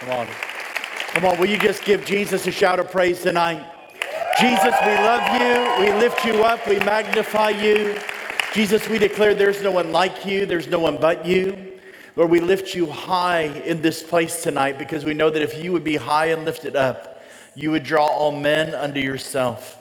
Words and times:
Come 0.00 0.10
on. 0.10 0.26
Come 1.14 1.24
on, 1.24 1.38
will 1.38 1.48
you 1.48 1.58
just 1.58 1.84
give 1.84 2.04
Jesus 2.04 2.46
a 2.46 2.50
shout 2.50 2.78
of 2.78 2.90
praise 2.90 3.22
tonight? 3.22 3.64
Jesus, 4.38 4.74
we 4.84 4.92
love 4.92 5.40
you. 5.40 5.84
We 5.86 5.98
lift 5.98 6.24
you 6.26 6.44
up. 6.44 6.66
We 6.68 6.78
magnify 6.80 7.50
you. 7.50 7.98
Jesus, 8.52 8.86
we 8.88 8.98
declare 8.98 9.34
there's 9.34 9.62
no 9.62 9.70
one 9.70 9.92
like 9.92 10.26
you. 10.26 10.44
There's 10.44 10.68
no 10.68 10.78
one 10.78 10.98
but 10.98 11.24
you. 11.24 11.78
Lord, 12.16 12.30
we 12.30 12.40
lift 12.40 12.74
you 12.74 12.86
high 12.86 13.44
in 13.64 13.80
this 13.80 14.02
place 14.02 14.42
tonight 14.42 14.78
because 14.78 15.06
we 15.06 15.14
know 15.14 15.30
that 15.30 15.40
if 15.40 15.62
you 15.62 15.72
would 15.72 15.84
be 15.84 15.96
high 15.96 16.26
and 16.26 16.44
lifted 16.44 16.76
up, 16.76 17.22
you 17.54 17.70
would 17.70 17.82
draw 17.82 18.06
all 18.06 18.32
men 18.32 18.74
unto 18.74 19.00
yourself. 19.00 19.78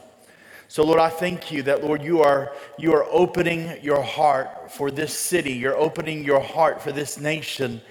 So, 0.70 0.84
Lord, 0.84 1.00
I 1.00 1.10
thank 1.10 1.52
you 1.52 1.64
that, 1.64 1.84
Lord, 1.84 2.02
you 2.02 2.22
are, 2.22 2.54
you 2.78 2.94
are 2.94 3.06
opening 3.12 3.78
your 3.82 4.02
heart 4.02 4.72
for 4.72 4.90
this 4.92 5.14
city. 5.14 5.54
You're 5.54 5.78
opening 5.78 6.24
your 6.24 6.40
heart 6.40 6.82
for 6.82 6.92
this 6.92 7.20
nation, 7.20 7.82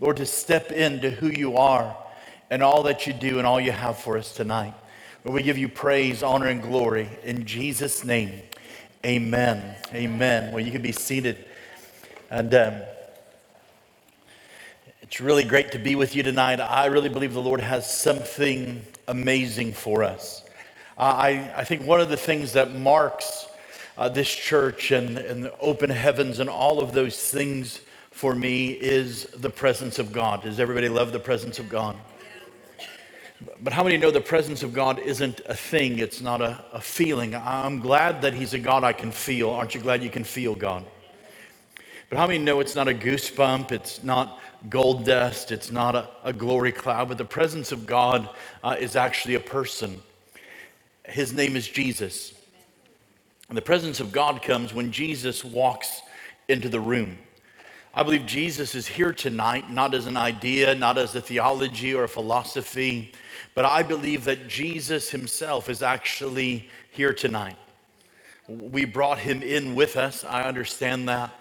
Lord, 0.00 0.16
to 0.16 0.26
step 0.26 0.72
into 0.72 1.10
who 1.10 1.28
you 1.28 1.58
are 1.58 1.94
and 2.48 2.62
all 2.62 2.84
that 2.84 3.06
you 3.06 3.12
do 3.12 3.36
and 3.36 3.46
all 3.46 3.60
you 3.60 3.70
have 3.70 3.98
for 3.98 4.16
us 4.16 4.32
tonight. 4.32 4.72
Lord, 5.24 5.36
we 5.36 5.42
give 5.42 5.58
you 5.58 5.68
praise, 5.68 6.22
honor, 6.22 6.46
and 6.46 6.62
glory 6.62 7.10
in 7.22 7.44
Jesus' 7.44 8.02
name. 8.02 8.40
Amen. 9.04 9.76
Amen. 9.92 10.52
Well, 10.52 10.64
you 10.64 10.72
can 10.72 10.80
be 10.80 10.92
seated. 10.92 11.44
And 12.30 12.54
um, 12.54 12.74
it's 15.02 15.20
really 15.20 15.44
great 15.44 15.72
to 15.72 15.78
be 15.78 15.96
with 15.96 16.16
you 16.16 16.22
tonight. 16.22 16.60
I 16.60 16.86
really 16.86 17.10
believe 17.10 17.34
the 17.34 17.42
Lord 17.42 17.60
has 17.60 17.92
something 17.92 18.82
amazing 19.06 19.74
for 19.74 20.02
us. 20.02 20.44
Uh, 20.96 21.02
I, 21.02 21.52
I 21.56 21.64
think 21.64 21.84
one 21.84 22.00
of 22.00 22.08
the 22.08 22.16
things 22.16 22.54
that 22.54 22.74
marks 22.74 23.48
uh, 23.98 24.08
this 24.08 24.34
church 24.34 24.92
and, 24.92 25.18
and 25.18 25.44
the 25.44 25.58
open 25.58 25.90
heavens 25.90 26.38
and 26.38 26.48
all 26.48 26.80
of 26.80 26.92
those 26.92 27.18
things 27.30 27.80
for 28.20 28.34
me 28.34 28.66
is 28.66 29.24
the 29.34 29.48
presence 29.48 29.98
of 29.98 30.12
God. 30.12 30.42
Does 30.42 30.60
everybody 30.60 30.90
love 30.90 31.10
the 31.10 31.18
presence 31.18 31.58
of 31.58 31.70
God? 31.70 31.96
But 33.62 33.72
how 33.72 33.82
many 33.82 33.96
know 33.96 34.10
the 34.10 34.20
presence 34.20 34.62
of 34.62 34.74
God 34.74 34.98
isn't 34.98 35.40
a 35.46 35.54
thing, 35.54 35.98
it's 35.98 36.20
not 36.20 36.42
a, 36.42 36.62
a 36.74 36.82
feeling? 36.82 37.34
I'm 37.34 37.80
glad 37.80 38.20
that 38.20 38.34
He's 38.34 38.52
a 38.52 38.58
God 38.58 38.84
I 38.84 38.92
can 38.92 39.10
feel. 39.10 39.48
Aren't 39.48 39.74
you 39.74 39.80
glad 39.80 40.02
you 40.02 40.10
can 40.10 40.24
feel 40.24 40.54
God? 40.54 40.84
But 42.10 42.18
how 42.18 42.26
many 42.26 42.40
know 42.40 42.60
it's 42.60 42.74
not 42.74 42.88
a 42.88 42.92
goosebump, 42.92 43.72
it's 43.72 44.04
not 44.04 44.38
gold 44.68 45.06
dust, 45.06 45.50
it's 45.50 45.72
not 45.72 45.94
a, 45.96 46.10
a 46.22 46.34
glory 46.34 46.72
cloud, 46.72 47.08
but 47.08 47.16
the 47.16 47.24
presence 47.24 47.72
of 47.72 47.86
God 47.86 48.28
uh, 48.62 48.76
is 48.78 48.96
actually 48.96 49.36
a 49.36 49.40
person. 49.40 49.98
His 51.06 51.32
name 51.32 51.56
is 51.56 51.66
Jesus. 51.66 52.34
And 53.48 53.56
the 53.56 53.62
presence 53.62 53.98
of 53.98 54.12
God 54.12 54.42
comes 54.42 54.74
when 54.74 54.92
Jesus 54.92 55.42
walks 55.42 56.02
into 56.48 56.68
the 56.68 56.80
room. 56.80 57.16
I 57.92 58.04
believe 58.04 58.24
Jesus 58.24 58.76
is 58.76 58.86
here 58.86 59.12
tonight, 59.12 59.68
not 59.68 59.94
as 59.94 60.06
an 60.06 60.16
idea, 60.16 60.76
not 60.76 60.96
as 60.96 61.16
a 61.16 61.20
theology 61.20 61.92
or 61.92 62.04
a 62.04 62.08
philosophy, 62.08 63.12
but 63.54 63.64
I 63.64 63.82
believe 63.82 64.24
that 64.24 64.46
Jesus 64.46 65.10
himself 65.10 65.68
is 65.68 65.82
actually 65.82 66.68
here 66.92 67.12
tonight. 67.12 67.56
We 68.46 68.84
brought 68.84 69.18
him 69.18 69.42
in 69.42 69.74
with 69.74 69.96
us. 69.96 70.24
I 70.24 70.44
understand 70.44 71.08
that. 71.08 71.32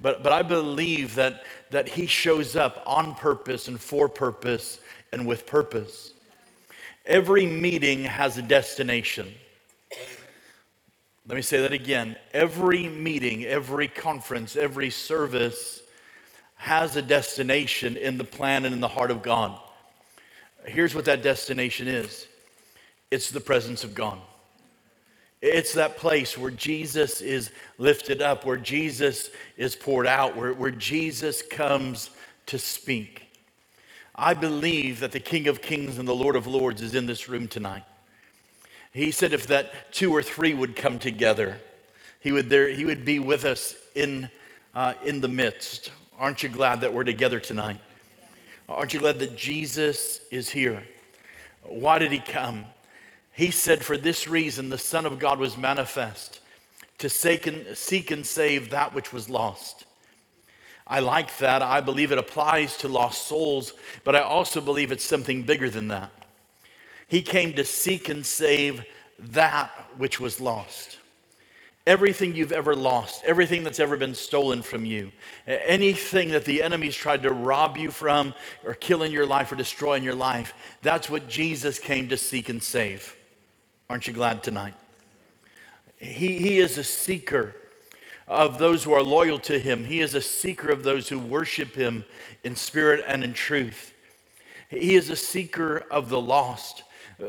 But, 0.00 0.22
but 0.22 0.32
I 0.32 0.42
believe 0.42 1.16
that, 1.16 1.42
that 1.70 1.88
he 1.88 2.06
shows 2.06 2.54
up 2.54 2.80
on 2.86 3.16
purpose 3.16 3.66
and 3.66 3.80
for 3.80 4.08
purpose 4.08 4.78
and 5.12 5.26
with 5.26 5.46
purpose. 5.46 6.12
Every 7.06 7.46
meeting 7.46 8.04
has 8.04 8.38
a 8.38 8.42
destination. 8.42 9.34
Let 11.26 11.34
me 11.34 11.42
say 11.42 11.60
that 11.60 11.72
again. 11.72 12.16
Every 12.32 12.88
meeting, 12.88 13.44
every 13.44 13.88
conference, 13.88 14.54
every 14.54 14.90
service 14.90 15.77
has 16.58 16.96
a 16.96 17.02
destination 17.02 17.96
in 17.96 18.18
the 18.18 18.24
plan 18.24 18.64
and 18.64 18.74
in 18.74 18.80
the 18.80 18.88
heart 18.88 19.10
of 19.10 19.22
God. 19.22 19.58
Here's 20.66 20.94
what 20.94 21.06
that 21.06 21.22
destination 21.22 21.88
is 21.88 22.26
it's 23.10 23.30
the 23.30 23.40
presence 23.40 23.84
of 23.84 23.94
God. 23.94 24.18
It's 25.40 25.74
that 25.74 25.96
place 25.96 26.36
where 26.36 26.50
Jesus 26.50 27.20
is 27.20 27.52
lifted 27.78 28.20
up, 28.20 28.44
where 28.44 28.56
Jesus 28.56 29.30
is 29.56 29.76
poured 29.76 30.06
out, 30.06 30.36
where, 30.36 30.52
where 30.52 30.72
Jesus 30.72 31.42
comes 31.42 32.10
to 32.46 32.58
speak. 32.58 33.22
I 34.16 34.34
believe 34.34 34.98
that 34.98 35.12
the 35.12 35.20
King 35.20 35.46
of 35.46 35.62
Kings 35.62 35.96
and 35.96 36.08
the 36.08 36.14
Lord 36.14 36.34
of 36.34 36.48
Lords 36.48 36.82
is 36.82 36.96
in 36.96 37.06
this 37.06 37.28
room 37.28 37.46
tonight. 37.46 37.84
He 38.92 39.12
said 39.12 39.32
if 39.32 39.46
that 39.46 39.92
two 39.92 40.12
or 40.12 40.24
three 40.24 40.54
would 40.54 40.74
come 40.74 40.98
together, 40.98 41.60
he 42.18 42.32
would, 42.32 42.50
there, 42.50 42.68
he 42.68 42.84
would 42.84 43.04
be 43.04 43.20
with 43.20 43.44
us 43.44 43.76
in, 43.94 44.28
uh, 44.74 44.94
in 45.04 45.20
the 45.20 45.28
midst. 45.28 45.92
Aren't 46.18 46.42
you 46.42 46.48
glad 46.48 46.80
that 46.80 46.92
we're 46.92 47.04
together 47.04 47.38
tonight? 47.38 47.78
Aren't 48.68 48.92
you 48.92 48.98
glad 48.98 49.20
that 49.20 49.36
Jesus 49.36 50.20
is 50.32 50.50
here? 50.50 50.82
Why 51.62 52.00
did 52.00 52.10
he 52.10 52.18
come? 52.18 52.64
He 53.32 53.52
said, 53.52 53.84
For 53.84 53.96
this 53.96 54.26
reason, 54.26 54.68
the 54.68 54.78
Son 54.78 55.06
of 55.06 55.20
God 55.20 55.38
was 55.38 55.56
manifest 55.56 56.40
to 56.98 57.08
seek 57.08 57.46
and, 57.46 58.26
save 58.26 58.70
that 58.70 58.92
which 58.92 59.12
was 59.12 59.30
lost. 59.30 59.84
I 60.88 60.98
like 60.98 61.38
that. 61.38 61.62
I 61.62 61.80
believe 61.80 62.10
it 62.10 62.18
applies 62.18 62.76
to 62.78 62.88
lost 62.88 63.28
souls, 63.28 63.74
but 64.02 64.16
I 64.16 64.20
also 64.20 64.60
believe 64.60 64.90
it's 64.90 65.04
something 65.04 65.44
bigger 65.44 65.70
than 65.70 65.86
that. 65.88 66.10
He 67.06 67.22
came 67.22 67.52
to 67.52 67.64
seek 67.64 68.08
and 68.08 68.26
save 68.26 68.84
that 69.20 69.70
which 69.96 70.18
was 70.18 70.40
lost. 70.40 70.98
Everything 71.88 72.34
you've 72.34 72.52
ever 72.52 72.76
lost, 72.76 73.24
everything 73.24 73.64
that's 73.64 73.80
ever 73.80 73.96
been 73.96 74.14
stolen 74.14 74.60
from 74.60 74.84
you, 74.84 75.10
anything 75.46 76.28
that 76.32 76.44
the 76.44 76.62
enemy's 76.62 76.94
tried 76.94 77.22
to 77.22 77.32
rob 77.32 77.78
you 77.78 77.90
from 77.90 78.34
or 78.62 78.74
kill 78.74 79.02
in 79.02 79.10
your 79.10 79.24
life 79.24 79.50
or 79.50 79.56
destroy 79.56 79.94
in 79.94 80.02
your 80.02 80.14
life, 80.14 80.52
that's 80.82 81.08
what 81.08 81.30
Jesus 81.30 81.78
came 81.78 82.10
to 82.10 82.18
seek 82.18 82.50
and 82.50 82.62
save. 82.62 83.16
Aren't 83.88 84.06
you 84.06 84.12
glad 84.12 84.42
tonight? 84.42 84.74
He, 85.96 86.38
he 86.38 86.58
is 86.58 86.76
a 86.76 86.84
seeker 86.84 87.56
of 88.26 88.58
those 88.58 88.84
who 88.84 88.92
are 88.92 89.02
loyal 89.02 89.38
to 89.38 89.58
him. 89.58 89.86
He 89.86 90.00
is 90.00 90.14
a 90.14 90.20
seeker 90.20 90.68
of 90.68 90.82
those 90.82 91.08
who 91.08 91.18
worship 91.18 91.74
him 91.74 92.04
in 92.44 92.54
spirit 92.54 93.02
and 93.08 93.24
in 93.24 93.32
truth. 93.32 93.94
He 94.68 94.94
is 94.94 95.08
a 95.08 95.16
seeker 95.16 95.86
of 95.90 96.10
the 96.10 96.20
lost, 96.20 96.82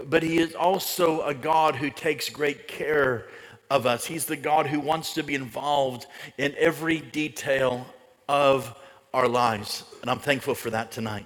but 0.07 0.21
he 0.21 0.37
is 0.37 0.53
also 0.53 1.21
a 1.21 1.33
God 1.33 1.77
who 1.77 1.89
takes 1.89 2.27
great 2.27 2.67
care 2.67 3.29
of 3.69 3.85
us. 3.85 4.05
He's 4.05 4.25
the 4.25 4.35
God 4.35 4.67
who 4.67 4.79
wants 4.79 5.13
to 5.13 5.23
be 5.23 5.35
involved 5.35 6.07
in 6.37 6.55
every 6.57 6.99
detail 6.99 7.85
of 8.27 8.75
our 9.13 9.27
lives. 9.27 9.83
And 10.01 10.09
I'm 10.09 10.19
thankful 10.19 10.55
for 10.55 10.69
that 10.69 10.91
tonight. 10.91 11.25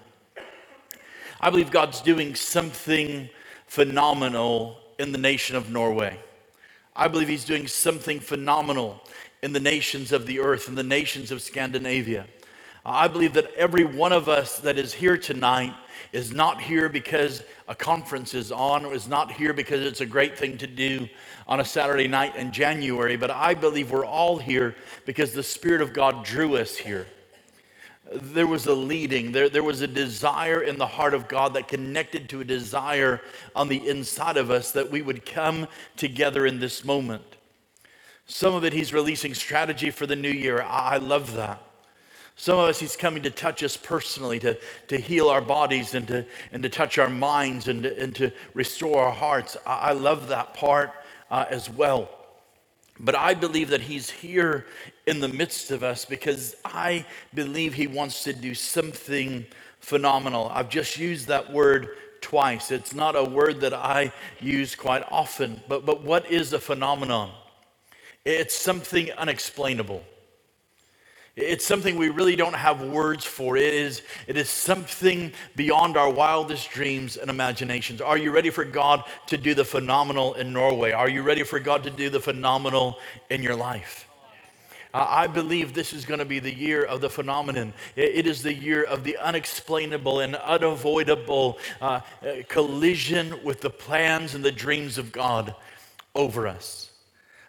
I 1.39 1.49
believe 1.49 1.71
God's 1.71 2.01
doing 2.01 2.35
something 2.35 3.29
phenomenal 3.67 4.77
in 4.99 5.11
the 5.11 5.17
nation 5.17 5.55
of 5.55 5.69
Norway. 5.69 6.17
I 6.95 7.07
believe 7.07 7.27
he's 7.27 7.45
doing 7.45 7.67
something 7.67 8.19
phenomenal 8.19 9.01
in 9.41 9.51
the 9.51 9.59
nations 9.59 10.11
of 10.11 10.25
the 10.25 10.39
earth, 10.39 10.69
in 10.69 10.75
the 10.75 10.83
nations 10.83 11.31
of 11.31 11.41
Scandinavia. 11.41 12.27
I 12.85 13.07
believe 13.07 13.33
that 13.33 13.53
every 13.53 13.85
one 13.85 14.11
of 14.11 14.27
us 14.27 14.59
that 14.59 14.77
is 14.77 14.93
here 14.93 15.17
tonight 15.17 15.73
is 16.11 16.33
not 16.33 16.61
here 16.61 16.89
because 16.89 17.43
a 17.67 17.75
conference 17.75 18.33
is 18.33 18.51
on, 18.51 18.85
or 18.85 18.93
is 18.93 19.07
not 19.07 19.31
here 19.31 19.53
because 19.53 19.81
it's 19.81 20.01
a 20.01 20.05
great 20.05 20.37
thing 20.37 20.57
to 20.57 20.67
do 20.67 21.07
on 21.47 21.59
a 21.59 21.65
Saturday 21.65 22.07
night 22.07 22.35
in 22.35 22.51
January, 22.51 23.15
but 23.15 23.31
I 23.31 23.53
believe 23.53 23.91
we're 23.91 24.05
all 24.05 24.37
here 24.37 24.75
because 25.05 25.33
the 25.33 25.43
Spirit 25.43 25.81
of 25.81 25.93
God 25.93 26.25
drew 26.25 26.57
us 26.57 26.75
here 26.77 27.07
there 28.21 28.47
was 28.47 28.65
a 28.67 28.73
leading, 28.73 29.31
there, 29.31 29.49
there 29.49 29.63
was 29.63 29.81
a 29.81 29.87
desire 29.87 30.61
in 30.61 30.77
the 30.77 30.85
heart 30.85 31.13
of 31.13 31.27
God 31.27 31.53
that 31.53 31.67
connected 31.67 32.29
to 32.29 32.41
a 32.41 32.45
desire 32.45 33.21
on 33.55 33.67
the 33.67 33.87
inside 33.87 34.37
of 34.37 34.51
us 34.51 34.71
that 34.71 34.91
we 34.91 35.01
would 35.01 35.25
come 35.25 35.67
together 35.95 36.45
in 36.45 36.59
this 36.59 36.83
moment. 36.83 37.23
Some 38.27 38.53
of 38.53 38.63
it, 38.63 38.73
He's 38.73 38.93
releasing 38.93 39.33
strategy 39.33 39.89
for 39.89 40.05
the 40.05 40.15
new 40.15 40.31
year. 40.31 40.61
I, 40.61 40.95
I 40.95 40.97
love 40.97 41.33
that. 41.35 41.61
Some 42.35 42.57
of 42.57 42.67
us, 42.67 42.79
He's 42.79 42.95
coming 42.95 43.23
to 43.23 43.29
touch 43.29 43.63
us 43.63 43.77
personally, 43.77 44.39
to, 44.39 44.57
to 44.87 44.97
heal 44.97 45.29
our 45.29 45.41
bodies 45.41 45.93
and 45.93 46.07
to, 46.07 46.25
and 46.51 46.63
to 46.63 46.69
touch 46.69 46.97
our 46.97 47.09
minds 47.09 47.67
and 47.67 47.83
to, 47.83 48.01
and 48.01 48.15
to 48.15 48.31
restore 48.53 49.03
our 49.03 49.11
hearts. 49.11 49.55
I, 49.65 49.89
I 49.89 49.91
love 49.93 50.29
that 50.29 50.53
part 50.53 50.91
uh, 51.29 51.45
as 51.49 51.69
well. 51.69 52.09
But 52.99 53.15
I 53.15 53.33
believe 53.33 53.69
that 53.69 53.81
He's 53.81 54.09
here 54.09 54.65
in 55.05 55.19
the 55.19 55.27
midst 55.27 55.71
of 55.71 55.83
us 55.83 56.05
because 56.05 56.55
I 56.65 57.05
believe 57.33 57.73
He 57.73 57.87
wants 57.87 58.23
to 58.23 58.33
do 58.33 58.53
something 58.53 59.45
phenomenal. 59.79 60.49
I've 60.53 60.69
just 60.69 60.97
used 60.97 61.27
that 61.27 61.51
word 61.51 61.89
twice. 62.21 62.71
It's 62.71 62.95
not 62.95 63.15
a 63.15 63.23
word 63.23 63.61
that 63.61 63.73
I 63.73 64.11
use 64.39 64.75
quite 64.75 65.03
often, 65.11 65.61
but, 65.67 65.85
but 65.85 66.03
what 66.03 66.31
is 66.31 66.53
a 66.53 66.59
phenomenon? 66.59 67.31
It's 68.25 68.55
something 68.55 69.11
unexplainable. 69.11 70.03
It's 71.35 71.65
something 71.65 71.97
we 71.97 72.09
really 72.09 72.35
don't 72.35 72.55
have 72.55 72.81
words 72.81 73.25
for. 73.25 73.57
It 73.57 73.73
is, 73.73 74.03
it 74.27 74.37
is 74.37 74.49
something 74.49 75.31
beyond 75.55 75.97
our 75.97 76.09
wildest 76.09 76.69
dreams 76.69 77.17
and 77.17 77.27
imaginations. 77.29 78.01
Are 78.01 78.17
you 78.17 78.31
ready 78.31 78.51
for 78.51 78.63
God 78.63 79.03
to 79.27 79.37
do 79.37 79.55
the 79.55 79.65
phenomenal 79.65 80.35
in 80.35 80.53
Norway? 80.53 80.91
Are 80.91 81.09
you 81.09 81.23
ready 81.23 81.41
for 81.41 81.59
God 81.59 81.83
to 81.83 81.89
do 81.89 82.11
the 82.11 82.19
phenomenal 82.19 82.99
in 83.31 83.41
your 83.41 83.55
life? 83.55 84.07
I 84.93 85.25
believe 85.25 85.73
this 85.73 85.91
is 85.91 86.05
going 86.05 86.19
to 86.19 86.25
be 86.25 86.37
the 86.37 86.53
year 86.53 86.83
of 86.83 87.01
the 87.01 87.09
phenomenon. 87.09 87.73
It 87.95 88.27
is 88.27 88.43
the 88.43 88.53
year 88.53 88.83
of 88.83 89.03
the 89.03 89.17
unexplainable 89.17 90.19
and 90.19 90.35
unavoidable 90.35 91.57
uh, 91.81 92.01
collision 92.47 93.43
with 93.43 93.61
the 93.61 93.71
plans 93.71 94.35
and 94.35 94.45
the 94.45 94.51
dreams 94.51 94.99
of 94.99 95.11
God 95.11 95.55
over 96.13 96.47
us. 96.47 96.92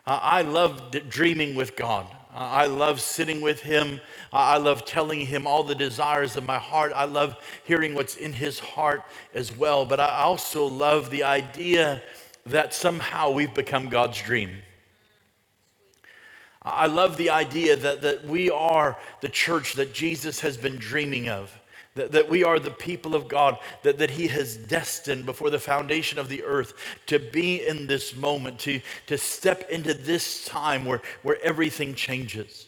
I 0.06 0.42
love 0.42 0.90
dreaming 1.08 1.54
with 1.54 1.76
God. 1.76 2.06
I 2.34 2.66
love 2.66 3.00
sitting 3.00 3.40
with 3.40 3.60
Him. 3.60 4.00
I 4.32 4.58
love 4.58 4.84
telling 4.84 5.20
Him 5.20 5.46
all 5.46 5.62
the 5.62 5.74
desires 5.74 6.36
of 6.36 6.44
my 6.44 6.58
heart. 6.58 6.92
I 6.94 7.04
love 7.04 7.36
hearing 7.64 7.94
what's 7.94 8.16
in 8.16 8.32
His 8.32 8.58
heart 8.58 9.02
as 9.34 9.56
well. 9.56 9.86
But 9.86 10.00
I 10.00 10.22
also 10.22 10.66
love 10.66 11.10
the 11.10 11.22
idea 11.22 12.02
that 12.46 12.74
somehow 12.74 13.30
we've 13.30 13.54
become 13.54 13.88
God's 13.88 14.20
dream. 14.20 14.50
I 16.60 16.86
love 16.86 17.16
the 17.16 17.30
idea 17.30 17.76
that, 17.76 18.02
that 18.02 18.26
we 18.26 18.50
are 18.50 18.98
the 19.20 19.28
church 19.28 19.74
that 19.74 19.92
Jesus 19.92 20.40
has 20.40 20.56
been 20.56 20.76
dreaming 20.76 21.28
of, 21.28 21.58
that, 21.94 22.12
that 22.12 22.28
we 22.28 22.42
are 22.42 22.58
the 22.58 22.70
people 22.70 23.14
of 23.14 23.28
God, 23.28 23.58
that, 23.82 23.98
that 23.98 24.10
He 24.10 24.26
has 24.28 24.56
destined 24.56 25.26
before 25.26 25.50
the 25.50 25.58
foundation 25.58 26.18
of 26.18 26.28
the 26.28 26.42
earth 26.42 26.74
to 27.06 27.18
be 27.18 27.66
in 27.66 27.86
this 27.86 28.16
moment, 28.16 28.58
to, 28.60 28.80
to 29.06 29.16
step 29.16 29.68
into 29.70 29.94
this 29.94 30.44
time 30.44 30.84
where, 30.84 31.02
where 31.22 31.40
everything 31.42 31.94
changes. 31.94 32.66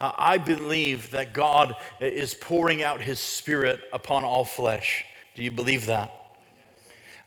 Uh, 0.00 0.12
I 0.16 0.38
believe 0.38 1.10
that 1.10 1.32
God 1.32 1.74
is 2.00 2.34
pouring 2.34 2.82
out 2.82 3.00
His 3.00 3.18
Spirit 3.18 3.80
upon 3.92 4.24
all 4.24 4.44
flesh. 4.44 5.04
Do 5.34 5.42
you 5.42 5.50
believe 5.50 5.86
that? 5.86 6.12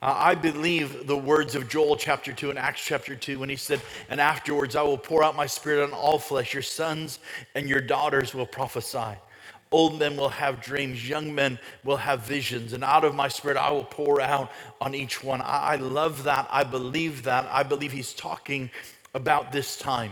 Uh, 0.01 0.15
I 0.17 0.33
believe 0.33 1.06
the 1.06 1.17
words 1.17 1.53
of 1.53 1.69
Joel 1.69 1.95
chapter 1.95 2.33
2 2.33 2.50
and 2.50 2.57
Acts 2.57 2.83
chapter 2.83 3.15
2 3.15 3.38
when 3.38 3.50
he 3.50 3.56
said, 3.56 3.79
And 4.09 4.19
afterwards 4.19 4.75
I 4.75 4.81
will 4.81 4.97
pour 4.97 5.24
out 5.24 5.35
my 5.35 5.45
spirit 5.45 5.83
on 5.83 5.94
all 5.94 6.17
flesh. 6.17 6.56
Your 6.56 6.63
sons 6.63 7.19
and 7.53 7.69
your 7.69 7.81
daughters 7.81 8.33
will 8.33 8.47
prophesy. 8.47 9.15
Old 9.71 9.97
men 9.97 10.18
will 10.18 10.29
have 10.29 10.62
dreams, 10.62 11.07
young 11.07 11.33
men 11.33 11.57
will 11.85 11.97
have 11.97 12.25
visions, 12.25 12.73
and 12.73 12.83
out 12.83 13.06
of 13.06 13.15
my 13.15 13.29
spirit 13.29 13.56
I 13.56 13.71
will 13.71 13.85
pour 13.85 14.19
out 14.19 14.51
on 14.81 14.94
each 14.94 15.23
one. 15.23 15.41
I, 15.41 15.77
love 15.77 16.23
that. 16.23 16.47
I 16.51 16.65
believe 16.65 17.23
that. 17.23 17.47
I 17.50 17.63
believe 17.63 17.94
he's 17.94 18.13
talking 18.13 18.69
about 19.13 19.53
this 19.53 19.77
time. 19.77 20.12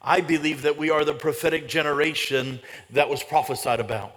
I 0.00 0.20
believe 0.20 0.62
that 0.62 0.78
we 0.78 0.90
are 0.90 1.04
the 1.04 1.14
prophetic 1.14 1.66
generation 1.66 2.60
that 2.90 3.08
was 3.08 3.24
prophesied 3.24 3.80
about. 3.80 4.14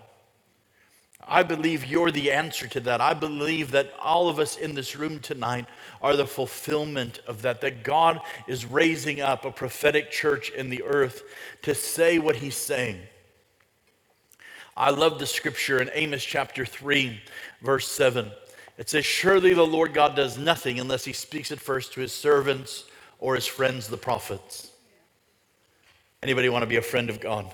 I 1.28 1.42
believe 1.44 1.86
you're 1.86 2.12
the 2.12 2.32
answer 2.32 2.68
to 2.68 2.80
that. 2.82 3.02
I 3.02 3.16
believe 3.16 3.72
that 3.72 3.92
all 4.00 4.30
of 4.30 4.40
us 4.40 4.58
in 4.58 4.76
this 4.76 4.96
room 4.96 5.20
tonight 5.20 5.66
are 6.02 6.16
the 6.16 6.28
fulfillment 6.28 7.20
of 7.28 7.42
that, 7.42 7.62
that 7.62 7.84
God 7.84 8.22
is 8.48 8.66
raising 8.66 9.20
up 9.20 9.46
a 9.46 9.52
prophetic 9.52 10.12
church 10.12 10.52
in 10.52 10.70
the 10.70 10.84
earth 10.84 11.24
to 11.64 11.74
say 11.74 12.20
what 12.20 12.36
he's 12.36 12.56
saying. 12.56 13.00
I 14.80 14.92
love 14.92 15.20
the 15.20 15.26
scripture 15.26 15.82
in 15.82 15.90
Amos 15.94 16.24
chapter 16.24 16.66
3, 16.66 17.22
verse 17.62 17.86
7. 17.86 18.32
It 18.78 18.90
says, 18.90 19.06
Surely 19.06 19.54
the 19.54 19.68
Lord 19.68 19.94
God 19.94 20.16
does 20.16 20.38
nothing 20.38 20.80
unless 20.80 21.04
he 21.04 21.12
speaks 21.12 21.52
it 21.52 21.60
first 21.60 21.92
to 21.94 22.00
his 22.00 22.14
servants 22.14 22.86
or 23.20 23.36
his 23.36 23.46
friends, 23.46 23.90
the 23.90 23.98
prophets. 23.98 24.72
Anybody 26.24 26.48
want 26.48 26.64
to 26.64 26.68
be 26.68 26.78
a 26.78 26.82
friend 26.82 27.10
of 27.10 27.20
God? 27.20 27.54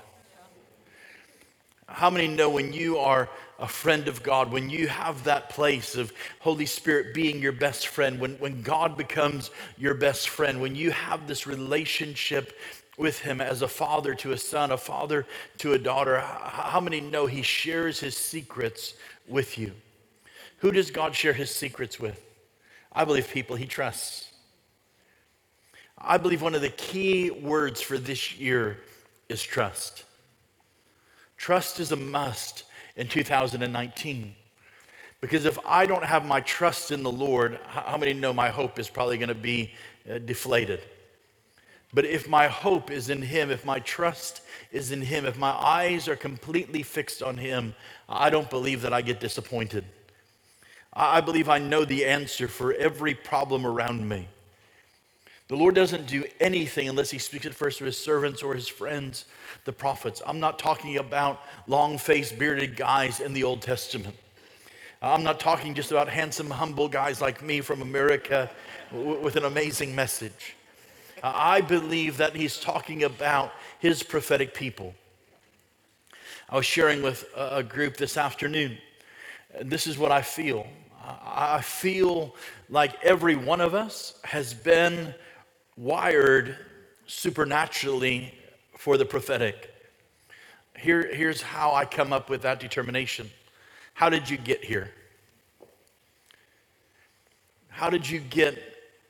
How 1.88 2.10
many 2.10 2.28
know 2.28 2.48
when 2.48 2.72
you 2.72 2.98
are 2.98 3.28
a 3.58 3.66
friend 3.66 4.06
of 4.06 4.22
God, 4.22 4.52
when 4.52 4.70
you 4.70 4.86
have 4.86 5.24
that 5.24 5.48
place 5.48 5.96
of 5.96 6.12
Holy 6.40 6.66
Spirit 6.66 7.12
being 7.12 7.40
your 7.40 7.52
best 7.52 7.88
friend, 7.88 8.20
when, 8.20 8.34
when 8.34 8.62
God 8.62 8.96
becomes 8.96 9.50
your 9.78 9.94
best 9.94 10.28
friend, 10.28 10.60
when 10.60 10.76
you 10.76 10.92
have 10.92 11.26
this 11.26 11.46
relationship 11.46 12.56
with 12.96 13.20
Him 13.20 13.40
as 13.40 13.62
a 13.62 13.68
father 13.68 14.14
to 14.16 14.32
a 14.32 14.38
son, 14.38 14.70
a 14.70 14.76
father 14.76 15.26
to 15.58 15.72
a 15.72 15.78
daughter, 15.78 16.20
how 16.20 16.80
many 16.80 17.00
know 17.00 17.26
He 17.26 17.42
shares 17.42 18.00
His 18.00 18.16
secrets 18.16 18.94
with 19.28 19.58
you? 19.58 19.72
Who 20.58 20.72
does 20.72 20.90
God 20.90 21.14
share 21.14 21.32
His 21.32 21.50
secrets 21.50 22.00
with? 22.00 22.22
I 22.92 23.04
believe 23.04 23.28
people 23.28 23.56
He 23.56 23.66
trusts. 23.66 24.32
I 25.98 26.18
believe 26.18 26.42
one 26.42 26.54
of 26.54 26.60
the 26.60 26.70
key 26.70 27.30
words 27.30 27.80
for 27.80 27.98
this 27.98 28.36
year 28.36 28.78
is 29.28 29.42
trust. 29.42 30.04
Trust 31.36 31.80
is 31.80 31.92
a 31.92 31.96
must 31.96 32.64
in 32.96 33.08
2019. 33.08 34.34
Because 35.20 35.44
if 35.44 35.58
I 35.66 35.86
don't 35.86 36.04
have 36.04 36.26
my 36.26 36.40
trust 36.40 36.90
in 36.90 37.02
the 37.02 37.10
Lord, 37.10 37.58
how 37.66 37.96
many 37.96 38.12
know 38.12 38.32
my 38.32 38.48
hope 38.48 38.78
is 38.78 38.88
probably 38.88 39.16
going 39.18 39.28
to 39.28 39.34
be 39.34 39.72
uh, 40.10 40.18
deflated? 40.18 40.80
But 41.96 42.04
if 42.04 42.28
my 42.28 42.46
hope 42.46 42.90
is 42.90 43.08
in 43.08 43.22
Him, 43.22 43.50
if 43.50 43.64
my 43.64 43.78
trust 43.78 44.42
is 44.70 44.92
in 44.92 45.00
Him, 45.00 45.24
if 45.24 45.38
my 45.38 45.52
eyes 45.52 46.08
are 46.08 46.14
completely 46.14 46.82
fixed 46.82 47.22
on 47.22 47.38
Him, 47.38 47.74
I 48.06 48.28
don't 48.28 48.50
believe 48.50 48.82
that 48.82 48.92
I 48.92 49.00
get 49.00 49.18
disappointed. 49.18 49.82
I 50.92 51.22
believe 51.22 51.48
I 51.48 51.56
know 51.56 51.86
the 51.86 52.04
answer 52.04 52.48
for 52.48 52.74
every 52.74 53.14
problem 53.14 53.66
around 53.66 54.06
me. 54.06 54.28
The 55.48 55.56
Lord 55.56 55.74
doesn't 55.74 56.06
do 56.06 56.24
anything 56.38 56.86
unless 56.86 57.10
He 57.10 57.16
speaks 57.16 57.46
it 57.46 57.54
first 57.54 57.78
to 57.78 57.86
His 57.86 57.96
servants 57.96 58.42
or 58.42 58.52
His 58.52 58.68
friends, 58.68 59.24
the 59.64 59.72
prophets. 59.72 60.20
I'm 60.26 60.38
not 60.38 60.58
talking 60.58 60.98
about 60.98 61.40
long 61.66 61.96
faced, 61.96 62.38
bearded 62.38 62.76
guys 62.76 63.20
in 63.20 63.32
the 63.32 63.44
Old 63.44 63.62
Testament. 63.62 64.16
I'm 65.00 65.22
not 65.22 65.40
talking 65.40 65.72
just 65.72 65.92
about 65.92 66.10
handsome, 66.10 66.50
humble 66.50 66.90
guys 66.90 67.22
like 67.22 67.42
me 67.42 67.62
from 67.62 67.80
America 67.80 68.50
with 68.92 69.36
an 69.36 69.46
amazing 69.46 69.94
message. 69.94 70.56
I 71.22 71.60
believe 71.60 72.18
that 72.18 72.36
He's 72.36 72.58
talking 72.58 73.04
about 73.04 73.52
His 73.78 74.02
prophetic 74.02 74.54
people. 74.54 74.94
I 76.48 76.56
was 76.56 76.66
sharing 76.66 77.02
with 77.02 77.24
a 77.36 77.62
group 77.62 77.96
this 77.96 78.16
afternoon. 78.16 78.78
And 79.58 79.70
this 79.70 79.86
is 79.86 79.98
what 79.98 80.12
I 80.12 80.22
feel. 80.22 80.66
I 81.02 81.60
feel 81.60 82.34
like 82.68 83.02
every 83.04 83.36
one 83.36 83.60
of 83.60 83.74
us 83.74 84.18
has 84.24 84.52
been 84.54 85.14
wired 85.76 86.56
supernaturally 87.06 88.34
for 88.76 88.96
the 88.96 89.04
prophetic. 89.04 89.72
Here, 90.76 91.14
here's 91.14 91.40
how 91.40 91.74
I 91.74 91.84
come 91.84 92.12
up 92.12 92.28
with 92.28 92.42
that 92.42 92.60
determination. 92.60 93.30
How 93.94 94.10
did 94.10 94.28
you 94.28 94.36
get 94.36 94.64
here? 94.64 94.90
How 97.68 97.88
did 97.88 98.08
you 98.08 98.20
get 98.20 98.58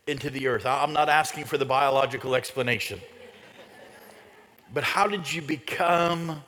into 0.06 0.30
the 0.30 0.48
earth? 0.48 0.66
I'm 0.66 0.92
not 0.92 1.08
asking 1.08 1.44
for 1.44 1.58
the 1.58 1.64
biological 1.64 2.34
explanation. 2.34 3.00
But 4.72 4.84
how 4.84 5.06
did 5.06 5.32
you 5.32 5.42
become 5.42 6.42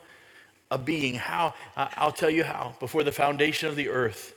a 0.71 0.79
being? 0.79 1.15
How? 1.15 1.55
I'll 1.77 2.13
tell 2.13 2.31
you 2.31 2.45
how. 2.45 2.75
Before 2.81 3.03
the 3.03 3.13
foundation 3.13 3.69
of 3.69 3.77
the 3.77 3.89
earth, 3.89 4.35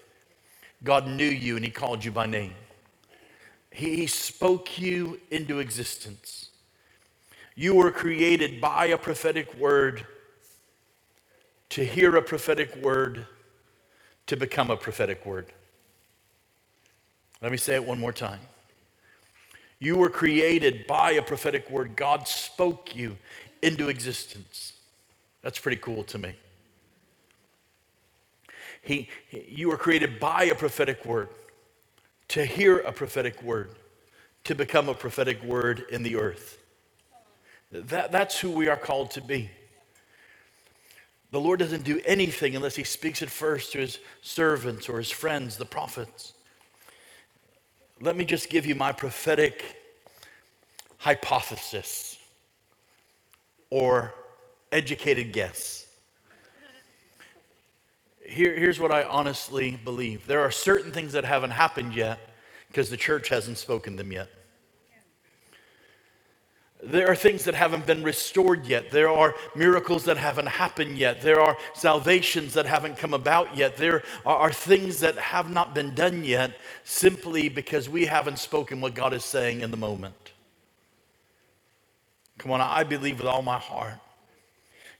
God 0.83 1.07
knew 1.07 1.25
you 1.25 1.55
and 1.55 1.65
He 1.65 1.71
called 1.71 2.03
you 2.05 2.11
by 2.11 2.25
name. 2.25 2.53
He 3.71 4.07
spoke 4.07 4.79
you 4.79 5.19
into 5.31 5.59
existence. 5.59 6.49
You 7.55 7.75
were 7.75 7.91
created 7.91 8.61
by 8.61 8.87
a 8.87 8.97
prophetic 8.97 9.53
word 9.55 10.05
to 11.69 11.85
hear 11.85 12.15
a 12.15 12.21
prophetic 12.21 12.75
word 12.77 13.27
to 14.27 14.37
become 14.37 14.69
a 14.71 14.77
prophetic 14.77 15.25
word. 15.25 15.47
Let 17.41 17.51
me 17.51 17.57
say 17.57 17.75
it 17.75 17.85
one 17.85 17.99
more 17.99 18.13
time. 18.13 18.39
You 19.81 19.97
were 19.97 20.11
created 20.11 20.85
by 20.85 21.13
a 21.13 21.23
prophetic 21.23 21.67
word. 21.71 21.95
God 21.95 22.27
spoke 22.27 22.95
you 22.95 23.17
into 23.63 23.89
existence. 23.89 24.73
That's 25.41 25.57
pretty 25.57 25.81
cool 25.81 26.03
to 26.03 26.19
me. 26.19 26.35
He, 28.83 29.09
you 29.31 29.69
were 29.69 29.77
created 29.77 30.19
by 30.19 30.43
a 30.43 30.55
prophetic 30.55 31.03
word 31.03 31.29
to 32.27 32.45
hear 32.45 32.77
a 32.77 32.91
prophetic 32.91 33.41
word, 33.41 33.71
to 34.43 34.53
become 34.53 34.87
a 34.87 34.93
prophetic 34.93 35.43
word 35.43 35.83
in 35.91 36.03
the 36.03 36.15
earth. 36.15 36.59
That, 37.71 38.11
that's 38.11 38.39
who 38.39 38.51
we 38.51 38.69
are 38.69 38.77
called 38.77 39.09
to 39.11 39.21
be. 39.21 39.49
The 41.31 41.39
Lord 41.39 41.59
doesn't 41.59 41.83
do 41.83 41.99
anything 42.05 42.55
unless 42.55 42.75
He 42.75 42.83
speaks 42.83 43.23
it 43.23 43.31
first 43.31 43.71
to 43.71 43.79
His 43.79 43.97
servants 44.21 44.87
or 44.87 44.99
His 44.99 45.09
friends, 45.09 45.57
the 45.57 45.65
prophets. 45.65 46.33
Let 48.01 48.17
me 48.17 48.25
just 48.25 48.49
give 48.49 48.65
you 48.65 48.73
my 48.73 48.91
prophetic 48.91 49.75
hypothesis 50.97 52.17
or 53.69 54.15
educated 54.71 55.31
guess. 55.31 55.85
Here, 58.25 58.55
here's 58.55 58.79
what 58.79 58.91
I 58.91 59.03
honestly 59.03 59.79
believe 59.83 60.25
there 60.25 60.41
are 60.41 60.49
certain 60.49 60.91
things 60.91 61.13
that 61.13 61.25
haven't 61.25 61.51
happened 61.51 61.93
yet 61.93 62.19
because 62.69 62.89
the 62.89 62.97
church 62.97 63.29
hasn't 63.29 63.59
spoken 63.59 63.97
them 63.97 64.11
yet. 64.11 64.29
There 66.83 67.07
are 67.07 67.15
things 67.15 67.43
that 67.43 67.53
haven't 67.53 67.85
been 67.85 68.01
restored 68.01 68.65
yet. 68.65 68.89
There 68.89 69.09
are 69.09 69.35
miracles 69.55 70.05
that 70.05 70.17
haven't 70.17 70.47
happened 70.47 70.97
yet. 70.97 71.21
There 71.21 71.39
are 71.39 71.55
salvations 71.75 72.53
that 72.55 72.65
haven't 72.65 72.97
come 72.97 73.13
about 73.13 73.55
yet. 73.55 73.77
There 73.77 74.01
are, 74.25 74.51
things 74.51 74.99
that 75.01 75.15
have 75.17 75.51
not 75.51 75.75
been 75.75 75.93
done 75.93 76.23
yet 76.23 76.57
simply 76.83 77.49
because 77.49 77.87
we 77.87 78.05
haven't 78.05 78.39
spoken 78.39 78.81
what 78.81 78.95
God 78.95 79.13
is 79.13 79.23
saying 79.23 79.61
in 79.61 79.69
the 79.69 79.77
moment. 79.77 80.15
Come 82.39 82.51
on, 82.51 82.61
I 82.61 82.83
believe 82.83 83.19
with 83.19 83.27
all 83.27 83.43
my 83.43 83.59
heart 83.59 83.99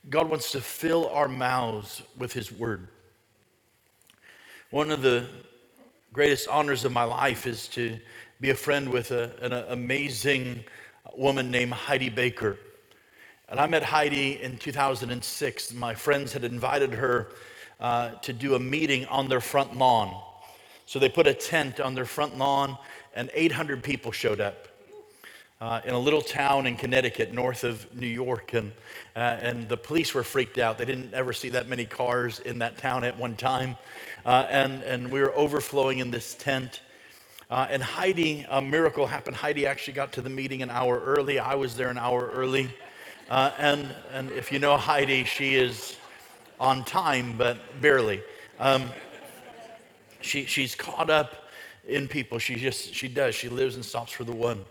God 0.10 0.30
wants 0.30 0.52
to 0.54 0.62
fill 0.62 1.10
our 1.10 1.28
mouths 1.28 2.02
with 2.18 2.34
His 2.34 2.52
Word. 2.52 2.88
One 4.72 4.90
of 4.90 5.02
the 5.02 5.28
greatest 6.12 6.48
honors 6.48 6.86
of 6.86 6.92
my 6.92 7.04
life 7.04 7.46
is 7.46 7.68
to 7.70 8.00
be 8.40 8.50
a 8.50 8.56
friend 8.56 8.90
with 8.90 9.12
a, 9.12 9.32
an 9.42 9.54
amazing 9.54 10.64
woman 11.18 11.52
named 11.52 11.74
Heidi 11.74 12.10
Baker. 12.10 12.58
And 13.50 13.60
I 13.60 13.68
met 13.68 13.84
Heidi 13.84 14.42
in 14.42 14.58
2006. 14.58 15.74
My 15.74 15.94
friends 15.94 16.34
had 16.34 16.44
invited 16.44 16.94
her 16.94 17.30
uh, 17.80 18.12
to 18.22 18.34
do 18.34 18.56
a 18.56 18.60
meeting 18.60 19.06
on 19.08 19.28
their 19.28 19.42
front 19.42 19.76
lawn. 19.76 20.16
So 20.86 21.00
they 21.00 21.10
put 21.10 21.28
a 21.28 21.34
tent 21.34 21.80
on 21.80 21.96
their 21.96 22.06
front 22.06 22.38
lawn, 22.38 22.78
and 23.16 23.30
800 23.34 23.84
people 23.84 24.12
showed 24.12 24.40
up 24.40 24.68
uh, 25.62 25.80
in 25.86 25.94
a 25.94 26.00
little 26.00 26.22
town 26.22 26.66
in 26.66 26.76
Connecticut, 26.76 27.34
north 27.34 27.64
of 27.64 27.96
New 27.96 28.08
York. 28.08 28.54
And, 28.54 28.72
uh, 29.16 29.20
and 29.20 29.70
the 29.70 29.78
police 29.78 30.14
were 30.14 30.24
freaked 30.24 30.58
out. 30.58 30.78
They 30.80 30.86
didn't 30.86 31.14
ever 31.14 31.34
see 31.34 31.50
that 31.50 31.68
many 31.68 31.86
cars 31.86 32.40
in 32.40 32.60
that 32.60 32.78
town 32.78 33.04
at 33.04 33.18
one 33.18 33.36
time. 33.36 33.78
Uh, 34.26 34.48
and, 34.50 34.82
and 34.84 35.12
we 35.12 35.22
were 35.22 35.34
overflowing 35.36 36.00
in 36.00 36.10
this 36.10 36.34
tent. 36.34 36.82
Uh, 37.52 37.68
and 37.70 37.84
Heidi, 37.84 38.46
a 38.50 38.62
miracle 38.62 39.06
happened. 39.06 39.36
Heidi 39.36 39.68
actually 39.68 39.92
got 39.92 40.14
to 40.14 40.22
the 40.22 40.30
meeting 40.30 40.62
an 40.62 40.70
hour 40.70 41.02
early. 41.02 41.38
I 41.38 41.56
was 41.56 41.76
there 41.76 41.90
an 41.90 41.98
hour 41.98 42.32
early. 42.34 42.74
Uh, 43.30 43.52
and, 43.58 43.94
and 44.14 44.32
if 44.32 44.54
you 44.54 44.60
know 44.60 44.78
Heidi, 44.78 45.26
she 45.26 45.56
is 45.56 45.98
on 46.62 46.86
time, 46.86 47.36
but 47.38 47.82
barely. 47.82 48.24
Um, 48.58 48.86
she, 50.22 50.46
she's 50.46 50.76
caught 50.76 51.10
up 51.10 51.50
in 51.86 52.08
people. 52.08 52.40
She 52.40 52.56
just, 52.56 52.94
she 52.94 53.10
does. 53.10 53.36
She 53.36 53.50
lives 53.50 53.76
and 53.76 53.84
stops 53.84 54.14
for 54.14 54.24
the 54.24 54.32
one. 54.32 54.64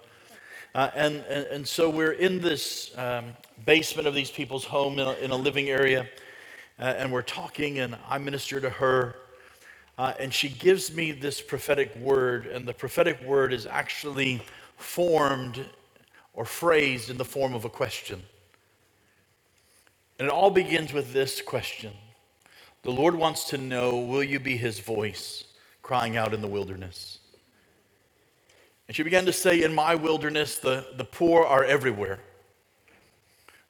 Uh, 0.75 0.91
and, 0.95 1.17
and, 1.29 1.47
and, 1.49 1.69
so 1.69 1.91
we're 1.91 2.13
in 2.13 2.41
this 2.41 2.97
um, 2.97 3.27
basement 3.67 4.09
of 4.09 4.15
these 4.15 4.31
people's 4.31 4.65
home 4.65 4.99
in 4.99 5.07
a, 5.07 5.13
in 5.15 5.33
a 5.33 5.37
living 5.37 5.69
area, 5.69 6.07
uh, 6.79 6.95
and 6.97 7.13
we're 7.13 7.21
talking, 7.21 7.81
and 7.81 7.95
I 8.09 8.17
minister 8.17 8.59
to 8.59 8.71
her. 8.71 9.17
Uh, 10.01 10.15
and 10.19 10.33
she 10.33 10.49
gives 10.49 10.95
me 10.95 11.13
this 11.13 11.43
prophetic 11.43 11.95
word, 11.97 12.47
and 12.47 12.67
the 12.67 12.73
prophetic 12.73 13.23
word 13.23 13.53
is 13.53 13.67
actually 13.67 14.41
formed 14.79 15.63
or 16.33 16.47
phrased 16.47 17.11
in 17.11 17.19
the 17.19 17.25
form 17.25 17.53
of 17.53 17.67
a 17.67 17.69
question. 17.69 18.23
And 20.19 20.27
it 20.27 20.33
all 20.33 20.51
begins 20.51 20.95
with 20.95 21.13
this 21.13 21.43
question 21.43 21.93
The 22.83 22.91
Lord 22.91 23.15
wants 23.15 23.45
to 23.51 23.59
know, 23.59 23.99
will 23.99 24.25
you 24.25 24.41
be 24.41 24.57
his 24.57 24.81
voice 24.81 25.45
crying 25.83 26.17
out 26.17 26.33
in 26.33 26.41
the 26.41 26.49
wilderness? 26.49 27.19
And 28.89 28.97
she 28.97 29.03
began 29.03 29.27
to 29.27 29.35
say, 29.35 29.63
In 29.63 29.75
my 29.75 29.97
wilderness, 29.97 30.57
the, 30.57 30.87
the 30.97 31.05
poor 31.05 31.45
are 31.45 31.63
everywhere. 31.63 32.21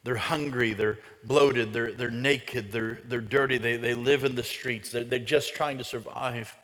They're 0.03 0.17
hungry, 0.17 0.73
they're 0.73 0.99
bloated, 1.25 1.73
they're, 1.73 1.93
they're 1.93 2.11
naked, 2.11 2.73
they're, 2.73 3.01
they're 3.05 3.21
dirty, 3.21 3.59
they, 3.59 3.77
they 3.77 3.95
live 3.95 4.25
in 4.25 4.35
the 4.35 4.43
streets, 4.43 4.91
they're, 4.91 5.05
they're 5.05 5.19
just 5.19 5.55
trying 5.55 5.79
to 5.79 5.85
survive. 5.85 6.57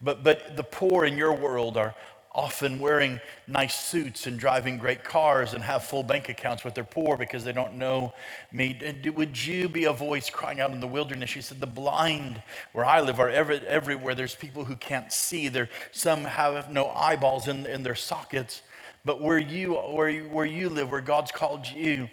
But, 0.00 0.22
but 0.22 0.56
the 0.56 0.62
poor 0.62 1.04
in 1.04 1.18
your 1.18 1.34
world 1.34 1.76
are, 1.76 1.94
often 2.32 2.78
wearing 2.78 3.20
nice 3.48 3.78
suits 3.78 4.26
and 4.26 4.38
driving 4.38 4.78
great 4.78 5.02
cars 5.02 5.52
and 5.52 5.62
have 5.64 5.82
full 5.84 6.02
bank 6.02 6.28
accounts, 6.28 6.62
but 6.62 6.74
they're 6.74 6.84
poor 6.84 7.16
because 7.16 7.42
they 7.42 7.52
don't 7.52 7.74
know 7.74 8.12
me. 8.52 8.78
Would 9.16 9.46
you 9.46 9.68
be 9.68 9.84
a 9.84 9.92
voice 9.92 10.30
crying 10.30 10.60
out 10.60 10.70
in 10.70 10.80
the 10.80 10.86
wilderness? 10.86 11.30
She 11.30 11.42
said, 11.42 11.60
The 11.60 11.66
blind 11.66 12.40
where 12.72 12.84
I 12.84 13.00
live 13.00 13.18
are 13.18 13.28
every, 13.28 13.58
everywhere. 13.66 14.14
There's 14.14 14.34
people 14.34 14.64
who 14.64 14.76
can't 14.76 15.12
see. 15.12 15.48
There, 15.48 15.68
some 15.90 16.24
have 16.24 16.70
no 16.70 16.88
eyeballs 16.90 17.48
in, 17.48 17.66
in 17.66 17.82
their 17.82 17.96
sockets. 17.96 18.62
But 19.04 19.20
where 19.20 19.38
you, 19.38 19.74
where, 19.74 20.08
you, 20.08 20.24
where 20.24 20.46
you 20.46 20.68
live, 20.68 20.90
where 20.90 21.00
God's 21.00 21.32
called 21.32 21.66
you, 21.66 22.08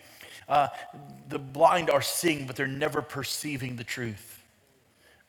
uh, 0.47 0.69
the 1.29 1.39
blind 1.39 1.89
are 1.89 2.01
seeing, 2.01 2.47
but 2.47 2.55
they're 2.55 2.67
never 2.67 3.01
perceiving 3.01 3.75
the 3.75 3.83
truth. 3.83 4.41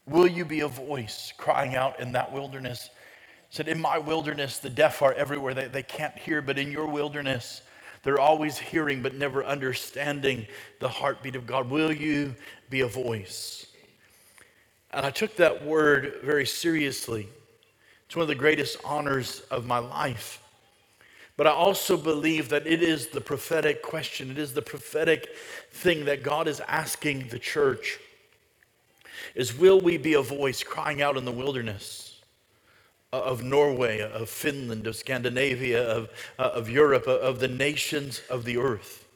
Will 0.06 0.26
you 0.26 0.44
be 0.44 0.60
a 0.60 0.68
voice 0.68 1.32
crying 1.36 1.74
out 1.74 2.00
in 2.00 2.12
that 2.12 2.32
wilderness? 2.32 2.90
said, 3.50 3.68
In 3.68 3.80
my 3.80 3.98
wilderness, 3.98 4.58
the 4.58 4.70
deaf 4.70 5.02
are 5.02 5.12
everywhere. 5.14 5.54
They, 5.54 5.66
they 5.66 5.82
can't 5.82 6.16
hear, 6.16 6.40
but 6.42 6.58
in 6.58 6.70
your 6.70 6.86
wilderness, 6.86 7.62
they're 8.02 8.20
always 8.20 8.58
hearing 8.58 9.02
but 9.02 9.14
never 9.14 9.44
understanding 9.44 10.46
the 10.80 10.88
heartbeat 10.88 11.36
of 11.36 11.46
God. 11.46 11.68
Will 11.68 11.92
you 11.92 12.34
be 12.70 12.80
a 12.80 12.86
voice? 12.86 13.66
And 14.92 15.04
I 15.04 15.10
took 15.10 15.36
that 15.36 15.64
word 15.64 16.20
very 16.22 16.46
seriously. 16.46 17.28
It's 18.06 18.16
one 18.16 18.22
of 18.22 18.28
the 18.28 18.34
greatest 18.34 18.78
honors 18.84 19.40
of 19.50 19.66
my 19.66 19.78
life. 19.78 20.42
But 21.38 21.46
I 21.46 21.52
also 21.52 21.96
believe 21.96 22.50
that 22.50 22.66
it 22.66 22.82
is 22.82 23.06
the 23.06 23.20
prophetic 23.22 23.80
question, 23.80 24.30
it 24.30 24.38
is 24.38 24.52
the 24.52 24.60
prophetic 24.60 25.34
thing 25.70 26.04
that 26.04 26.22
God 26.22 26.46
is 26.48 26.60
asking 26.68 27.28
the 27.28 27.38
church 27.38 27.98
is 29.34 29.56
will 29.56 29.80
we 29.80 29.96
be 29.96 30.14
a 30.14 30.22
voice 30.22 30.62
crying 30.62 31.00
out 31.00 31.16
in 31.16 31.24
the 31.24 31.32
wilderness? 31.32 32.08
of 33.12 33.42
Norway, 33.42 34.00
of 34.00 34.28
Finland, 34.28 34.86
of 34.86 34.94
Scandinavia, 34.94 35.82
of, 35.82 36.10
uh, 36.38 36.42
of 36.42 36.68
Europe, 36.68 37.06
of 37.06 37.40
the 37.40 37.48
nations 37.48 38.20
of 38.28 38.44
the 38.44 38.58
earth. 38.58 39.06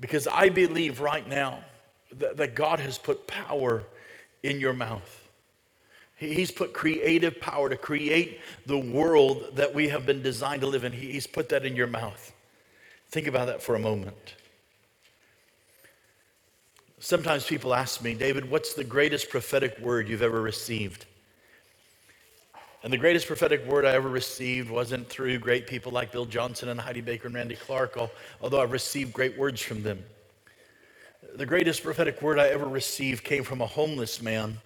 Because 0.00 0.28
I 0.28 0.48
believe 0.48 1.00
right 1.00 1.28
now 1.28 1.64
that, 2.12 2.36
that 2.36 2.54
God 2.54 2.78
has 2.78 2.98
put 2.98 3.26
power 3.26 3.82
in 4.42 4.60
your 4.60 4.72
mouth. 4.72 5.19
He's 6.20 6.50
put 6.50 6.74
creative 6.74 7.40
power 7.40 7.70
to 7.70 7.78
create 7.78 8.40
the 8.66 8.76
world 8.76 9.52
that 9.54 9.74
we 9.74 9.88
have 9.88 10.04
been 10.04 10.20
designed 10.20 10.60
to 10.60 10.66
live 10.66 10.84
in. 10.84 10.92
He's 10.92 11.26
put 11.26 11.48
that 11.48 11.64
in 11.64 11.74
your 11.74 11.86
mouth. 11.86 12.34
Think 13.10 13.26
about 13.26 13.46
that 13.46 13.62
for 13.62 13.74
a 13.74 13.78
moment. 13.78 14.34
Sometimes 16.98 17.46
people 17.46 17.72
ask 17.72 18.02
me, 18.02 18.12
David, 18.12 18.50
what's 18.50 18.74
the 18.74 18.84
greatest 18.84 19.30
prophetic 19.30 19.78
word 19.78 20.10
you've 20.10 20.20
ever 20.20 20.42
received? 20.42 21.06
And 22.82 22.92
the 22.92 22.98
greatest 22.98 23.26
prophetic 23.26 23.64
word 23.66 23.86
I 23.86 23.92
ever 23.92 24.10
received 24.10 24.70
wasn't 24.70 25.08
through 25.08 25.38
great 25.38 25.66
people 25.66 25.90
like 25.90 26.12
Bill 26.12 26.26
Johnson 26.26 26.68
and 26.68 26.78
Heidi 26.78 27.00
Baker 27.00 27.28
and 27.28 27.34
Randy 27.34 27.56
Clark, 27.56 27.96
although 28.42 28.60
I've 28.60 28.72
received 28.72 29.14
great 29.14 29.38
words 29.38 29.62
from 29.62 29.82
them. 29.82 30.04
The 31.34 31.46
greatest 31.46 31.82
prophetic 31.82 32.20
word 32.20 32.38
I 32.38 32.48
ever 32.48 32.66
received 32.66 33.24
came 33.24 33.42
from 33.42 33.62
a 33.62 33.66
homeless 33.66 34.20
man 34.20 34.58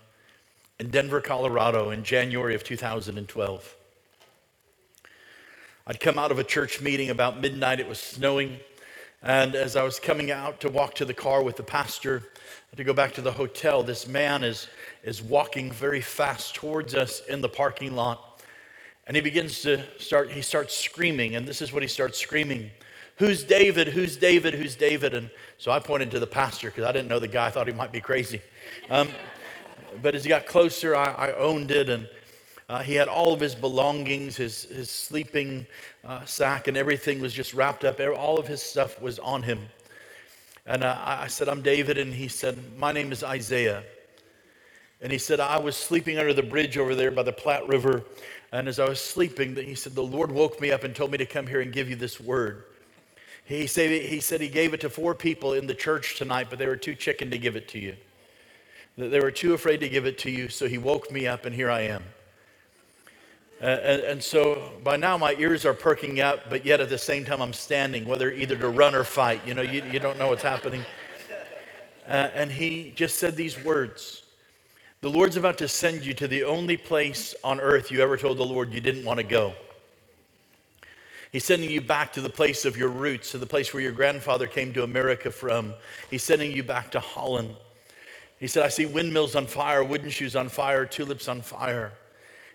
in 0.78 0.90
Denver, 0.90 1.21
Colorado 1.21 1.90
in 1.90 2.02
January 2.02 2.54
of 2.54 2.64
2012. 2.64 3.76
I'd 5.87 6.00
come 6.00 6.19
out 6.19 6.31
of 6.31 6.38
a 6.38 6.45
church 6.45 6.81
meeting 6.81 7.11
about 7.11 7.40
midnight, 7.40 7.81
it 7.81 7.88
was 7.88 8.00
snowing. 8.00 8.59
And 9.23 9.54
as 9.54 9.76
I 9.76 9.83
was 9.83 9.99
coming 9.99 10.31
out 10.31 10.61
to 10.61 10.69
walk 10.69 10.95
to 10.97 11.04
the 11.04 11.14
car 11.14 11.43
with 11.43 11.57
the 11.57 11.62
pastor 11.62 12.25
to 12.76 12.85
go 12.85 12.93
back 12.93 13.14
to 13.14 13.23
the 13.23 13.33
hotel, 13.33 13.83
this 13.83 14.07
man 14.07 14.43
is 14.43 14.69
is 15.02 15.23
walking 15.23 15.71
very 15.71 16.00
fast 16.00 16.54
towards 16.54 16.95
us 16.95 17.21
in 17.28 17.40
the 17.40 17.49
parking 17.49 17.95
lot. 17.95 18.43
And 19.07 19.14
he 19.16 19.23
begins 19.23 19.62
to 19.62 19.83
start, 19.99 20.31
he 20.31 20.43
starts 20.43 20.76
screaming, 20.76 21.37
and 21.37 21.47
this 21.47 21.62
is 21.62 21.73
what 21.73 21.83
he 21.83 21.88
starts 21.88 22.19
screaming 22.19 22.71
Who's 23.19 23.45
David? 23.45 23.88
Who's 23.88 24.16
David? 24.16 24.54
Who's 24.54 24.75
David? 24.75 25.14
And 25.14 25.31
so 25.57 25.71
I 25.71 25.78
pointed 25.78 26.11
to 26.12 26.19
the 26.19 26.26
pastor 26.26 26.69
because 26.69 26.85
I 26.85 26.90
didn't 26.90 27.09
know 27.09 27.21
the 27.21 27.28
guy. 27.28 27.47
I 27.47 27.50
thought 27.50 27.69
he 27.69 27.73
might 27.73 27.93
be 27.93 28.00
crazy. 28.00 28.43
Um, 28.90 29.09
but 30.02 30.14
as 30.14 30.24
he 30.24 30.28
got 30.28 30.46
closer, 30.46 30.94
I, 30.94 31.12
I 31.12 31.32
owned 31.34 31.70
it, 31.70 31.88
and 31.88 32.08
uh, 32.68 32.82
he 32.82 32.94
had 32.94 33.08
all 33.08 33.32
of 33.32 33.40
his 33.40 33.54
belongings, 33.54 34.36
his, 34.36 34.64
his 34.64 34.90
sleeping 34.90 35.66
uh, 36.04 36.24
sack, 36.24 36.68
and 36.68 36.76
everything 36.76 37.20
was 37.20 37.32
just 37.32 37.54
wrapped 37.54 37.84
up. 37.84 38.00
All 38.00 38.38
of 38.38 38.46
his 38.46 38.62
stuff 38.62 39.00
was 39.00 39.18
on 39.18 39.42
him. 39.42 39.60
And 40.66 40.82
uh, 40.82 40.96
I 41.04 41.26
said, 41.26 41.48
I'm 41.48 41.60
David. 41.60 41.98
And 41.98 42.12
he 42.12 42.28
said, 42.28 42.58
My 42.78 42.90
name 42.92 43.12
is 43.12 43.22
Isaiah. 43.22 43.82
And 45.02 45.12
he 45.12 45.18
said, 45.18 45.40
I 45.40 45.58
was 45.58 45.76
sleeping 45.76 46.18
under 46.18 46.32
the 46.32 46.42
bridge 46.42 46.78
over 46.78 46.94
there 46.94 47.10
by 47.10 47.22
the 47.22 47.32
Platte 47.32 47.68
River. 47.68 48.04
And 48.52 48.68
as 48.68 48.78
I 48.78 48.88
was 48.88 49.00
sleeping, 49.00 49.54
he 49.56 49.74
said, 49.74 49.94
The 49.94 50.02
Lord 50.02 50.32
woke 50.32 50.60
me 50.60 50.70
up 50.70 50.84
and 50.84 50.96
told 50.96 51.10
me 51.10 51.18
to 51.18 51.26
come 51.26 51.46
here 51.46 51.60
and 51.60 51.72
give 51.72 51.90
you 51.90 51.96
this 51.96 52.18
word. 52.18 52.64
He 53.44 53.66
said, 53.66 53.90
he 53.90 54.20
said 54.20 54.40
he 54.40 54.48
gave 54.48 54.72
it 54.72 54.80
to 54.80 54.88
four 54.88 55.14
people 55.14 55.52
in 55.52 55.66
the 55.66 55.74
church 55.74 56.16
tonight, 56.16 56.46
but 56.48 56.58
they 56.58 56.66
were 56.66 56.76
too 56.76 56.94
chicken 56.94 57.30
to 57.30 57.36
give 57.36 57.56
it 57.56 57.68
to 57.68 57.78
you. 57.78 57.94
That 58.96 59.08
they 59.08 59.20
were 59.20 59.30
too 59.30 59.54
afraid 59.54 59.78
to 59.78 59.88
give 59.88 60.06
it 60.06 60.18
to 60.18 60.30
you, 60.30 60.48
so 60.48 60.68
he 60.68 60.78
woke 60.78 61.10
me 61.10 61.26
up, 61.26 61.46
and 61.46 61.54
here 61.54 61.70
I 61.70 61.82
am. 61.82 62.02
Uh, 63.60 63.66
and, 63.66 64.02
and, 64.02 64.22
so 64.22 64.72
by 64.82 64.96
now 64.96 65.16
my 65.16 65.34
ears 65.38 65.64
are 65.64 65.74
perking 65.74 66.20
up, 66.20 66.50
but 66.50 66.66
yet 66.66 66.80
at 66.80 66.88
the 66.88 66.98
same 66.98 67.24
time 67.24 67.40
I'm 67.40 67.52
standing, 67.52 68.04
whether 68.04 68.30
either 68.30 68.56
to 68.56 68.68
run 68.68 68.94
or 68.94 69.04
fight. 69.04 69.40
You 69.46 69.54
know, 69.54 69.62
you, 69.62 69.82
you 69.90 69.98
don't 70.00 70.18
know 70.18 70.28
what's 70.28 70.42
happening. 70.42 70.84
Uh, 72.06 72.28
and 72.34 72.50
he 72.50 72.92
just 72.94 73.18
said 73.18 73.36
these 73.36 73.62
words 73.64 74.24
the 75.04 75.10
Lord's 75.10 75.36
about 75.36 75.58
to 75.58 75.68
send 75.68 76.06
you 76.06 76.14
to 76.14 76.26
the 76.26 76.44
only 76.44 76.78
place 76.78 77.34
on 77.44 77.60
earth 77.60 77.90
you 77.90 78.00
ever 78.00 78.16
told 78.16 78.38
the 78.38 78.44
Lord 78.44 78.72
you 78.72 78.80
didn't 78.80 79.04
want 79.04 79.18
to 79.18 79.22
go. 79.22 79.52
He's 81.30 81.44
sending 81.44 81.70
you 81.70 81.82
back 81.82 82.10
to 82.14 82.22
the 82.22 82.30
place 82.30 82.64
of 82.64 82.78
your 82.78 82.88
roots, 82.88 83.32
to 83.32 83.38
the 83.38 83.44
place 83.44 83.74
where 83.74 83.82
your 83.82 83.92
grandfather 83.92 84.46
came 84.46 84.72
to 84.72 84.82
America 84.82 85.30
from. 85.30 85.74
He's 86.10 86.22
sending 86.22 86.52
you 86.52 86.62
back 86.62 86.90
to 86.92 87.00
Holland. 87.00 87.54
He 88.38 88.46
said, 88.46 88.64
I 88.64 88.68
see 88.68 88.86
windmills 88.86 89.36
on 89.36 89.46
fire, 89.46 89.82
wooden 89.82 90.10
shoes 90.10 90.36
on 90.36 90.48
fire, 90.48 90.84
tulips 90.84 91.28
on 91.28 91.40
fire. 91.40 91.92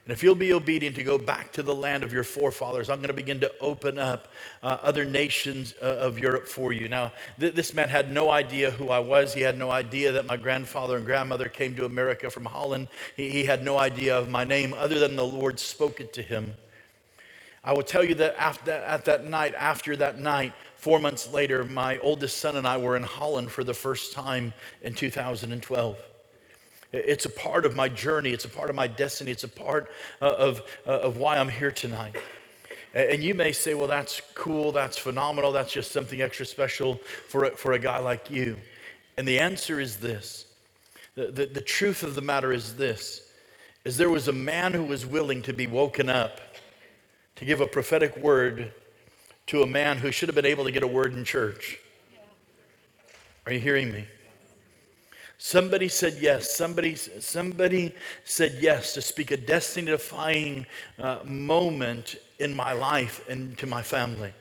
And 0.09 0.13
if 0.15 0.24
you'll 0.24 0.33
be 0.33 0.53
obedient 0.53 0.95
to 0.95 1.03
go 1.03 1.19
back 1.19 1.51
to 1.53 1.62
the 1.62 1.75
land 1.75 2.03
of 2.03 2.12
your 2.12 2.24
forefathers, 2.24 2.89
I'm 2.89 2.98
going 2.98 3.09
to 3.09 3.13
begin 3.13 3.39
to 3.41 3.51
open 3.62 4.00
up 4.00 4.27
uh, 4.63 4.77
other 4.81 5.05
nations 5.05 5.75
uh, 5.83 5.86
of 5.86 6.17
Europe 6.17 6.48
for 6.48 6.74
you. 6.74 6.88
Now, 6.88 7.12
th- 7.39 7.53
this 7.53 7.75
man 7.75 7.89
had 7.89 8.12
no 8.12 8.31
idea 8.31 8.71
who 8.71 8.89
I 8.89 8.98
was. 8.98 9.36
He 9.36 9.41
had 9.41 9.57
no 9.57 9.69
idea 9.69 10.12
that 10.13 10.25
my 10.25 10.36
grandfather 10.36 10.98
and 10.98 11.05
grandmother 11.05 11.48
came 11.48 11.75
to 11.75 11.86
America 11.86 12.31
from 12.31 12.45
Holland. 12.45 12.88
He, 13.15 13.29
he 13.29 13.43
had 13.43 13.63
no 13.63 13.77
idea 13.77 14.17
of 14.17 14.29
my 14.29 14.43
name 14.43 14.74
other 14.74 14.98
than 14.98 15.15
the 15.15 15.25
Lord 15.25 15.59
spoke 15.59 16.01
it 16.01 16.12
to 16.13 16.24
him. 16.24 16.55
I 17.63 17.74
will 17.74 17.83
tell 17.83 18.03
you 18.03 18.15
that 18.15 18.36
after, 18.39 18.71
at 18.71 19.05
that 19.05 19.25
night, 19.25 19.53
after 19.55 19.95
that 19.98 20.17
night, 20.17 20.53
four 20.79 21.00
months 21.00 21.31
later, 21.31 21.65
my 21.65 21.98
oldest 22.00 22.38
son 22.38 22.55
and 22.55 22.65
I 22.65 22.77
were 22.77 22.95
in 22.95 23.03
Holland 23.03 23.51
for 23.51 23.63
the 23.63 23.74
first 23.74 24.13
time 24.13 24.53
in 24.81 24.93
2012. 24.93 25.98
It's 26.91 27.25
a 27.25 27.29
part 27.29 27.65
of 27.65 27.75
my 27.75 27.89
journey. 27.89 28.31
It's 28.31 28.45
a 28.45 28.50
part 28.50 28.69
of 28.69 28.75
my 28.75 28.88
destiny. 28.88 29.31
It's 29.31 29.43
a 29.43 29.50
part 29.50 29.91
uh, 30.21 30.29
of, 30.29 30.62
uh, 30.88 31.01
of 31.01 31.17
why 31.17 31.38
I'm 31.38 31.50
here 31.50 31.71
tonight. 31.71 32.15
And 32.93 33.21
you 33.21 33.36
may 33.36 33.51
say, 33.51 33.75
well, 33.75 33.88
that's 33.88 34.21
cool. 34.33 34.71
That's 34.71 34.98
phenomenal. 34.98 35.51
That's 35.51 35.71
just 35.71 35.91
something 35.91 36.21
extra 36.21 36.45
special 36.45 36.95
for 37.27 37.43
a, 37.43 37.51
for 37.51 37.74
a 37.74 37.79
guy 37.79 38.00
like 38.00 38.31
you. 38.31 38.57
And 39.17 39.27
the 39.27 39.39
answer 39.39 39.79
is 39.79 39.98
this 39.98 40.45
the, 41.15 41.27
the, 41.27 41.45
the 41.45 41.62
truth 41.62 42.03
of 42.03 42.15
the 42.15 42.21
matter 42.21 42.53
is 42.53 42.77
this 42.77 43.21
is 43.83 43.98
there 43.98 44.09
was 44.09 44.27
a 44.27 44.33
man 44.33 44.74
who 44.74 44.83
was 44.83 45.05
willing 45.05 45.41
to 45.43 45.53
be 45.53 45.67
woken 45.67 46.09
up 46.09 46.39
to 47.36 47.45
give 47.45 47.62
a 47.62 47.67
prophetic 47.67 48.15
word 48.17 48.71
to 49.50 49.63
a 49.63 49.68
man 49.68 49.98
who 49.98 50.12
should 50.12 50.29
have 50.29 50.36
been 50.36 50.46
able 50.46 50.63
to 50.63 50.72
get 50.72 50.84
a 50.84 50.88
word 50.88 51.12
in 51.12 51.25
church. 51.25 51.79
Are 53.48 53.51
you 53.51 53.60
hearing 53.60 53.91
me? 53.91 54.06
Somebody 55.39 55.88
said 55.88 56.18
yes. 56.22 56.56
Somebody, 56.56 56.94
somebody 56.94 57.96
said 58.25 58.58
yes 58.60 58.94
to 58.94 59.01
speak 59.01 59.32
a 59.32 59.38
destiny 59.38 59.88
defying 59.88 60.68
uh, 61.00 61.22
moment 61.25 62.18
in 62.38 62.56
my 62.56 62.74
life 62.74 63.27
and 63.27 63.58
to 63.58 63.65
my 63.65 63.82
family. 63.82 64.32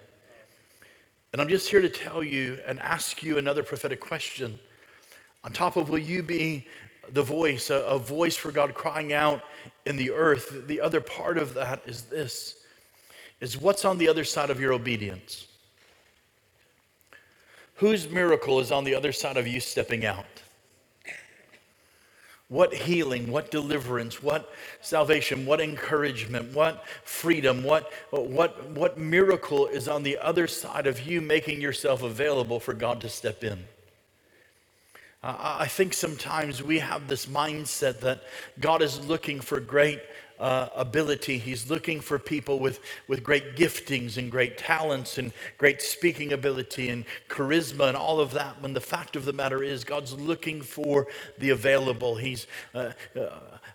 And 1.32 1.40
I'm 1.40 1.48
just 1.48 1.70
here 1.70 1.80
to 1.80 1.88
tell 1.88 2.22
you 2.22 2.58
and 2.66 2.78
ask 2.78 3.22
you 3.22 3.38
another 3.38 3.62
prophetic 3.62 4.00
question. 4.00 4.58
On 5.42 5.50
top 5.50 5.76
of 5.76 5.88
will 5.88 5.98
you 5.98 6.22
be 6.22 6.66
the 7.12 7.22
voice, 7.22 7.70
a, 7.70 7.76
a 7.76 7.98
voice 7.98 8.36
for 8.36 8.52
God 8.52 8.74
crying 8.74 9.14
out 9.14 9.40
in 9.86 9.96
the 9.96 10.10
earth, 10.10 10.66
the 10.66 10.82
other 10.82 11.00
part 11.00 11.38
of 11.38 11.54
that 11.54 11.80
is 11.86 12.02
this 12.02 12.57
is 13.40 13.56
what's 13.56 13.84
on 13.84 13.98
the 13.98 14.08
other 14.08 14.24
side 14.24 14.50
of 14.50 14.60
your 14.60 14.72
obedience? 14.72 15.46
Whose 17.76 18.08
miracle 18.08 18.58
is 18.58 18.72
on 18.72 18.84
the 18.84 18.94
other 18.94 19.12
side 19.12 19.36
of 19.36 19.46
you 19.46 19.60
stepping 19.60 20.04
out? 20.04 20.26
What 22.48 22.72
healing, 22.72 23.30
what 23.30 23.50
deliverance, 23.50 24.22
what 24.22 24.52
salvation, 24.80 25.44
what 25.44 25.60
encouragement, 25.60 26.54
what 26.54 26.86
freedom, 27.04 27.62
what, 27.62 27.92
what, 28.10 28.70
what 28.70 28.98
miracle 28.98 29.66
is 29.66 29.86
on 29.86 30.02
the 30.02 30.16
other 30.18 30.46
side 30.46 30.86
of 30.86 31.06
you 31.06 31.20
making 31.20 31.60
yourself 31.60 32.02
available 32.02 32.58
for 32.58 32.72
God 32.72 33.02
to 33.02 33.08
step 33.08 33.44
in? 33.44 33.64
I 35.22 35.66
think 35.66 35.94
sometimes 35.94 36.62
we 36.62 36.78
have 36.78 37.08
this 37.08 37.26
mindset 37.26 38.00
that 38.00 38.22
God 38.60 38.82
is 38.82 39.06
looking 39.06 39.40
for 39.40 39.60
great 39.60 40.00
uh, 40.40 40.68
ability. 40.74 41.38
He's 41.38 41.70
looking 41.70 42.00
for 42.00 42.18
people 42.18 42.58
with, 42.58 42.80
with 43.06 43.22
great 43.22 43.56
giftings 43.56 44.16
and 44.16 44.30
great 44.30 44.58
talents 44.58 45.18
and 45.18 45.32
great 45.56 45.82
speaking 45.82 46.32
ability 46.32 46.88
and 46.88 47.04
charisma 47.28 47.88
and 47.88 47.96
all 47.96 48.20
of 48.20 48.32
that. 48.32 48.60
When 48.62 48.74
the 48.74 48.80
fact 48.80 49.16
of 49.16 49.24
the 49.24 49.32
matter 49.32 49.62
is, 49.62 49.84
God's 49.84 50.12
looking 50.12 50.62
for 50.62 51.06
the 51.38 51.50
available. 51.50 52.16
He's, 52.16 52.46
uh, 52.74 52.92
uh, 53.18 53.28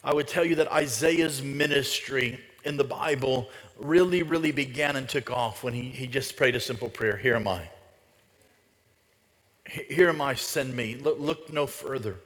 I 0.03 0.13
would 0.13 0.27
tell 0.27 0.45
you 0.45 0.55
that 0.55 0.71
Isaiah's 0.71 1.41
ministry 1.41 2.39
in 2.63 2.77
the 2.77 2.83
Bible 2.83 3.49
really, 3.77 4.23
really 4.23 4.51
began 4.51 4.95
and 4.95 5.07
took 5.07 5.31
off 5.31 5.63
when 5.63 5.73
he, 5.73 5.89
he 5.89 6.07
just 6.07 6.35
prayed 6.37 6.55
a 6.55 6.59
simple 6.59 6.89
prayer 6.89 7.17
Here 7.17 7.35
am 7.35 7.47
I. 7.47 7.69
Here 9.65 10.09
am 10.09 10.21
I, 10.21 10.35
send 10.35 10.75
me. 10.75 10.95
Look, 10.95 11.19
look 11.19 11.51
no 11.51 11.65
further. 11.65 12.17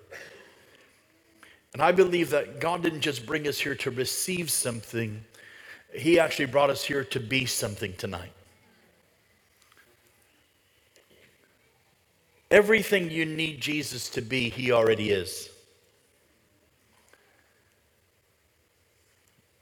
And 1.77 1.83
I 1.83 1.91
believe 1.91 2.31
that 2.31 2.59
God 2.59 2.81
didn't 2.81 3.01
just 3.01 3.27
bring 3.27 3.47
us 3.47 3.59
here 3.59 3.75
to 3.75 3.91
receive 3.91 4.49
something, 4.49 5.23
He 5.93 6.19
actually 6.19 6.47
brought 6.47 6.71
us 6.71 6.83
here 6.83 7.03
to 7.03 7.19
be 7.19 7.45
something 7.45 7.93
tonight. 7.97 8.31
Everything 12.49 13.11
you 13.11 13.27
need 13.27 13.61
Jesus 13.61 14.09
to 14.09 14.21
be, 14.23 14.49
He 14.49 14.71
already 14.71 15.11
is. 15.11 15.51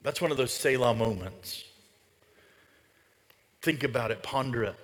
That's 0.02 0.22
one 0.22 0.32
of 0.32 0.38
those 0.38 0.54
Selah 0.54 0.94
moments. 0.94 1.66
Think 3.62 3.84
about 3.84 4.12
it, 4.12 4.24
ponder 4.24 4.64
it. 4.64 4.76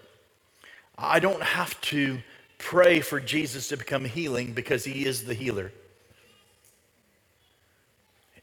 I 0.97 1.21
don't 1.21 1.43
have 1.43 1.79
to 1.79 2.19
pray 2.57 2.99
for 2.99 3.21
Jesus 3.21 3.69
to 3.69 3.77
become 3.77 4.03
healing 4.03 4.51
because 4.51 4.83
He 4.83 5.05
is 5.05 5.23
the 5.23 5.33
healer. 5.33 5.71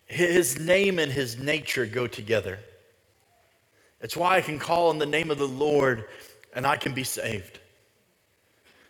His 0.09 0.59
name 0.59 0.99
and 0.99 1.13
his 1.13 1.39
nature 1.39 1.87
go 1.87 2.07
together. 2.07 2.59
It's 4.01 4.17
why 4.17 4.37
I 4.37 4.41
can 4.41 4.59
call 4.59 4.89
on 4.89 4.99
the 4.99 5.07
name 5.07 5.31
of 5.31 5.39
the 5.39 5.49
Lord 5.49 6.07
and 6.55 6.67
I 6.67 6.77
can 6.77 6.95
be 6.95 7.05
saved. 7.05 7.61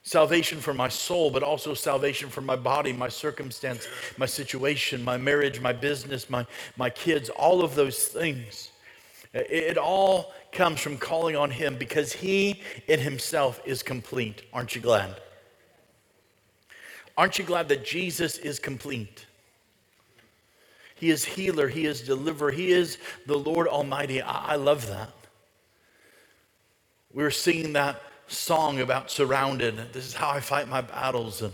Salvation 0.04 0.60
for 0.60 0.72
my 0.72 0.88
soul, 0.88 1.30
but 1.30 1.42
also 1.42 1.74
salvation 1.74 2.30
for 2.30 2.40
my 2.40 2.56
body, 2.56 2.92
my 2.92 3.08
circumstance, 3.08 3.86
my 4.16 4.26
situation, 4.26 5.04
my 5.04 5.18
marriage, 5.18 5.60
my 5.60 5.72
business, 5.72 6.30
my, 6.30 6.46
my 6.76 6.88
kids, 6.88 7.28
all 7.30 7.62
of 7.62 7.74
those 7.74 8.06
things. 8.06 8.70
It 9.34 9.76
all 9.76 10.32
comes 10.52 10.80
from 10.80 10.96
calling 10.96 11.36
on 11.36 11.50
Him 11.50 11.76
because 11.76 12.12
He 12.12 12.62
in 12.86 13.00
Himself 13.00 13.60
is 13.66 13.82
complete. 13.82 14.42
Aren't 14.52 14.74
you 14.74 14.80
glad? 14.80 15.20
Aren't 17.16 17.38
you 17.38 17.44
glad 17.44 17.68
that 17.68 17.84
Jesus 17.84 18.38
is 18.38 18.58
complete? 18.58 19.26
He 20.98 21.10
is 21.10 21.24
healer. 21.24 21.68
He 21.68 21.86
is 21.86 22.00
deliverer. 22.00 22.50
He 22.50 22.72
is 22.72 22.98
the 23.26 23.36
Lord 23.36 23.68
Almighty. 23.68 24.20
I, 24.20 24.52
I 24.52 24.56
love 24.56 24.88
that. 24.88 25.10
We 27.12 27.22
were 27.22 27.30
singing 27.30 27.72
that 27.74 28.02
song 28.26 28.80
about 28.80 29.10
surrounded. 29.10 29.92
This 29.92 30.06
is 30.06 30.14
how 30.14 30.30
I 30.30 30.40
fight 30.40 30.68
my 30.68 30.80
battles. 30.80 31.42
And, 31.42 31.52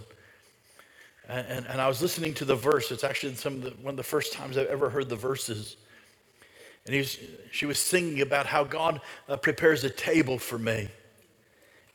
and, 1.29 1.67
and 1.67 1.81
I 1.81 1.89
was 1.89 2.03
listening 2.03 2.35
to 2.35 2.45
the 2.45 2.57
verse. 2.57 2.91
It's 2.91 3.05
actually 3.05 3.35
some 3.37 3.61
the, 3.61 3.71
one 3.83 3.93
of 3.93 3.97
the 3.97 4.03
first 4.03 4.33
times 4.33 4.59
I've 4.59 4.67
ever 4.67 4.91
heard 4.91 5.09
the 5.09 5.17
verses. 5.17 5.77
And 6.87 6.95
was, 6.95 7.19
she 7.51 7.67
was 7.67 7.79
singing 7.79 8.21
about 8.21 8.47
how 8.47 8.65
God 8.65 9.01
uh, 9.29 9.37
prepares 9.37 9.85
a 9.85 9.91
table 9.91 10.39
for 10.39 10.59
me 10.59 10.89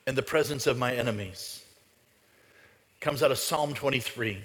in 0.07 0.15
the 0.15 0.23
presence 0.23 0.65
of 0.65 0.77
my 0.77 0.95
enemies. 0.95 1.63
Comes 2.99 3.21
out 3.21 3.31
of 3.31 3.37
Psalm 3.37 3.73
23. 3.73 4.39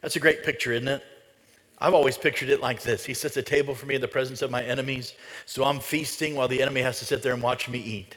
That's 0.00 0.16
a 0.16 0.20
great 0.20 0.44
picture, 0.44 0.72
isn't 0.72 0.88
it? 0.88 1.02
I've 1.80 1.94
always 1.94 2.18
pictured 2.18 2.48
it 2.48 2.60
like 2.60 2.82
this 2.82 3.04
He 3.04 3.14
sets 3.14 3.36
a 3.36 3.42
table 3.42 3.74
for 3.74 3.86
me 3.86 3.94
in 3.94 4.00
the 4.00 4.08
presence 4.08 4.42
of 4.42 4.50
my 4.50 4.62
enemies, 4.62 5.14
so 5.46 5.64
I'm 5.64 5.80
feasting 5.80 6.34
while 6.34 6.48
the 6.48 6.60
enemy 6.60 6.82
has 6.82 6.98
to 6.98 7.04
sit 7.04 7.22
there 7.22 7.32
and 7.32 7.42
watch 7.42 7.68
me 7.68 7.78
eat. 7.78 8.16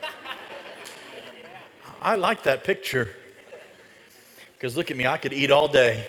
I 2.02 2.16
like 2.16 2.44
that 2.44 2.64
picture. 2.64 3.10
Because 4.54 4.76
look 4.76 4.92
at 4.92 4.96
me, 4.96 5.06
I 5.06 5.16
could 5.16 5.32
eat 5.32 5.50
all 5.50 5.66
day. 5.66 6.06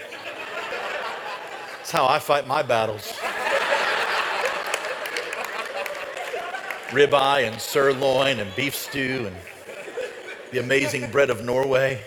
That's 1.77 1.91
how 1.91 2.05
I 2.05 2.19
fight 2.19 2.47
my 2.47 2.61
battles. 2.61 3.11
Ribeye 6.89 7.47
and 7.47 7.59
sirloin 7.59 8.39
and 8.39 8.55
beef 8.55 8.75
stew 8.75 9.25
and 9.25 9.35
the 10.51 10.59
amazing 10.59 11.09
bread 11.09 11.31
of 11.31 11.43
Norway. 11.43 11.99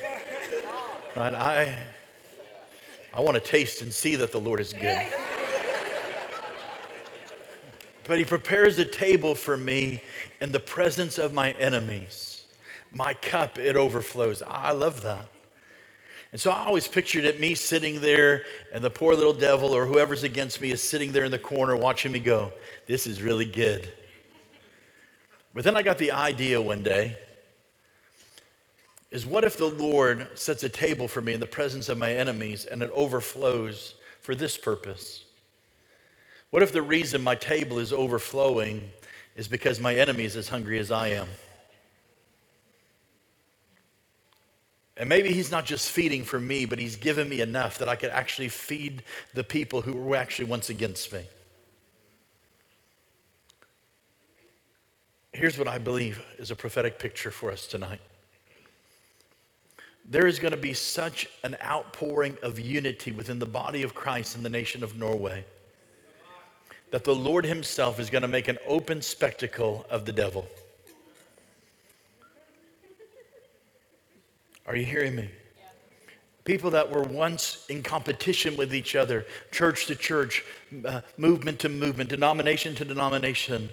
Right? 1.16 1.34
I, 1.34 1.76
I 3.16 3.20
want 3.20 3.34
to 3.34 3.40
taste 3.40 3.80
and 3.80 3.90
see 3.90 4.14
that 4.16 4.30
the 4.30 4.38
Lord 4.38 4.60
is 4.60 4.74
good. 4.74 5.06
But 8.04 8.18
he 8.18 8.26
prepares 8.26 8.78
a 8.78 8.84
table 8.84 9.34
for 9.34 9.56
me 9.56 10.02
in 10.42 10.52
the 10.52 10.60
presence 10.60 11.16
of 11.16 11.32
my 11.32 11.52
enemies. 11.52 12.44
My 12.92 13.14
cup, 13.14 13.58
it 13.58 13.74
overflows. 13.74 14.42
I 14.46 14.72
love 14.72 15.00
that. 15.00 15.28
And 16.30 16.38
so 16.38 16.50
I 16.50 16.66
always 16.66 16.86
pictured 16.86 17.24
it 17.24 17.40
me 17.40 17.54
sitting 17.54 18.02
there, 18.02 18.44
and 18.74 18.84
the 18.84 18.90
poor 18.90 19.14
little 19.14 19.32
devil 19.32 19.74
or 19.74 19.86
whoever's 19.86 20.22
against 20.22 20.60
me 20.60 20.70
is 20.70 20.82
sitting 20.82 21.12
there 21.12 21.24
in 21.24 21.30
the 21.30 21.38
corner 21.38 21.74
watching 21.74 22.12
me 22.12 22.20
go, 22.20 22.52
This 22.86 23.06
is 23.06 23.22
really 23.22 23.46
good. 23.46 23.90
But 25.54 25.64
then 25.64 25.74
I 25.74 25.80
got 25.80 25.96
the 25.96 26.12
idea 26.12 26.60
one 26.60 26.82
day 26.82 27.16
is 29.10 29.24
what 29.24 29.44
if 29.44 29.56
the 29.56 29.66
Lord 29.66 30.26
sets 30.34 30.62
a 30.62 30.68
table 30.68 31.08
for 31.08 31.20
me 31.20 31.32
in 31.32 31.40
the 31.40 31.46
presence 31.46 31.88
of 31.88 31.98
my 31.98 32.12
enemies 32.12 32.64
and 32.64 32.82
it 32.82 32.90
overflows 32.92 33.94
for 34.20 34.34
this 34.34 34.58
purpose? 34.58 35.24
What 36.50 36.62
if 36.62 36.72
the 36.72 36.82
reason 36.82 37.22
my 37.22 37.34
table 37.34 37.78
is 37.78 37.92
overflowing 37.92 38.90
is 39.36 39.48
because 39.48 39.78
my 39.78 39.94
enemy 39.94 40.24
is 40.24 40.36
as 40.36 40.48
hungry 40.48 40.78
as 40.78 40.90
I 40.90 41.08
am? 41.08 41.28
And 44.96 45.08
maybe 45.08 45.32
he's 45.32 45.50
not 45.50 45.66
just 45.66 45.90
feeding 45.90 46.24
for 46.24 46.40
me, 46.40 46.64
but 46.64 46.78
he's 46.78 46.96
given 46.96 47.28
me 47.28 47.42
enough 47.42 47.78
that 47.78 47.88
I 47.88 47.96
could 47.96 48.10
actually 48.10 48.48
feed 48.48 49.02
the 49.34 49.44
people 49.44 49.82
who 49.82 49.92
were 49.92 50.16
actually 50.16 50.46
once 50.46 50.70
against 50.70 51.12
me. 51.12 51.22
Here's 55.32 55.58
what 55.58 55.68
I 55.68 55.76
believe 55.76 56.24
is 56.38 56.50
a 56.50 56.56
prophetic 56.56 56.98
picture 56.98 57.30
for 57.30 57.52
us 57.52 57.66
tonight. 57.66 58.00
There 60.08 60.26
is 60.26 60.38
going 60.38 60.52
to 60.52 60.56
be 60.56 60.72
such 60.72 61.28
an 61.42 61.56
outpouring 61.62 62.36
of 62.42 62.60
unity 62.60 63.10
within 63.10 63.38
the 63.38 63.46
body 63.46 63.82
of 63.82 63.94
Christ 63.94 64.36
in 64.36 64.42
the 64.42 64.48
nation 64.48 64.84
of 64.84 64.96
Norway 64.96 65.44
that 66.90 67.04
the 67.04 67.14
Lord 67.14 67.44
Himself 67.44 67.98
is 67.98 68.10
going 68.10 68.22
to 68.22 68.28
make 68.28 68.48
an 68.48 68.58
open 68.66 69.02
spectacle 69.02 69.84
of 69.90 70.04
the 70.04 70.12
devil. 70.12 70.46
Are 74.66 74.76
you 74.76 74.84
hearing 74.84 75.16
me? 75.16 75.30
People 76.44 76.70
that 76.70 76.90
were 76.90 77.02
once 77.02 77.66
in 77.68 77.82
competition 77.82 78.56
with 78.56 78.72
each 78.72 78.94
other, 78.94 79.26
church 79.50 79.86
to 79.86 79.96
church, 79.96 80.44
uh, 80.84 81.00
movement 81.16 81.58
to 81.60 81.68
movement, 81.68 82.08
denomination 82.08 82.74
to 82.76 82.84
denomination, 82.84 83.68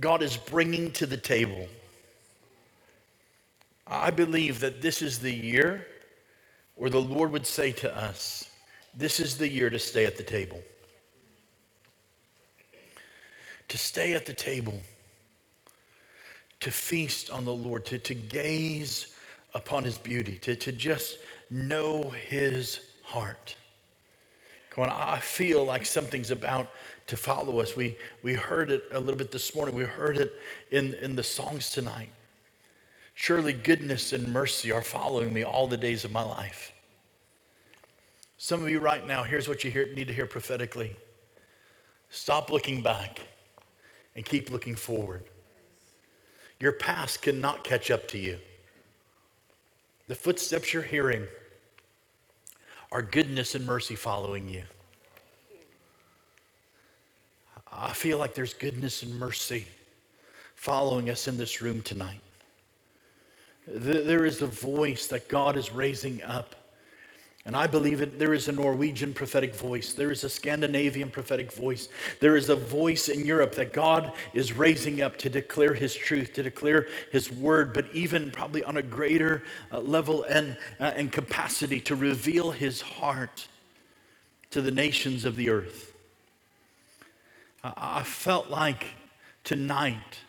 God 0.00 0.22
is 0.22 0.36
bringing 0.36 0.90
to 0.92 1.06
the 1.06 1.18
table. 1.18 1.68
I 3.86 4.10
believe 4.10 4.60
that 4.60 4.80
this 4.80 5.02
is 5.02 5.18
the 5.18 5.32
year 5.32 5.86
where 6.76 6.90
the 6.90 7.00
Lord 7.00 7.30
would 7.32 7.46
say 7.46 7.72
to 7.72 7.96
us, 7.96 8.50
This 8.96 9.20
is 9.20 9.36
the 9.36 9.48
year 9.48 9.70
to 9.70 9.78
stay 9.78 10.06
at 10.06 10.16
the 10.16 10.22
table. 10.22 10.60
To 13.68 13.78
stay 13.78 14.14
at 14.14 14.26
the 14.26 14.34
table, 14.34 14.80
to 16.60 16.70
feast 16.70 17.30
on 17.30 17.44
the 17.44 17.52
Lord, 17.52 17.84
to, 17.86 17.98
to 17.98 18.14
gaze 18.14 19.14
upon 19.54 19.84
his 19.84 19.98
beauty, 19.98 20.38
to, 20.38 20.54
to 20.56 20.72
just 20.72 21.18
know 21.50 22.10
his 22.10 22.80
heart. 23.02 23.56
Come 24.70 24.84
on, 24.84 24.90
I 24.90 25.18
feel 25.18 25.64
like 25.64 25.86
something's 25.86 26.30
about 26.30 26.68
to 27.06 27.16
follow 27.16 27.60
us. 27.60 27.76
We, 27.76 27.96
we 28.22 28.34
heard 28.34 28.70
it 28.70 28.84
a 28.92 28.98
little 28.98 29.16
bit 29.16 29.30
this 29.30 29.54
morning. 29.54 29.74
We 29.74 29.84
heard 29.84 30.18
it 30.18 30.32
in, 30.70 30.94
in 30.94 31.14
the 31.14 31.22
songs 31.22 31.70
tonight. 31.70 32.10
Surely 33.14 33.52
goodness 33.52 34.12
and 34.12 34.28
mercy 34.28 34.72
are 34.72 34.82
following 34.82 35.32
me 35.32 35.44
all 35.44 35.66
the 35.66 35.76
days 35.76 36.04
of 36.04 36.12
my 36.12 36.22
life. 36.22 36.72
Some 38.36 38.62
of 38.62 38.68
you 38.68 38.80
right 38.80 39.06
now, 39.06 39.22
here's 39.22 39.48
what 39.48 39.64
you 39.64 39.70
hear, 39.70 39.86
need 39.94 40.08
to 40.08 40.12
hear 40.12 40.26
prophetically. 40.26 40.96
Stop 42.10 42.50
looking 42.50 42.82
back 42.82 43.20
and 44.14 44.24
keep 44.24 44.50
looking 44.50 44.74
forward. 44.74 45.24
Your 46.60 46.72
past 46.72 47.22
cannot 47.22 47.64
catch 47.64 47.90
up 47.90 48.06
to 48.08 48.18
you. 48.18 48.38
The 50.08 50.14
footsteps 50.14 50.72
you're 50.72 50.82
hearing 50.82 51.26
are 52.92 53.02
goodness 53.02 53.54
and 53.54 53.64
mercy 53.64 53.94
following 53.94 54.48
you. 54.48 54.62
I 57.72 57.92
feel 57.92 58.18
like 58.18 58.34
there's 58.34 58.54
goodness 58.54 59.02
and 59.02 59.18
mercy 59.18 59.66
following 60.54 61.10
us 61.10 61.26
in 61.26 61.36
this 61.36 61.60
room 61.60 61.82
tonight. 61.82 62.20
There 63.66 64.24
is 64.24 64.42
a 64.42 64.46
voice 64.46 65.06
that 65.08 65.28
God 65.28 65.56
is 65.56 65.72
raising 65.72 66.22
up. 66.22 66.54
And 67.46 67.54
I 67.54 67.66
believe 67.66 68.00
it, 68.00 68.18
there 68.18 68.32
is 68.32 68.48
a 68.48 68.52
Norwegian 68.52 69.12
prophetic 69.12 69.54
voice. 69.54 69.92
There 69.92 70.10
is 70.10 70.24
a 70.24 70.30
Scandinavian 70.30 71.10
prophetic 71.10 71.52
voice. 71.52 71.90
There 72.20 72.36
is 72.36 72.48
a 72.48 72.56
voice 72.56 73.10
in 73.10 73.26
Europe 73.26 73.54
that 73.56 73.74
God 73.74 74.12
is 74.32 74.54
raising 74.54 75.02
up 75.02 75.18
to 75.18 75.28
declare 75.28 75.74
His 75.74 75.94
truth, 75.94 76.32
to 76.34 76.42
declare 76.42 76.88
His 77.12 77.30
word, 77.30 77.74
but 77.74 77.86
even 77.92 78.30
probably 78.30 78.64
on 78.64 78.78
a 78.78 78.82
greater 78.82 79.42
uh, 79.70 79.80
level 79.80 80.22
and, 80.24 80.56
uh, 80.80 80.92
and 80.96 81.12
capacity 81.12 81.80
to 81.80 81.94
reveal 81.94 82.50
His 82.50 82.80
heart 82.80 83.46
to 84.50 84.62
the 84.62 84.70
nations 84.70 85.26
of 85.26 85.36
the 85.36 85.50
earth. 85.50 85.92
I 87.62 88.02
felt 88.04 88.48
like 88.48 88.86
tonight 89.42 90.20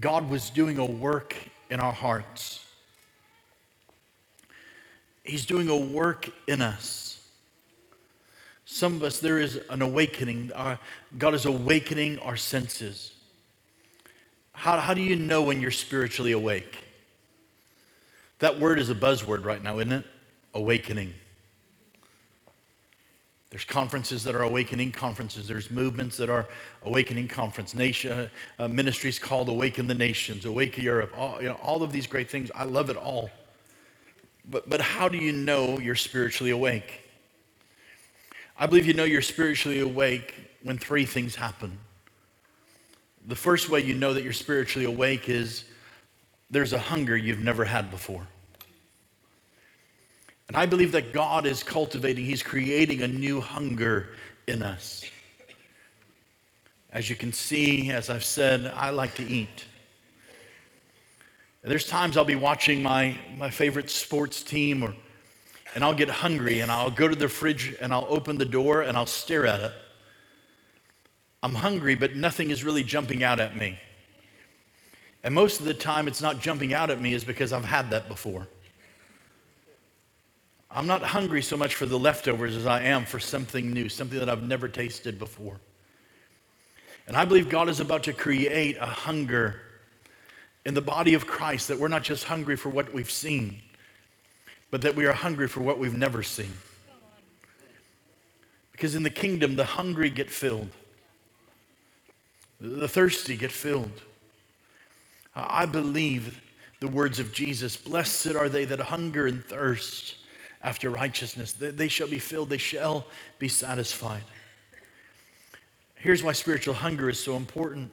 God 0.00 0.28
was 0.30 0.50
doing 0.50 0.78
a 0.78 0.84
work 0.84 1.36
in 1.72 1.80
our 1.80 1.92
hearts. 1.92 2.62
He's 5.24 5.46
doing 5.46 5.70
a 5.70 5.76
work 5.76 6.28
in 6.46 6.60
us. 6.60 7.26
Some 8.66 8.96
of 8.96 9.02
us, 9.02 9.20
there 9.20 9.38
is 9.38 9.58
an 9.70 9.80
awakening. 9.80 10.52
Our, 10.54 10.78
God 11.16 11.32
is 11.32 11.46
awakening 11.46 12.18
our 12.18 12.36
senses. 12.36 13.14
How, 14.52 14.78
how 14.80 14.92
do 14.92 15.00
you 15.00 15.16
know 15.16 15.42
when 15.42 15.62
you're 15.62 15.70
spiritually 15.70 16.32
awake? 16.32 16.76
That 18.40 18.60
word 18.60 18.78
is 18.78 18.90
a 18.90 18.94
buzzword 18.94 19.46
right 19.46 19.62
now, 19.62 19.78
isn't 19.78 19.92
it? 19.92 20.04
Awakening. 20.52 21.14
There's 23.52 23.66
conferences 23.66 24.24
that 24.24 24.34
are 24.34 24.44
awakening 24.44 24.92
conferences. 24.92 25.46
There's 25.46 25.70
movements 25.70 26.16
that 26.16 26.30
are 26.30 26.48
awakening 26.84 27.28
conference. 27.28 27.74
Nation 27.74 28.30
uh, 28.58 28.66
ministries 28.66 29.18
called 29.18 29.50
Awaken 29.50 29.86
the 29.86 29.94
Nations, 29.94 30.46
Awaken 30.46 30.82
Europe. 30.82 31.12
All, 31.18 31.36
you 31.38 31.50
know, 31.50 31.60
all 31.62 31.82
of 31.82 31.92
these 31.92 32.06
great 32.06 32.30
things. 32.30 32.50
I 32.54 32.64
love 32.64 32.88
it 32.88 32.96
all. 32.96 33.28
But 34.48 34.70
but 34.70 34.80
how 34.80 35.06
do 35.06 35.18
you 35.18 35.32
know 35.32 35.78
you're 35.78 35.94
spiritually 35.94 36.50
awake? 36.50 37.02
I 38.58 38.64
believe 38.64 38.86
you 38.86 38.94
know 38.94 39.04
you're 39.04 39.20
spiritually 39.20 39.80
awake 39.80 40.34
when 40.62 40.78
three 40.78 41.04
things 41.04 41.34
happen. 41.34 41.76
The 43.26 43.36
first 43.36 43.68
way 43.68 43.80
you 43.80 43.92
know 43.92 44.14
that 44.14 44.24
you're 44.24 44.32
spiritually 44.32 44.86
awake 44.86 45.28
is 45.28 45.64
there's 46.50 46.72
a 46.72 46.78
hunger 46.78 47.18
you've 47.18 47.44
never 47.44 47.66
had 47.66 47.90
before. 47.90 48.26
And 50.48 50.56
I 50.56 50.66
believe 50.66 50.92
that 50.92 51.12
God 51.12 51.46
is 51.46 51.62
cultivating, 51.62 52.24
He's 52.24 52.42
creating 52.42 53.02
a 53.02 53.08
new 53.08 53.40
hunger 53.40 54.10
in 54.46 54.62
us. 54.62 55.04
As 56.90 57.08
you 57.08 57.16
can 57.16 57.32
see, 57.32 57.90
as 57.90 58.10
I've 58.10 58.24
said, 58.24 58.70
I 58.74 58.90
like 58.90 59.14
to 59.14 59.24
eat. 59.24 59.64
There's 61.62 61.86
times 61.86 62.16
I'll 62.16 62.24
be 62.24 62.34
watching 62.34 62.82
my, 62.82 63.16
my 63.38 63.48
favorite 63.48 63.88
sports 63.88 64.42
team 64.42 64.82
or 64.82 64.94
and 65.74 65.82
I'll 65.82 65.94
get 65.94 66.08
hungry 66.08 66.60
and 66.60 66.70
I'll 66.70 66.90
go 66.90 67.08
to 67.08 67.16
the 67.16 67.28
fridge 67.28 67.74
and 67.80 67.92
I'll 67.92 68.06
open 68.08 68.36
the 68.36 68.44
door 68.44 68.82
and 68.82 68.96
I'll 68.96 69.06
stare 69.06 69.46
at 69.46 69.60
it. 69.60 69.72
I'm 71.42 71.54
hungry, 71.54 71.94
but 71.94 72.14
nothing 72.14 72.50
is 72.50 72.62
really 72.62 72.84
jumping 72.84 73.24
out 73.24 73.40
at 73.40 73.56
me. 73.56 73.78
And 75.24 75.34
most 75.34 75.60
of 75.60 75.66
the 75.66 75.74
time, 75.74 76.08
it's 76.08 76.20
not 76.20 76.40
jumping 76.40 76.74
out 76.74 76.90
at 76.90 77.00
me 77.00 77.14
is 77.14 77.24
because 77.24 77.52
I've 77.52 77.64
had 77.64 77.90
that 77.90 78.08
before. 78.08 78.48
I'm 80.74 80.86
not 80.86 81.02
hungry 81.02 81.42
so 81.42 81.56
much 81.56 81.74
for 81.74 81.84
the 81.84 81.98
leftovers 81.98 82.56
as 82.56 82.66
I 82.66 82.82
am 82.84 83.04
for 83.04 83.20
something 83.20 83.72
new, 83.72 83.90
something 83.90 84.18
that 84.18 84.30
I've 84.30 84.42
never 84.42 84.68
tasted 84.68 85.18
before. 85.18 85.60
And 87.06 87.16
I 87.16 87.26
believe 87.26 87.50
God 87.50 87.68
is 87.68 87.78
about 87.78 88.04
to 88.04 88.12
create 88.12 88.78
a 88.80 88.86
hunger 88.86 89.60
in 90.64 90.72
the 90.72 90.80
body 90.80 91.12
of 91.12 91.26
Christ 91.26 91.68
that 91.68 91.78
we're 91.78 91.88
not 91.88 92.04
just 92.04 92.24
hungry 92.24 92.56
for 92.56 92.70
what 92.70 92.94
we've 92.94 93.10
seen, 93.10 93.60
but 94.70 94.80
that 94.82 94.94
we 94.94 95.04
are 95.04 95.12
hungry 95.12 95.48
for 95.48 95.60
what 95.60 95.78
we've 95.78 95.96
never 95.96 96.22
seen. 96.22 96.52
Because 98.70 98.94
in 98.94 99.02
the 99.02 99.10
kingdom, 99.10 99.56
the 99.56 99.64
hungry 99.64 100.08
get 100.08 100.30
filled, 100.30 100.70
the 102.60 102.88
thirsty 102.88 103.36
get 103.36 103.52
filled. 103.52 104.00
I 105.34 105.66
believe 105.66 106.40
the 106.80 106.88
words 106.88 107.18
of 107.18 107.32
Jesus 107.32 107.76
Blessed 107.76 108.34
are 108.34 108.48
they 108.48 108.64
that 108.64 108.80
hunger 108.80 109.26
and 109.26 109.44
thirst 109.44 110.16
after 110.62 110.90
righteousness. 110.90 111.52
They 111.52 111.88
shall 111.88 112.08
be 112.08 112.18
filled, 112.18 112.50
they 112.50 112.58
shall 112.58 113.06
be 113.38 113.48
satisfied. 113.48 114.22
Here's 115.94 116.22
why 116.22 116.32
spiritual 116.32 116.74
hunger 116.74 117.08
is 117.08 117.18
so 117.18 117.36
important. 117.36 117.90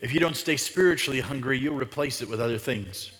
If 0.00 0.14
you 0.14 0.20
don't 0.20 0.36
stay 0.36 0.56
spiritually 0.56 1.20
hungry, 1.20 1.58
you'll 1.58 1.76
replace 1.76 2.22
it 2.22 2.28
with 2.28 2.40
other 2.40 2.58
things. 2.58 3.12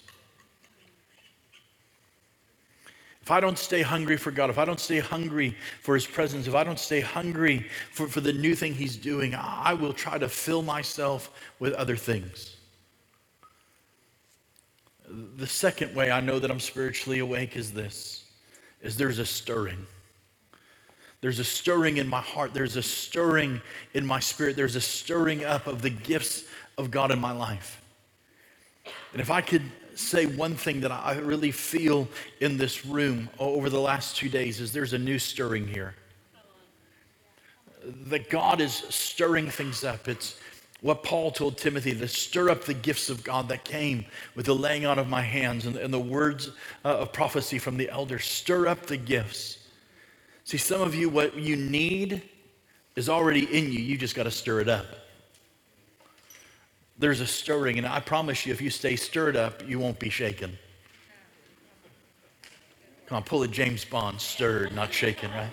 If 3.22 3.30
I 3.30 3.40
don't 3.40 3.58
stay 3.58 3.82
hungry 3.82 4.16
for 4.16 4.30
God, 4.30 4.50
if 4.50 4.58
I 4.58 4.64
don't 4.64 4.80
stay 4.80 4.98
hungry 4.98 5.56
for 5.82 5.94
His 5.94 6.06
presence, 6.06 6.46
if 6.46 6.54
I 6.54 6.64
don't 6.64 6.78
stay 6.78 7.00
hungry 7.00 7.66
for, 7.92 8.08
for 8.08 8.20
the 8.20 8.32
new 8.32 8.54
thing 8.54 8.74
He's 8.74 8.96
doing, 8.96 9.34
I 9.34 9.74
will 9.74 9.92
try 9.92 10.18
to 10.18 10.28
fill 10.28 10.62
myself 10.62 11.30
with 11.58 11.74
other 11.74 11.96
things. 11.96 12.56
The 15.08 15.46
second 15.46 15.94
way 15.94 16.10
I 16.10 16.20
know 16.20 16.38
that 16.38 16.50
I'm 16.50 16.60
spiritually 16.60 17.18
awake 17.18 17.56
is 17.56 17.72
this 17.72 18.19
is 18.82 18.96
there's 18.96 19.18
a 19.18 19.26
stirring. 19.26 19.86
There's 21.20 21.38
a 21.38 21.44
stirring 21.44 21.98
in 21.98 22.08
my 22.08 22.20
heart. 22.20 22.54
There's 22.54 22.76
a 22.76 22.82
stirring 22.82 23.60
in 23.92 24.06
my 24.06 24.20
spirit. 24.20 24.56
There's 24.56 24.76
a 24.76 24.80
stirring 24.80 25.44
up 25.44 25.66
of 25.66 25.82
the 25.82 25.90
gifts 25.90 26.44
of 26.78 26.90
God 26.90 27.10
in 27.10 27.18
my 27.18 27.32
life. 27.32 27.82
And 29.12 29.20
if 29.20 29.30
I 29.30 29.42
could 29.42 29.62
say 29.94 30.24
one 30.24 30.54
thing 30.54 30.80
that 30.80 30.90
I 30.90 31.18
really 31.18 31.50
feel 31.50 32.08
in 32.40 32.56
this 32.56 32.86
room 32.86 33.28
over 33.38 33.68
the 33.68 33.80
last 33.80 34.16
two 34.16 34.30
days 34.30 34.60
is 34.60 34.72
there's 34.72 34.94
a 34.94 34.98
new 34.98 35.18
stirring 35.18 35.66
here. 35.66 35.94
That 38.06 38.30
God 38.30 38.60
is 38.60 38.72
stirring 38.72 39.50
things 39.50 39.84
up. 39.84 40.08
It's 40.08 40.38
what 40.82 41.02
Paul 41.04 41.30
told 41.32 41.58
Timothy 41.58 41.94
to 41.94 42.08
stir 42.08 42.50
up 42.50 42.64
the 42.64 42.74
gifts 42.74 43.10
of 43.10 43.24
God 43.24 43.48
that 43.48 43.64
came 43.64 44.06
with 44.36 44.46
the 44.46 44.54
laying 44.54 44.86
on 44.86 44.98
of 44.98 45.08
my 45.08 45.22
hands 45.22 45.66
and, 45.66 45.76
and 45.76 45.92
the 45.94 46.00
words 46.00 46.50
uh, 46.84 46.98
of 46.98 47.12
prophecy 47.12 47.58
from 47.58 47.76
the 47.78 47.90
elders. 47.90 48.24
Stir 48.26 48.68
up 48.68 48.86
the 48.86 48.96
gifts. 48.96 49.58
See, 50.44 50.58
some 50.58 50.82
of 50.82 50.94
you, 50.94 51.08
what 51.10 51.36
you 51.36 51.56
need 51.56 52.22
is 52.96 53.08
already 53.08 53.44
in 53.56 53.72
you. 53.72 53.80
You 53.80 53.98
just 53.98 54.14
got 54.16 54.24
to 54.24 54.30
stir 54.32 54.60
it 54.60 54.68
up. 54.68 54.86
there's 56.98 57.20
a 57.20 57.26
stirring. 57.26 57.78
And 57.78 57.86
I 57.86 58.00
promise 58.00 58.46
you, 58.46 58.52
if 58.52 58.60
you 58.62 58.70
stay 58.70 58.96
stirred 58.96 59.36
up, 59.36 59.68
you 59.68 59.78
won't 59.78 59.98
be 60.00 60.10
shaken. 60.10 60.58
Come 63.06 63.16
on, 63.18 63.24
pull 63.24 63.42
a 63.44 63.48
James 63.48 63.84
Bond, 63.84 64.20
stirred, 64.20 64.74
not 64.74 64.92
shaken, 64.92 65.30
right? 65.32 65.52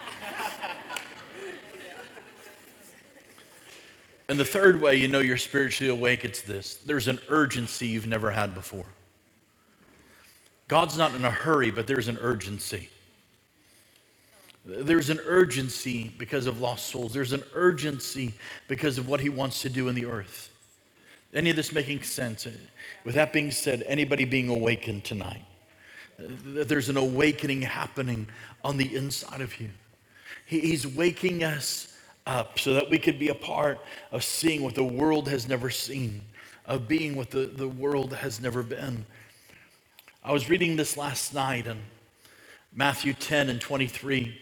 And 4.29 4.39
the 4.39 4.45
third 4.45 4.81
way 4.81 4.95
you 4.95 5.07
know 5.07 5.19
you're 5.19 5.37
spiritually 5.37 5.91
awake, 5.91 6.25
it's 6.25 6.41
this 6.41 6.75
there's 6.85 7.07
an 7.07 7.19
urgency 7.29 7.87
you've 7.87 8.07
never 8.07 8.31
had 8.31 8.53
before. 8.53 8.85
God's 10.67 10.97
not 10.97 11.15
in 11.15 11.23
a 11.23 11.31
hurry, 11.31 11.71
but 11.71 11.87
there's 11.87 12.09
an 12.09 12.17
urgency. 12.19 12.89
There's 14.65 15.09
an 15.09 15.21
urgency 15.25 16.13
because 16.17 16.45
of 16.45 16.59
lost 16.59 16.87
souls. 16.87 17.13
There's 17.13 17.31
an 17.31 17.43
urgency 17.53 18.33
because 18.67 18.97
of 18.97 19.07
what 19.07 19.21
he 19.21 19.29
wants 19.29 19.61
to 19.61 19.69
do 19.69 19.87
in 19.87 19.95
the 19.95 20.05
earth. 20.05 20.49
Any 21.33 21.49
of 21.49 21.55
this 21.55 21.71
making 21.71 22.03
sense? 22.03 22.47
With 23.05 23.15
that 23.15 23.31
being 23.31 23.51
said, 23.51 23.83
anybody 23.87 24.25
being 24.25 24.49
awakened 24.49 25.05
tonight, 25.05 25.45
there's 26.19 26.89
an 26.89 26.97
awakening 26.97 27.61
happening 27.61 28.27
on 28.63 28.75
the 28.75 28.93
inside 28.93 29.39
of 29.39 29.57
you. 29.61 29.69
He's 30.45 30.85
waking 30.85 31.43
us 31.45 31.96
up 32.27 32.59
so 32.59 32.73
that 32.73 32.89
we 32.89 32.99
could 32.99 33.17
be 33.17 33.29
a 33.29 33.35
part 33.35 33.79
of 34.11 34.23
seeing 34.23 34.61
what 34.61 34.75
the 34.75 34.83
world 34.83 35.27
has 35.27 35.47
never 35.47 35.69
seen, 35.69 36.21
of 36.65 36.87
being 36.87 37.15
what 37.15 37.31
the, 37.31 37.45
the 37.45 37.67
world 37.67 38.13
has 38.13 38.39
never 38.41 38.61
been. 38.61 39.05
I 40.23 40.33
was 40.33 40.49
reading 40.49 40.75
this 40.75 40.97
last 40.97 41.33
night 41.33 41.67
in 41.67 41.79
Matthew 42.73 43.13
10 43.13 43.49
and 43.49 43.61
23. 43.61 44.37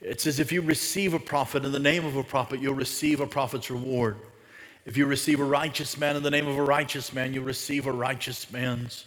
It 0.00 0.20
says, 0.20 0.40
If 0.40 0.50
you 0.50 0.62
receive 0.62 1.12
a 1.12 1.18
prophet 1.18 1.64
in 1.64 1.72
the 1.72 1.78
name 1.78 2.06
of 2.06 2.16
a 2.16 2.24
prophet, 2.24 2.60
you'll 2.60 2.74
receive 2.74 3.20
a 3.20 3.26
prophet's 3.26 3.70
reward. 3.70 4.16
If 4.86 4.96
you 4.96 5.04
receive 5.04 5.40
a 5.40 5.44
righteous 5.44 5.98
man 5.98 6.16
in 6.16 6.22
the 6.22 6.30
name 6.30 6.48
of 6.48 6.56
a 6.56 6.62
righteous 6.62 7.12
man, 7.12 7.34
you'll 7.34 7.44
receive 7.44 7.86
a 7.86 7.92
righteous 7.92 8.50
man's 8.50 9.04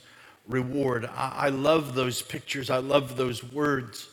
reward. 0.48 1.10
I, 1.16 1.46
I 1.46 1.50
love 1.50 1.96
those 1.96 2.22
pictures, 2.22 2.70
I 2.70 2.78
love 2.78 3.18
those 3.18 3.44
words. 3.44 4.10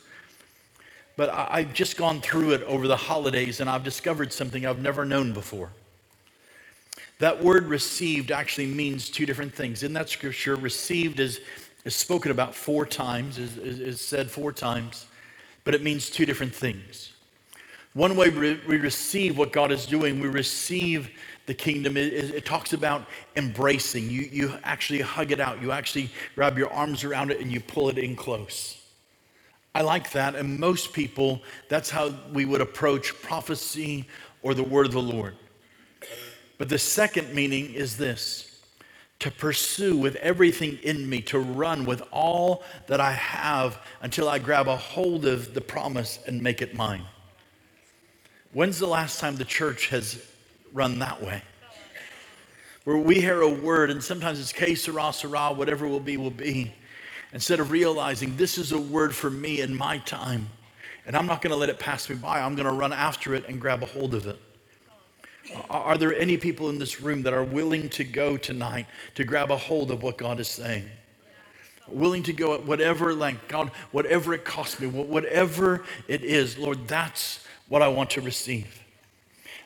But 1.21 1.29
I, 1.29 1.47
I've 1.51 1.73
just 1.75 1.97
gone 1.97 2.19
through 2.19 2.53
it 2.53 2.63
over 2.63 2.87
the 2.87 2.97
holidays 2.97 3.59
and 3.59 3.69
I've 3.69 3.83
discovered 3.83 4.33
something 4.33 4.65
I've 4.65 4.81
never 4.81 5.05
known 5.05 5.33
before. 5.33 5.69
That 7.19 7.43
word 7.43 7.67
received 7.67 8.31
actually 8.31 8.65
means 8.65 9.07
two 9.07 9.27
different 9.27 9.53
things. 9.53 9.83
In 9.83 9.93
that 9.93 10.09
scripture, 10.09 10.55
received 10.55 11.19
is, 11.19 11.41
is 11.85 11.95
spoken 11.95 12.31
about 12.31 12.55
four 12.55 12.87
times, 12.87 13.37
is, 13.37 13.55
is, 13.57 13.79
is 13.81 14.01
said 14.01 14.31
four 14.31 14.51
times, 14.51 15.05
but 15.63 15.75
it 15.75 15.83
means 15.83 16.09
two 16.09 16.25
different 16.25 16.55
things. 16.55 17.13
One 17.93 18.15
way 18.15 18.29
we 18.29 18.77
receive 18.77 19.37
what 19.37 19.53
God 19.53 19.71
is 19.71 19.85
doing, 19.85 20.19
we 20.21 20.27
receive 20.27 21.11
the 21.45 21.53
kingdom. 21.53 21.97
It, 21.97 22.33
it, 22.33 22.45
talks 22.47 22.73
about 22.73 23.05
embracing. 23.35 24.09
You, 24.09 24.21
you 24.21 24.53
actually 24.63 25.01
hug 25.01 25.31
it 25.31 25.39
out. 25.39 25.61
You 25.61 25.71
actually 25.71 26.09
grab 26.33 26.57
your 26.57 26.73
arms 26.73 27.03
around 27.03 27.29
it 27.29 27.41
and 27.41 27.51
you 27.51 27.59
pull 27.59 27.89
it 27.89 27.99
in 27.99 28.15
close. 28.15 28.80
I 29.73 29.81
like 29.81 30.11
that. 30.11 30.35
And 30.35 30.59
most 30.59 30.93
people, 30.93 31.41
that's 31.69 31.89
how 31.89 32.13
we 32.33 32.45
would 32.45 32.61
approach 32.61 33.19
prophecy 33.21 34.07
or 34.41 34.53
the 34.53 34.63
word 34.63 34.85
of 34.85 34.91
the 34.91 35.01
Lord. 35.01 35.35
But 36.57 36.69
the 36.69 36.77
second 36.77 37.33
meaning 37.33 37.73
is 37.73 37.97
this 37.97 38.47
to 39.19 39.29
pursue 39.29 39.95
with 39.95 40.15
everything 40.15 40.79
in 40.81 41.07
me, 41.07 41.21
to 41.21 41.37
run 41.37 41.85
with 41.85 42.01
all 42.11 42.63
that 42.87 42.99
I 42.99 43.11
have 43.11 43.79
until 44.01 44.27
I 44.27 44.39
grab 44.39 44.67
a 44.67 44.75
hold 44.75 45.25
of 45.25 45.53
the 45.53 45.61
promise 45.61 46.17
and 46.25 46.41
make 46.41 46.61
it 46.61 46.73
mine. 46.73 47.05
When's 48.51 48.79
the 48.79 48.87
last 48.87 49.19
time 49.19 49.35
the 49.35 49.45
church 49.45 49.89
has 49.89 50.25
run 50.73 50.97
that 50.99 51.21
way? 51.21 51.43
Where 52.83 52.97
we 52.97 53.21
hear 53.21 53.41
a 53.41 53.49
word, 53.49 53.91
and 53.91 54.03
sometimes 54.03 54.39
it's 54.39 54.51
Que 54.51 54.75
Sera 54.75 55.13
Sera, 55.13 55.53
whatever 55.53 55.87
will 55.87 55.99
be, 55.99 56.17
will 56.17 56.31
be. 56.31 56.73
Instead 57.33 57.59
of 57.59 57.71
realizing 57.71 58.35
this 58.35 58.57
is 58.57 58.71
a 58.71 58.79
word 58.79 59.15
for 59.15 59.29
me 59.29 59.61
in 59.61 59.75
my 59.75 59.97
time, 59.99 60.49
and 61.05 61.15
I'm 61.15 61.25
not 61.25 61.41
going 61.41 61.51
to 61.51 61.57
let 61.57 61.69
it 61.69 61.79
pass 61.79 62.09
me 62.09 62.15
by, 62.15 62.41
I'm 62.41 62.55
going 62.55 62.67
to 62.67 62.73
run 62.73 62.93
after 62.93 63.33
it 63.33 63.47
and 63.47 63.59
grab 63.59 63.83
a 63.83 63.85
hold 63.85 64.13
of 64.13 64.27
it. 64.27 64.39
Are 65.69 65.97
there 65.97 66.13
any 66.15 66.37
people 66.37 66.69
in 66.69 66.77
this 66.77 67.01
room 67.01 67.23
that 67.23 67.33
are 67.33 67.43
willing 67.43 67.89
to 67.89 68.03
go 68.03 68.37
tonight 68.37 68.85
to 69.15 69.23
grab 69.23 69.51
a 69.51 69.57
hold 69.57 69.91
of 69.91 70.03
what 70.03 70.17
God 70.17 70.39
is 70.39 70.47
saying? 70.47 70.85
Willing 71.87 72.23
to 72.23 72.33
go 72.33 72.53
at 72.53 72.65
whatever 72.65 73.13
length, 73.13 73.47
God, 73.47 73.71
whatever 73.91 74.33
it 74.33 74.45
costs 74.45 74.79
me, 74.79 74.87
whatever 74.87 75.83
it 76.07 76.23
is, 76.23 76.57
Lord, 76.57 76.87
that's 76.87 77.45
what 77.67 77.81
I 77.81 77.87
want 77.87 78.11
to 78.11 78.21
receive. 78.21 78.81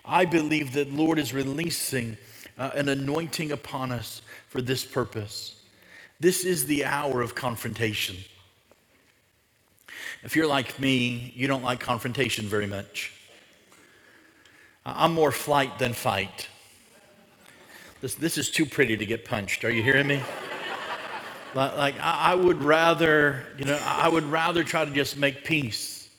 I 0.04 0.26
believe 0.26 0.74
that 0.74 0.92
Lord 0.92 1.20
is 1.20 1.34
releasing 1.34 2.18
uh, 2.58 2.72
an 2.74 2.90
anointing 2.90 3.52
upon 3.52 3.92
us 3.92 4.22
for 4.48 4.62
this 4.62 4.86
purpose. 4.86 5.55
This 6.20 6.46
is 6.46 6.66
the 6.66 6.86
hour 6.86 7.22
of 7.22 7.36
confrontation. 7.36 8.16
If 10.24 10.36
you're 10.36 10.48
like 10.48 10.80
me, 10.80 11.34
you 11.36 11.48
don't 11.48 11.64
like 11.64 11.80
confrontation 11.80 12.46
very 12.46 12.68
much. 12.68 13.12
I'm 14.86 15.14
more 15.14 15.32
flight 15.32 15.78
than 15.78 15.94
fight. 15.94 16.48
This, 18.02 18.16
this 18.16 18.38
is 18.38 18.50
too 18.50 18.66
pretty 18.66 18.98
to 18.98 19.06
get 19.06 19.26
punched. 19.26 19.66
Are 19.66 19.70
you 19.70 19.84
hearing 19.84 20.08
me? 20.08 20.22
like, 21.56 21.96
I 22.00 22.34
would 22.34 22.64
rather, 22.64 23.46
you 23.58 23.66
know, 23.66 23.80
I 23.84 24.08
would 24.08 24.26
rather 24.26 24.64
try 24.64 24.86
to 24.86 24.92
just 24.92 25.18
make 25.18 25.44
peace. 25.44 26.10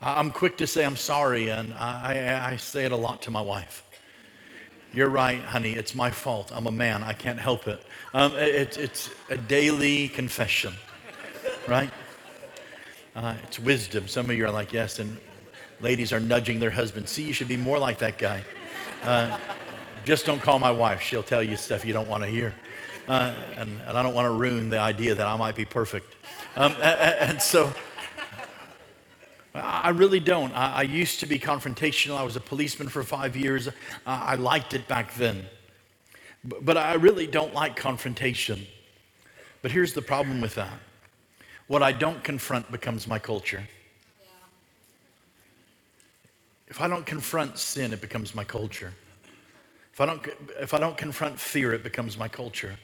I'm 0.00 0.30
quick 0.30 0.58
to 0.58 0.66
say 0.66 0.84
I'm 0.84 0.96
sorry, 0.96 1.48
and 1.48 1.72
I, 1.74 2.50
I 2.52 2.56
say 2.56 2.84
it 2.84 2.92
a 2.92 2.96
lot 2.96 3.22
to 3.22 3.30
my 3.30 3.40
wife. 3.40 3.82
You're 4.96 5.10
right, 5.10 5.42
honey. 5.42 5.72
It's 5.72 5.94
my 5.94 6.10
fault. 6.10 6.50
I'm 6.54 6.66
a 6.66 6.70
man. 6.70 7.02
I 7.02 7.12
can't 7.12 7.38
help 7.38 7.68
it. 7.68 7.82
Um, 8.14 8.34
it 8.34 8.78
it's 8.78 9.10
a 9.28 9.36
daily 9.36 10.08
confession, 10.08 10.72
right? 11.68 11.90
Uh, 13.14 13.34
it's 13.42 13.58
wisdom. 13.58 14.08
Some 14.08 14.30
of 14.30 14.36
you 14.38 14.46
are 14.46 14.50
like, 14.50 14.72
yes, 14.72 14.98
and 14.98 15.18
ladies 15.82 16.14
are 16.14 16.18
nudging 16.18 16.60
their 16.60 16.70
husbands. 16.70 17.10
See, 17.10 17.24
you 17.24 17.34
should 17.34 17.46
be 17.46 17.58
more 17.58 17.78
like 17.78 17.98
that 17.98 18.16
guy. 18.16 18.42
Uh, 19.02 19.36
just 20.06 20.24
don't 20.24 20.40
call 20.40 20.58
my 20.58 20.70
wife. 20.70 21.02
She'll 21.02 21.22
tell 21.22 21.42
you 21.42 21.58
stuff 21.58 21.84
you 21.84 21.92
don't 21.92 22.08
want 22.08 22.22
to 22.22 22.30
hear. 22.30 22.54
Uh, 23.06 23.34
and, 23.58 23.78
and, 23.86 23.98
I 23.98 24.02
don't 24.02 24.14
want 24.14 24.24
to 24.24 24.30
ruin 24.32 24.70
the 24.70 24.78
idea 24.78 25.14
that 25.14 25.26
I 25.26 25.36
might 25.36 25.56
be 25.56 25.66
perfect. 25.66 26.14
Um, 26.56 26.72
and, 26.80 27.30
and, 27.30 27.42
so 27.42 27.70
I 29.62 29.90
really 29.90 30.20
don't. 30.20 30.52
I, 30.52 30.72
I, 30.72 30.82
used 30.82 31.20
to 31.20 31.26
be 31.26 31.38
confrontational. 31.38 32.16
I 32.16 32.22
was 32.22 32.36
a 32.36 32.40
policeman 32.40 32.88
for 32.88 33.02
five 33.02 33.36
years. 33.36 33.68
Uh, 33.68 33.72
I 34.06 34.34
liked 34.34 34.74
it 34.74 34.86
back 34.86 35.14
then. 35.14 35.46
But, 36.44 36.64
but 36.64 36.76
I 36.76 36.94
really 36.94 37.26
don't 37.26 37.54
like 37.54 37.76
confrontation. 37.76 38.66
But 39.62 39.70
here's 39.70 39.92
the 39.94 40.02
problem 40.02 40.40
with 40.40 40.54
that 40.56 40.78
what 41.66 41.82
I 41.82 41.90
don't 41.90 42.22
confront 42.22 42.70
becomes 42.70 43.08
my 43.08 43.18
culture. 43.18 43.66
If 46.68 46.80
I 46.80 46.88
don't 46.88 47.06
confront 47.06 47.58
sin, 47.58 47.92
it 47.92 48.00
becomes 48.00 48.34
my 48.34 48.44
culture. 48.44 48.92
If 49.92 50.00
I 50.00 50.06
don't, 50.06 50.26
if 50.60 50.74
I 50.74 50.78
don't 50.78 50.96
confront 50.96 51.40
fear, 51.40 51.72
it 51.72 51.82
becomes 51.82 52.18
my 52.18 52.28
culture. 52.28 52.76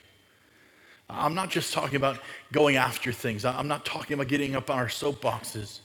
I'm 1.10 1.34
not 1.34 1.50
just 1.50 1.72
talking 1.72 1.96
about 1.96 2.18
going 2.52 2.76
after 2.76 3.12
things. 3.12 3.44
I'm 3.44 3.68
not 3.68 3.84
talking 3.84 4.14
about 4.14 4.28
getting 4.28 4.56
up 4.56 4.70
on 4.70 4.78
our 4.78 4.86
soapboxes. 4.86 5.80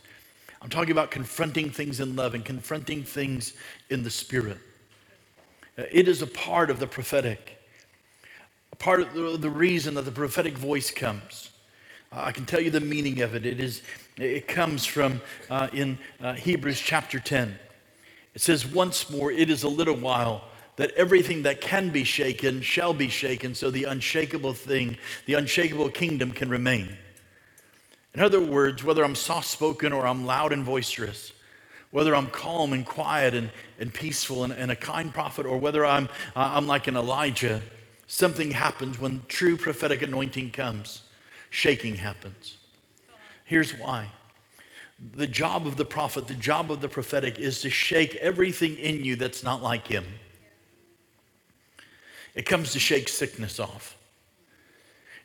I'm 0.62 0.70
talking 0.70 0.92
about 0.92 1.12
confronting 1.12 1.70
things 1.70 2.00
in 2.00 2.16
love 2.16 2.34
and 2.34 2.44
confronting 2.44 3.04
things 3.04 3.54
in 3.90 4.04
the 4.04 4.10
spirit. 4.10 4.58
It 5.78 6.08
is 6.08 6.22
a 6.22 6.28
part 6.28 6.72
of 6.72 6.80
the 6.80 6.88
prophetic, 6.88 7.62
a 8.72 8.76
part 8.76 9.02
of 9.02 9.42
the, 9.42 9.50
reason 9.50 9.94
that 9.94 10.04
the 10.04 10.12
prophetic 10.12 10.58
voice 10.58 10.90
comes. 10.90 11.52
I 12.12 12.32
can 12.32 12.46
tell 12.46 12.60
you 12.60 12.72
the 12.72 12.80
meaning 12.80 13.22
of 13.22 13.36
it. 13.36 13.46
It 13.46 13.60
is, 13.60 13.84
it 14.18 14.48
comes 14.48 14.86
from 14.86 15.22
uh, 15.50 15.68
in 15.74 16.00
uh, 16.20 16.34
Hebrews 16.34 16.80
chapter 16.80 17.20
10. 17.20 17.60
It 18.34 18.42
says, 18.42 18.66
Once 18.66 19.10
more, 19.10 19.32
it 19.32 19.52
is 19.52 19.64
a 19.64 19.70
little 19.70 19.96
while 19.96 20.46
that 20.78 20.92
everything 20.92 21.44
that 21.44 21.62
can 21.62 21.90
be 21.90 22.04
shaken 22.04 22.62
shall 22.62 22.94
be 22.94 23.10
shaken, 23.10 23.54
so 23.54 23.70
the 23.70 23.84
unshakable 23.84 24.54
thing, 24.54 24.98
the 25.26 25.34
unshakable 25.34 25.90
kingdom 25.90 26.32
can 26.32 26.50
remain. 26.50 26.98
In 28.14 28.22
other 28.22 28.40
words, 28.42 28.84
whether 28.84 29.04
I'm 29.04 29.16
soft 29.16 29.48
spoken 29.48 29.94
or 29.94 30.08
I'm 30.08 30.26
loud 30.26 30.52
and 30.52 30.66
boisterous, 30.66 31.34
whether 31.92 32.16
I'm 32.16 32.28
calm 32.28 32.74
and 32.74 32.86
quiet 32.86 33.34
and, 33.34 33.50
and 33.80 33.94
peaceful 33.94 34.44
and, 34.44 34.54
and 34.54 34.72
a 34.72 34.76
kind 34.76 35.14
prophet, 35.14 35.46
or 35.46 35.58
whether 35.58 35.86
I'm, 35.86 36.06
uh, 36.36 36.52
I'm 36.54 36.68
like 36.68 36.88
an 36.88 36.98
Elijah, 36.98 37.62
something 38.08 38.52
happens 38.52 39.00
when 39.00 39.22
true 39.28 39.58
prophetic 39.58 40.02
anointing 40.02 40.52
comes. 40.52 41.04
Shaking 41.50 41.96
happens. 41.96 42.58
Here's 43.46 43.72
why 43.72 44.10
the 45.16 45.28
job 45.28 45.68
of 45.68 45.78
the 45.78 45.86
prophet, 45.86 46.28
the 46.28 46.34
job 46.34 46.72
of 46.72 46.82
the 46.82 46.90
prophetic 46.90 47.40
is 47.40 47.62
to 47.62 47.70
shake 47.70 48.16
everything 48.16 48.76
in 48.78 49.04
you 49.04 49.16
that's 49.16 49.44
not 49.44 49.62
like 49.62 49.88
him. 49.88 50.06
It 52.34 52.46
comes 52.46 52.74
to 52.74 52.80
shake 52.80 53.08
sickness 53.10 53.60
off. 53.60 53.97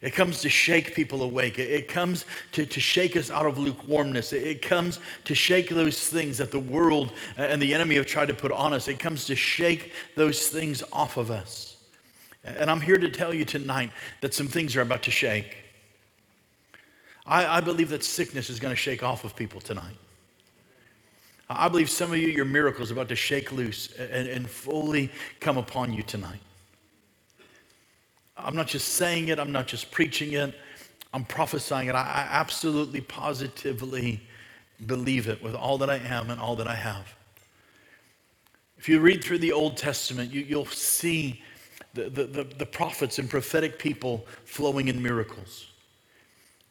It 0.02 0.12
comes 0.14 0.40
to 0.40 0.48
shake 0.48 0.96
people 0.96 1.22
awake. 1.22 1.60
It 1.60 1.86
comes 1.86 2.24
to, 2.52 2.66
to 2.66 2.80
shake 2.80 3.16
us 3.16 3.30
out 3.30 3.46
of 3.46 3.56
lukewarmness. 3.56 4.32
It 4.32 4.60
comes 4.60 4.98
to 5.24 5.34
shake 5.34 5.70
those 5.70 6.08
things 6.08 6.38
that 6.38 6.50
the 6.50 6.58
world 6.58 7.12
and 7.36 7.62
the 7.62 7.72
enemy 7.72 7.94
have 7.94 8.06
tried 8.06 8.26
to 8.26 8.34
put 8.34 8.50
on 8.50 8.72
us. 8.72 8.88
It 8.88 8.98
comes 8.98 9.26
to 9.26 9.36
shake 9.36 9.92
those 10.16 10.48
things 10.48 10.82
off 10.92 11.16
of 11.16 11.30
us. 11.30 11.76
And 12.44 12.68
I'm 12.68 12.80
here 12.80 12.98
to 12.98 13.08
tell 13.08 13.32
you 13.32 13.44
tonight 13.44 13.92
that 14.22 14.34
some 14.34 14.48
things 14.48 14.74
are 14.74 14.80
about 14.80 15.04
to 15.04 15.12
shake. 15.12 15.56
I, 17.24 17.58
I 17.58 17.60
believe 17.60 17.90
that 17.90 18.02
sickness 18.02 18.50
is 18.50 18.58
going 18.58 18.72
to 18.72 18.80
shake 18.80 19.04
off 19.04 19.22
of 19.22 19.36
people 19.36 19.60
tonight. 19.60 19.96
I 21.48 21.68
believe 21.68 21.88
some 21.88 22.10
of 22.10 22.18
you, 22.18 22.28
your 22.28 22.44
miracles 22.44 22.90
about 22.90 23.08
to 23.10 23.16
shake 23.16 23.52
loose 23.52 23.92
and, 23.92 24.26
and 24.26 24.50
fully 24.50 25.12
come 25.38 25.58
upon 25.58 25.92
you 25.92 26.02
tonight. 26.02 26.40
I'm 28.36 28.56
not 28.56 28.66
just 28.66 28.94
saying 28.94 29.28
it, 29.28 29.38
I'm 29.38 29.52
not 29.52 29.66
just 29.66 29.90
preaching 29.90 30.32
it, 30.32 30.54
I'm 31.12 31.24
prophesying 31.24 31.88
it. 31.88 31.94
I, 31.94 32.02
I 32.02 32.28
absolutely, 32.30 33.00
positively 33.00 34.20
believe 34.86 35.28
it 35.28 35.42
with 35.42 35.54
all 35.54 35.78
that 35.78 35.90
I 35.90 35.96
am 35.96 36.30
and 36.30 36.40
all 36.40 36.56
that 36.56 36.66
I 36.66 36.74
have. 36.74 37.14
If 38.78 38.88
you 38.88 38.98
read 38.98 39.22
through 39.22 39.38
the 39.38 39.52
Old 39.52 39.76
Testament, 39.76 40.32
you, 40.32 40.56
will 40.56 40.66
see 40.66 41.42
the, 41.94 42.10
the, 42.10 42.24
the, 42.24 42.44
the, 42.44 42.66
prophets 42.66 43.18
and 43.18 43.30
prophetic 43.30 43.78
people 43.78 44.26
flowing 44.44 44.88
in 44.88 45.00
miracles. 45.00 45.66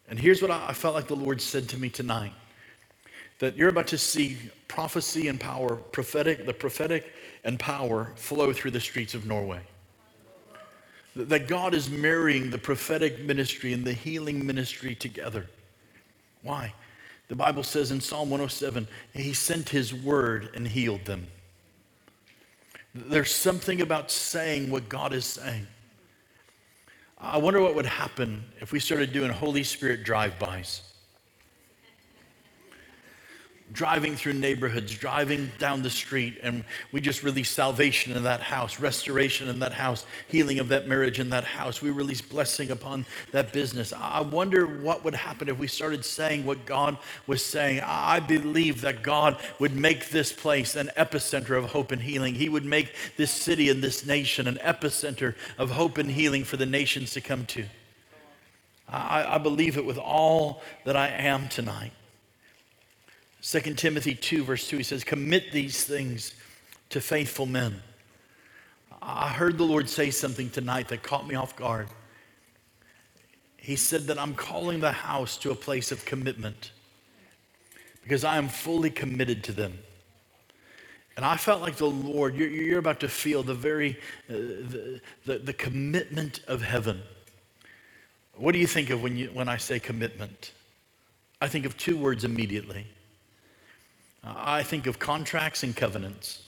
And 0.10 0.20
here's 0.20 0.42
what 0.42 0.52
I, 0.52 0.68
I 0.70 0.74
felt 0.74 0.94
like 0.94 1.08
the 1.08 1.16
Lord 1.16 1.40
said 1.40 1.70
to 1.70 1.78
me 1.78 1.90
tonight 1.90 2.34
that 3.40 3.56
you're 3.56 3.70
about 3.70 3.88
to 3.88 3.98
see 3.98 4.38
prophecy 4.68 5.28
and 5.30 5.40
power, 5.40 5.76
prophetic, 5.76 6.46
the 6.46 6.54
prophetic 6.54 7.14
and 7.44 7.58
power 7.60 8.12
flow 8.16 8.52
through 8.52 8.72
the 8.72 8.80
streets 8.80 9.14
of 9.14 9.26
Norway. 9.26 9.62
That 11.16 11.48
God 11.48 11.74
is 11.74 11.90
marrying 11.90 12.50
the 12.50 12.58
prophetic 12.58 13.20
ministry 13.20 13.74
and 13.74 13.84
the 13.84 13.94
healing 13.94 14.46
ministry 14.46 14.96
together. 14.96 15.48
Why? 16.42 16.74
The 17.28 17.36
Bible 17.36 17.64
says 17.64 17.92
in 17.92 18.02
Psalm 18.02 18.30
107, 18.30 18.88
He 19.14 19.34
sent 19.34 19.70
His 19.70 19.94
word 19.94 20.50
and 20.54 20.68
healed 20.68 21.06
them. 21.06 21.28
There's 22.94 23.34
something 23.34 23.82
about 23.82 24.12
saying 24.12 24.70
what 24.70 24.90
God 24.90 25.14
is 25.14 25.26
saying. 25.26 25.68
I 27.18 27.38
wonder 27.38 27.62
what 27.62 27.76
would 27.76 27.86
happen 27.86 28.44
if 28.60 28.72
we 28.72 28.80
started 28.80 29.14
doing 29.14 29.32
Holy 29.32 29.64
Spirit 29.64 30.04
drive-bys 30.04 30.91
driving 33.74 34.16
through 34.16 34.34
neighborhoods, 34.34 34.94
driving 34.94 35.52
down 35.58 35.82
the 35.82 35.90
street, 35.90 36.40
and 36.44 36.64
we 36.92 37.00
just 37.00 37.24
release 37.24 37.50
salvation 37.50 38.16
in 38.16 38.24
that 38.24 38.42
house, 38.42 38.80
restoration 38.80 39.48
in 39.48 39.60
that 39.60 39.74
house, 39.74 40.06
healing 40.28 40.60
of 40.60 40.68
that 40.70 40.88
marriage 40.88 41.20
in 41.20 41.30
that 41.30 41.44
house. 41.44 41.82
We 41.82 41.92
release 41.92 42.22
blessing 42.22 42.72
upon 42.72 43.06
that 43.32 43.54
business. 43.54 43.94
I 43.94 44.22
wonder 44.22 44.66
what 44.66 45.04
would 45.04 45.16
happen 45.16 45.48
if 45.48 45.58
we 45.58 45.68
started 45.68 46.04
saying 46.04 46.46
what 46.46 46.66
God 46.66 46.98
was 47.28 47.44
saying. 47.46 47.82
I 47.86 48.20
believe 48.20 48.82
that 48.82 49.04
God 49.04 49.38
would 49.60 49.76
make 49.76 50.10
this 50.10 50.34
place 50.34 50.76
an 50.76 50.90
epicenter 50.98 51.58
of 51.58 51.72
hope 51.72 51.92
and 51.92 52.02
healing. 52.02 52.36
He 52.36 52.50
would 52.50 52.66
make 52.66 52.94
this 53.18 53.32
city 53.32 53.70
and 53.70 53.84
this 53.84 54.06
nation 54.06 54.48
an 54.48 54.56
epicenter 54.62 55.36
of 55.58 55.72
hope 55.72 55.98
and 55.98 56.12
healing 56.12 56.44
for 56.44 56.58
the 56.58 56.66
nations 56.66 57.12
to 57.12 57.22
come 57.22 57.46
to. 57.48 57.66
I, 58.90 59.36
I 59.36 59.38
believe 59.38 59.78
it 59.78 59.86
with 59.86 59.98
all 59.98 60.62
that 60.84 60.98
I 60.98 61.08
am 61.08 61.48
tonight. 61.48 61.94
2 63.42 63.60
Timothy 63.74 64.14
2, 64.14 64.44
verse 64.44 64.68
2, 64.68 64.78
he 64.78 64.84
says, 64.84 65.04
Commit 65.04 65.52
these 65.52 65.84
things 65.84 66.36
to 66.90 67.02
faithful 67.02 67.48
men. 67.48 67.82
I 69.02 69.30
heard 69.30 69.58
the 69.58 69.64
Lord 69.64 69.90
say 69.90 70.12
something 70.12 70.52
tonight 70.52 70.90
that 70.90 71.02
caught 71.02 71.28
me 71.28 71.34
off 71.34 71.56
guard. 71.56 71.88
He 73.58 73.76
said 73.76 74.04
that 74.08 74.20
I'm 74.20 74.36
calling 74.36 74.80
the 74.80 74.92
house 74.92 75.38
to 75.38 75.52
a 75.52 75.56
place 75.56 75.92
of 75.92 76.06
commitment 76.06 76.72
because 78.04 78.24
I 78.24 78.38
am 78.38 78.48
fully 78.48 78.92
committed 78.92 79.44
to 79.46 79.52
them. 79.52 79.80
And 81.16 81.26
I 81.26 81.38
felt 81.38 81.62
like 81.62 81.76
the 81.76 81.90
Lord, 81.90 82.36
you're, 82.36 82.48
you're 82.48 82.80
about 82.80 83.00
to 83.02 83.08
feel 83.08 83.44
the 83.44 83.54
very, 83.54 83.98
uh, 84.30 84.34
the, 84.34 85.02
the, 85.26 85.38
the 85.40 85.54
commitment 85.54 86.42
of 86.48 86.62
heaven. 86.62 87.02
What 88.36 88.54
do 88.54 88.60
you 88.60 88.68
think 88.68 88.92
of 88.92 89.04
when, 89.04 89.18
you, 89.18 89.30
when 89.34 89.50
I 89.50 89.58
say 89.58 89.80
commitment? 89.80 90.54
I 91.42 91.48
think 91.48 91.66
of 91.66 91.78
two 91.78 91.98
words 91.98 92.24
immediately 92.24 92.88
I 94.24 94.64
think 94.64 94.88
of 94.88 95.00
contracts 95.00 95.64
and 95.64 95.76
covenants. 95.76 96.44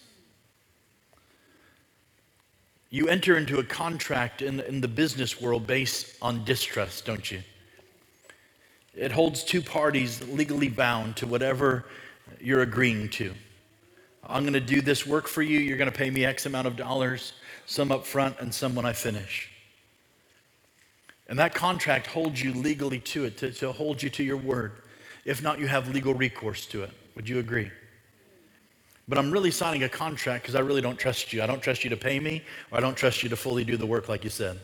You 2.90 3.08
enter 3.08 3.38
into 3.38 3.58
a 3.58 3.64
contract 3.64 4.44
in, 4.44 4.60
in 4.60 4.82
the 4.82 4.88
business 4.88 5.42
world 5.42 5.66
based 5.66 6.16
on 6.22 6.46
distrust, 6.46 7.06
don't 7.06 7.32
you? 7.32 7.42
It 8.94 9.12
holds 9.12 9.44
two 9.44 9.62
parties 9.62 10.22
legally 10.28 10.70
bound 10.70 11.16
to 11.18 11.26
whatever 11.26 11.86
you're 12.40 12.62
agreeing 12.62 13.10
to. 13.10 13.34
I'm 14.24 14.44
going 14.44 14.54
to 14.54 14.60
do 14.60 14.82
this 14.82 15.08
work 15.08 15.28
for 15.28 15.42
you. 15.42 15.58
You're 15.58 15.78
going 15.78 15.92
to 15.92 15.98
pay 15.98 16.12
me 16.12 16.24
X 16.24 16.46
amount 16.46 16.68
of 16.68 16.76
dollars, 16.76 17.34
some 17.66 17.92
up 17.92 18.06
front 18.06 18.40
and 18.40 18.54
some 18.54 18.76
when 18.76 18.86
I 18.86 18.94
finish. 18.94 19.50
And 21.28 21.40
that 21.40 21.56
contract 21.56 22.06
holds 22.06 22.42
you 22.44 22.54
legally 22.54 23.00
to 23.00 23.26
it, 23.26 23.38
to, 23.38 23.52
to 23.54 23.72
hold 23.72 24.04
you 24.04 24.10
to 24.12 24.24
your 24.24 24.38
word. 24.38 24.74
If 25.26 25.42
not, 25.42 25.60
you 25.60 25.68
have 25.68 25.90
legal 25.90 26.14
recourse 26.14 26.68
to 26.68 26.84
it. 26.84 26.92
Would 27.16 27.30
you 27.30 27.40
agree? 27.40 27.72
But 29.08 29.18
I'm 29.18 29.32
really 29.32 29.52
signing 29.52 29.84
a 29.84 29.90
contract 29.90 30.44
because 30.44 30.56
I 30.56 30.62
really 30.62 30.82
don't 30.82 30.98
trust 30.98 31.34
you. 31.34 31.44
I 31.44 31.46
don't 31.46 31.62
trust 31.62 31.84
you 31.84 31.90
to 31.90 31.98
pay 31.98 32.20
me, 32.20 32.42
or 32.72 32.78
I 32.78 32.82
don't 32.82 32.96
trust 32.96 33.22
you 33.22 33.30
to 33.30 33.36
fully 33.36 33.64
do 33.64 33.76
the 33.78 33.86
work 33.86 34.08
like 34.08 34.24
you 34.24 34.30
said. 34.30 34.60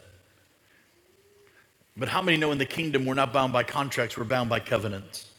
But 1.97 2.07
how 2.07 2.21
many 2.21 2.37
know 2.37 2.51
in 2.51 2.57
the 2.57 2.65
kingdom 2.65 3.05
we're 3.05 3.15
not 3.15 3.33
bound 3.33 3.51
by 3.51 3.63
contracts, 3.63 4.17
we're 4.17 4.23
bound 4.23 4.49
by 4.49 4.61
covenants? 4.61 5.29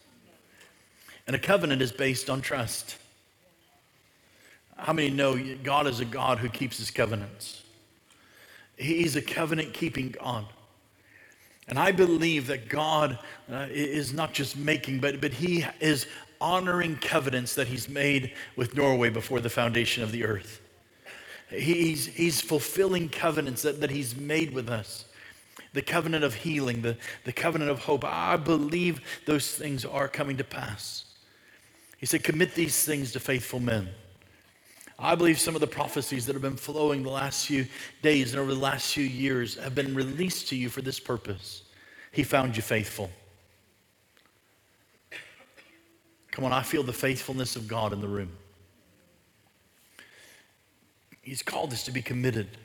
And 1.27 1.35
a 1.35 1.39
covenant 1.39 1.81
is 1.81 1.93
based 1.93 2.29
on 2.29 2.43
trust. 2.43 2.97
How 4.77 4.93
many 4.93 5.11
know 5.11 5.39
God 5.63 5.87
is 5.87 6.01
a 6.01 6.05
God 6.05 6.39
who 6.39 6.49
keeps 6.49 6.79
his 6.79 6.91
covenants? 6.91 7.63
He's 8.77 9.17
a 9.17 9.23
covenant 9.23 9.73
keeping 9.73 10.11
God. 10.11 10.47
And 11.69 11.79
I 11.79 11.93
believe 11.93 12.49
that 12.49 12.69
God 12.69 13.19
uh, 13.51 13.67
is 13.71 14.13
not 14.13 14.33
just 14.33 14.57
making, 14.57 14.99
but, 15.01 15.21
but 15.21 15.33
He 15.33 15.65
is 15.79 16.07
honoring 16.41 16.97
covenants 16.97 17.55
that 17.55 17.69
He's 17.69 17.89
made 17.89 18.33
with 18.57 18.75
Norway 18.75 19.11
before 19.11 19.41
the 19.41 19.51
foundation 19.51 20.03
of 20.03 20.13
the 20.13 20.25
earth. 20.25 20.61
He's, 21.51 22.07
he's 22.07 22.41
fulfilling 22.41 23.09
covenants 23.09 23.63
that, 23.63 23.81
that 23.81 23.91
He's 23.91 24.17
made 24.17 24.53
with 24.53 24.69
us. 24.69 25.05
The 25.73 25.83
covenant 25.83 26.25
of 26.25 26.35
healing, 26.35 26.83
the, 26.83 26.97
the 27.25 27.33
covenant 27.33 27.71
of 27.71 27.81
hope. 27.81 28.05
I 28.05 28.37
believe 28.37 29.01
those 29.27 29.55
things 29.55 29.85
are 29.85 30.09
coming 30.09 30.37
to 30.39 30.45
pass. 30.45 31.05
He 31.99 32.07
said, 32.07 32.25
Commit 32.25 32.55
these 32.55 32.85
things 32.85 33.13
to 33.13 33.21
faithful 33.21 33.61
men. 33.61 33.89
I 34.99 35.15
believe 35.15 35.39
some 35.39 35.55
of 35.55 35.61
the 35.61 35.67
prophecies 35.67 36.27
that 36.27 36.35
have 36.35 36.43
been 36.43 36.57
flowing 36.57 37.03
the 37.03 37.11
last 37.11 37.47
few 37.47 37.67
days 38.03 38.33
and 38.33 38.41
over 38.41 38.53
the 38.53 38.61
last 38.61 38.93
few 38.93 39.05
years 39.05 39.57
have 39.57 39.75
been 39.75 39.95
released 39.95 40.49
to 40.49 40.57
you 40.57 40.69
for 40.69 40.83
this 40.83 41.01
purpose. 41.01 41.63
He 42.13 42.23
found 42.23 42.57
you 42.57 42.63
faithful. 42.63 43.11
Come 46.41 46.47
on, 46.47 46.59
I 46.59 46.63
feel 46.63 46.83
the 46.83 46.91
faithfulness 46.91 47.55
of 47.55 47.69
God 47.69 47.93
in 47.93 48.01
the 48.01 48.09
room. 48.09 48.31
He's 51.21 51.43
called 51.43 51.71
us 51.75 51.85
to 51.85 51.93
be 51.93 52.01
committed. 52.01 52.57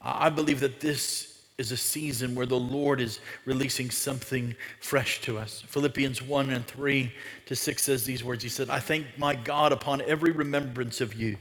I 0.00 0.30
believe 0.30 0.58
that 0.58 0.80
this 0.80 1.44
is 1.58 1.70
a 1.70 1.76
season 1.76 2.34
where 2.34 2.44
the 2.44 2.58
Lord 2.58 3.00
is 3.00 3.20
releasing 3.44 3.88
something 3.88 4.56
fresh 4.80 5.20
to 5.20 5.38
us. 5.38 5.62
Philippians 5.68 6.22
1 6.22 6.50
and 6.50 6.66
3 6.66 7.12
to 7.46 7.54
6 7.54 7.80
says 7.84 8.04
these 8.04 8.24
words 8.24 8.42
He 8.42 8.48
said, 8.48 8.68
I 8.68 8.80
thank 8.80 9.06
my 9.16 9.36
God 9.36 9.70
upon 9.70 10.02
every 10.02 10.32
remembrance 10.32 11.00
of 11.00 11.14
you, 11.14 11.36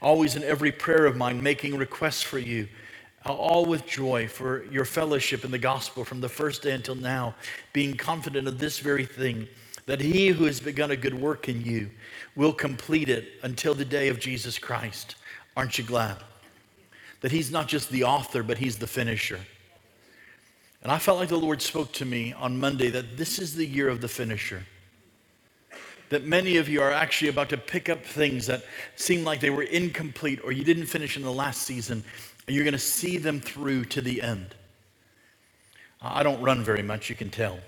always 0.00 0.34
in 0.34 0.42
every 0.42 0.72
prayer 0.72 1.06
of 1.06 1.16
mine, 1.16 1.40
making 1.40 1.78
requests 1.78 2.22
for 2.22 2.40
you, 2.40 2.66
all 3.24 3.66
with 3.66 3.86
joy 3.86 4.26
for 4.26 4.64
your 4.64 4.84
fellowship 4.84 5.44
in 5.44 5.52
the 5.52 5.58
gospel 5.58 6.04
from 6.04 6.20
the 6.20 6.28
first 6.28 6.60
day 6.60 6.72
until 6.72 6.96
now, 6.96 7.36
being 7.72 7.96
confident 7.96 8.48
of 8.48 8.58
this 8.58 8.80
very 8.80 9.06
thing, 9.06 9.46
that 9.86 10.00
he 10.00 10.28
who 10.28 10.44
has 10.44 10.60
begun 10.60 10.90
a 10.90 10.96
good 10.96 11.20
work 11.20 11.48
in 11.48 11.62
you 11.62 11.90
will 12.36 12.52
complete 12.52 13.08
it 13.08 13.28
until 13.42 13.74
the 13.74 13.84
day 13.84 14.08
of 14.08 14.20
Jesus 14.20 14.58
Christ. 14.58 15.16
Aren't 15.56 15.78
you 15.78 15.84
glad? 15.84 16.18
that 17.22 17.32
he's 17.32 17.50
not 17.50 17.68
just 17.68 17.88
the 17.88 18.04
author, 18.04 18.42
but 18.42 18.58
he's 18.58 18.76
the 18.76 18.86
finisher. 18.86 19.40
And 20.82 20.90
I 20.92 20.98
felt 20.98 21.18
like 21.18 21.28
the 21.28 21.36
Lord 21.36 21.62
spoke 21.62 21.92
to 21.92 22.04
me 22.04 22.32
on 22.32 22.58
Monday 22.58 22.90
that 22.90 23.16
this 23.16 23.38
is 23.38 23.54
the 23.54 23.64
year 23.64 23.88
of 23.88 24.00
the 24.00 24.08
finisher. 24.08 24.64
That 26.10 26.24
many 26.24 26.56
of 26.56 26.68
you 26.68 26.82
are 26.82 26.90
actually 26.90 27.28
about 27.28 27.48
to 27.50 27.56
pick 27.56 27.88
up 27.88 28.04
things 28.04 28.48
that 28.48 28.64
seem 28.96 29.24
like 29.24 29.40
they 29.40 29.50
were 29.50 29.62
incomplete 29.62 30.40
or 30.44 30.50
you 30.50 30.64
didn't 30.64 30.86
finish 30.86 31.16
in 31.16 31.22
the 31.22 31.32
last 31.32 31.62
season, 31.62 32.02
and 32.46 32.56
you're 32.56 32.64
going 32.64 32.72
to 32.72 32.78
see 32.78 33.16
them 33.18 33.40
through 33.40 33.84
to 33.86 34.02
the 34.02 34.20
end. 34.20 34.54
I 36.02 36.24
don't 36.24 36.42
run 36.42 36.64
very 36.64 36.82
much, 36.82 37.08
you 37.08 37.14
can 37.14 37.30
tell. 37.30 37.60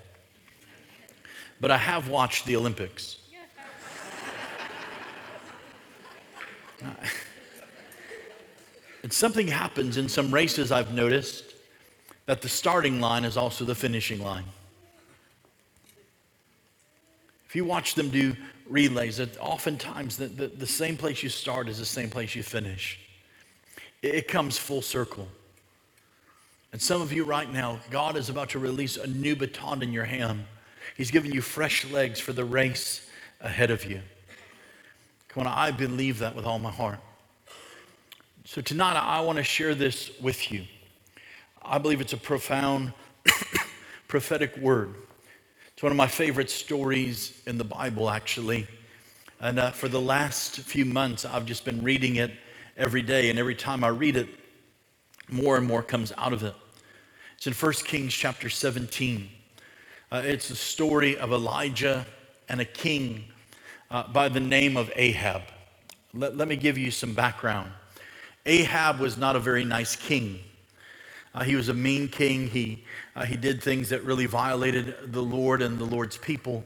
But 1.60 1.70
I 1.70 1.78
have 1.78 2.08
watched 2.08 2.46
the 2.46 2.56
Olympics. 2.56 3.18
And 9.02 9.12
something 9.12 9.48
happens 9.48 9.98
in 9.98 10.08
some 10.08 10.32
races 10.32 10.72
I've 10.72 10.94
noticed 10.94 11.44
that 12.24 12.40
the 12.40 12.48
starting 12.48 13.02
line 13.02 13.26
is 13.26 13.36
also 13.36 13.66
the 13.66 13.74
finishing 13.74 14.22
line. 14.22 14.44
If 17.46 17.54
you 17.54 17.66
watch 17.66 17.94
them 17.94 18.08
do 18.08 18.34
relays, 18.66 19.18
that 19.18 19.38
oftentimes 19.38 20.16
the, 20.16 20.26
the, 20.28 20.46
the, 20.46 20.66
same 20.66 20.96
place 20.96 21.22
you 21.22 21.28
start 21.28 21.68
is 21.68 21.78
the 21.78 21.84
same 21.84 22.08
place 22.08 22.34
you 22.34 22.42
finish. 22.42 22.98
It, 24.00 24.14
it 24.14 24.28
comes 24.28 24.56
full 24.56 24.80
circle. 24.80 25.28
And 26.72 26.80
some 26.80 27.02
of 27.02 27.12
you 27.12 27.24
right 27.24 27.52
now, 27.52 27.80
God 27.90 28.16
is 28.16 28.30
about 28.30 28.48
to 28.50 28.58
release 28.58 28.96
a 28.96 29.06
new 29.06 29.36
baton 29.36 29.82
in 29.82 29.92
your 29.92 30.06
hand. 30.06 30.46
He's 30.96 31.10
given 31.10 31.32
you 31.32 31.40
fresh 31.40 31.84
legs 31.90 32.20
for 32.20 32.32
the 32.32 32.44
race 32.44 33.08
ahead 33.40 33.70
of 33.70 33.84
you. 33.84 34.00
Come 35.28 35.46
on, 35.46 35.52
I 35.52 35.70
believe 35.70 36.20
that 36.20 36.36
with 36.36 36.46
all 36.46 36.58
my 36.58 36.70
heart. 36.70 37.00
So 38.44 38.60
tonight, 38.60 38.96
I 38.96 39.20
want 39.22 39.38
to 39.38 39.44
share 39.44 39.74
this 39.74 40.10
with 40.20 40.52
you. 40.52 40.64
I 41.62 41.78
believe 41.78 42.00
it's 42.00 42.12
a 42.12 42.18
profound 42.18 42.92
prophetic 44.08 44.56
word. 44.58 44.94
It's 45.72 45.82
one 45.82 45.90
of 45.90 45.96
my 45.96 46.06
favorite 46.06 46.50
stories 46.50 47.42
in 47.46 47.58
the 47.58 47.64
Bible, 47.64 48.08
actually. 48.10 48.68
And 49.40 49.58
uh, 49.58 49.70
for 49.72 49.88
the 49.88 50.00
last 50.00 50.60
few 50.60 50.84
months, 50.84 51.24
I've 51.24 51.46
just 51.46 51.64
been 51.64 51.82
reading 51.82 52.16
it 52.16 52.30
every 52.76 53.02
day. 53.02 53.30
And 53.30 53.38
every 53.38 53.54
time 53.54 53.82
I 53.82 53.88
read 53.88 54.16
it, 54.16 54.28
more 55.28 55.56
and 55.56 55.66
more 55.66 55.82
comes 55.82 56.12
out 56.16 56.32
of 56.32 56.42
it. 56.42 56.54
It's 57.36 57.46
in 57.46 57.54
1 57.54 57.72
Kings 57.84 58.12
chapter 58.12 58.48
17. 58.48 59.28
Uh, 60.12 60.22
it's 60.24 60.48
the 60.48 60.56
story 60.56 61.16
of 61.16 61.32
Elijah 61.32 62.06
and 62.48 62.60
a 62.60 62.64
king 62.64 63.24
uh, 63.90 64.04
by 64.12 64.28
the 64.28 64.40
name 64.40 64.76
of 64.76 64.90
Ahab. 64.96 65.42
Let, 66.12 66.36
let 66.36 66.48
me 66.48 66.56
give 66.56 66.78
you 66.78 66.90
some 66.90 67.14
background. 67.14 67.70
Ahab 68.46 69.00
was 69.00 69.16
not 69.16 69.36
a 69.36 69.40
very 69.40 69.64
nice 69.64 69.96
king. 69.96 70.38
Uh, 71.34 71.42
he 71.42 71.56
was 71.56 71.68
a 71.68 71.74
mean 71.74 72.08
king. 72.08 72.46
He, 72.46 72.84
uh, 73.16 73.24
he 73.24 73.36
did 73.36 73.62
things 73.62 73.88
that 73.88 74.04
really 74.04 74.26
violated 74.26 75.12
the 75.12 75.22
Lord 75.22 75.62
and 75.62 75.78
the 75.78 75.84
Lord's 75.84 76.16
people. 76.16 76.64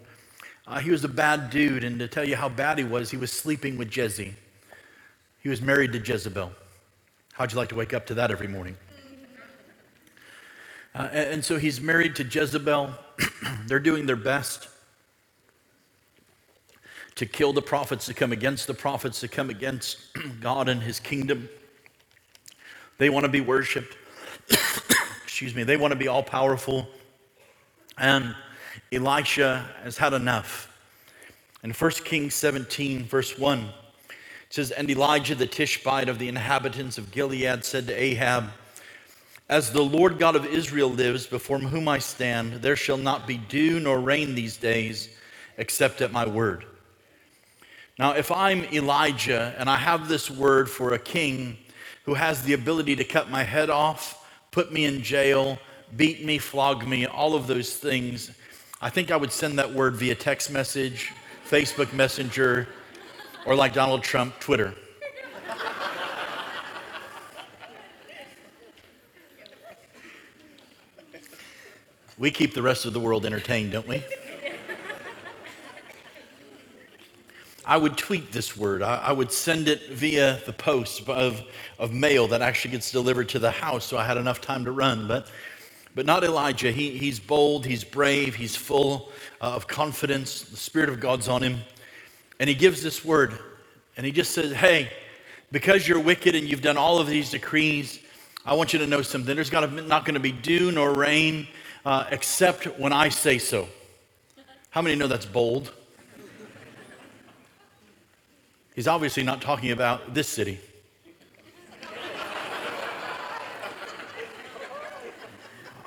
Uh, 0.66 0.80
he 0.80 0.90
was 0.90 1.04
a 1.04 1.08
bad 1.08 1.48
dude, 1.48 1.84
and 1.84 1.98
to 1.98 2.08
tell 2.08 2.24
you 2.24 2.36
how 2.36 2.48
bad 2.48 2.76
he 2.76 2.84
was, 2.84 3.10
he 3.10 3.16
was 3.16 3.32
sleeping 3.32 3.78
with 3.78 3.88
Jesse. 3.88 4.34
He 5.42 5.48
was 5.48 5.62
married 5.62 5.92
to 5.92 5.98
Jezebel. 5.98 6.52
How'd 7.32 7.52
you 7.52 7.56
like 7.56 7.70
to 7.70 7.74
wake 7.74 7.94
up 7.94 8.04
to 8.06 8.14
that 8.14 8.30
every 8.30 8.48
morning? 8.48 8.76
Uh, 10.94 11.08
and, 11.12 11.34
and 11.34 11.44
so 11.44 11.56
he's 11.56 11.80
married 11.80 12.16
to 12.16 12.24
Jezebel. 12.24 12.92
They're 13.66 13.78
doing 13.78 14.06
their 14.06 14.16
best 14.16 14.68
to 17.16 17.26
kill 17.26 17.52
the 17.52 17.62
prophets, 17.62 18.06
to 18.06 18.14
come 18.14 18.30
against 18.30 18.66
the 18.68 18.74
prophets, 18.74 19.20
to 19.20 19.28
come 19.28 19.50
against 19.50 19.98
God 20.40 20.68
and 20.68 20.82
his 20.82 21.00
kingdom. 21.00 21.48
They 22.98 23.10
want 23.10 23.24
to 23.24 23.28
be 23.28 23.40
worshiped. 23.40 23.96
Excuse 25.24 25.54
me. 25.54 25.64
They 25.64 25.76
want 25.76 25.92
to 25.92 25.98
be 25.98 26.08
all 26.08 26.22
powerful. 26.22 26.88
And 27.96 28.34
Elisha 28.92 29.68
has 29.82 29.98
had 29.98 30.12
enough. 30.12 30.72
In 31.64 31.72
1 31.72 31.90
Kings 32.04 32.34
17, 32.34 33.04
verse 33.04 33.36
1, 33.36 33.58
it 33.58 33.66
says, 34.50 34.70
And 34.70 34.88
Elijah 34.88 35.34
the 35.34 35.46
Tishbite 35.46 36.08
of 36.08 36.20
the 36.20 36.28
inhabitants 36.28 36.98
of 36.98 37.10
Gilead 37.10 37.64
said 37.64 37.88
to 37.88 37.94
Ahab, 38.00 38.52
As 39.48 39.72
the 39.72 39.82
Lord 39.82 40.18
God 40.18 40.36
of 40.36 40.44
Israel 40.44 40.90
lives, 40.90 41.26
before 41.26 41.58
whom 41.58 41.88
I 41.88 42.00
stand, 42.00 42.54
there 42.60 42.76
shall 42.76 42.98
not 42.98 43.26
be 43.26 43.38
dew 43.38 43.80
nor 43.80 43.98
rain 43.98 44.34
these 44.34 44.58
days, 44.58 45.08
except 45.56 46.02
at 46.02 46.12
my 46.12 46.26
word. 46.26 46.66
Now, 47.98 48.12
if 48.12 48.30
I'm 48.30 48.64
Elijah 48.66 49.54
and 49.58 49.70
I 49.70 49.76
have 49.76 50.06
this 50.06 50.30
word 50.30 50.68
for 50.68 50.92
a 50.92 50.98
king 50.98 51.56
who 52.04 52.12
has 52.12 52.42
the 52.42 52.52
ability 52.52 52.96
to 52.96 53.04
cut 53.04 53.30
my 53.30 53.42
head 53.42 53.70
off, 53.70 54.28
put 54.50 54.70
me 54.70 54.84
in 54.84 55.02
jail, 55.02 55.58
beat 55.96 56.22
me, 56.22 56.36
flog 56.36 56.86
me, 56.86 57.06
all 57.06 57.34
of 57.34 57.46
those 57.46 57.74
things, 57.74 58.30
I 58.82 58.90
think 58.90 59.10
I 59.10 59.16
would 59.16 59.32
send 59.32 59.58
that 59.58 59.72
word 59.72 59.96
via 59.96 60.14
text 60.14 60.50
message, 60.50 61.10
Facebook 61.48 61.94
Messenger, 61.94 62.68
or 63.46 63.54
like 63.54 63.72
Donald 63.72 64.02
Trump, 64.02 64.38
Twitter. 64.40 64.74
We 72.18 72.30
keep 72.30 72.54
the 72.54 72.62
rest 72.62 72.84
of 72.84 72.92
the 72.92 73.00
world 73.00 73.24
entertained, 73.24 73.72
don't 73.72 73.86
we? 73.86 74.02
I 77.64 77.76
would 77.76 77.96
tweet 77.96 78.32
this 78.32 78.56
word. 78.56 78.82
I, 78.82 78.96
I, 78.96 79.12
would 79.12 79.30
send 79.30 79.68
it 79.68 79.90
via 79.90 80.40
the 80.46 80.54
post 80.54 81.06
of, 81.08 81.42
of 81.78 81.92
mail 81.92 82.26
that 82.28 82.40
actually 82.40 82.70
gets 82.70 82.90
delivered 82.90 83.28
to 83.30 83.38
the 83.38 83.50
house 83.50 83.84
so 83.84 83.98
I 83.98 84.04
had 84.04 84.16
enough 84.16 84.40
time 84.40 84.64
to 84.64 84.72
run. 84.72 85.06
But 85.06 85.28
but 85.94 86.06
not 86.06 86.22
Elijah. 86.22 86.70
He, 86.70 86.96
he's 86.96 87.18
bold, 87.18 87.66
he's 87.66 87.82
brave, 87.82 88.36
he's 88.36 88.54
full 88.54 89.10
uh, 89.40 89.46
of 89.46 89.66
confidence. 89.66 90.42
The 90.42 90.56
Spirit 90.56 90.90
of 90.90 91.00
God's 91.00 91.26
on 91.26 91.42
him. 91.42 91.58
And 92.38 92.48
he 92.48 92.54
gives 92.54 92.82
this 92.84 93.04
word. 93.04 93.36
And 93.96 94.06
he 94.06 94.12
just 94.12 94.30
says, 94.30 94.52
Hey, 94.52 94.90
because 95.50 95.88
you're 95.88 95.98
wicked 95.98 96.36
and 96.36 96.48
you've 96.48 96.62
done 96.62 96.76
all 96.76 97.00
of 97.00 97.08
these 97.08 97.30
decrees, 97.30 97.98
I 98.46 98.54
want 98.54 98.72
you 98.72 98.78
to 98.78 98.86
know 98.86 99.02
something. 99.02 99.34
There's 99.34 99.50
not 99.50 100.04
going 100.04 100.14
to 100.14 100.20
be 100.20 100.30
dew 100.30 100.70
nor 100.70 100.94
rain 100.94 101.48
uh, 101.84 102.04
except 102.10 102.64
when 102.78 102.92
I 102.92 103.08
say 103.08 103.38
so. 103.38 103.68
How 104.70 104.82
many 104.82 104.96
know 104.96 105.06
that's 105.06 105.26
bold? 105.26 105.72
He's 108.74 108.86
obviously 108.86 109.24
not 109.24 109.42
talking 109.42 109.72
about 109.72 110.14
this 110.14 110.28
city. 110.28 110.60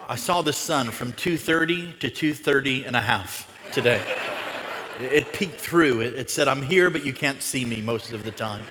I 0.10 0.16
saw 0.16 0.42
the 0.42 0.52
sun 0.52 0.92
from 0.92 1.14
2:30 1.14 1.98
to 2.00 2.10
2:30 2.10 2.86
and 2.86 2.98
a 2.98 3.00
half 3.00 3.48
today. 3.72 4.04
It 5.00 5.32
peeked 5.32 5.62
through. 5.62 6.02
It, 6.02 6.30
said, 6.30 6.50
"I'm 6.50 6.62
here, 6.62 6.90
but 6.90 7.06
you 7.06 7.14
can't 7.14 7.42
see 7.42 7.64
me 7.64 7.82
most 7.82 8.12
of 8.12 8.26
the 8.26 8.32
time," 8.32 8.66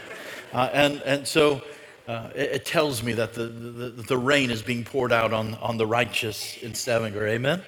uh, 0.52 0.68
and 0.74 1.00
and 1.06 1.26
so 1.26 1.62
uh, 2.08 2.30
it, 2.34 2.50
it, 2.52 2.64
tells 2.64 3.02
me 3.02 3.12
that 3.12 3.34
the, 3.34 3.44
the, 3.44 3.88
the 3.90 4.18
rain 4.18 4.50
is 4.50 4.62
being 4.62 4.84
poured 4.84 5.12
out 5.12 5.32
on 5.32 5.54
on 5.56 5.76
the 5.76 5.86
righteous 5.86 6.56
in 6.62 6.74
Stavanger. 6.74 7.26
Amen. 7.26 7.62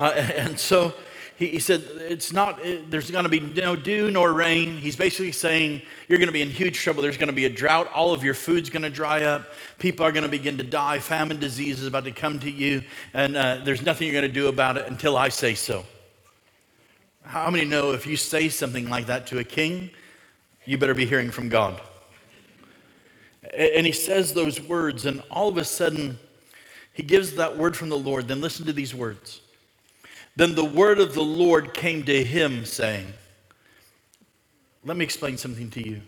Uh, 0.00 0.04
and 0.36 0.58
so 0.58 0.92
he, 1.36 1.48
he 1.48 1.58
said, 1.58 1.84
it's 1.98 2.32
not, 2.32 2.64
it, 2.64 2.90
there's 2.90 3.10
going 3.10 3.24
to 3.24 3.28
be 3.28 3.40
no 3.40 3.76
dew 3.76 4.10
nor 4.10 4.32
rain. 4.32 4.78
He's 4.78 4.96
basically 4.96 5.32
saying, 5.32 5.82
you're 6.08 6.18
going 6.18 6.28
to 6.28 6.32
be 6.32 6.40
in 6.40 6.48
huge 6.48 6.78
trouble. 6.78 7.02
There's 7.02 7.18
going 7.18 7.28
to 7.28 7.34
be 7.34 7.44
a 7.44 7.50
drought. 7.50 7.92
All 7.92 8.12
of 8.12 8.24
your 8.24 8.34
food's 8.34 8.70
going 8.70 8.82
to 8.82 8.90
dry 8.90 9.24
up. 9.24 9.46
People 9.78 10.06
are 10.06 10.12
going 10.12 10.24
to 10.24 10.30
begin 10.30 10.56
to 10.56 10.64
die. 10.64 10.98
Famine 10.98 11.38
disease 11.38 11.80
is 11.80 11.86
about 11.86 12.04
to 12.04 12.12
come 12.12 12.38
to 12.40 12.50
you. 12.50 12.82
And 13.12 13.36
uh, 13.36 13.60
there's 13.64 13.82
nothing 13.82 14.06
you're 14.06 14.18
going 14.18 14.32
to 14.32 14.40
do 14.40 14.48
about 14.48 14.78
it 14.78 14.86
until 14.86 15.16
I 15.16 15.28
say 15.28 15.54
so. 15.54 15.84
How 17.22 17.50
many 17.50 17.64
know 17.64 17.92
if 17.92 18.06
you 18.06 18.16
say 18.16 18.48
something 18.48 18.88
like 18.88 19.06
that 19.06 19.26
to 19.28 19.38
a 19.38 19.44
king, 19.44 19.90
you 20.64 20.78
better 20.78 20.94
be 20.94 21.04
hearing 21.04 21.30
from 21.30 21.48
God? 21.48 21.80
And 23.54 23.86
he 23.86 23.92
says 23.92 24.32
those 24.32 24.60
words, 24.60 25.06
and 25.06 25.22
all 25.30 25.48
of 25.48 25.58
a 25.58 25.64
sudden, 25.64 26.18
he 26.92 27.02
gives 27.02 27.32
that 27.36 27.56
word 27.56 27.76
from 27.76 27.88
the 27.88 27.98
Lord. 27.98 28.28
Then 28.28 28.40
listen 28.40 28.64
to 28.66 28.72
these 28.72 28.94
words. 28.94 29.40
Then 30.36 30.54
the 30.54 30.64
word 30.64 30.98
of 30.98 31.14
the 31.14 31.22
Lord 31.22 31.74
came 31.74 32.04
to 32.04 32.24
him, 32.24 32.64
saying, 32.64 33.06
Let 34.84 34.96
me 34.96 35.04
explain 35.04 35.36
something 35.36 35.70
to 35.70 35.86
you. 35.86 36.00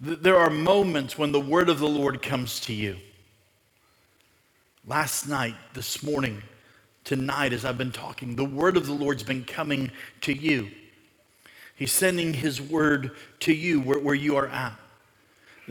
There 0.00 0.38
are 0.38 0.50
moments 0.50 1.18
when 1.18 1.30
the 1.30 1.40
word 1.40 1.68
of 1.68 1.78
the 1.78 1.88
Lord 1.88 2.22
comes 2.22 2.60
to 2.60 2.72
you. 2.72 2.96
Last 4.86 5.28
night, 5.28 5.54
this 5.74 6.02
morning, 6.02 6.42
tonight, 7.04 7.52
as 7.52 7.64
I've 7.64 7.76
been 7.76 7.92
talking, 7.92 8.34
the 8.34 8.44
word 8.44 8.76
of 8.76 8.86
the 8.86 8.94
Lord's 8.94 9.22
been 9.22 9.44
coming 9.44 9.90
to 10.22 10.32
you. 10.32 10.70
He's 11.76 11.92
sending 11.92 12.32
his 12.32 12.62
word 12.62 13.12
to 13.40 13.52
you 13.52 13.80
where, 13.80 13.98
where 13.98 14.14
you 14.14 14.36
are 14.36 14.46
at. 14.46 14.79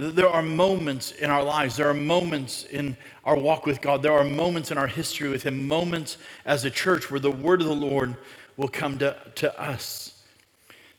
There 0.02 0.30
are 0.30 0.42
moments 0.42 1.12
in 1.12 1.30
our 1.30 1.44
lives, 1.44 1.76
there 1.76 1.90
are 1.90 1.94
moments 1.94 2.64
in 2.64 2.96
our 3.26 3.36
walk 3.36 3.66
with 3.66 3.82
God, 3.82 4.02
there 4.02 4.14
are 4.14 4.24
moments 4.24 4.72
in 4.72 4.78
our 4.78 4.88
history 4.88 5.28
with 5.28 5.44
Him, 5.44 5.68
moments 5.68 6.18
as 6.46 6.64
a 6.64 6.72
church 6.72 7.12
where 7.12 7.20
the 7.20 7.30
word 7.30 7.60
of 7.60 7.68
the 7.68 7.76
Lord 7.76 8.16
will 8.56 8.70
come 8.70 8.98
to, 9.00 9.18
to 9.36 9.60
us. 9.60 10.24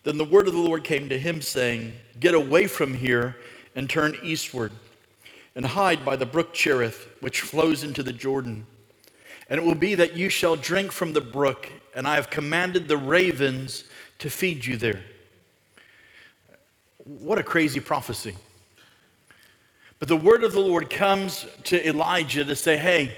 Then 0.03 0.19
the 0.19 0.25
word 0.27 0.49
of 0.49 0.53
the 0.53 0.61
Lord 0.61 0.85
came 0.85 1.09
to 1.09 1.19
him, 1.19 1.41
saying, 1.41 1.95
Get 2.19 2.35
away 2.35 2.67
from 2.67 2.93
here 2.93 3.39
and 3.75 3.89
turn 3.89 4.19
eastward, 4.23 4.71
and 5.55 5.65
hide 5.65 6.05
by 6.05 6.17
the 6.17 6.27
brook 6.27 6.53
Cherith, 6.53 7.09
which 7.21 7.41
flows 7.41 7.83
into 7.83 8.03
the 8.03 8.13
Jordan. 8.13 8.67
And 9.49 9.59
it 9.59 9.65
will 9.65 9.75
be 9.75 9.95
that 9.95 10.15
you 10.15 10.29
shall 10.29 10.57
drink 10.57 10.93
from 10.93 11.15
the 11.15 11.23
brook, 11.23 11.73
and 11.95 12.07
I 12.07 12.17
have 12.17 12.29
commanded 12.29 12.87
the 12.87 12.99
ravens 12.99 13.85
to 14.19 14.29
feed 14.29 14.67
you 14.67 14.77
there. 14.77 15.01
What 17.05 17.39
a 17.39 17.43
crazy 17.43 17.81
prophecy. 17.81 18.37
But 20.01 20.09
the 20.09 20.17
word 20.17 20.43
of 20.43 20.53
the 20.53 20.61
Lord 20.61 20.91
comes 20.91 21.47
to 21.65 21.87
Elijah 21.87 22.45
to 22.45 22.57
say, 22.57 22.77
hey, 22.77 23.17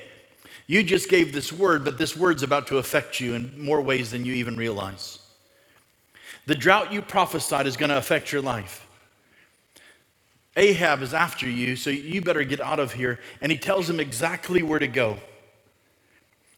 you 0.66 0.82
just 0.82 1.08
gave 1.08 1.32
this 1.32 1.52
word, 1.52 1.84
but 1.84 1.96
this 1.96 2.16
word's 2.16 2.42
about 2.42 2.66
to 2.66 2.78
affect 2.78 3.20
you 3.20 3.34
in 3.34 3.64
more 3.64 3.80
ways 3.80 4.10
than 4.10 4.24
you 4.24 4.34
even 4.34 4.56
realize. 4.56 5.20
The 6.46 6.56
drought 6.56 6.92
you 6.92 7.00
prophesied 7.00 7.66
is 7.66 7.76
going 7.76 7.90
to 7.90 7.96
affect 7.96 8.32
your 8.32 8.42
life. 8.42 8.86
Ahab 10.56 11.02
is 11.02 11.14
after 11.14 11.48
you, 11.48 11.76
so 11.76 11.88
you 11.88 12.20
better 12.20 12.44
get 12.44 12.60
out 12.60 12.80
of 12.80 12.92
here. 12.92 13.20
And 13.40 13.50
he 13.50 13.56
tells 13.56 13.88
him 13.88 14.00
exactly 14.00 14.62
where 14.62 14.80
to 14.80 14.88
go. 14.88 15.18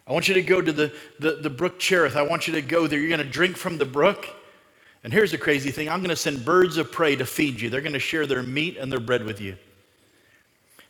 I 0.06 0.12
want 0.12 0.28
you 0.28 0.34
to 0.34 0.42
go 0.42 0.60
to 0.60 0.72
the, 0.72 0.92
the, 1.20 1.32
the 1.36 1.50
brook 1.50 1.78
Cherith. 1.78 2.16
I 2.16 2.22
want 2.22 2.48
you 2.48 2.54
to 2.54 2.62
go 2.62 2.86
there. 2.86 2.98
You're 2.98 3.14
going 3.14 3.26
to 3.26 3.32
drink 3.32 3.56
from 3.56 3.78
the 3.78 3.84
brook. 3.84 4.26
And 5.02 5.12
here's 5.12 5.30
the 5.30 5.38
crazy 5.38 5.70
thing 5.70 5.88
I'm 5.90 6.00
going 6.00 6.10
to 6.10 6.16
send 6.16 6.44
birds 6.46 6.78
of 6.78 6.90
prey 6.90 7.14
to 7.16 7.26
feed 7.26 7.60
you. 7.60 7.68
They're 7.68 7.82
going 7.82 7.92
to 7.92 7.98
share 7.98 8.26
their 8.26 8.42
meat 8.42 8.78
and 8.78 8.90
their 8.90 9.00
bread 9.00 9.24
with 9.24 9.40
you. 9.40 9.56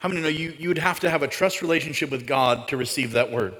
How 0.04 0.08
many 0.08 0.20
know 0.20 0.28
you, 0.28 0.54
you 0.58 0.68
would 0.68 0.76
have 0.76 1.00
to 1.00 1.08
have 1.08 1.22
a 1.22 1.26
trust 1.26 1.62
relationship 1.62 2.10
with 2.10 2.26
God 2.26 2.68
to 2.68 2.76
receive 2.76 3.12
that 3.12 3.32
word? 3.32 3.54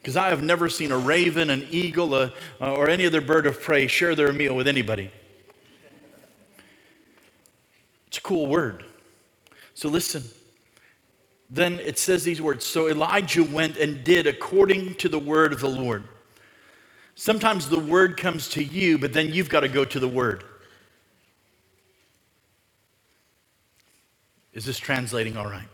Because 0.00 0.16
I 0.16 0.30
have 0.30 0.42
never 0.42 0.68
seen 0.68 0.90
a 0.90 0.98
raven, 0.98 1.48
an 1.48 1.64
eagle, 1.70 2.16
a, 2.16 2.32
uh, 2.60 2.74
or 2.74 2.88
any 2.88 3.06
other 3.06 3.20
bird 3.20 3.46
of 3.46 3.60
prey 3.62 3.86
share 3.86 4.16
their 4.16 4.32
meal 4.32 4.56
with 4.56 4.66
anybody. 4.66 5.12
It's 8.08 8.18
a 8.18 8.20
cool 8.20 8.48
word. 8.48 8.84
So 9.74 9.88
listen. 9.88 10.24
Then 11.48 11.74
it 11.78 12.00
says 12.00 12.24
these 12.24 12.42
words 12.42 12.66
So 12.66 12.88
Elijah 12.88 13.44
went 13.44 13.76
and 13.76 14.02
did 14.02 14.26
according 14.26 14.96
to 14.96 15.08
the 15.08 15.20
word 15.20 15.52
of 15.52 15.60
the 15.60 15.70
Lord. 15.70 16.02
Sometimes 17.14 17.68
the 17.68 17.78
word 17.78 18.16
comes 18.16 18.48
to 18.48 18.64
you, 18.64 18.98
but 18.98 19.12
then 19.12 19.32
you've 19.32 19.50
got 19.50 19.60
to 19.60 19.68
go 19.68 19.84
to 19.84 20.00
the 20.00 20.08
word. 20.08 20.42
Is 24.52 24.64
this 24.64 24.78
translating 24.78 25.36
all 25.36 25.46
right? 25.46 25.68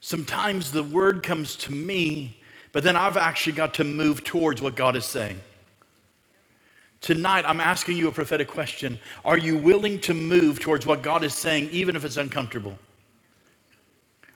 Sometimes 0.00 0.70
the 0.70 0.82
word 0.82 1.22
comes 1.22 1.56
to 1.56 1.72
me, 1.72 2.38
but 2.72 2.84
then 2.84 2.96
I've 2.96 3.16
actually 3.16 3.54
got 3.54 3.74
to 3.74 3.84
move 3.84 4.22
towards 4.22 4.62
what 4.62 4.76
God 4.76 4.94
is 4.96 5.04
saying. 5.04 5.40
Tonight, 7.00 7.44
I'm 7.46 7.60
asking 7.60 7.96
you 7.96 8.08
a 8.08 8.12
prophetic 8.12 8.48
question. 8.48 8.98
Are 9.24 9.38
you 9.38 9.56
willing 9.56 10.00
to 10.00 10.14
move 10.14 10.60
towards 10.60 10.86
what 10.86 11.02
God 11.02 11.24
is 11.24 11.34
saying, 11.34 11.70
even 11.70 11.96
if 11.96 12.04
it's 12.04 12.16
uncomfortable? 12.16 12.78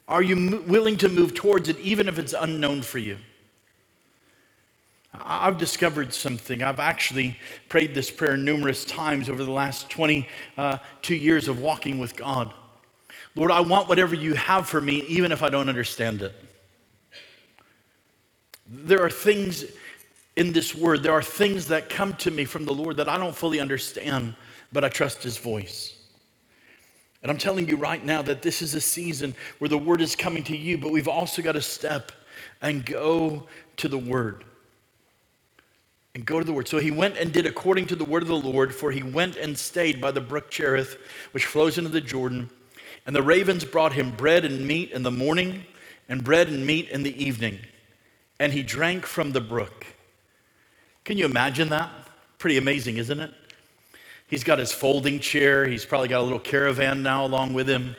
Are 0.09 0.23
you 0.23 0.37
m- 0.37 0.69
willing 0.69 0.97
to 0.99 1.09
move 1.09 1.35
towards 1.35 1.69
it, 1.69 1.79
even 1.79 2.09
if 2.09 2.19
it's 2.19 2.35
unknown 2.39 2.83
for 2.83 2.99
you? 2.99 3.17
I've 5.13 5.59
discovered 5.59 6.13
something. 6.15 6.63
I've 6.63 6.81
actually 6.81 7.37
prayed 7.69 7.95
this 7.95 8.11
prayer 8.11 8.37
numerous 8.37 8.85
times 8.85 9.29
over 9.29 9.45
the 9.45 9.51
last 9.51 9.91
22 9.91 10.27
uh, 10.57 10.79
years 11.09 11.49
of 11.49 11.61
walking 11.61 11.99
with 11.99 12.17
God. 12.17 12.53
Lord, 13.41 13.53
I 13.53 13.61
want 13.61 13.89
whatever 13.89 14.15
you 14.15 14.35
have 14.35 14.69
for 14.69 14.83
me, 14.83 15.03
even 15.09 15.33
if 15.33 15.43
I 15.43 15.49
don't 15.49 15.71
understand 15.71 16.21
it. 16.21 16.35
There 18.67 19.03
are 19.03 19.09
things 19.09 19.65
in 20.37 20.53
this 20.53 20.75
word, 20.75 21.03
there 21.03 21.15
are 21.15 21.23
things 21.23 21.69
that 21.69 21.89
come 21.89 22.13
to 22.17 22.31
me 22.31 22.45
from 22.45 22.67
the 22.67 22.75
Lord 22.75 22.99
that 22.99 23.09
I 23.09 23.17
don't 23.17 23.35
fully 23.35 23.59
understand, 23.59 24.35
but 24.73 24.85
I 24.85 24.91
trust 24.91 25.23
his 25.23 25.39
voice. 25.39 25.97
And 27.23 27.31
I'm 27.31 27.39
telling 27.39 27.67
you 27.67 27.79
right 27.79 28.05
now 28.05 28.21
that 28.21 28.43
this 28.43 28.61
is 28.61 28.75
a 28.75 28.81
season 28.81 29.35
where 29.59 29.71
the 29.71 29.79
word 29.79 30.03
is 30.03 30.15
coming 30.15 30.43
to 30.45 30.55
you, 30.55 30.77
but 30.77 30.93
we've 30.93 31.09
also 31.09 31.41
got 31.41 31.53
to 31.53 31.63
step 31.63 32.13
and 32.61 32.85
go 32.85 33.47
to 33.79 33.89
the 33.89 33.97
word. 33.97 34.45
And 36.15 36.27
go 36.27 36.41
to 36.41 36.45
the 36.45 36.53
word. 36.53 36.69
So 36.69 36.77
he 36.77 36.91
went 36.91 37.17
and 37.17 37.33
did 37.33 37.47
according 37.47 37.87
to 37.87 37.97
the 37.97 38.05
word 38.05 38.21
of 38.21 38.29
the 38.29 38.37
Lord, 38.37 38.75
for 38.75 38.93
he 38.93 39.03
went 39.03 39.37
and 39.37 39.57
stayed 39.57 39.99
by 39.99 40.11
the 40.11 40.21
brook 40.21 40.51
Cherith, 40.51 40.99
which 41.33 41.47
flows 41.47 41.79
into 41.79 41.89
the 41.89 42.03
Jordan. 42.03 42.51
And 43.07 43.17
the 43.17 43.23
ravens 43.23 43.65
brought 43.65 43.93
him 43.93 44.11
bread 44.11 44.45
and 44.45 44.67
meat 44.67 44.91
in 44.93 45.03
the 45.03 45.11
morning, 45.11 45.65
and 46.09 46.23
bread 46.23 46.49
and 46.49 46.67
meat 46.67 46.89
in 46.91 47.03
the 47.03 47.23
evening. 47.23 47.59
And 48.39 48.53
he 48.53 48.63
drank 48.63 49.07
from 49.07 49.33
the 49.33 49.41
brook. 49.41 49.87
Can 51.05 51.19
you 51.19 51.25
imagine 51.25 51.69
that? 51.71 51.91
Pretty 52.39 52.57
amazing, 52.57 52.97
isn't 52.99 53.21
it? 53.21 53.33
He's 54.27 54.45
got 54.45 54.59
his 54.59 54.73
folding 54.73 55.19
chair. 55.19 55.67
He's 55.67 55.85
probably 55.85 56.09
got 56.09 56.21
a 56.21 56.23
little 56.23 56.39
caravan 56.39 57.03
now 57.03 57.25
along 57.25 57.53
with 57.53 57.69
him. 57.69 57.97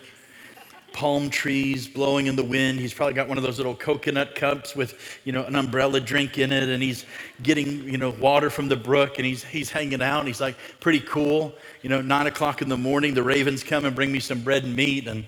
Palm 0.94 1.30
trees 1.30 1.88
blowing 1.88 2.28
in 2.28 2.36
the 2.36 2.44
wind. 2.44 2.80
He's 2.80 2.94
probably 2.94 3.14
got 3.14 3.28
one 3.28 3.38
of 3.38 3.44
those 3.44 3.58
little 3.58 3.76
coconut 3.76 4.36
cups 4.36 4.76
with, 4.76 5.20
you 5.24 5.32
know, 5.32 5.44
an 5.46 5.56
umbrella 5.56 6.00
drink 6.00 6.38
in 6.38 6.52
it. 6.52 6.70
And 6.70 6.84
he's 6.84 7.06
getting, 7.42 7.84
you 7.84 7.98
know, 7.98 8.12
water 8.12 8.50
from 8.50 8.68
the 8.68 8.76
brook 8.76 9.18
and 9.18 9.26
he's, 9.26 9.44
he's 9.44 9.70
hanging 9.70 10.02
out. 10.02 10.20
And 10.20 10.28
he's 10.28 10.42
like, 10.42 10.56
pretty 10.80 11.00
cool. 11.00 11.54
You 11.82 11.90
know, 11.90 12.02
nine 12.02 12.28
o'clock 12.28 12.62
in 12.62 12.70
the 12.70 12.78
morning, 12.78 13.14
the 13.14 13.24
ravens 13.24 13.64
come 13.64 13.86
and 13.86 13.96
bring 13.96 14.12
me 14.12 14.20
some 14.20 14.42
bread 14.42 14.64
and 14.64 14.76
meat. 14.76 15.08
And 15.08 15.26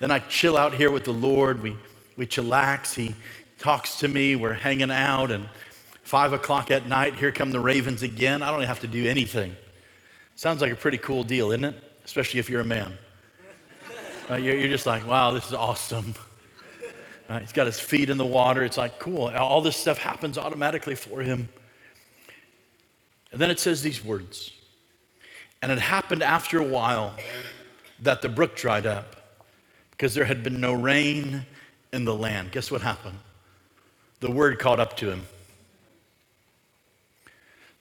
then 0.00 0.10
I 0.10 0.18
chill 0.18 0.56
out 0.56 0.74
here 0.74 0.90
with 0.90 1.04
the 1.04 1.12
Lord. 1.12 1.62
We, 1.62 1.76
we 2.16 2.26
chillax. 2.26 2.94
He 2.94 3.14
talks 3.58 3.98
to 4.00 4.08
me. 4.08 4.36
We're 4.36 4.54
hanging 4.54 4.90
out. 4.90 5.30
And 5.30 5.48
five 6.02 6.32
o'clock 6.32 6.70
at 6.70 6.86
night, 6.86 7.14
here 7.14 7.32
come 7.32 7.50
the 7.52 7.60
ravens 7.60 8.02
again. 8.02 8.42
I 8.42 8.50
don't 8.50 8.62
have 8.62 8.80
to 8.80 8.88
do 8.88 9.06
anything. 9.06 9.56
Sounds 10.34 10.60
like 10.60 10.72
a 10.72 10.76
pretty 10.76 10.98
cool 10.98 11.22
deal, 11.22 11.50
isn't 11.52 11.64
it? 11.64 11.82
Especially 12.04 12.40
if 12.40 12.50
you're 12.50 12.60
a 12.60 12.64
man. 12.64 12.98
Uh, 14.28 14.34
you're, 14.34 14.56
you're, 14.56 14.68
just 14.68 14.86
like, 14.86 15.06
wow, 15.06 15.30
this 15.30 15.46
is 15.46 15.54
awesome. 15.54 16.14
Uh, 17.28 17.38
he's 17.38 17.52
got 17.52 17.66
his 17.66 17.78
feet 17.78 18.10
in 18.10 18.18
the 18.18 18.26
water. 18.26 18.64
It's 18.64 18.76
like, 18.76 18.98
cool. 18.98 19.28
All 19.28 19.60
this 19.60 19.76
stuff 19.76 19.98
happens 19.98 20.36
automatically 20.36 20.96
for 20.96 21.20
him. 21.20 21.48
And 23.30 23.40
then 23.40 23.50
it 23.50 23.60
says 23.60 23.82
these 23.82 24.04
words. 24.04 24.50
And 25.62 25.70
it 25.70 25.78
happened 25.78 26.22
after 26.22 26.58
a 26.58 26.64
while 26.64 27.14
that 28.00 28.20
the 28.20 28.28
brook 28.28 28.56
dried 28.56 28.86
up 28.86 29.16
because 29.92 30.14
there 30.14 30.24
had 30.24 30.42
been 30.42 30.60
no 30.60 30.72
rain 30.72 31.46
in 31.92 32.04
the 32.04 32.14
land. 32.14 32.50
Guess 32.52 32.70
what 32.70 32.82
happened? 32.82 33.18
The 34.20 34.30
word 34.30 34.58
caught 34.58 34.80
up 34.80 34.96
to 34.98 35.10
him. 35.10 35.26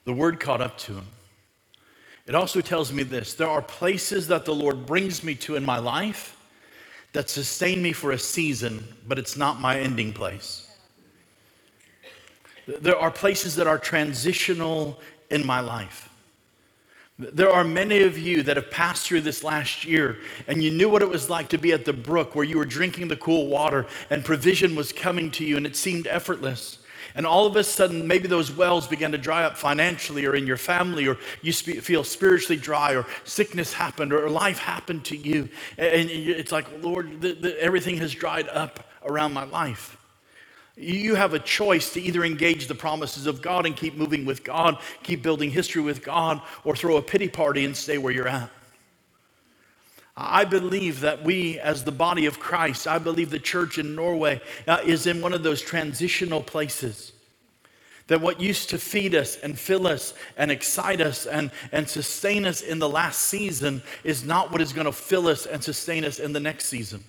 The 0.06 0.14
word 0.14 0.40
caught 0.40 0.62
up 0.62 0.78
to 0.80 0.94
him. 0.94 1.08
It 2.28 2.36
also 2.36 2.62
tells 2.62 2.92
me 2.92 3.04
this 3.04 3.34
there 3.34 3.50
are 3.50 3.62
places 3.62 4.28
that 4.28 4.46
the 4.46 4.54
Lord 4.54 4.86
brings 4.86 5.24
me 5.24 5.36
to 5.36 5.56
in 5.56 5.66
my 5.66 5.80
life 5.80 6.35
that 7.16 7.30
sustain 7.30 7.82
me 7.82 7.94
for 7.94 8.12
a 8.12 8.20
season, 8.20 8.86
but 9.08 9.18
it's 9.18 9.38
not 9.38 9.62
my 9.62 9.80
ending 9.80 10.12
place. 10.12 10.68
There 12.68 12.98
are 12.98 13.10
places 13.10 13.56
that 13.56 13.68
are 13.68 13.78
transitional 13.78 15.00
in 15.30 15.46
my 15.46 15.62
life. 15.62 16.10
There 17.18 17.50
are 17.50 17.64
many 17.64 18.04
of 18.04 18.18
you 18.18 18.44
that 18.44 18.58
have 18.58 18.70
passed 18.70 19.08
through 19.08 19.22
this 19.22 19.46
last 19.46 19.86
year 19.86 20.18
and 20.48 20.62
you 20.62 20.72
knew 20.72 20.90
what 20.90 21.02
it 21.02 21.10
was 21.10 21.30
like 21.30 21.48
to 21.50 21.58
be 21.58 21.72
at 21.72 21.86
the 21.86 21.94
brook 21.94 22.36
where 22.36 22.44
you 22.44 22.58
were 22.58 22.66
drinking 22.66 23.08
the 23.08 23.16
cool 23.16 23.48
water 23.48 23.86
and 24.10 24.26
provision 24.26 24.76
was 24.76 24.92
coming 24.92 25.32
to 25.32 25.46
you 25.46 25.56
and 25.56 25.66
it 25.66 25.78
seemed 25.78 26.08
effortless. 26.08 26.80
And 27.16 27.26
all 27.26 27.46
of 27.46 27.56
a 27.56 27.64
sudden, 27.64 28.08
maybe 28.08 28.28
those 28.28 28.52
wells 28.52 28.88
began 28.88 29.14
to 29.14 29.18
dry 29.18 29.44
up 29.46 29.58
financially 29.58 30.26
or 30.26 30.36
in 30.36 30.46
your 30.46 30.58
family, 30.58 31.08
or 31.08 31.18
you 31.42 31.54
feel 31.54 32.04
spiritually 32.04 32.60
dry, 32.60 32.94
or 32.94 33.06
sickness 33.24 33.74
happened, 33.74 34.12
or 34.12 34.30
life 34.30 34.60
happened 34.60 35.06
to 35.06 35.18
you. 35.18 35.48
And 35.78 36.10
it's 36.10 36.52
like, 36.52 36.66
Lord, 36.84 37.22
the, 37.22 37.34
the, 37.34 37.62
everything 37.62 37.98
has 37.98 38.14
dried 38.14 38.50
up 38.50 38.90
around 39.04 39.34
my 39.34 39.46
life. 39.46 39.98
You 40.76 41.16
have 41.16 41.34
a 41.34 41.40
choice 41.40 41.94
to 41.94 42.02
either 42.02 42.26
engage 42.26 42.68
the 42.68 42.76
promises 42.76 43.28
of 43.28 43.42
God 43.42 43.66
and 43.66 43.78
keep 43.78 43.96
moving 43.96 44.26
with 44.26 44.44
God, 44.44 44.78
keep 45.04 45.24
building 45.24 45.50
history 45.50 45.82
with 45.82 46.04
God, 46.04 46.42
or 46.66 46.76
throw 46.76 46.98
a 46.98 47.02
pity 47.02 47.30
party 47.30 47.64
and 47.64 47.78
stay 47.78 47.98
where 47.98 48.12
you're 48.12 48.28
at. 48.28 48.50
I 50.18 50.46
believe 50.46 51.02
that 51.02 51.24
we, 51.24 51.60
as 51.60 51.84
the 51.84 51.92
body 51.92 52.26
of 52.26 52.40
Christ, 52.40 52.88
I 52.88 53.00
believe 53.00 53.32
the 53.32 53.40
church 53.40 53.78
in 53.78 53.96
Norway 53.96 54.42
uh, 54.66 54.80
is 54.86 55.08
in 55.08 55.22
one 55.22 55.34
of 55.34 55.44
those 55.44 55.62
transitional 55.62 56.42
places. 56.42 57.12
That 58.08 58.22
what 58.22 58.40
used 58.40 58.70
to 58.70 58.78
feed 58.78 59.14
us 59.14 59.36
and 59.38 59.60
fill 59.60 59.88
us 59.88 60.14
and 60.38 60.52
excite 60.52 61.02
us 61.02 61.26
and, 61.26 61.52
and 61.72 61.90
sustain 61.90 62.46
us 62.46 62.62
in 62.62 62.80
the 62.80 62.88
last 62.88 63.24
season 63.24 63.82
is 64.04 64.24
not 64.24 64.52
what 64.52 64.62
is 64.62 64.72
going 64.72 64.86
to 64.86 64.94
fill 64.94 65.28
us 65.28 65.48
and 65.48 65.62
sustain 65.62 66.06
us 66.06 66.20
in 66.20 66.32
the 66.32 66.40
next 66.40 66.68
season. 66.68 67.04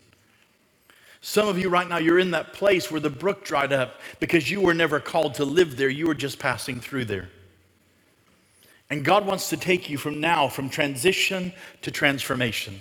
Some 1.21 1.49
of 1.49 1.59
you 1.59 1.69
right 1.69 1.89
now, 1.89 1.99
you're 1.99 2.19
in 2.19 2.31
that 2.33 2.55
place 2.55 2.91
where 2.91 3.01
the 3.01 3.11
brook 3.11 3.45
dried 3.45 3.73
up 3.73 4.01
because 4.21 4.51
you 4.51 4.61
were 4.61 4.75
never 4.75 4.99
called 4.99 5.35
to 5.35 5.45
live 5.45 5.77
there, 5.77 5.89
you 5.89 6.07
were 6.07 6.15
just 6.15 6.39
passing 6.39 6.81
through 6.81 7.05
there. 7.05 7.29
And 8.89 9.05
God 9.05 9.27
wants 9.27 9.51
to 9.51 9.57
take 9.57 9.91
you 9.91 9.99
from 9.99 10.21
now, 10.21 10.49
from 10.49 10.71
transition 10.71 11.53
to 11.83 11.91
transformation. 11.91 12.81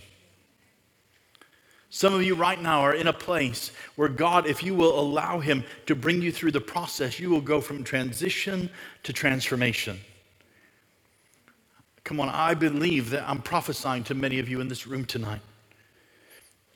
Some 1.89 2.13
of 2.13 2.23
you 2.23 2.35
right 2.35 2.61
now 2.61 2.81
are 2.81 2.93
in 2.93 3.07
a 3.07 3.13
place 3.13 3.71
where 3.95 4.09
God, 4.09 4.47
if 4.47 4.63
you 4.63 4.75
will 4.75 4.99
allow 4.99 5.39
Him 5.39 5.63
to 5.85 5.95
bring 5.95 6.21
you 6.21 6.31
through 6.31 6.51
the 6.51 6.61
process, 6.61 7.19
you 7.19 7.29
will 7.29 7.41
go 7.41 7.61
from 7.61 7.83
transition 7.83 8.69
to 9.03 9.13
transformation. 9.13 9.99
Come 12.03 12.19
on, 12.19 12.29
I 12.29 12.53
believe 12.53 13.09
that 13.11 13.27
I'm 13.27 13.41
prophesying 13.41 14.03
to 14.05 14.13
many 14.13 14.39
of 14.39 14.47
you 14.47 14.61
in 14.61 14.67
this 14.67 14.85
room 14.85 15.05
tonight. 15.05 15.41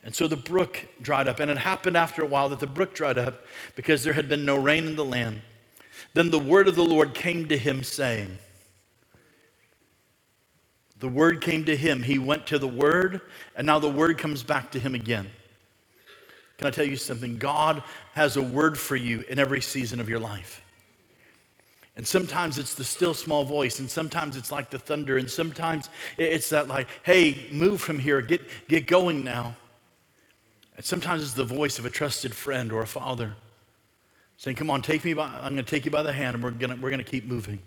And 0.02 0.14
so 0.14 0.26
the 0.26 0.36
brook 0.36 0.86
dried 1.02 1.28
up, 1.28 1.40
and 1.40 1.50
it 1.50 1.58
happened 1.58 1.96
after 1.96 2.22
a 2.22 2.26
while 2.26 2.48
that 2.48 2.60
the 2.60 2.66
brook 2.66 2.94
dried 2.94 3.18
up 3.18 3.44
because 3.76 4.02
there 4.02 4.14
had 4.14 4.28
been 4.28 4.44
no 4.44 4.56
rain 4.56 4.86
in 4.86 4.96
the 4.96 5.04
land. 5.04 5.42
Then 6.14 6.30
the 6.30 6.38
word 6.38 6.66
of 6.66 6.76
the 6.76 6.84
Lord 6.84 7.14
came 7.14 7.46
to 7.48 7.58
him, 7.58 7.82
saying, 7.82 8.38
the 11.00 11.08
word 11.08 11.40
came 11.40 11.64
to 11.64 11.76
him. 11.76 12.02
He 12.02 12.18
went 12.18 12.46
to 12.48 12.58
the 12.58 12.68
word, 12.68 13.22
and 13.56 13.66
now 13.66 13.78
the 13.78 13.88
word 13.88 14.18
comes 14.18 14.42
back 14.42 14.70
to 14.72 14.78
him 14.78 14.94
again. 14.94 15.28
Can 16.58 16.66
I 16.66 16.70
tell 16.70 16.84
you 16.84 16.96
something? 16.96 17.38
God 17.38 17.82
has 18.12 18.36
a 18.36 18.42
word 18.42 18.78
for 18.78 18.96
you 18.96 19.24
in 19.28 19.38
every 19.38 19.62
season 19.62 19.98
of 19.98 20.08
your 20.08 20.18
life. 20.18 20.62
And 21.96 22.06
sometimes 22.06 22.58
it's 22.58 22.74
the 22.74 22.84
still 22.84 23.14
small 23.14 23.44
voice, 23.44 23.80
and 23.80 23.90
sometimes 23.90 24.36
it's 24.36 24.52
like 24.52 24.70
the 24.70 24.78
thunder, 24.78 25.16
and 25.16 25.28
sometimes 25.28 25.88
it's 26.18 26.50
that, 26.50 26.68
like, 26.68 26.86
hey, 27.02 27.48
move 27.50 27.80
from 27.80 27.98
here, 27.98 28.20
get, 28.20 28.42
get 28.68 28.86
going 28.86 29.24
now. 29.24 29.56
And 30.76 30.84
sometimes 30.84 31.22
it's 31.22 31.34
the 31.34 31.44
voice 31.44 31.78
of 31.78 31.86
a 31.86 31.90
trusted 31.90 32.34
friend 32.34 32.72
or 32.72 32.82
a 32.82 32.86
father 32.86 33.36
saying, 34.36 34.56
Come 34.56 34.70
on, 34.70 34.80
take 34.80 35.04
me 35.04 35.12
by, 35.12 35.26
I'm 35.26 35.54
going 35.54 35.56
to 35.56 35.62
take 35.62 35.84
you 35.84 35.90
by 35.90 36.02
the 36.02 36.12
hand, 36.12 36.34
and 36.34 36.42
we're 36.42 36.50
gonna 36.50 36.76
we're 36.80 36.90
going 36.90 37.04
to 37.04 37.10
keep 37.10 37.26
moving. 37.26 37.58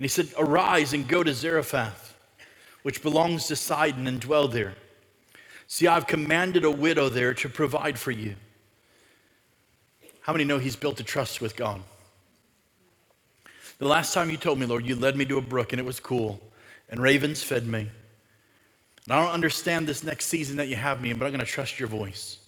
And 0.00 0.04
he 0.06 0.08
said, 0.08 0.30
Arise 0.38 0.94
and 0.94 1.06
go 1.06 1.22
to 1.22 1.34
Zarephath, 1.34 2.16
which 2.84 3.02
belongs 3.02 3.48
to 3.48 3.56
Sidon, 3.56 4.06
and 4.06 4.18
dwell 4.18 4.48
there. 4.48 4.72
See, 5.66 5.86
I've 5.86 6.06
commanded 6.06 6.64
a 6.64 6.70
widow 6.70 7.10
there 7.10 7.34
to 7.34 7.50
provide 7.50 7.98
for 7.98 8.10
you. 8.10 8.36
How 10.22 10.32
many 10.32 10.44
know 10.44 10.56
he's 10.56 10.74
built 10.74 11.00
a 11.00 11.04
trust 11.04 11.42
with 11.42 11.54
God? 11.54 11.82
The 13.76 13.86
last 13.86 14.14
time 14.14 14.30
you 14.30 14.38
told 14.38 14.58
me, 14.58 14.64
Lord, 14.64 14.86
you 14.86 14.96
led 14.96 15.16
me 15.16 15.26
to 15.26 15.36
a 15.36 15.42
brook 15.42 15.74
and 15.74 15.80
it 15.80 15.84
was 15.84 16.00
cool, 16.00 16.40
and 16.88 16.98
ravens 16.98 17.42
fed 17.42 17.66
me. 17.66 17.80
And 19.04 19.12
I 19.12 19.22
don't 19.22 19.34
understand 19.34 19.86
this 19.86 20.02
next 20.02 20.28
season 20.28 20.56
that 20.56 20.68
you 20.68 20.76
have 20.76 21.02
me 21.02 21.10
in, 21.10 21.18
but 21.18 21.26
I'm 21.26 21.32
going 21.32 21.44
to 21.44 21.46
trust 21.46 21.78
your 21.78 21.90
voice. 21.90 22.38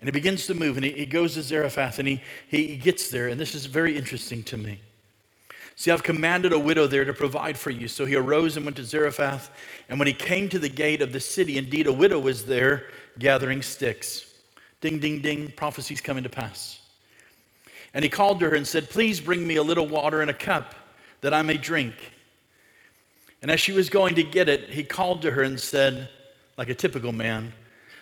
And 0.00 0.08
he 0.08 0.10
begins 0.10 0.46
to 0.46 0.54
move, 0.54 0.78
and 0.78 0.86
he, 0.86 0.92
he 0.92 1.04
goes 1.04 1.34
to 1.34 1.42
Zarephath, 1.42 1.98
and 1.98 2.08
he, 2.08 2.22
he 2.48 2.78
gets 2.78 3.10
there, 3.10 3.28
and 3.28 3.38
this 3.38 3.54
is 3.54 3.66
very 3.66 3.98
interesting 3.98 4.42
to 4.44 4.56
me. 4.56 4.80
See, 5.80 5.90
I've 5.90 6.02
commanded 6.02 6.52
a 6.52 6.58
widow 6.58 6.86
there 6.86 7.06
to 7.06 7.14
provide 7.14 7.56
for 7.56 7.70
you. 7.70 7.88
So 7.88 8.04
he 8.04 8.14
arose 8.14 8.58
and 8.58 8.66
went 8.66 8.76
to 8.76 8.84
Zarephath. 8.84 9.50
And 9.88 9.98
when 9.98 10.06
he 10.06 10.12
came 10.12 10.46
to 10.50 10.58
the 10.58 10.68
gate 10.68 11.00
of 11.00 11.14
the 11.14 11.20
city, 11.20 11.56
indeed 11.56 11.86
a 11.86 11.92
widow 11.92 12.18
was 12.18 12.44
there 12.44 12.88
gathering 13.18 13.62
sticks. 13.62 14.30
Ding, 14.82 14.98
ding, 14.98 15.22
ding, 15.22 15.50
prophecies 15.56 16.02
coming 16.02 16.22
to 16.22 16.28
pass. 16.28 16.80
And 17.94 18.04
he 18.04 18.10
called 18.10 18.40
to 18.40 18.50
her 18.50 18.56
and 18.56 18.66
said, 18.66 18.90
Please 18.90 19.20
bring 19.20 19.46
me 19.46 19.56
a 19.56 19.62
little 19.62 19.88
water 19.88 20.20
in 20.20 20.28
a 20.28 20.34
cup 20.34 20.74
that 21.22 21.32
I 21.32 21.40
may 21.40 21.56
drink. 21.56 21.94
And 23.40 23.50
as 23.50 23.58
she 23.58 23.72
was 23.72 23.88
going 23.88 24.16
to 24.16 24.22
get 24.22 24.50
it, 24.50 24.68
he 24.68 24.84
called 24.84 25.22
to 25.22 25.30
her 25.30 25.42
and 25.42 25.58
said, 25.58 26.10
like 26.58 26.68
a 26.68 26.74
typical 26.74 27.12
man, 27.12 27.54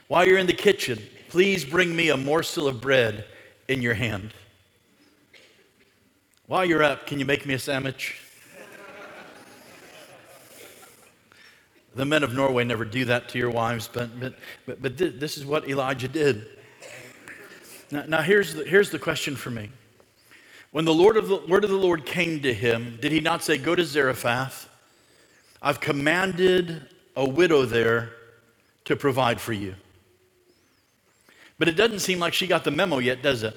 While 0.08 0.26
you're 0.26 0.38
in 0.38 0.48
the 0.48 0.52
kitchen, 0.52 0.98
please 1.28 1.64
bring 1.64 1.94
me 1.94 2.08
a 2.08 2.16
morsel 2.16 2.66
of 2.66 2.80
bread 2.80 3.24
in 3.68 3.82
your 3.82 3.94
hand. 3.94 4.34
While 6.48 6.64
you're 6.64 6.82
up, 6.82 7.06
can 7.06 7.18
you 7.20 7.26
make 7.26 7.44
me 7.44 7.52
a 7.52 7.58
sandwich? 7.58 8.18
the 11.94 12.06
men 12.06 12.22
of 12.22 12.32
Norway 12.32 12.64
never 12.64 12.86
do 12.86 13.04
that 13.04 13.28
to 13.30 13.38
your 13.38 13.50
wives, 13.50 13.90
but, 13.92 14.18
but, 14.18 14.34
but, 14.64 14.80
but 14.80 14.96
this 14.96 15.36
is 15.36 15.44
what 15.44 15.68
Elijah 15.68 16.08
did. 16.08 16.46
Now, 17.90 18.04
now 18.08 18.22
here's, 18.22 18.54
the, 18.54 18.64
here's 18.64 18.88
the 18.88 18.98
question 18.98 19.36
for 19.36 19.50
me. 19.50 19.68
When 20.70 20.86
the, 20.86 20.94
Lord 20.94 21.18
of 21.18 21.28
the 21.28 21.36
word 21.46 21.64
of 21.64 21.70
the 21.70 21.76
Lord 21.76 22.06
came 22.06 22.40
to 22.40 22.54
him, 22.54 22.98
did 22.98 23.12
he 23.12 23.20
not 23.20 23.44
say, 23.44 23.58
Go 23.58 23.74
to 23.74 23.84
Zarephath? 23.84 24.70
I've 25.60 25.80
commanded 25.80 26.88
a 27.14 27.28
widow 27.28 27.66
there 27.66 28.12
to 28.86 28.96
provide 28.96 29.38
for 29.38 29.52
you. 29.52 29.74
But 31.58 31.68
it 31.68 31.72
doesn't 31.72 31.98
seem 31.98 32.20
like 32.20 32.32
she 32.32 32.46
got 32.46 32.64
the 32.64 32.70
memo 32.70 33.00
yet, 33.00 33.22
does 33.22 33.42
it? 33.42 33.54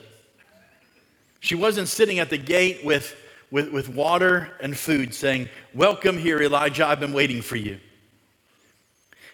She 1.41 1.55
wasn't 1.55 1.87
sitting 1.87 2.19
at 2.19 2.29
the 2.29 2.37
gate 2.37 2.85
with, 2.85 3.15
with, 3.49 3.71
with 3.71 3.89
water 3.89 4.51
and 4.61 4.77
food 4.77 5.13
saying, 5.13 5.49
Welcome 5.73 6.17
here, 6.17 6.39
Elijah, 6.39 6.85
I've 6.85 6.99
been 6.99 7.13
waiting 7.13 7.41
for 7.41 7.55
you. 7.55 7.79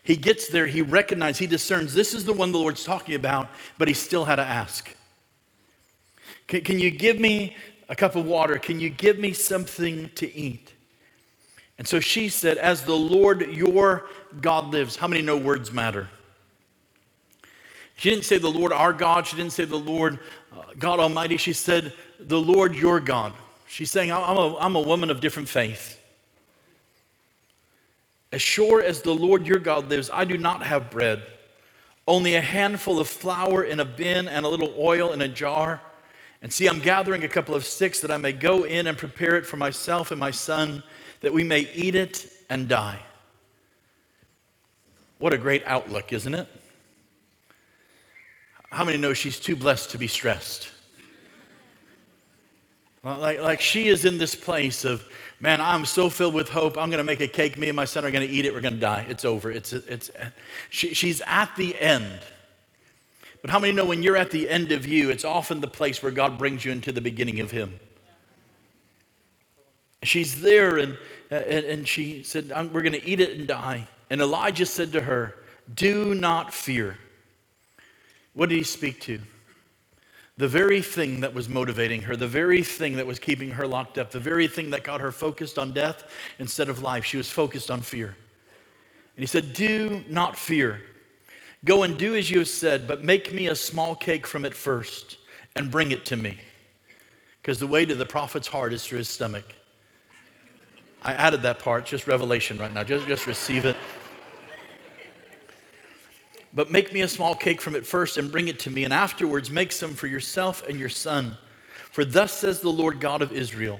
He 0.03 0.15
gets 0.15 0.47
there, 0.47 0.67
he 0.67 0.81
recognizes, 0.81 1.37
he 1.37 1.47
discerns 1.47 1.93
this 1.93 2.13
is 2.13 2.23
the 2.23 2.31
one 2.31 2.53
the 2.53 2.57
Lord's 2.57 2.85
talking 2.85 3.15
about, 3.15 3.49
but 3.77 3.89
he 3.89 3.93
still 3.93 4.23
had 4.23 4.37
to 4.37 4.41
ask. 4.41 4.95
Can, 6.47 6.61
can 6.61 6.79
you 6.79 6.91
give 6.91 7.19
me 7.19 7.57
a 7.89 7.95
cup 7.95 8.15
of 8.15 8.25
water? 8.25 8.57
Can 8.57 8.79
you 8.79 8.89
give 8.89 9.19
me 9.19 9.33
something 9.33 10.09
to 10.15 10.33
eat? 10.33 10.71
And 11.77 11.85
so 11.85 11.99
she 11.99 12.29
said, 12.29 12.57
As 12.57 12.83
the 12.83 12.95
Lord 12.95 13.41
your 13.51 14.05
God 14.39 14.71
lives, 14.71 14.95
how 14.95 15.09
many 15.09 15.21
know 15.21 15.35
words 15.35 15.73
matter? 15.73 16.07
She 17.97 18.11
didn't 18.11 18.25
say 18.25 18.37
the 18.37 18.47
Lord 18.47 18.71
our 18.71 18.93
God. 18.93 19.25
She 19.25 19.35
didn't 19.35 19.53
say 19.53 19.65
the 19.65 19.75
Lord 19.75 20.19
God 20.77 20.99
Almighty. 20.99 21.37
She 21.37 21.53
said 21.53 21.93
the 22.19 22.39
Lord 22.39 22.75
your 22.75 22.99
God. 22.99 23.33
She's 23.67 23.91
saying, 23.91 24.11
I'm 24.11 24.37
a, 24.37 24.57
I'm 24.57 24.75
a 24.75 24.81
woman 24.81 25.09
of 25.09 25.19
different 25.19 25.49
faith. 25.49 25.99
As 28.31 28.41
sure 28.41 28.81
as 28.81 29.01
the 29.01 29.13
Lord 29.13 29.47
your 29.47 29.59
God 29.59 29.89
lives, 29.89 30.09
I 30.11 30.25
do 30.25 30.37
not 30.37 30.63
have 30.63 30.89
bread, 30.89 31.23
only 32.07 32.35
a 32.35 32.41
handful 32.41 32.99
of 32.99 33.07
flour 33.07 33.63
in 33.63 33.79
a 33.79 33.85
bin 33.85 34.27
and 34.27 34.45
a 34.45 34.49
little 34.49 34.73
oil 34.77 35.13
in 35.13 35.21
a 35.21 35.27
jar. 35.27 35.81
And 36.41 36.51
see, 36.51 36.67
I'm 36.67 36.79
gathering 36.79 37.23
a 37.23 37.27
couple 37.27 37.55
of 37.55 37.65
sticks 37.65 38.01
that 38.01 38.11
I 38.11 38.17
may 38.17 38.31
go 38.31 38.63
in 38.63 38.87
and 38.87 38.97
prepare 38.97 39.37
it 39.37 39.45
for 39.45 39.57
myself 39.57 40.11
and 40.11 40.19
my 40.19 40.31
son, 40.31 40.83
that 41.21 41.33
we 41.33 41.43
may 41.43 41.69
eat 41.73 41.95
it 41.95 42.29
and 42.49 42.67
die. 42.67 42.99
What 45.19 45.33
a 45.33 45.37
great 45.37 45.63
outlook, 45.65 46.13
isn't 46.13 46.33
it? 46.33 46.47
How 48.69 48.83
many 48.83 48.97
know 48.97 49.13
she's 49.13 49.39
too 49.39 49.55
blessed 49.55 49.91
to 49.91 49.97
be 49.97 50.07
stressed? 50.07 50.69
Like, 53.03 53.39
like 53.39 53.61
she 53.61 53.87
is 53.87 54.03
in 54.03 54.17
this 54.17 54.35
place 54.35 54.83
of, 54.83 55.07
man, 55.39 55.61
I'm 55.61 55.85
so 55.85 56.09
filled 56.09 56.33
with 56.33 56.49
hope. 56.49 56.77
I'm 56.77 56.89
going 56.89 56.97
to 56.97 57.05
make 57.05 57.21
a 57.21 57.27
cake. 57.27 57.57
Me 57.57 57.69
and 57.69 57.75
my 57.75 57.85
son 57.85 58.03
are 58.03 58.11
going 58.11 58.27
to 58.27 58.33
eat 58.33 58.45
it. 58.45 58.53
We're 58.53 58.61
going 58.61 58.73
to 58.73 58.79
die. 58.79 59.05
It's 59.07 59.23
over. 59.23 59.49
It's, 59.49 59.71
it's, 59.71 60.11
she, 60.69 60.93
she's 60.93 61.21
at 61.25 61.55
the 61.55 61.79
end. 61.79 62.19
But 63.41 63.51
how 63.51 63.59
many 63.59 63.71
know 63.71 63.85
when 63.85 64.03
you're 64.03 64.17
at 64.17 64.31
the 64.31 64.49
end 64.49 64.73
of 64.73 64.85
you, 64.85 65.09
it's 65.09 65.23
often 65.23 65.61
the 65.61 65.67
place 65.67 66.03
where 66.03 66.11
God 66.11 66.37
brings 66.37 66.65
you 66.65 66.71
into 66.71 66.91
the 66.91 66.99
beginning 66.99 67.39
of 67.39 67.51
Him? 67.51 67.79
She's 70.03 70.41
there, 70.41 70.77
and, 70.77 70.97
and, 71.31 71.65
and 71.65 71.87
she 71.87 72.23
said, 72.23 72.49
We're 72.73 72.81
going 72.81 72.93
to 72.93 73.05
eat 73.05 73.19
it 73.19 73.37
and 73.37 73.47
die. 73.47 73.87
And 74.09 74.21
Elijah 74.21 74.65
said 74.65 74.91
to 74.93 75.01
her, 75.01 75.35
Do 75.73 76.13
not 76.13 76.53
fear. 76.53 76.97
What 78.37 78.49
did 78.49 78.59
he 78.59 78.63
speak 78.63 79.01
to? 79.01 79.19
The 80.37 80.47
very 80.47 80.79
thing 80.83 81.21
that 81.21 81.33
was 81.33 81.49
motivating 81.49 82.03
her, 82.03 82.15
the 82.15 82.27
very 82.27 82.61
thing 82.61 82.97
that 82.97 83.07
was 83.07 83.17
keeping 83.17 83.49
her 83.49 83.65
locked 83.65 83.97
up, 83.97 84.11
the 84.11 84.19
very 84.19 84.47
thing 84.47 84.69
that 84.69 84.83
got 84.83 85.01
her 85.01 85.11
focused 85.11 85.57
on 85.57 85.73
death 85.73 86.03
instead 86.37 86.69
of 86.69 86.83
life. 86.83 87.03
She 87.03 87.17
was 87.17 87.31
focused 87.31 87.71
on 87.71 87.81
fear. 87.81 88.09
And 89.15 89.23
he 89.23 89.25
said, 89.25 89.53
Do 89.53 90.03
not 90.07 90.37
fear. 90.37 90.81
Go 91.65 91.81
and 91.81 91.97
do 91.97 92.13
as 92.13 92.29
you 92.29 92.37
have 92.37 92.47
said, 92.47 92.87
but 92.87 93.03
make 93.03 93.33
me 93.33 93.47
a 93.47 93.55
small 93.55 93.95
cake 93.95 94.27
from 94.27 94.45
it 94.45 94.53
first 94.53 95.17
and 95.55 95.71
bring 95.71 95.89
it 95.89 96.05
to 96.05 96.15
me. 96.15 96.37
Because 97.41 97.57
the 97.57 97.65
way 97.65 97.87
to 97.87 97.95
the 97.95 98.05
prophet's 98.05 98.47
heart 98.47 98.71
is 98.71 98.85
through 98.85 98.99
his 98.99 99.09
stomach. 99.09 99.45
I 101.01 101.13
added 101.13 101.41
that 101.41 101.57
part, 101.57 101.87
just 101.87 102.05
revelation 102.05 102.59
right 102.59 102.71
now. 102.71 102.83
Just, 102.83 103.07
just 103.07 103.25
receive 103.25 103.65
it. 103.65 103.75
But 106.57 106.71
make 106.71 106.91
me 106.91 107.01
a 107.01 107.07
small 107.07 107.35
cake 107.35 107.61
from 107.61 107.75
it 107.75 107.85
first 107.85 108.17
and 108.17 108.31
bring 108.31 108.47
it 108.47 108.57
to 108.61 108.71
me, 108.71 108.83
and 108.83 108.91
afterwards 108.91 109.51
make 109.51 109.71
some 109.71 109.93
for 109.93 110.07
yourself 110.07 110.67
and 110.67 110.79
your 110.79 110.89
son. 110.89 111.37
For 111.91 112.03
thus 112.03 112.33
says 112.33 112.61
the 112.61 112.69
Lord 112.69 112.99
God 112.99 113.21
of 113.21 113.31
Israel 113.31 113.79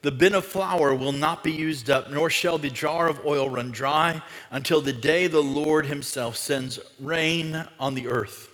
The 0.00 0.10
bin 0.10 0.34
of 0.34 0.46
flour 0.46 0.94
will 0.94 1.12
not 1.12 1.44
be 1.44 1.52
used 1.52 1.90
up, 1.90 2.10
nor 2.10 2.30
shall 2.30 2.56
the 2.56 2.70
jar 2.70 3.08
of 3.10 3.26
oil 3.26 3.50
run 3.50 3.72
dry 3.72 4.22
until 4.50 4.80
the 4.80 4.94
day 4.94 5.26
the 5.26 5.42
Lord 5.42 5.84
himself 5.84 6.38
sends 6.38 6.80
rain 6.98 7.68
on 7.78 7.94
the 7.94 8.08
earth. 8.08 8.48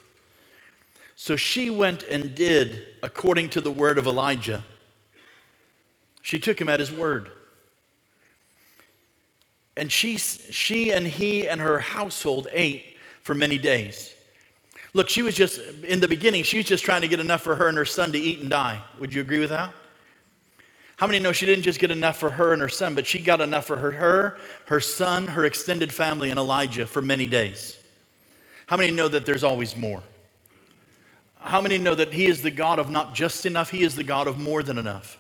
So 1.14 1.36
she 1.36 1.70
went 1.70 2.02
and 2.02 2.34
did 2.34 2.84
according 3.04 3.50
to 3.50 3.60
the 3.60 3.70
word 3.70 3.98
of 3.98 4.08
Elijah. 4.08 4.64
She 6.22 6.40
took 6.40 6.60
him 6.60 6.68
at 6.68 6.80
his 6.80 6.90
word. 6.90 7.30
And 9.76 9.92
she, 9.92 10.16
she 10.16 10.90
and 10.90 11.06
he 11.06 11.48
and 11.48 11.60
her 11.60 11.78
household 11.78 12.48
ate 12.50 12.93
for 13.24 13.34
many 13.34 13.58
days. 13.58 14.14
Look, 14.92 15.08
she 15.08 15.22
was 15.22 15.34
just, 15.34 15.58
in 15.82 15.98
the 15.98 16.06
beginning, 16.06 16.44
she 16.44 16.58
was 16.58 16.66
just 16.66 16.84
trying 16.84 17.00
to 17.00 17.08
get 17.08 17.18
enough 17.18 17.42
for 17.42 17.56
her 17.56 17.68
and 17.68 17.76
her 17.76 17.84
son 17.84 18.12
to 18.12 18.18
eat 18.18 18.40
and 18.40 18.48
die. 18.48 18.80
Would 19.00 19.12
you 19.12 19.22
agree 19.22 19.40
with 19.40 19.50
that? 19.50 19.72
How 20.96 21.08
many 21.08 21.18
know 21.18 21.32
she 21.32 21.46
didn't 21.46 21.64
just 21.64 21.80
get 21.80 21.90
enough 21.90 22.18
for 22.18 22.30
her 22.30 22.52
and 22.52 22.62
her 22.62 22.68
son, 22.68 22.94
but 22.94 23.04
she 23.04 23.18
got 23.18 23.40
enough 23.40 23.66
for 23.66 23.76
her, 23.76 23.90
her, 23.90 24.38
her 24.66 24.78
son, 24.78 25.26
her 25.26 25.44
extended 25.44 25.92
family, 25.92 26.30
and 26.30 26.38
Elijah 26.38 26.86
for 26.86 27.02
many 27.02 27.26
days? 27.26 27.76
How 28.66 28.76
many 28.76 28.92
know 28.92 29.08
that 29.08 29.26
there's 29.26 29.42
always 29.42 29.76
more? 29.76 30.02
How 31.40 31.60
many 31.60 31.78
know 31.78 31.96
that 31.96 32.12
He 32.12 32.26
is 32.26 32.42
the 32.42 32.50
God 32.50 32.78
of 32.78 32.90
not 32.90 33.14
just 33.14 33.44
enough, 33.46 33.70
He 33.70 33.82
is 33.82 33.96
the 33.96 34.04
God 34.04 34.28
of 34.28 34.38
more 34.38 34.62
than 34.62 34.78
enough? 34.78 35.18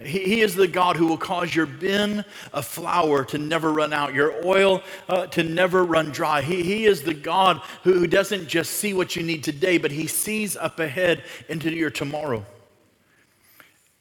He, 0.00 0.42
is 0.42 0.54
the 0.54 0.68
God 0.68 0.96
who 0.96 1.06
will 1.06 1.18
cause 1.18 1.52
your 1.52 1.66
bin 1.66 2.24
of 2.52 2.64
flour 2.64 3.24
to 3.26 3.38
never 3.38 3.72
run 3.72 3.92
out, 3.92 4.14
your 4.14 4.46
oil 4.46 4.82
uh, 5.08 5.26
to 5.28 5.42
never 5.42 5.84
run 5.84 6.10
dry. 6.10 6.40
He, 6.40 6.62
he 6.62 6.84
is 6.84 7.02
the 7.02 7.14
God 7.14 7.60
who, 7.82 7.94
who 7.94 8.06
doesn't 8.06 8.46
just 8.46 8.72
see 8.72 8.94
what 8.94 9.16
you 9.16 9.24
need 9.24 9.42
today, 9.42 9.76
but 9.76 9.90
He 9.90 10.06
sees 10.06 10.56
up 10.56 10.78
ahead 10.78 11.24
into 11.48 11.72
your 11.72 11.90
tomorrow. 11.90 12.46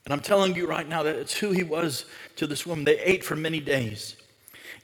And 0.05 0.13
I'm 0.13 0.19
telling 0.19 0.55
you 0.55 0.67
right 0.67 0.87
now 0.87 1.01
that 1.01 1.15
it's 1.15 1.33
who 1.33 1.51
He 1.51 1.63
was 1.63 2.05
to 2.35 2.45
this 2.45 2.65
woman. 2.65 2.85
They 2.85 2.99
ate 2.99 3.23
for 3.23 3.35
many 3.35 3.59
days. 3.59 4.17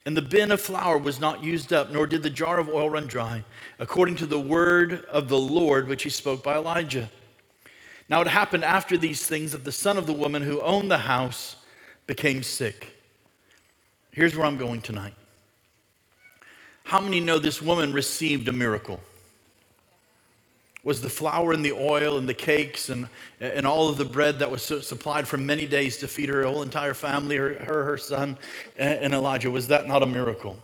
And 0.07 0.17
the 0.17 0.21
bin 0.21 0.51
of 0.51 0.59
flour 0.61 0.97
was 0.97 1.19
not 1.19 1.43
used 1.43 1.71
up, 1.71 1.91
nor 1.91 2.07
did 2.07 2.23
the 2.23 2.29
jar 2.31 2.59
of 2.59 2.69
oil 2.69 2.89
run 2.89 3.05
dry, 3.05 3.43
according 3.77 4.15
to 4.15 4.25
the 4.25 4.39
word 4.39 5.05
of 5.05 5.29
the 5.29 5.39
Lord 5.39 5.87
which 5.87 6.01
He 6.01 6.09
spoke 6.09 6.43
by 6.43 6.55
Elijah. 6.55 7.11
Now 8.13 8.21
it 8.21 8.27
happened 8.27 8.63
after 8.63 8.95
these 8.95 9.25
things 9.25 9.53
that 9.53 9.63
the 9.63 9.71
son 9.71 9.97
of 9.97 10.05
the 10.05 10.13
woman 10.13 10.43
who 10.43 10.61
owned 10.61 10.91
the 10.91 10.99
house 10.99 11.55
became 12.05 12.43
sick. 12.43 12.95
Here's 14.11 14.35
where 14.35 14.45
I'm 14.45 14.55
going 14.55 14.81
tonight. 14.81 15.15
How 16.83 17.01
many 17.01 17.19
know 17.19 17.39
this 17.39 17.59
woman 17.59 17.91
received 17.91 18.47
a 18.47 18.51
miracle? 18.51 18.99
Was 20.83 21.01
the 21.01 21.09
flour 21.09 21.53
and 21.53 21.65
the 21.65 21.71
oil 21.71 22.19
and 22.19 22.29
the 22.29 22.35
cakes 22.35 22.89
and, 22.89 23.09
and 23.39 23.65
all 23.65 23.89
of 23.89 23.97
the 23.97 24.05
bread 24.05 24.37
that 24.37 24.51
was 24.51 24.61
supplied 24.61 25.27
for 25.27 25.37
many 25.37 25.65
days 25.65 25.97
to 25.97 26.07
feed 26.07 26.29
her 26.29 26.43
whole 26.43 26.61
entire 26.61 26.93
family, 26.93 27.37
her, 27.37 27.55
her, 27.55 27.83
her 27.83 27.97
son, 27.97 28.37
and 28.77 29.15
Elijah, 29.15 29.49
was 29.49 29.69
that 29.69 29.87
not 29.87 30.03
a 30.03 30.05
miracle? 30.05 30.55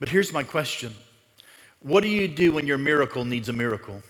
But 0.00 0.08
here's 0.08 0.32
my 0.32 0.44
question 0.44 0.94
What 1.80 2.02
do 2.02 2.08
you 2.08 2.26
do 2.26 2.52
when 2.52 2.66
your 2.66 2.78
miracle 2.78 3.26
needs 3.26 3.50
a 3.50 3.52
miracle? 3.52 4.02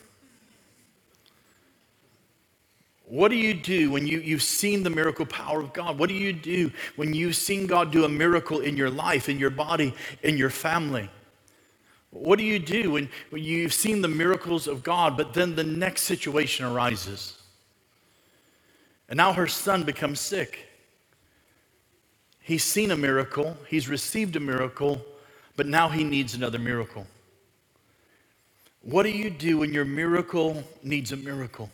What 3.14 3.28
do 3.28 3.36
you 3.36 3.54
do 3.54 3.92
when 3.92 4.08
you, 4.08 4.18
you've 4.18 4.42
seen 4.42 4.82
the 4.82 4.90
miracle 4.90 5.24
power 5.24 5.60
of 5.60 5.72
God? 5.72 6.00
What 6.00 6.08
do 6.08 6.16
you 6.16 6.32
do 6.32 6.72
when 6.96 7.14
you've 7.14 7.36
seen 7.36 7.68
God 7.68 7.92
do 7.92 8.04
a 8.04 8.08
miracle 8.08 8.58
in 8.58 8.76
your 8.76 8.90
life, 8.90 9.28
in 9.28 9.38
your 9.38 9.50
body, 9.50 9.94
in 10.24 10.36
your 10.36 10.50
family? 10.50 11.08
What 12.10 12.40
do 12.40 12.44
you 12.44 12.58
do 12.58 12.90
when, 12.90 13.08
when 13.30 13.44
you've 13.44 13.72
seen 13.72 14.02
the 14.02 14.08
miracles 14.08 14.66
of 14.66 14.82
God, 14.82 15.16
but 15.16 15.32
then 15.32 15.54
the 15.54 15.62
next 15.62 16.02
situation 16.02 16.66
arises? 16.66 17.40
And 19.08 19.16
now 19.16 19.32
her 19.32 19.46
son 19.46 19.84
becomes 19.84 20.18
sick. 20.18 20.66
He's 22.40 22.64
seen 22.64 22.90
a 22.90 22.96
miracle, 22.96 23.56
he's 23.68 23.88
received 23.88 24.34
a 24.34 24.40
miracle, 24.40 25.00
but 25.54 25.68
now 25.68 25.88
he 25.88 26.02
needs 26.02 26.34
another 26.34 26.58
miracle. 26.58 27.06
What 28.82 29.04
do 29.04 29.10
you 29.10 29.30
do 29.30 29.58
when 29.58 29.72
your 29.72 29.84
miracle 29.84 30.64
needs 30.82 31.12
a 31.12 31.16
miracle? 31.16 31.70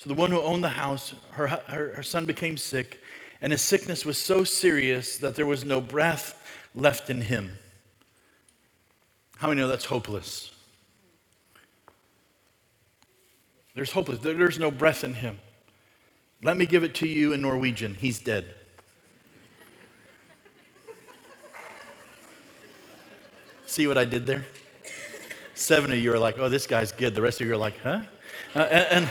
So 0.00 0.08
the 0.08 0.14
one 0.14 0.30
who 0.30 0.40
owned 0.40 0.64
the 0.64 0.70
house, 0.70 1.12
her, 1.32 1.46
her, 1.46 1.92
her 1.94 2.02
son 2.02 2.24
became 2.24 2.56
sick, 2.56 3.02
and 3.42 3.52
his 3.52 3.60
sickness 3.60 4.06
was 4.06 4.16
so 4.16 4.44
serious 4.44 5.18
that 5.18 5.34
there 5.34 5.44
was 5.44 5.62
no 5.62 5.78
breath 5.78 6.42
left 6.74 7.10
in 7.10 7.20
him. 7.20 7.58
How 9.36 9.48
many 9.48 9.60
know 9.60 9.68
that's 9.68 9.84
hopeless? 9.84 10.52
There's 13.74 13.92
hopeless. 13.92 14.20
There's 14.20 14.58
no 14.58 14.70
breath 14.70 15.04
in 15.04 15.12
him. 15.12 15.38
Let 16.42 16.56
me 16.56 16.64
give 16.64 16.82
it 16.82 16.94
to 16.94 17.06
you 17.06 17.34
in 17.34 17.42
Norwegian. 17.42 17.94
He's 17.94 18.20
dead. 18.20 18.54
See 23.66 23.86
what 23.86 23.98
I 23.98 24.06
did 24.06 24.24
there? 24.24 24.46
Seven 25.52 25.92
of 25.92 25.98
you 25.98 26.10
are 26.14 26.18
like, 26.18 26.38
oh, 26.38 26.48
this 26.48 26.66
guy's 26.66 26.90
good. 26.90 27.14
The 27.14 27.20
rest 27.20 27.42
of 27.42 27.46
you 27.46 27.52
are 27.52 27.58
like, 27.58 27.78
huh? 27.82 28.00
Uh, 28.54 28.60
and, 28.60 29.04
and 29.04 29.10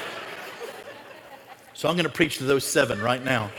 so 1.79 1.87
I'm 1.87 1.95
going 1.95 2.03
to 2.03 2.11
preach 2.11 2.39
to 2.39 2.43
those 2.43 2.65
seven 2.65 3.01
right 3.01 3.23
now. 3.23 3.49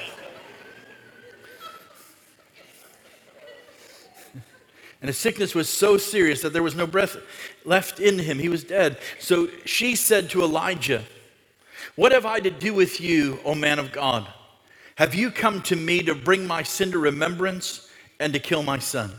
And 5.00 5.08
his 5.08 5.16
sickness 5.16 5.54
was 5.54 5.70
so 5.70 5.96
serious 5.96 6.42
that 6.42 6.52
there 6.52 6.62
was 6.62 6.74
no 6.74 6.86
breath 6.86 7.16
left 7.64 7.98
in 7.98 8.18
him. 8.18 8.38
He 8.38 8.50
was 8.50 8.62
dead. 8.62 8.98
So 9.20 9.48
she 9.64 9.96
said 9.96 10.28
to 10.30 10.42
Elijah, 10.42 11.02
What 11.96 12.12
have 12.12 12.26
I 12.26 12.40
to 12.40 12.50
do 12.50 12.74
with 12.74 13.00
you, 13.00 13.40
O 13.42 13.54
man 13.54 13.78
of 13.78 13.90
God? 13.90 14.28
Have 14.96 15.14
you 15.14 15.30
come 15.30 15.62
to 15.62 15.74
me 15.74 16.02
to 16.02 16.14
bring 16.14 16.46
my 16.46 16.62
sin 16.62 16.92
to 16.92 16.98
remembrance 16.98 17.88
and 18.18 18.34
to 18.34 18.38
kill 18.38 18.62
my 18.62 18.80
son? 18.80 19.12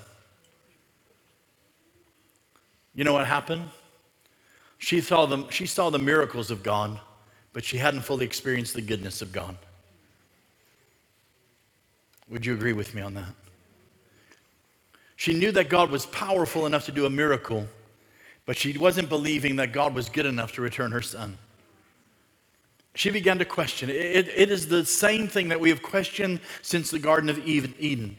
You 2.93 3.03
know 3.03 3.13
what 3.13 3.25
happened? 3.25 3.67
She 4.77 5.01
saw 5.01 5.25
the, 5.25 5.49
she 5.49 5.65
saw 5.65 5.89
the 5.89 5.97
miracles 5.97 6.51
of 6.51 6.61
God 6.61 6.99
but 7.53 7.63
she 7.63 7.77
hadn't 7.77 8.01
fully 8.01 8.25
experienced 8.25 8.73
the 8.73 8.81
goodness 8.81 9.21
of 9.21 9.31
God. 9.31 9.57
Would 12.29 12.45
you 12.45 12.53
agree 12.53 12.73
with 12.73 12.95
me 12.95 13.01
on 13.01 13.13
that? 13.15 13.33
She 15.17 15.33
knew 15.33 15.51
that 15.51 15.69
God 15.69 15.91
was 15.91 16.05
powerful 16.07 16.65
enough 16.65 16.85
to 16.85 16.91
do 16.91 17.05
a 17.05 17.09
miracle, 17.09 17.67
but 18.45 18.57
she 18.57 18.77
wasn't 18.77 19.09
believing 19.09 19.57
that 19.57 19.71
God 19.71 19.93
was 19.93 20.09
good 20.09 20.25
enough 20.25 20.53
to 20.53 20.61
return 20.61 20.91
her 20.91 21.01
son. 21.01 21.37
She 22.95 23.09
began 23.09 23.37
to 23.39 23.45
question. 23.45 23.89
It, 23.89 24.27
it 24.35 24.51
is 24.51 24.67
the 24.67 24.85
same 24.85 25.27
thing 25.27 25.49
that 25.49 25.59
we 25.59 25.69
have 25.69 25.81
questioned 25.81 26.39
since 26.61 26.89
the 26.89 26.99
Garden 26.99 27.29
of 27.29 27.37
Eden. 27.47 28.17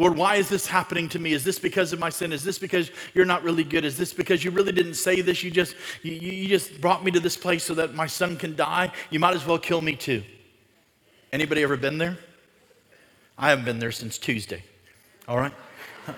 Lord, 0.00 0.16
why 0.16 0.36
is 0.36 0.48
this 0.48 0.66
happening 0.66 1.10
to 1.10 1.18
me? 1.18 1.34
Is 1.34 1.44
this 1.44 1.58
because 1.58 1.92
of 1.92 1.98
my 1.98 2.08
sin? 2.08 2.32
Is 2.32 2.42
this 2.42 2.58
because 2.58 2.90
you're 3.12 3.26
not 3.26 3.42
really 3.42 3.64
good? 3.64 3.84
Is 3.84 3.98
this 3.98 4.14
because 4.14 4.42
you 4.42 4.50
really 4.50 4.72
didn't 4.72 4.94
say 4.94 5.20
this? 5.20 5.44
You 5.44 5.50
just, 5.50 5.76
you, 6.02 6.12
you 6.12 6.48
just 6.48 6.80
brought 6.80 7.04
me 7.04 7.10
to 7.10 7.20
this 7.20 7.36
place 7.36 7.64
so 7.64 7.74
that 7.74 7.94
my 7.94 8.06
son 8.06 8.38
can 8.38 8.56
die? 8.56 8.92
You 9.10 9.20
might 9.20 9.34
as 9.34 9.44
well 9.44 9.58
kill 9.58 9.82
me 9.82 9.94
too. 9.94 10.22
Anybody 11.34 11.62
ever 11.62 11.76
been 11.76 11.98
there? 11.98 12.16
I 13.36 13.50
haven't 13.50 13.66
been 13.66 13.78
there 13.78 13.92
since 13.92 14.16
Tuesday. 14.16 14.64
All 15.28 15.36
right? 15.36 15.52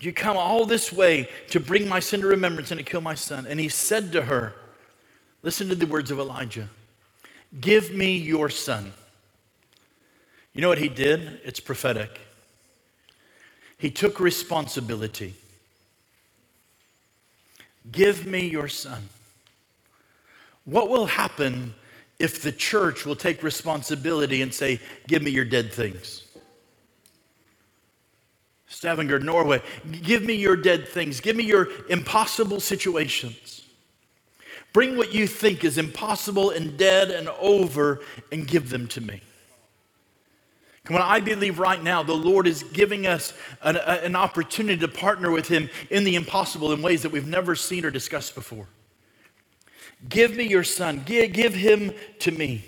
you 0.00 0.12
come 0.12 0.36
all 0.36 0.66
this 0.66 0.92
way 0.92 1.28
to 1.50 1.60
bring 1.60 1.88
my 1.88 2.00
sin 2.00 2.22
to 2.22 2.26
remembrance 2.26 2.72
and 2.72 2.78
to 2.78 2.84
kill 2.84 3.02
my 3.02 3.14
son. 3.14 3.46
And 3.46 3.60
he 3.60 3.68
said 3.68 4.10
to 4.14 4.22
her, 4.22 4.56
Listen 5.44 5.68
to 5.68 5.76
the 5.76 5.86
words 5.86 6.10
of 6.10 6.18
Elijah 6.18 6.68
Give 7.60 7.94
me 7.94 8.16
your 8.16 8.48
son. 8.48 8.92
You 10.58 10.62
know 10.62 10.70
what 10.70 10.78
he 10.78 10.88
did? 10.88 11.40
It's 11.44 11.60
prophetic. 11.60 12.18
He 13.78 13.92
took 13.92 14.18
responsibility. 14.18 15.36
Give 17.92 18.26
me 18.26 18.48
your 18.48 18.66
son. 18.66 19.08
What 20.64 20.88
will 20.88 21.06
happen 21.06 21.74
if 22.18 22.42
the 22.42 22.50
church 22.50 23.06
will 23.06 23.14
take 23.14 23.44
responsibility 23.44 24.42
and 24.42 24.52
say, 24.52 24.80
Give 25.06 25.22
me 25.22 25.30
your 25.30 25.44
dead 25.44 25.72
things? 25.72 26.24
Stavanger, 28.66 29.20
Norway, 29.20 29.62
give 30.02 30.24
me 30.24 30.34
your 30.34 30.56
dead 30.56 30.88
things. 30.88 31.20
Give 31.20 31.36
me 31.36 31.44
your 31.44 31.68
impossible 31.88 32.58
situations. 32.58 33.64
Bring 34.72 34.96
what 34.96 35.14
you 35.14 35.28
think 35.28 35.62
is 35.62 35.78
impossible 35.78 36.50
and 36.50 36.76
dead 36.76 37.12
and 37.12 37.28
over 37.38 38.00
and 38.32 38.44
give 38.44 38.70
them 38.70 38.88
to 38.88 39.00
me. 39.00 39.22
Come 40.88 40.96
on, 40.96 41.02
I 41.02 41.20
believe 41.20 41.58
right 41.58 41.82
now 41.82 42.02
the 42.02 42.14
Lord 42.14 42.46
is 42.46 42.62
giving 42.62 43.06
us 43.06 43.34
an, 43.60 43.76
an 43.76 44.16
opportunity 44.16 44.80
to 44.80 44.88
partner 44.88 45.30
with 45.30 45.46
Him 45.46 45.68
in 45.90 46.02
the 46.02 46.14
impossible 46.14 46.72
in 46.72 46.80
ways 46.80 47.02
that 47.02 47.12
we've 47.12 47.26
never 47.26 47.54
seen 47.54 47.84
or 47.84 47.90
discussed 47.90 48.34
before. 48.34 48.66
Give 50.08 50.34
me 50.34 50.44
your 50.44 50.64
son, 50.64 51.02
give, 51.04 51.34
give 51.34 51.52
him 51.52 51.92
to 52.20 52.30
me. 52.30 52.64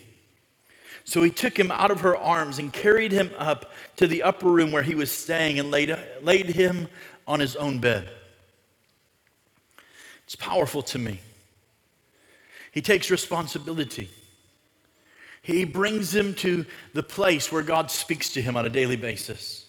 So 1.05 1.23
he 1.23 1.31
took 1.31 1.59
him 1.59 1.71
out 1.71 1.91
of 1.91 2.03
her 2.03 2.15
arms 2.15 2.59
and 2.59 2.71
carried 2.71 3.11
him 3.11 3.31
up 3.39 3.73
to 3.97 4.07
the 4.07 4.23
upper 4.23 4.49
room 4.49 4.71
where 4.71 4.83
he 4.83 4.95
was 4.95 5.11
staying 5.11 5.59
and 5.59 5.71
laid, 5.71 5.97
laid 6.21 6.51
him 6.51 6.89
on 7.27 7.41
his 7.41 7.57
own 7.57 7.79
bed. 7.79 8.11
It's 10.25 10.37
powerful 10.37 10.83
to 10.83 10.99
me. 10.99 11.21
He 12.71 12.83
takes 12.83 13.11
responsibility. 13.11 14.11
He 15.51 15.65
brings 15.65 16.15
him 16.15 16.35
to 16.37 16.65
the 16.93 17.03
place 17.03 17.51
where 17.51 17.63
God 17.63 17.91
speaks 17.91 18.31
to 18.35 18.43
him 18.43 18.57
on 18.57 18.67
a 18.67 18.71
daily 18.71 18.97
basis. 18.97 19.67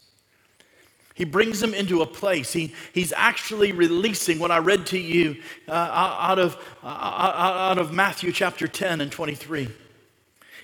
He 1.13 1.25
brings 1.25 1.61
him 1.61 1.73
into 1.73 2.01
a 2.01 2.05
place. 2.05 2.53
He, 2.53 2.73
he's 2.93 3.13
actually 3.13 3.71
releasing 3.71 4.39
what 4.39 4.51
I 4.51 4.59
read 4.59 4.85
to 4.87 4.97
you 4.97 5.41
uh, 5.67 5.71
out, 5.71 6.39
of, 6.39 6.55
uh, 6.83 6.87
out 6.87 7.77
of 7.77 7.93
Matthew 7.93 8.31
chapter 8.31 8.67
10 8.67 9.01
and 9.01 9.11
23. 9.11 9.67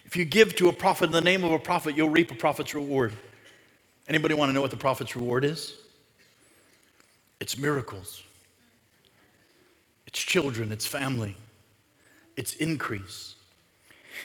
If 0.05 0.15
you 0.15 0.25
give 0.25 0.55
to 0.55 0.69
a 0.69 0.73
prophet 0.73 1.05
in 1.05 1.11
the 1.11 1.21
name 1.21 1.43
of 1.43 1.51
a 1.51 1.59
prophet, 1.59 1.97
you'll 1.97 2.09
reap 2.09 2.31
a 2.31 2.35
prophet's 2.35 2.73
reward. 2.73 3.13
Anybody 4.07 4.35
want 4.35 4.49
to 4.49 4.53
know 4.53 4.61
what 4.61 4.71
the 4.71 4.77
prophet's 4.77 5.15
reward 5.15 5.43
is? 5.43 5.75
It's 7.39 7.57
miracles. 7.57 8.23
It's 10.07 10.19
children, 10.19 10.71
it's 10.71 10.85
family, 10.87 11.35
it's 12.37 12.53
increase. 12.55 13.36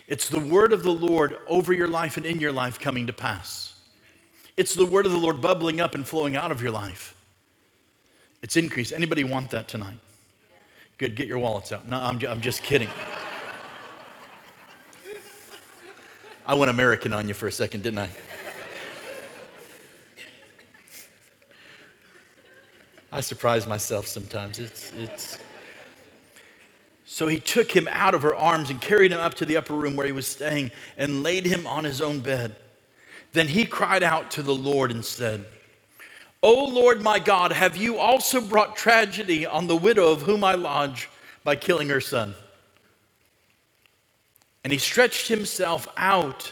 It's 0.09 0.29
the 0.29 0.41
word 0.41 0.73
of 0.73 0.83
the 0.83 0.93
Lord 0.93 1.37
over 1.47 1.73
your 1.73 1.89
life 1.89 2.17
and 2.17 2.27
in 2.27 2.41
your 2.41 2.53
life 2.53 2.79
coming 2.79 3.07
to 3.07 3.13
pass. 3.13 3.75
It's 4.57 4.75
the 4.75 4.87
word 4.87 5.07
of 5.07 5.13
the 5.13 5.19
Lord 5.19 5.41
bubbling 5.41 5.81
up 5.81 5.95
and 5.95 6.07
flowing 6.07 6.37
out 6.37 6.51
of 6.51 6.61
your 6.61 6.73
life. 6.73 7.15
It's 8.43 8.57
increase. 8.57 8.93
Anybody 8.93 9.25
want 9.25 9.51
that 9.51 9.69
tonight? 9.69 9.99
Good, 10.99 11.17
get 11.17 11.27
your 11.27 11.39
wallets 11.39 11.73
out. 11.73 11.89
No, 11.89 11.99
I'm, 11.99 12.21
I'm 12.27 12.41
just 12.41 12.63
kidding. 12.63 12.89
I 16.45 16.55
went 16.55 16.71
American 16.71 17.13
on 17.13 17.29
you 17.29 17.35
for 17.35 17.47
a 17.47 17.53
second, 17.53 17.83
didn't 17.83 18.01
I? 18.01 18.11
I 23.13 23.21
surprise 23.21 23.67
myself 23.67 24.07
sometimes. 24.07 24.59
It's, 24.59 24.93
it's, 24.93 25.39
so 27.13 27.27
he 27.27 27.39
took 27.39 27.77
him 27.77 27.87
out 27.91 28.15
of 28.15 28.23
her 28.23 28.35
arms 28.35 28.71
and 28.71 28.81
carried 28.81 29.13
him 29.13 29.21
up 29.21 29.35
to 29.35 29.45
the 29.45 29.59
upper 29.59 29.75
room 29.75 29.97
where 29.97 30.07
he 30.07 30.15
was 30.15 30.27
staying 30.27 30.71
and 30.97 31.23
laid 31.23 31.45
him 31.45 31.67
on 31.67 31.85
his 31.85 32.01
own 32.01 32.21
bed. 32.21 32.57
Then 33.35 33.49
he 33.49 33.67
cried 33.67 34.03
out 34.03 34.31
to 34.31 34.43
the 34.43 34.55
Lord 34.55 34.91
and 34.91 35.05
said, 35.05 35.45
O 36.43 36.65
Lord 36.65 37.03
my 37.03 37.19
God, 37.19 37.53
have 37.53 37.77
you 37.77 37.99
also 37.99 38.41
brought 38.41 38.77
tragedy 38.77 39.45
on 39.45 39.67
the 39.67 39.77
widow 39.77 40.11
of 40.11 40.23
whom 40.23 40.43
I 40.43 40.55
lodge 40.55 41.11
by 41.45 41.55
killing 41.55 41.91
her 41.91 42.01
son? 42.01 42.35
And 44.65 44.73
he 44.73 44.79
stretched 44.79 45.29
himself 45.29 45.87
out 45.99 46.51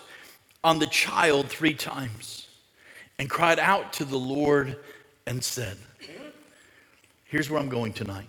on 0.63 0.79
the 0.79 0.89
child 0.89 1.49
three 1.49 1.73
times 1.73 2.49
and 3.19 3.31
cried 3.31 3.59
out 3.59 3.95
to 3.95 4.05
the 4.05 4.19
Lord 4.19 4.77
and 5.27 5.43
said, 5.43 5.79
Here's 7.25 7.49
where 7.49 7.59
I'm 7.59 7.71
going 7.71 7.95
tonight. 7.95 8.29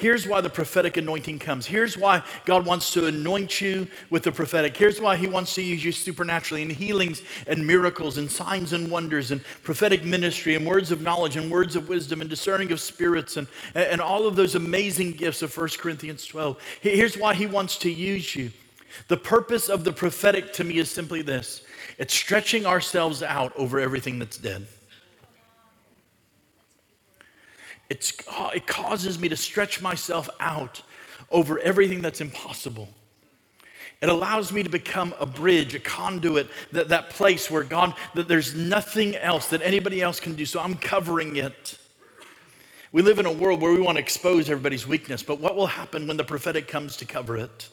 Here's 0.00 0.26
why 0.26 0.40
the 0.40 0.48
prophetic 0.48 0.96
anointing 0.96 1.40
comes. 1.40 1.66
Here's 1.66 1.98
why 1.98 2.22
God 2.46 2.64
wants 2.64 2.90
to 2.94 3.04
anoint 3.04 3.60
you 3.60 3.86
with 4.08 4.22
the 4.22 4.32
prophetic. 4.32 4.74
Here's 4.74 4.98
why 4.98 5.16
He 5.16 5.26
wants 5.26 5.54
to 5.56 5.62
use 5.62 5.84
you 5.84 5.92
supernaturally 5.92 6.62
in 6.62 6.70
healings 6.70 7.20
and 7.46 7.66
miracles 7.66 8.16
and 8.16 8.30
signs 8.30 8.72
and 8.72 8.90
wonders 8.90 9.30
and 9.30 9.44
prophetic 9.62 10.02
ministry 10.02 10.54
and 10.54 10.66
words 10.66 10.90
of 10.90 11.02
knowledge 11.02 11.36
and 11.36 11.50
words 11.50 11.76
of 11.76 11.90
wisdom 11.90 12.22
and 12.22 12.30
discerning 12.30 12.72
of 12.72 12.80
spirits 12.80 13.36
and, 13.36 13.46
and 13.74 14.00
all 14.00 14.26
of 14.26 14.36
those 14.36 14.54
amazing 14.54 15.12
gifts 15.12 15.42
of 15.42 15.54
1 15.54 15.68
Corinthians 15.78 16.24
12. 16.24 16.58
Here's 16.80 17.18
why 17.18 17.34
He 17.34 17.44
wants 17.44 17.76
to 17.78 17.90
use 17.90 18.34
you. 18.34 18.50
The 19.08 19.18
purpose 19.18 19.68
of 19.68 19.84
the 19.84 19.92
prophetic 19.92 20.54
to 20.54 20.64
me 20.64 20.78
is 20.78 20.90
simply 20.90 21.20
this 21.20 21.62
it's 21.98 22.14
stretching 22.14 22.64
ourselves 22.64 23.22
out 23.22 23.52
over 23.54 23.78
everything 23.78 24.18
that's 24.18 24.38
dead. 24.38 24.66
It's, 27.90 28.12
oh, 28.30 28.50
it 28.54 28.66
causes 28.66 29.18
me 29.18 29.28
to 29.28 29.36
stretch 29.36 29.82
myself 29.82 30.30
out 30.38 30.82
over 31.30 31.58
everything 31.58 32.00
that's 32.00 32.20
impossible. 32.20 32.88
It 34.00 34.08
allows 34.08 34.50
me 34.52 34.62
to 34.62 34.70
become 34.70 35.12
a 35.20 35.26
bridge, 35.26 35.74
a 35.74 35.80
conduit, 35.80 36.48
that, 36.72 36.88
that 36.88 37.10
place 37.10 37.50
where 37.50 37.64
God, 37.64 37.94
that 38.14 38.28
there's 38.28 38.54
nothing 38.54 39.14
else 39.16 39.48
that 39.48 39.60
anybody 39.60 40.00
else 40.00 40.20
can 40.20 40.34
do. 40.34 40.46
So 40.46 40.60
I'm 40.60 40.76
covering 40.76 41.36
it. 41.36 41.78
We 42.92 43.02
live 43.02 43.18
in 43.18 43.26
a 43.26 43.32
world 43.32 43.60
where 43.60 43.72
we 43.72 43.80
want 43.80 43.96
to 43.96 44.02
expose 44.02 44.48
everybody's 44.48 44.86
weakness, 44.86 45.22
but 45.22 45.38
what 45.38 45.54
will 45.54 45.66
happen 45.66 46.06
when 46.06 46.16
the 46.16 46.24
prophetic 46.24 46.66
comes 46.66 46.96
to 46.98 47.04
cover 47.04 47.36
it? 47.36 47.68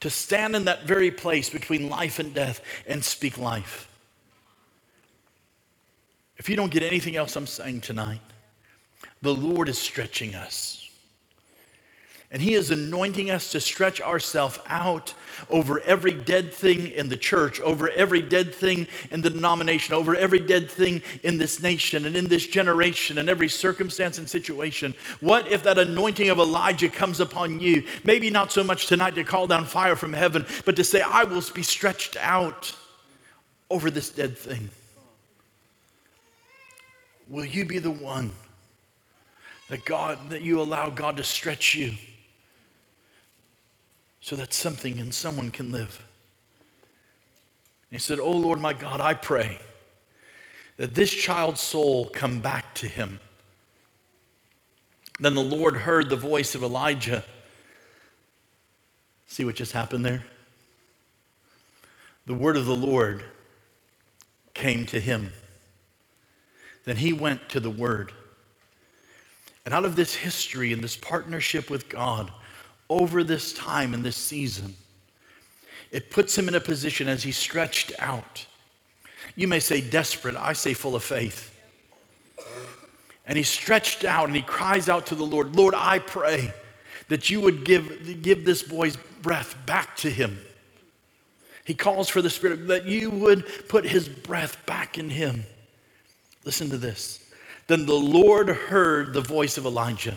To 0.00 0.10
stand 0.10 0.56
in 0.56 0.64
that 0.64 0.84
very 0.84 1.10
place 1.10 1.48
between 1.48 1.88
life 1.88 2.18
and 2.18 2.34
death 2.34 2.60
and 2.86 3.04
speak 3.04 3.38
life. 3.38 3.88
If 6.36 6.48
you 6.48 6.56
don't 6.56 6.72
get 6.72 6.82
anything 6.82 7.16
else 7.16 7.36
I'm 7.36 7.46
saying 7.46 7.82
tonight, 7.82 8.20
the 9.22 9.34
Lord 9.34 9.68
is 9.68 9.78
stretching 9.78 10.34
us. 10.34 10.80
And 12.30 12.42
He 12.42 12.54
is 12.54 12.72
anointing 12.72 13.30
us 13.30 13.52
to 13.52 13.60
stretch 13.60 14.00
ourselves 14.00 14.58
out 14.66 15.14
over 15.50 15.78
every 15.80 16.10
dead 16.12 16.52
thing 16.52 16.88
in 16.88 17.08
the 17.08 17.16
church, 17.16 17.60
over 17.60 17.88
every 17.90 18.22
dead 18.22 18.52
thing 18.52 18.88
in 19.12 19.20
the 19.20 19.30
denomination, 19.30 19.94
over 19.94 20.16
every 20.16 20.40
dead 20.40 20.68
thing 20.68 21.00
in 21.22 21.38
this 21.38 21.62
nation 21.62 22.06
and 22.06 22.16
in 22.16 22.26
this 22.26 22.44
generation 22.44 23.18
and 23.18 23.28
every 23.28 23.48
circumstance 23.48 24.18
and 24.18 24.28
situation. 24.28 24.94
What 25.20 25.46
if 25.46 25.62
that 25.62 25.78
anointing 25.78 26.28
of 26.28 26.38
Elijah 26.38 26.88
comes 26.88 27.20
upon 27.20 27.60
you? 27.60 27.84
Maybe 28.02 28.30
not 28.30 28.50
so 28.50 28.64
much 28.64 28.88
tonight 28.88 29.14
to 29.14 29.22
call 29.22 29.46
down 29.46 29.64
fire 29.64 29.94
from 29.94 30.12
heaven, 30.12 30.44
but 30.64 30.74
to 30.74 30.82
say, 30.82 31.02
I 31.02 31.22
will 31.22 31.42
be 31.54 31.62
stretched 31.62 32.16
out 32.16 32.74
over 33.70 33.92
this 33.92 34.10
dead 34.10 34.36
thing. 34.36 34.70
Will 37.28 37.44
you 37.44 37.64
be 37.64 37.78
the 37.78 37.90
one 37.90 38.32
that 39.68 39.84
God, 39.84 40.30
that 40.30 40.42
you 40.42 40.60
allow 40.60 40.90
God 40.90 41.16
to 41.16 41.24
stretch 41.24 41.74
you 41.74 41.92
so 44.20 44.36
that 44.36 44.52
something 44.52 44.98
and 44.98 45.14
someone 45.14 45.50
can 45.50 45.72
live? 45.72 46.04
he 47.90 47.98
said, 47.98 48.18
Oh 48.18 48.32
Lord 48.32 48.60
my 48.60 48.72
God, 48.72 49.00
I 49.00 49.14
pray 49.14 49.58
that 50.78 50.94
this 50.94 51.10
child's 51.10 51.60
soul 51.60 52.06
come 52.06 52.40
back 52.40 52.74
to 52.74 52.88
him. 52.88 53.20
Then 55.20 55.34
the 55.34 55.42
Lord 55.42 55.76
heard 55.76 56.10
the 56.10 56.16
voice 56.16 56.56
of 56.56 56.64
Elijah. 56.64 57.24
See 59.28 59.44
what 59.44 59.54
just 59.54 59.72
happened 59.72 60.04
there? 60.04 60.24
The 62.26 62.34
word 62.34 62.56
of 62.56 62.66
the 62.66 62.74
Lord 62.74 63.22
came 64.54 64.86
to 64.86 64.98
him. 64.98 65.32
Then 66.84 66.96
he 66.96 67.12
went 67.12 67.48
to 67.50 67.60
the 67.60 67.70
Word. 67.70 68.12
And 69.64 69.72
out 69.72 69.84
of 69.84 69.96
this 69.96 70.14
history 70.14 70.72
and 70.72 70.82
this 70.82 70.96
partnership 70.96 71.70
with 71.70 71.88
God 71.88 72.30
over 72.90 73.24
this 73.24 73.52
time 73.52 73.94
and 73.94 74.04
this 74.04 74.16
season, 74.16 74.74
it 75.90 76.10
puts 76.10 76.36
him 76.36 76.48
in 76.48 76.54
a 76.54 76.60
position 76.60 77.08
as 77.08 77.22
he 77.22 77.32
stretched 77.32 77.92
out. 77.98 78.46
You 79.36 79.48
may 79.48 79.60
say 79.60 79.80
desperate, 79.80 80.36
I 80.36 80.52
say 80.52 80.74
full 80.74 80.94
of 80.94 81.02
faith. 81.02 81.50
And 83.26 83.38
he 83.38 83.44
stretched 83.44 84.04
out 84.04 84.26
and 84.26 84.36
he 84.36 84.42
cries 84.42 84.88
out 84.88 85.06
to 85.06 85.14
the 85.14 85.24
Lord, 85.24 85.56
Lord, 85.56 85.74
I 85.74 85.98
pray 85.98 86.52
that 87.08 87.30
you 87.30 87.40
would 87.40 87.64
give, 87.64 88.22
give 88.22 88.44
this 88.44 88.62
boy's 88.62 88.96
breath 89.22 89.56
back 89.66 89.96
to 89.98 90.10
him. 90.10 90.38
He 91.64 91.74
calls 91.74 92.08
for 92.10 92.20
the 92.20 92.28
Spirit, 92.28 92.68
that 92.68 92.84
you 92.84 93.10
would 93.10 93.46
put 93.68 93.86
his 93.86 94.08
breath 94.08 94.64
back 94.66 94.98
in 94.98 95.08
him. 95.08 95.44
Listen 96.44 96.70
to 96.70 96.78
this. 96.78 97.20
Then 97.66 97.86
the 97.86 97.94
Lord 97.94 98.48
heard 98.48 99.14
the 99.14 99.20
voice 99.20 99.56
of 99.56 99.64
Elijah. 99.64 100.16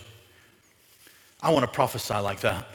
I 1.42 1.52
want 1.52 1.64
to 1.64 1.72
prophesy 1.72 2.16
like 2.16 2.42
that. 2.42 2.68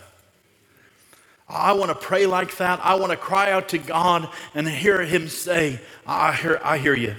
I 1.49 1.73
want 1.73 1.91
to 1.91 1.95
pray 1.95 2.27
like 2.27 2.57
that. 2.57 2.81
I 2.83 2.95
want 2.95 3.11
to 3.11 3.17
cry 3.17 3.51
out 3.51 3.69
to 3.71 3.79
God 3.79 4.29
and 4.55 4.67
hear 4.67 5.03
Him 5.03 5.29
say, 5.29 5.81
I 6.07 6.33
hear, 6.33 6.61
I 6.65 6.79
hear 6.79 6.95
you. 6.95 7.15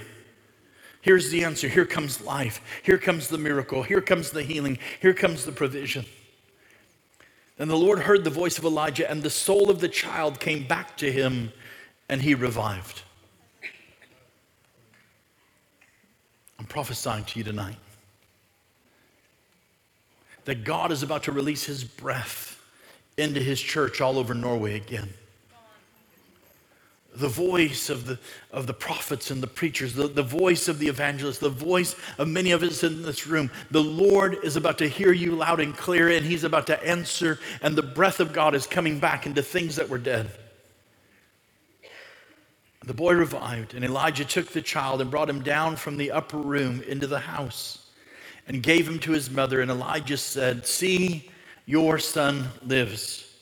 Here's 1.02 1.30
the 1.30 1.44
answer. 1.44 1.68
Here 1.68 1.84
comes 1.84 2.22
life. 2.22 2.60
Here 2.82 2.98
comes 2.98 3.28
the 3.28 3.38
miracle. 3.38 3.82
Here 3.82 4.00
comes 4.00 4.30
the 4.30 4.42
healing. 4.42 4.78
Here 5.00 5.14
comes 5.14 5.44
the 5.44 5.52
provision. 5.52 6.06
Then 7.58 7.68
the 7.68 7.76
Lord 7.76 8.00
heard 8.00 8.24
the 8.24 8.30
voice 8.30 8.58
of 8.58 8.64
Elijah, 8.64 9.08
and 9.08 9.22
the 9.22 9.30
soul 9.30 9.70
of 9.70 9.80
the 9.80 9.88
child 9.88 10.40
came 10.40 10.66
back 10.66 10.96
to 10.96 11.12
him, 11.12 11.52
and 12.08 12.22
he 12.22 12.34
revived. 12.34 13.02
I'm 16.64 16.68
prophesying 16.68 17.24
to 17.24 17.38
you 17.38 17.44
tonight 17.44 17.76
that 20.46 20.64
God 20.64 20.92
is 20.92 21.02
about 21.02 21.24
to 21.24 21.32
release 21.32 21.64
his 21.64 21.84
breath 21.84 22.58
into 23.18 23.38
his 23.38 23.60
church 23.60 24.00
all 24.00 24.18
over 24.18 24.32
Norway 24.32 24.76
again. 24.76 25.12
The 27.14 27.28
voice 27.28 27.90
of 27.90 28.06
the, 28.06 28.18
of 28.50 28.66
the 28.66 28.72
prophets 28.72 29.30
and 29.30 29.42
the 29.42 29.46
preachers, 29.46 29.92
the, 29.92 30.08
the 30.08 30.22
voice 30.22 30.66
of 30.66 30.78
the 30.78 30.88
evangelists, 30.88 31.36
the 31.36 31.50
voice 31.50 31.96
of 32.16 32.28
many 32.28 32.50
of 32.52 32.62
us 32.62 32.82
in 32.82 33.02
this 33.02 33.26
room. 33.26 33.50
The 33.70 33.82
Lord 33.82 34.38
is 34.42 34.56
about 34.56 34.78
to 34.78 34.88
hear 34.88 35.12
you 35.12 35.32
loud 35.32 35.60
and 35.60 35.76
clear, 35.76 36.08
and 36.08 36.24
He's 36.24 36.44
about 36.44 36.66
to 36.68 36.82
answer, 36.82 37.38
and 37.60 37.76
the 37.76 37.82
breath 37.82 38.20
of 38.20 38.32
God 38.32 38.54
is 38.54 38.66
coming 38.66 38.98
back 38.98 39.26
into 39.26 39.42
things 39.42 39.76
that 39.76 39.90
were 39.90 39.98
dead. 39.98 40.30
The 42.86 42.92
boy 42.92 43.14
revived, 43.14 43.72
and 43.72 43.82
Elijah 43.82 44.26
took 44.26 44.48
the 44.48 44.60
child 44.60 45.00
and 45.00 45.10
brought 45.10 45.30
him 45.30 45.42
down 45.42 45.76
from 45.76 45.96
the 45.96 46.10
upper 46.10 46.36
room 46.36 46.82
into 46.82 47.06
the 47.06 47.20
house 47.20 47.86
and 48.46 48.62
gave 48.62 48.86
him 48.86 48.98
to 49.00 49.12
his 49.12 49.30
mother. 49.30 49.62
And 49.62 49.70
Elijah 49.70 50.18
said, 50.18 50.66
See, 50.66 51.30
your 51.64 51.98
son 51.98 52.48
lives. 52.62 53.32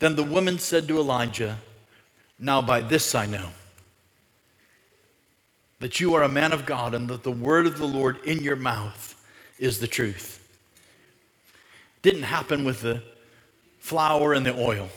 Then 0.00 0.16
the 0.16 0.24
woman 0.24 0.58
said 0.58 0.88
to 0.88 0.98
Elijah, 0.98 1.58
Now 2.40 2.60
by 2.60 2.80
this 2.80 3.14
I 3.14 3.26
know 3.26 3.50
that 5.78 6.00
you 6.00 6.14
are 6.14 6.24
a 6.24 6.28
man 6.28 6.52
of 6.52 6.66
God 6.66 6.92
and 6.92 7.08
that 7.08 7.22
the 7.22 7.30
word 7.30 7.66
of 7.66 7.78
the 7.78 7.86
Lord 7.86 8.18
in 8.24 8.42
your 8.42 8.56
mouth 8.56 9.14
is 9.60 9.78
the 9.78 9.86
truth. 9.86 10.44
Didn't 12.02 12.24
happen 12.24 12.64
with 12.64 12.80
the 12.80 13.02
flour 13.78 14.34
and 14.34 14.44
the 14.44 14.58
oil 14.58 14.88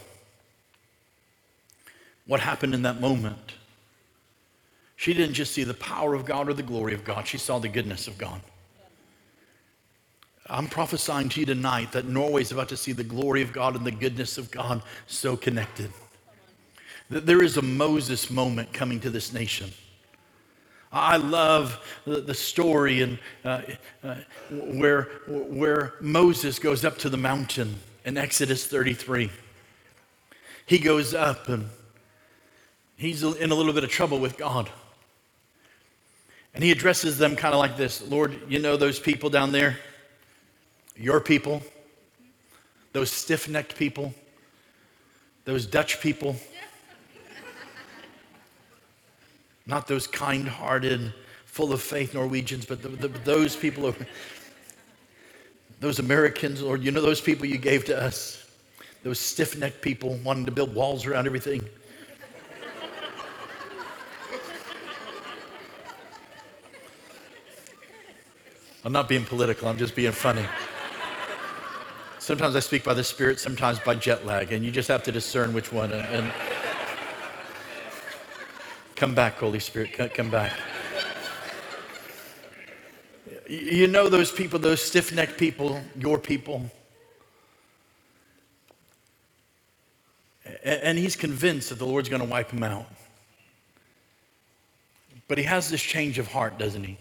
what 2.26 2.39
happened 2.39 2.74
in 2.74 2.84
that 2.84 3.01
moment. 3.01 3.53
She 4.95 5.13
didn't 5.13 5.34
just 5.34 5.53
see 5.53 5.63
the 5.63 5.74
power 5.74 6.13
of 6.13 6.26
God 6.26 6.47
or 6.47 6.53
the 6.53 6.63
glory 6.63 6.93
of 6.93 7.03
God, 7.03 7.28
she 7.28 7.38
saw 7.38 7.59
the 7.59 7.69
goodness 7.69 8.07
of 8.07 8.17
God. 8.17 8.41
I'm 10.47 10.67
prophesying 10.67 11.30
to 11.30 11.39
you 11.39 11.45
tonight 11.45 11.93
that 11.93 12.05
Norway 12.05 12.41
is 12.41 12.51
about 12.51 12.69
to 12.69 12.78
see 12.78 12.91
the 12.91 13.03
glory 13.03 13.41
of 13.41 13.53
God 13.53 13.76
and 13.76 13.86
the 13.86 13.91
goodness 13.91 14.38
of 14.38 14.51
God 14.51 14.84
so 15.07 15.38
connected. 15.38 15.91
That 17.09 17.26
there 17.26 17.41
is 17.41 17.57
a 17.57 17.61
Moses 17.61 18.30
moment 18.30 18.74
coming 18.74 18.99
to 19.01 19.09
this 19.09 19.32
nation. 19.32 19.71
I 20.91 21.17
love 21.17 21.80
the, 22.05 22.21
the 22.21 22.34
story 22.34 23.01
and, 23.01 23.19
uh, 23.43 23.61
uh, 24.03 24.15
where, 24.51 25.03
where 25.28 25.93
Moses 26.01 26.59
goes 26.59 26.86
up 26.86 26.97
to 26.99 27.09
the 27.09 27.17
mountain 27.17 27.78
in 28.05 28.17
Exodus 28.17 28.67
33. 28.67 29.32
He 30.65 30.78
goes 30.78 31.13
up 31.13 31.49
and 31.49 31.69
he's 33.04 33.24
in 33.24 33.51
a 33.51 33.56
little 33.56 33.74
bit 33.74 33.84
of 33.84 33.89
trouble 33.89 34.20
with 34.20 34.38
God. 34.38 34.70
And 36.54 36.64
he 36.64 36.72
addresses 36.72 37.18
them 37.18 37.36
kind 37.36 37.54
of 37.54 37.60
like 37.60 37.78
this 37.78 38.01
Lord, 38.08 38.39
you 38.47 38.60
know 38.60 38.78
those 38.78 38.99
people 38.99 39.30
down 39.30 39.51
there? 39.51 39.78
Your 40.95 41.20
people? 41.20 41.62
Those 42.91 43.12
stiff 43.12 43.49
necked 43.49 43.76
people? 43.76 44.14
Those 45.45 45.66
Dutch 45.66 45.99
people? 45.99 46.36
Not 49.66 49.88
those 49.88 50.08
kind 50.08 50.47
hearted, 50.47 51.14
full 51.45 51.72
of 51.72 51.82
faith 51.82 52.14
Norwegians, 52.14 52.66
but 52.66 52.82
the, 52.82 52.89
the, 52.89 53.08
those 53.08 53.56
people, 53.56 53.95
those 55.80 55.99
Americans, 55.99 56.62
Lord, 56.62 56.84
you 56.84 56.91
know 56.91 57.01
those 57.01 57.22
people 57.22 57.45
you 57.45 57.58
gave 57.58 57.86
to 57.86 57.99
us? 57.99 58.45
Those 59.04 59.20
stiff 59.20 59.58
necked 59.58 59.82
people 59.82 60.20
wanting 60.24 60.45
to 60.45 60.51
build 60.51 60.76
walls 60.76 61.06
around 61.06 61.28
everything. 61.28 61.68
I'm 68.86 68.91
not 68.91 69.07
being 69.07 69.23
political, 69.23 69.67
I'm 69.67 69.77
just 69.77 69.95
being 69.95 70.11
funny. 70.11 70.45
Sometimes 72.19 72.55
I 72.55 72.59
speak 72.59 72.84
by 72.84 72.93
the 72.93 73.03
Spirit, 73.03 73.39
sometimes 73.39 73.79
by 73.79 73.95
jet 73.95 74.25
lag, 74.25 74.51
and 74.51 74.63
you 74.63 74.71
just 74.71 74.88
have 74.88 75.03
to 75.03 75.11
discern 75.11 75.53
which 75.53 75.73
one. 75.73 75.91
And, 75.91 76.05
and 76.07 76.31
come 78.95 79.13
back, 79.13 79.38
Holy 79.39 79.59
Spirit, 79.59 79.91
come 80.13 80.29
back. 80.29 80.53
You 83.47 83.88
know 83.88 84.07
those 84.07 84.31
people, 84.31 84.57
those 84.57 84.81
stiff 84.81 85.13
necked 85.13 85.38
people, 85.38 85.81
your 85.97 86.17
people. 86.17 86.71
And 90.63 90.97
he's 90.97 91.17
convinced 91.17 91.69
that 91.69 91.79
the 91.79 91.86
Lord's 91.86 92.07
going 92.09 92.21
to 92.21 92.27
wipe 92.27 92.51
him 92.51 92.63
out. 92.63 92.88
But 95.27 95.38
he 95.38 95.43
has 95.43 95.69
this 95.69 95.81
change 95.81 96.19
of 96.19 96.27
heart, 96.31 96.57
doesn't 96.57 96.84
he? 96.84 96.97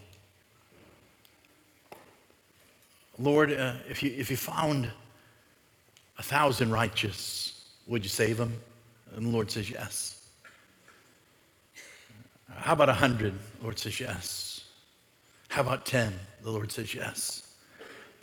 Lord, 3.22 3.52
uh, 3.52 3.74
if, 3.88 4.02
you, 4.02 4.12
if 4.16 4.32
you 4.32 4.36
found 4.36 4.90
a 6.18 6.22
thousand 6.24 6.72
righteous, 6.72 7.68
would 7.86 8.02
you 8.02 8.08
save 8.08 8.36
them? 8.36 8.52
And 9.14 9.26
the 9.26 9.30
Lord 9.30 9.48
says, 9.48 9.70
Yes. 9.70 10.26
How 12.52 12.72
about 12.72 12.88
a 12.88 12.94
hundred? 12.94 13.34
The 13.58 13.62
Lord 13.62 13.78
says, 13.78 14.00
Yes. 14.00 14.64
How 15.48 15.60
about 15.60 15.86
ten? 15.86 16.12
The 16.42 16.50
Lord 16.50 16.72
says, 16.72 16.96
Yes. 16.96 17.54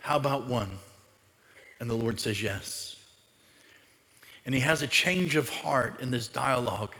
How 0.00 0.16
about 0.16 0.46
one? 0.46 0.70
And 1.80 1.88
the 1.88 1.94
Lord 1.94 2.20
says, 2.20 2.42
Yes. 2.42 2.96
And 4.44 4.54
he 4.54 4.60
has 4.60 4.82
a 4.82 4.86
change 4.86 5.34
of 5.34 5.48
heart 5.48 6.00
in 6.00 6.10
this 6.10 6.28
dialogue. 6.28 6.94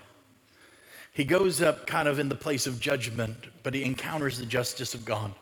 He 1.12 1.24
goes 1.24 1.60
up 1.60 1.86
kind 1.86 2.08
of 2.08 2.18
in 2.18 2.30
the 2.30 2.34
place 2.34 2.66
of 2.66 2.80
judgment, 2.80 3.36
but 3.62 3.74
he 3.74 3.84
encounters 3.84 4.38
the 4.38 4.46
justice 4.46 4.94
of 4.94 5.04
God. 5.04 5.34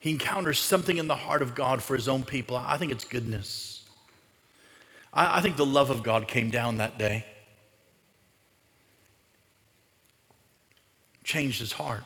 He 0.00 0.10
encounters 0.10 0.58
something 0.58 0.96
in 0.96 1.06
the 1.08 1.14
heart 1.14 1.42
of 1.42 1.54
God 1.54 1.82
for 1.82 1.94
his 1.94 2.08
own 2.08 2.24
people. 2.24 2.56
I 2.56 2.78
think 2.78 2.90
it's 2.90 3.04
goodness. 3.04 3.84
I, 5.12 5.38
I 5.38 5.40
think 5.42 5.56
the 5.56 5.66
love 5.66 5.90
of 5.90 6.02
God 6.02 6.26
came 6.26 6.50
down 6.50 6.78
that 6.78 6.98
day, 6.98 7.26
changed 11.22 11.60
his 11.60 11.72
heart. 11.72 12.02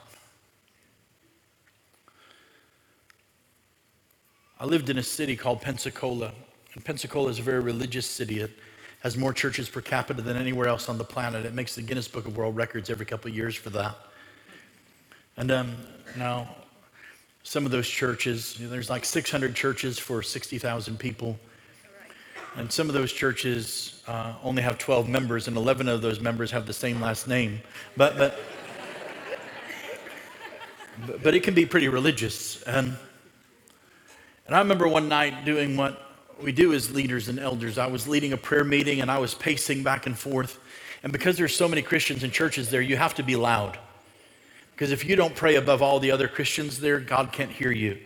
I 4.58 4.66
lived 4.66 4.90
in 4.90 4.98
a 4.98 5.02
city 5.02 5.36
called 5.36 5.60
Pensacola. 5.62 6.32
And 6.74 6.84
Pensacola 6.84 7.28
is 7.28 7.38
a 7.38 7.42
very 7.42 7.60
religious 7.60 8.06
city. 8.06 8.40
It 8.40 8.50
has 9.00 9.16
more 9.16 9.32
churches 9.32 9.68
per 9.68 9.80
capita 9.80 10.20
than 10.20 10.36
anywhere 10.36 10.66
else 10.66 10.88
on 10.88 10.98
the 10.98 11.04
planet. 11.04 11.46
It 11.46 11.54
makes 11.54 11.76
the 11.76 11.82
Guinness 11.82 12.08
Book 12.08 12.26
of 12.26 12.36
World 12.36 12.56
Records 12.56 12.90
every 12.90 13.06
couple 13.06 13.30
of 13.30 13.36
years 13.36 13.54
for 13.54 13.70
that. 13.70 13.94
And 15.36 15.50
um, 15.52 15.76
now, 16.16 16.48
some 17.44 17.66
of 17.66 17.70
those 17.70 17.86
churches, 17.86 18.58
you 18.58 18.64
know, 18.64 18.72
there's 18.72 18.88
like 18.88 19.04
600 19.04 19.54
churches 19.54 19.98
for 19.98 20.22
60,000 20.22 20.98
people. 20.98 21.38
And 22.56 22.72
some 22.72 22.88
of 22.88 22.94
those 22.94 23.12
churches 23.12 24.02
uh, 24.08 24.34
only 24.42 24.62
have 24.62 24.78
12 24.78 25.08
members, 25.08 25.46
and 25.46 25.56
11 25.56 25.88
of 25.88 26.00
those 26.00 26.20
members 26.20 26.50
have 26.52 26.66
the 26.66 26.72
same 26.72 27.00
last 27.00 27.28
name. 27.28 27.60
But, 27.96 28.16
but, 28.16 28.40
but 31.22 31.34
it 31.34 31.42
can 31.42 31.52
be 31.52 31.66
pretty 31.66 31.88
religious. 31.88 32.62
And, 32.62 32.96
and 34.46 34.56
I 34.56 34.60
remember 34.60 34.88
one 34.88 35.08
night 35.08 35.44
doing 35.44 35.76
what 35.76 36.00
we 36.42 36.50
do 36.50 36.72
as 36.72 36.94
leaders 36.94 37.28
and 37.28 37.38
elders. 37.38 37.76
I 37.76 37.88
was 37.88 38.08
leading 38.08 38.32
a 38.32 38.38
prayer 38.38 38.64
meeting 38.64 39.00
and 39.00 39.10
I 39.10 39.18
was 39.18 39.34
pacing 39.34 39.82
back 39.82 40.06
and 40.06 40.18
forth. 40.18 40.58
And 41.02 41.12
because 41.12 41.36
there's 41.36 41.54
so 41.54 41.68
many 41.68 41.82
Christians 41.82 42.22
and 42.22 42.32
churches 42.32 42.70
there, 42.70 42.80
you 42.80 42.96
have 42.96 43.14
to 43.16 43.22
be 43.22 43.36
loud. 43.36 43.78
Because 44.74 44.90
if 44.90 45.04
you 45.04 45.14
don't 45.14 45.36
pray 45.36 45.54
above 45.54 45.82
all 45.82 46.00
the 46.00 46.10
other 46.10 46.26
Christians 46.26 46.80
there, 46.80 46.98
God 46.98 47.32
can't 47.32 47.50
hear 47.50 47.70
you. 47.70 47.98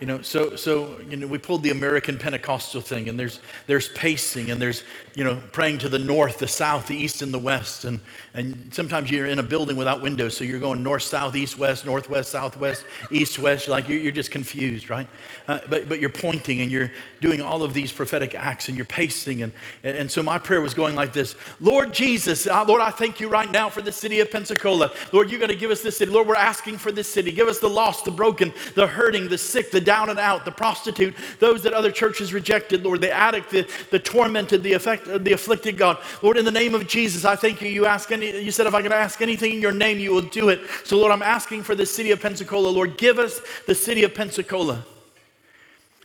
You 0.00 0.06
know, 0.06 0.22
so 0.22 0.56
so 0.56 0.98
you 1.10 1.18
know, 1.18 1.26
we 1.26 1.36
pulled 1.36 1.62
the 1.62 1.68
American 1.70 2.16
Pentecostal 2.16 2.80
thing, 2.80 3.10
and 3.10 3.20
there's 3.20 3.38
there's 3.66 3.90
pacing, 3.90 4.50
and 4.50 4.60
there's 4.60 4.82
you 5.14 5.24
know 5.24 5.42
praying 5.52 5.76
to 5.80 5.90
the 5.90 5.98
north, 5.98 6.38
the 6.38 6.48
south, 6.48 6.86
the 6.86 6.96
east, 6.96 7.20
and 7.20 7.34
the 7.34 7.38
west, 7.38 7.84
and 7.84 8.00
and 8.32 8.72
sometimes 8.72 9.10
you're 9.10 9.26
in 9.26 9.38
a 9.38 9.42
building 9.42 9.76
without 9.76 10.00
windows, 10.00 10.34
so 10.34 10.42
you're 10.42 10.58
going 10.58 10.82
north, 10.82 11.02
south, 11.02 11.36
east, 11.36 11.58
west, 11.58 11.84
northwest, 11.84 12.30
southwest, 12.30 12.86
east, 13.10 13.38
west. 13.38 13.68
Like 13.68 13.90
you're, 13.90 13.98
you're 13.98 14.10
just 14.12 14.30
confused, 14.30 14.88
right? 14.88 15.06
Uh, 15.46 15.58
but 15.68 15.86
but 15.86 16.00
you're 16.00 16.08
pointing, 16.08 16.62
and 16.62 16.72
you're 16.72 16.90
doing 17.20 17.42
all 17.42 17.62
of 17.62 17.74
these 17.74 17.92
prophetic 17.92 18.34
acts, 18.34 18.68
and 18.68 18.78
you're 18.78 18.86
pacing, 18.86 19.42
and 19.42 19.52
and 19.84 20.10
so 20.10 20.22
my 20.22 20.38
prayer 20.38 20.62
was 20.62 20.72
going 20.72 20.94
like 20.94 21.12
this: 21.12 21.36
Lord 21.60 21.92
Jesus, 21.92 22.46
uh, 22.46 22.64
Lord, 22.64 22.80
I 22.80 22.90
thank 22.90 23.20
you 23.20 23.28
right 23.28 23.50
now 23.52 23.68
for 23.68 23.82
the 23.82 23.92
city 23.92 24.20
of 24.20 24.30
Pensacola. 24.30 24.92
Lord, 25.12 25.30
you're 25.30 25.40
going 25.40 25.50
to 25.50 25.56
give 25.56 25.70
us 25.70 25.82
this 25.82 25.98
city. 25.98 26.10
Lord, 26.10 26.26
we're 26.26 26.36
asking 26.36 26.78
for 26.78 26.90
this 26.90 27.06
city. 27.06 27.32
Give 27.32 27.48
us 27.48 27.58
the 27.58 27.68
lost, 27.68 28.06
the 28.06 28.10
broken, 28.10 28.54
the 28.74 28.86
hurting, 28.86 29.28
the 29.28 29.36
sick, 29.36 29.70
the 29.70 29.89
down 29.90 30.08
and 30.08 30.20
out, 30.20 30.44
the 30.44 30.52
prostitute, 30.52 31.16
those 31.40 31.64
that 31.64 31.72
other 31.72 31.90
churches 31.90 32.32
rejected, 32.32 32.84
Lord, 32.84 33.00
the 33.00 33.10
addict, 33.10 33.50
the, 33.50 33.68
the 33.90 33.98
tormented, 33.98 34.62
the, 34.62 34.74
affect, 34.74 35.08
uh, 35.08 35.18
the 35.18 35.32
afflicted, 35.32 35.76
God. 35.76 35.98
Lord, 36.22 36.36
in 36.36 36.44
the 36.44 36.52
name 36.52 36.76
of 36.76 36.86
Jesus, 36.86 37.24
I 37.24 37.34
thank 37.34 37.60
you. 37.60 37.68
You 37.68 37.86
ask 37.86 38.12
any, 38.12 38.40
you 38.40 38.52
said 38.52 38.68
if 38.68 38.74
I 38.74 38.82
can 38.82 38.92
ask 38.92 39.20
anything 39.20 39.54
in 39.54 39.60
your 39.60 39.72
name, 39.72 39.98
you 39.98 40.12
will 40.12 40.22
do 40.22 40.48
it. 40.48 40.60
So, 40.84 40.96
Lord, 40.96 41.10
I'm 41.10 41.22
asking 41.22 41.64
for 41.64 41.74
the 41.74 41.84
city 41.84 42.12
of 42.12 42.22
Pensacola. 42.22 42.68
Lord, 42.68 42.98
give 42.98 43.18
us 43.18 43.40
the 43.66 43.74
city 43.74 44.04
of 44.04 44.14
Pensacola. 44.14 44.84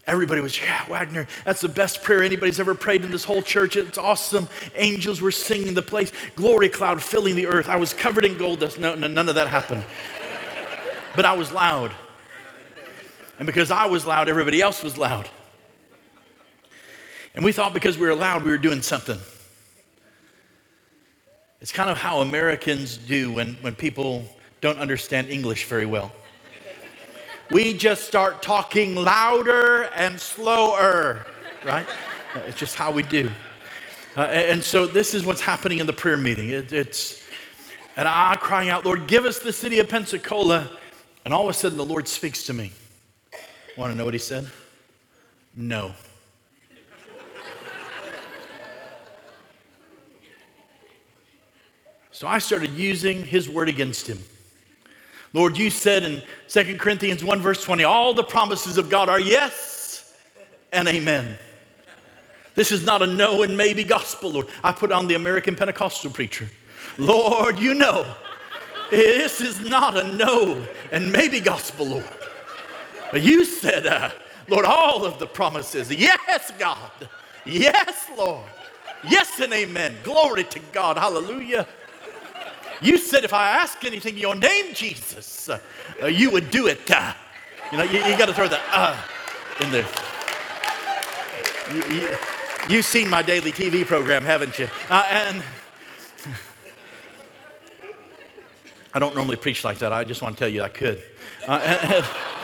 Everybody 0.08 0.42
was, 0.42 0.60
yeah, 0.60 0.84
Wagner, 0.90 1.28
that's 1.46 1.62
the 1.62 1.70
best 1.70 2.02
prayer 2.02 2.24
anybody's 2.24 2.60
ever 2.60 2.74
prayed 2.74 3.06
in 3.06 3.12
this 3.12 3.24
whole 3.24 3.44
church. 3.44 3.76
It's 3.76 4.00
awesome. 4.00 4.50
Angels 4.76 5.22
were 5.22 5.32
singing 5.32 5.76
the 5.76 5.84
place, 5.84 6.12
glory 6.36 6.70
cloud 6.70 7.04
filling 7.04 7.36
the 7.36 7.46
earth. 7.46 7.70
I 7.70 7.76
was 7.76 7.94
covered 7.94 8.26
in 8.26 8.36
gold 8.36 8.62
dust. 8.62 8.80
No, 8.80 8.96
no 8.96 9.06
none 9.06 9.30
of 9.30 9.36
that 9.36 9.48
happened. 9.48 9.84
but 11.16 11.24
I 11.24 11.34
was 11.34 11.52
loud. 11.52 11.92
And 13.38 13.46
because 13.46 13.72
I 13.72 13.86
was 13.86 14.06
loud, 14.06 14.30
everybody 14.30 14.62
else 14.62 14.84
was 14.84 14.98
loud. 14.98 15.30
And 17.34 17.44
we 17.44 17.52
thought 17.52 17.74
because 17.74 17.98
we 17.98 18.08
were 18.08 18.16
loud, 18.16 18.44
we 18.44 18.52
were 18.52 18.58
doing 18.58 18.82
something. 18.82 19.20
It's 21.60 21.72
kind 21.72 21.90
of 21.90 21.98
how 21.98 22.22
Americans 22.22 22.98
do 22.98 23.32
when, 23.34 23.56
when 23.56 23.76
people 23.76 24.24
don't 24.62 24.78
understand 24.80 25.30
English 25.30 25.66
very 25.66 25.86
well. 25.86 26.12
We 27.52 27.74
just 27.74 28.06
start 28.06 28.42
talking 28.42 28.96
louder 28.96 29.84
and 29.96 30.20
slower, 30.20 31.26
right? 31.64 31.86
It's 32.48 32.58
just 32.58 32.76
how 32.76 32.92
we 32.92 33.04
do. 33.04 33.30
Uh, 34.18 34.22
and 34.22 34.64
so 34.64 34.88
this 34.88 35.14
is 35.14 35.26
what's 35.26 35.42
happening 35.42 35.80
in 35.80 35.88
the 35.88 35.94
prayer 35.94 36.18
meeting. 36.18 36.50
It, 36.50 36.72
it's, 36.72 37.22
and 37.98 38.08
I 38.08 38.36
crying 38.38 38.70
out, 38.70 38.86
Lord, 38.86 39.08
give 39.08 39.26
us 39.26 39.40
the 39.40 39.52
city 39.54 39.80
of 39.80 39.90
Pensacola. 39.90 40.70
And 41.26 41.34
all 41.34 41.44
of 41.44 41.50
a 41.50 41.54
sudden, 41.54 41.78
the 41.78 41.86
Lord 41.86 42.08
speaks 42.08 42.44
to 42.46 42.54
me. 42.54 42.72
Want 43.78 43.92
to 43.92 43.98
know 43.98 44.06
what 44.06 44.14
he 44.14 44.20
said? 44.20 44.48
No. 45.56 45.94
So 52.12 52.28
I 52.28 52.40
started 52.40 52.72
using 52.72 53.26
his 53.26 53.50
word 53.50 53.68
against 53.68 54.08
him. 54.08 54.20
Lord, 55.34 55.58
you 55.58 55.70
said 55.70 56.04
in 56.04 56.24
2 56.48 56.78
Corinthians 56.78 57.22
1, 57.22 57.42
verse 57.42 57.62
20, 57.62 57.84
all 57.84 58.14
the 58.14 58.24
promises 58.24 58.78
of 58.78 58.90
God 58.90 59.10
are 59.10 59.20
yes 59.20 60.14
and 60.72 60.88
amen. 60.88 61.38
This 62.56 62.72
is 62.72 62.86
not 62.86 63.02
a 63.02 63.08
no 63.08 63.44
and 63.44 63.58
maybe 63.58 63.84
gospel, 63.84 64.32
Lord. 64.32 64.48
I 64.64 64.72
put 64.72 64.94
on 64.94 65.08
the 65.08 65.16
American 65.16 65.58
Pentecostal 65.58 66.10
preacher. 66.10 66.50
Lord, 66.98 67.60
you 67.60 67.74
know, 67.74 68.16
this 68.90 69.42
is 69.42 69.60
not 69.60 69.98
a 69.98 70.14
no 70.14 70.66
and 70.94 71.12
maybe 71.12 71.42
gospel, 71.42 71.88
Lord. 71.88 72.25
You 73.14 73.46
said, 73.46 73.88
uh, 73.88 74.12
Lord, 74.48 74.66
all 74.66 75.06
of 75.06 75.20
the 75.20 75.28
promises. 75.28 75.92
Yes, 75.92 76.52
God. 76.58 77.10
Yes, 77.46 78.10
Lord. 78.18 78.46
Yes 79.08 79.40
and 79.40 79.54
amen. 79.54 79.96
Glory 80.04 80.44
to 80.46 80.60
God. 80.72 80.98
Hallelujah. 80.98 81.68
You 82.82 82.98
said 82.98 83.24
if 83.24 83.34
I 83.34 83.52
ask 83.52 83.84
anything 83.86 84.16
in 84.16 84.22
your 84.22 84.36
name, 84.36 84.74
Jesus, 84.74 85.50
uh, 85.50 85.60
uh, 86.02 86.08
you 86.08 86.30
would 86.32 86.52
do 86.52 86.68
it. 86.68 86.90
Uh, 86.90 87.14
you 87.72 87.78
know, 87.78 87.84
you, 87.84 88.00
you 88.00 88.18
got 88.18 88.28
to 88.28 88.34
throw 88.34 88.48
the 88.48 88.60
uh 88.72 88.98
in 89.62 89.72
there. 89.72 89.88
You, 91.74 91.84
you, 91.96 92.18
you've 92.70 92.86
seen 92.86 93.10
my 93.10 93.22
daily 93.22 93.52
TV 93.52 93.86
program, 93.86 94.24
haven't 94.24 94.60
you? 94.60 94.68
Uh, 94.90 95.04
and 95.10 95.44
I 98.94 99.00
don't 99.00 99.16
normally 99.16 99.38
preach 99.38 99.64
like 99.64 99.80
that. 99.80 99.94
I 99.94 100.04
just 100.04 100.22
want 100.22 100.36
to 100.36 100.40
tell 100.40 100.50
you 100.50 100.62
I 100.62 100.70
could. 100.70 101.02
Uh, 101.48 101.60
and, 101.64 102.06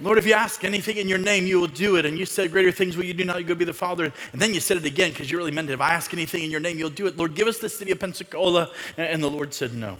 Lord, 0.00 0.18
if 0.18 0.26
you 0.26 0.32
ask 0.32 0.64
anything 0.64 0.96
in 0.96 1.08
your 1.08 1.18
name, 1.18 1.46
you 1.46 1.60
will 1.60 1.68
do 1.68 1.96
it. 1.96 2.04
And 2.04 2.18
you 2.18 2.26
said, 2.26 2.50
Greater 2.50 2.72
things 2.72 2.96
will 2.96 3.04
you 3.04 3.14
do 3.14 3.24
now, 3.24 3.36
you 3.36 3.44
go 3.44 3.54
be 3.54 3.64
the 3.64 3.72
Father. 3.72 4.12
And 4.32 4.42
then 4.42 4.52
you 4.52 4.60
said 4.60 4.76
it 4.76 4.84
again 4.84 5.10
because 5.10 5.30
you 5.30 5.38
really 5.38 5.52
meant 5.52 5.70
it. 5.70 5.74
If 5.74 5.80
I 5.80 5.94
ask 5.94 6.12
anything 6.12 6.42
in 6.42 6.50
your 6.50 6.60
name, 6.60 6.78
you'll 6.78 6.90
do 6.90 7.06
it. 7.06 7.16
Lord, 7.16 7.34
give 7.34 7.46
us 7.46 7.58
the 7.58 7.68
city 7.68 7.92
of 7.92 8.00
Pensacola. 8.00 8.70
And 8.96 9.22
the 9.22 9.30
Lord 9.30 9.54
said, 9.54 9.72
No. 9.72 9.96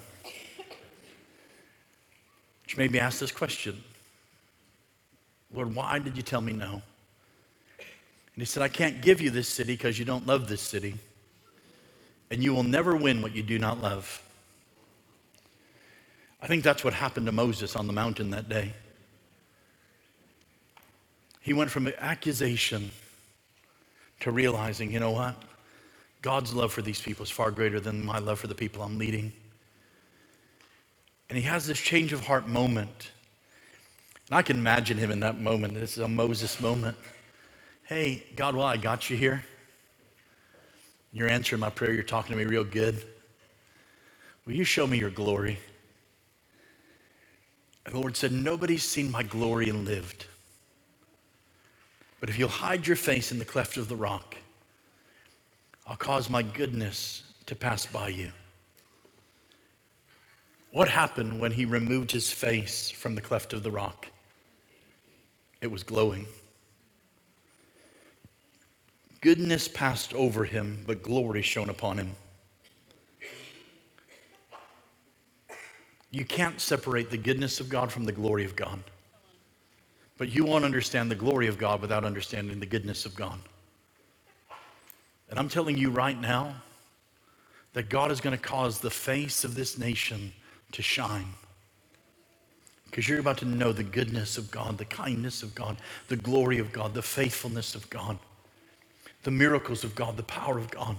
Which 2.65 2.77
made 2.77 2.91
me 2.91 2.99
ask 2.99 3.21
this 3.21 3.31
question 3.31 3.83
Lord, 5.53 5.75
why 5.75 6.01
did 6.01 6.17
you 6.17 6.23
tell 6.23 6.41
me 6.41 6.53
no? 6.53 6.83
And 7.79 8.43
he 8.43 8.45
said, 8.45 8.63
I 8.63 8.69
can't 8.69 9.01
give 9.01 9.21
you 9.21 9.31
this 9.31 9.49
city 9.49 9.75
because 9.75 9.99
you 9.99 10.05
don't 10.05 10.27
love 10.27 10.49
this 10.49 10.61
city. 10.61 10.97
And 12.31 12.43
you 12.43 12.53
will 12.53 12.65
never 12.65 12.97
win 12.97 13.23
what 13.23 13.33
you 13.33 13.45
do 13.45 13.61
not 13.61 13.81
love. 13.81 14.21
I 16.43 16.49
think 16.49 16.65
that's 16.65 16.83
what 16.83 16.95
happened 16.95 17.27
to 17.27 17.33
Moses 17.33 17.77
on 17.77 17.87
the 17.87 17.93
mountain 17.93 18.31
that 18.31 18.49
day. 18.49 18.73
He 21.45 21.53
went 21.53 21.71
from 21.71 21.93
accusation 21.99 22.91
to 24.21 24.31
realizing, 24.31 24.91
you 24.91 24.99
know 24.99 25.11
what? 25.11 25.37
God's 26.23 26.55
love 26.55 26.73
for 26.73 26.81
these 26.81 27.03
people 27.03 27.23
is 27.23 27.31
far 27.31 27.51
greater 27.51 27.79
than 27.81 28.03
my 28.03 28.19
love 28.19 28.39
for 28.39 28.47
the 28.47 28.55
people 28.55 28.83
I'm 28.83 28.97
leading. 28.97 29.31
And 31.29 31.37
he 31.37 31.45
has 31.45 31.67
this 31.67 31.79
change 31.79 32.15
of 32.15 32.25
heart 32.25 32.49
moment. 32.49 33.11
And 34.31 34.39
I 34.39 34.41
can 34.41 34.57
imagine 34.57 34.97
him 34.97 35.11
in 35.11 35.21
that 35.21 35.39
moment. 35.39 35.75
This 35.75 35.99
is 35.99 36.03
a 36.03 36.09
Moses 36.09 36.59
moment. 36.63 36.97
Hey, 37.83 38.25
God, 38.37 38.57
well, 38.57 38.67
I 38.67 38.79
got 38.79 39.11
you 39.11 39.19
here. 39.19 39.45
You're 41.13 41.29
answering 41.29 41.61
my 41.61 41.69
prayer. 41.69 41.93
You're 41.93 42.05
talking 42.05 42.33
to 42.33 42.39
me 42.39 42.47
real 42.47 42.65
good. 42.65 43.05
Will 44.47 44.55
you 44.55 44.65
show 44.65 44.87
me 44.87 44.97
your 44.99 45.11
glory? 45.11 45.59
And 47.85 47.95
the 47.95 48.01
Lord 48.01 48.17
said, 48.17 48.33
Nobody's 48.33 48.83
seen 48.83 49.11
my 49.11 49.23
glory 49.23 49.69
and 49.69 49.85
lived. 49.85 50.25
But 52.25 52.31
if 52.31 52.39
you'll 52.39 52.49
hide 52.49 52.87
your 52.87 52.97
face 52.97 53.33
in 53.33 53.39
the 53.39 53.45
cleft 53.45 53.77
of 53.77 53.87
the 53.87 53.97
rock, 53.97 54.35
I'll 55.87 55.95
cause 55.95 56.31
my 56.31 56.41
goodness 56.43 57.22
to 57.45 57.55
pass 57.55 57.85
by 57.85 58.09
you. 58.09 58.33
What 60.72 60.89
happened 60.89 61.39
when 61.39 61.53
he 61.53 61.66
removed 61.66 62.11
his 62.11 62.33
face 62.33 62.91
from 62.91 63.14
the 63.14 63.20
cleft 63.20 63.53
of 63.53 63.62
the 63.62 63.70
rock? 63.70 64.07
It 65.61 65.66
was 65.66 65.83
glowing. 65.83 66.25
Goodness 69.20 69.68
passed 69.68 70.14
over 70.14 70.47
him, 70.47 70.83
but 70.87 71.03
glory 71.03 71.43
shone 71.43 71.68
upon 71.68 71.99
him. 71.99 72.12
You 76.11 76.25
can't 76.25 76.59
separate 76.59 77.11
the 77.11 77.18
goodness 77.18 77.61
of 77.61 77.68
God 77.68 77.93
from 77.93 78.07
the 78.07 78.12
glory 78.12 78.47
of 78.47 78.57
God. 78.57 78.83
But 80.17 80.35
you 80.35 80.45
won't 80.45 80.65
understand 80.65 81.11
the 81.11 81.17
glory 81.17 81.49
of 81.49 81.59
God 81.59 81.81
without 81.81 82.05
understanding 82.05 82.61
the 82.61 82.67
goodness 82.67 83.05
of 83.05 83.15
God. 83.15 83.39
And 85.29 85.39
I'm 85.39 85.49
telling 85.49 85.77
you 85.77 85.91
right 85.91 86.21
now 86.21 86.55
that 87.73 87.89
God 87.89 88.12
is 88.12 88.21
going 88.21 88.37
to 88.37 88.43
cause 88.43 88.79
the 88.79 88.91
face 88.91 89.45
of 89.45 89.55
this 89.55 89.77
nation 89.77 90.33
to 90.73 90.83
shine. 90.83 91.35
Because 92.87 93.09
you're 93.09 93.19
about 93.19 93.39
to 93.39 93.45
know 93.45 93.73
the 93.73 93.83
goodness 93.83 94.39
of 94.39 94.53
God, 94.53 94.79
the 94.79 94.85
kindness 94.85 95.43
of 95.43 95.55
God, 95.57 95.79
the 96.07 96.17
glory 96.17 96.59
of 96.59 96.73
God, 96.73 96.95
the 96.95 97.03
faithfulness 97.03 97.75
of 97.75 97.91
God, 97.91 98.17
the 99.25 99.33
miracles 99.33 99.83
of 99.83 99.97
God, 99.97 100.17
the 100.17 100.23
power 100.23 100.59
of 100.59 100.71
God. 100.71 100.97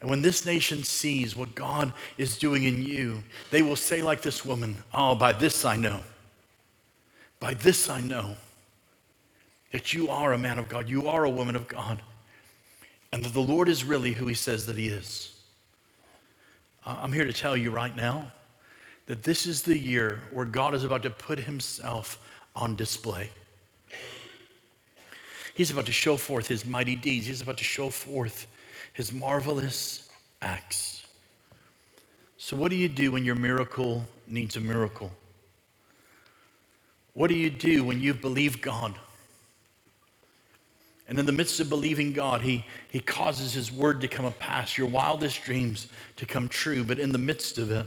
And 0.00 0.10
when 0.10 0.22
this 0.22 0.44
nation 0.44 0.82
sees 0.82 1.36
what 1.36 1.54
God 1.54 1.92
is 2.16 2.38
doing 2.38 2.64
in 2.64 2.82
you, 2.82 3.22
they 3.52 3.62
will 3.62 3.76
say, 3.76 4.02
like 4.02 4.22
this 4.22 4.44
woman, 4.44 4.76
Oh, 4.92 5.14
by 5.14 5.32
this 5.32 5.64
I 5.64 5.76
know. 5.76 6.00
By 7.40 7.54
this 7.54 7.88
I 7.88 8.00
know 8.00 8.36
that 9.72 9.92
you 9.92 10.08
are 10.08 10.32
a 10.32 10.38
man 10.38 10.58
of 10.58 10.68
God, 10.68 10.88
you 10.88 11.08
are 11.08 11.24
a 11.24 11.30
woman 11.30 11.56
of 11.56 11.68
God, 11.68 12.02
and 13.12 13.24
that 13.24 13.32
the 13.32 13.40
Lord 13.40 13.68
is 13.68 13.84
really 13.84 14.12
who 14.12 14.26
He 14.26 14.34
says 14.34 14.66
that 14.66 14.76
He 14.76 14.88
is. 14.88 15.34
I'm 16.86 17.12
here 17.12 17.24
to 17.24 17.32
tell 17.32 17.56
you 17.56 17.70
right 17.70 17.94
now 17.94 18.32
that 19.06 19.22
this 19.22 19.46
is 19.46 19.62
the 19.62 19.76
year 19.76 20.22
where 20.32 20.46
God 20.46 20.74
is 20.74 20.84
about 20.84 21.02
to 21.02 21.10
put 21.10 21.38
Himself 21.38 22.18
on 22.56 22.76
display. 22.76 23.30
He's 25.54 25.70
about 25.70 25.86
to 25.86 25.92
show 25.92 26.16
forth 26.16 26.46
His 26.46 26.64
mighty 26.64 26.96
deeds, 26.96 27.26
He's 27.26 27.42
about 27.42 27.58
to 27.58 27.64
show 27.64 27.90
forth 27.90 28.46
his 28.98 29.12
marvelous 29.12 30.08
acts. 30.42 31.06
So, 32.36 32.56
what 32.56 32.70
do 32.70 32.76
you 32.76 32.88
do 32.88 33.12
when 33.12 33.24
your 33.24 33.36
miracle 33.36 34.04
needs 34.26 34.56
a 34.56 34.60
miracle? 34.60 35.12
What 37.18 37.30
do 37.30 37.34
you 37.34 37.50
do 37.50 37.82
when 37.82 38.00
you 38.00 38.14
believe 38.14 38.62
God? 38.62 38.94
And 41.08 41.18
in 41.18 41.26
the 41.26 41.32
midst 41.32 41.58
of 41.58 41.68
believing 41.68 42.12
God, 42.12 42.42
he, 42.42 42.64
he 42.92 43.00
causes 43.00 43.52
His 43.52 43.72
word 43.72 44.02
to 44.02 44.06
come 44.06 44.24
a 44.24 44.30
pass, 44.30 44.78
your 44.78 44.86
wildest 44.86 45.42
dreams 45.42 45.88
to 46.14 46.26
come 46.26 46.46
true. 46.46 46.84
But 46.84 47.00
in 47.00 47.10
the 47.10 47.18
midst 47.18 47.58
of 47.58 47.72
it, 47.72 47.86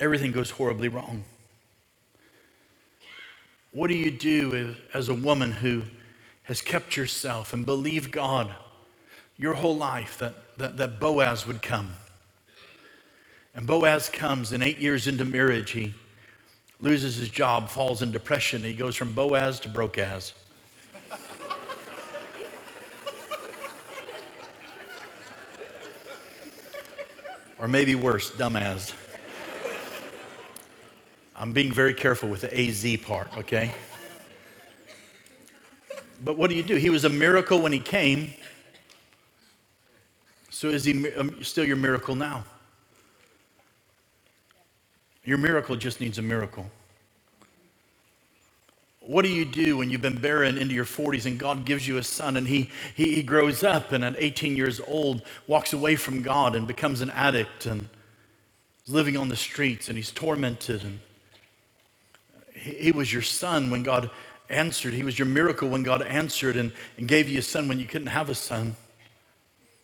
everything 0.00 0.32
goes 0.32 0.50
horribly 0.50 0.88
wrong. 0.88 1.22
What 3.70 3.86
do 3.86 3.94
you 3.96 4.10
do 4.10 4.74
as 4.92 5.08
a 5.08 5.14
woman 5.14 5.52
who 5.52 5.82
has 6.42 6.60
kept 6.60 6.96
yourself 6.96 7.52
and 7.52 7.64
believed 7.64 8.10
God 8.10 8.52
your 9.38 9.54
whole 9.54 9.76
life 9.76 10.18
that, 10.18 10.34
that, 10.58 10.78
that 10.78 10.98
Boaz 10.98 11.46
would 11.46 11.62
come. 11.62 11.92
And 13.54 13.68
Boaz 13.68 14.08
comes, 14.08 14.50
and 14.50 14.64
eight 14.64 14.78
years 14.78 15.06
into 15.06 15.24
marriage, 15.24 15.70
he 15.70 15.94
loses 16.80 17.16
his 17.16 17.28
job, 17.28 17.68
falls 17.68 18.02
in 18.02 18.10
depression. 18.10 18.62
He 18.62 18.72
goes 18.72 18.96
from 18.96 19.12
Boaz 19.12 19.60
to 19.60 19.68
Brokaz. 19.68 20.32
or 27.58 27.68
maybe 27.68 27.94
worse, 27.94 28.30
dumbass. 28.30 28.94
I'm 31.36 31.52
being 31.52 31.72
very 31.72 31.94
careful 31.94 32.28
with 32.28 32.40
the 32.42 32.60
AZ 32.60 32.96
part, 33.02 33.36
okay? 33.36 33.72
But 36.24 36.36
what 36.36 36.50
do 36.50 36.56
you 36.56 36.62
do? 36.62 36.76
He 36.76 36.90
was 36.90 37.04
a 37.04 37.08
miracle 37.08 37.60
when 37.60 37.72
he 37.72 37.78
came, 37.78 38.32
so 40.50 40.68
is 40.68 40.84
he 40.84 41.12
um, 41.14 41.42
still 41.42 41.64
your 41.64 41.76
miracle 41.76 42.14
now? 42.14 42.44
Your 45.24 45.38
miracle 45.38 45.76
just 45.76 46.00
needs 46.00 46.18
a 46.18 46.22
miracle. 46.22 46.70
What 49.00 49.24
do 49.24 49.28
you 49.28 49.44
do 49.44 49.78
when 49.78 49.90
you've 49.90 50.02
been 50.02 50.20
barren 50.20 50.56
into 50.58 50.74
your 50.74 50.84
40s 50.84 51.26
and 51.26 51.38
God 51.38 51.64
gives 51.64 51.88
you 51.88 51.96
a 51.96 52.02
son 52.02 52.36
and 52.36 52.46
he, 52.46 52.70
he, 52.94 53.14
he 53.14 53.22
grows 53.22 53.64
up 53.64 53.92
and 53.92 54.04
at 54.04 54.14
18 54.18 54.56
years 54.56 54.80
old 54.86 55.22
walks 55.46 55.72
away 55.72 55.96
from 55.96 56.22
God 56.22 56.54
and 56.54 56.66
becomes 56.66 57.00
an 57.00 57.10
addict 57.10 57.66
and 57.66 57.88
is 58.86 58.92
living 58.92 59.16
on 59.16 59.28
the 59.28 59.36
streets 59.36 59.88
and 59.88 59.96
he's 59.96 60.12
tormented 60.12 60.84
and 60.84 61.00
he, 62.54 62.74
he 62.74 62.92
was 62.92 63.12
your 63.12 63.22
son 63.22 63.70
when 63.70 63.82
God 63.82 64.10
answered. 64.48 64.92
He 64.92 65.02
was 65.02 65.18
your 65.18 65.26
miracle 65.26 65.68
when 65.68 65.82
God 65.82 66.02
answered 66.02 66.56
and, 66.56 66.72
and 66.98 67.08
gave 67.08 67.28
you 67.28 67.38
a 67.38 67.42
son 67.42 67.68
when 67.68 67.80
you 67.80 67.86
couldn't 67.86 68.08
have 68.08 68.28
a 68.28 68.34
son. 68.34 68.76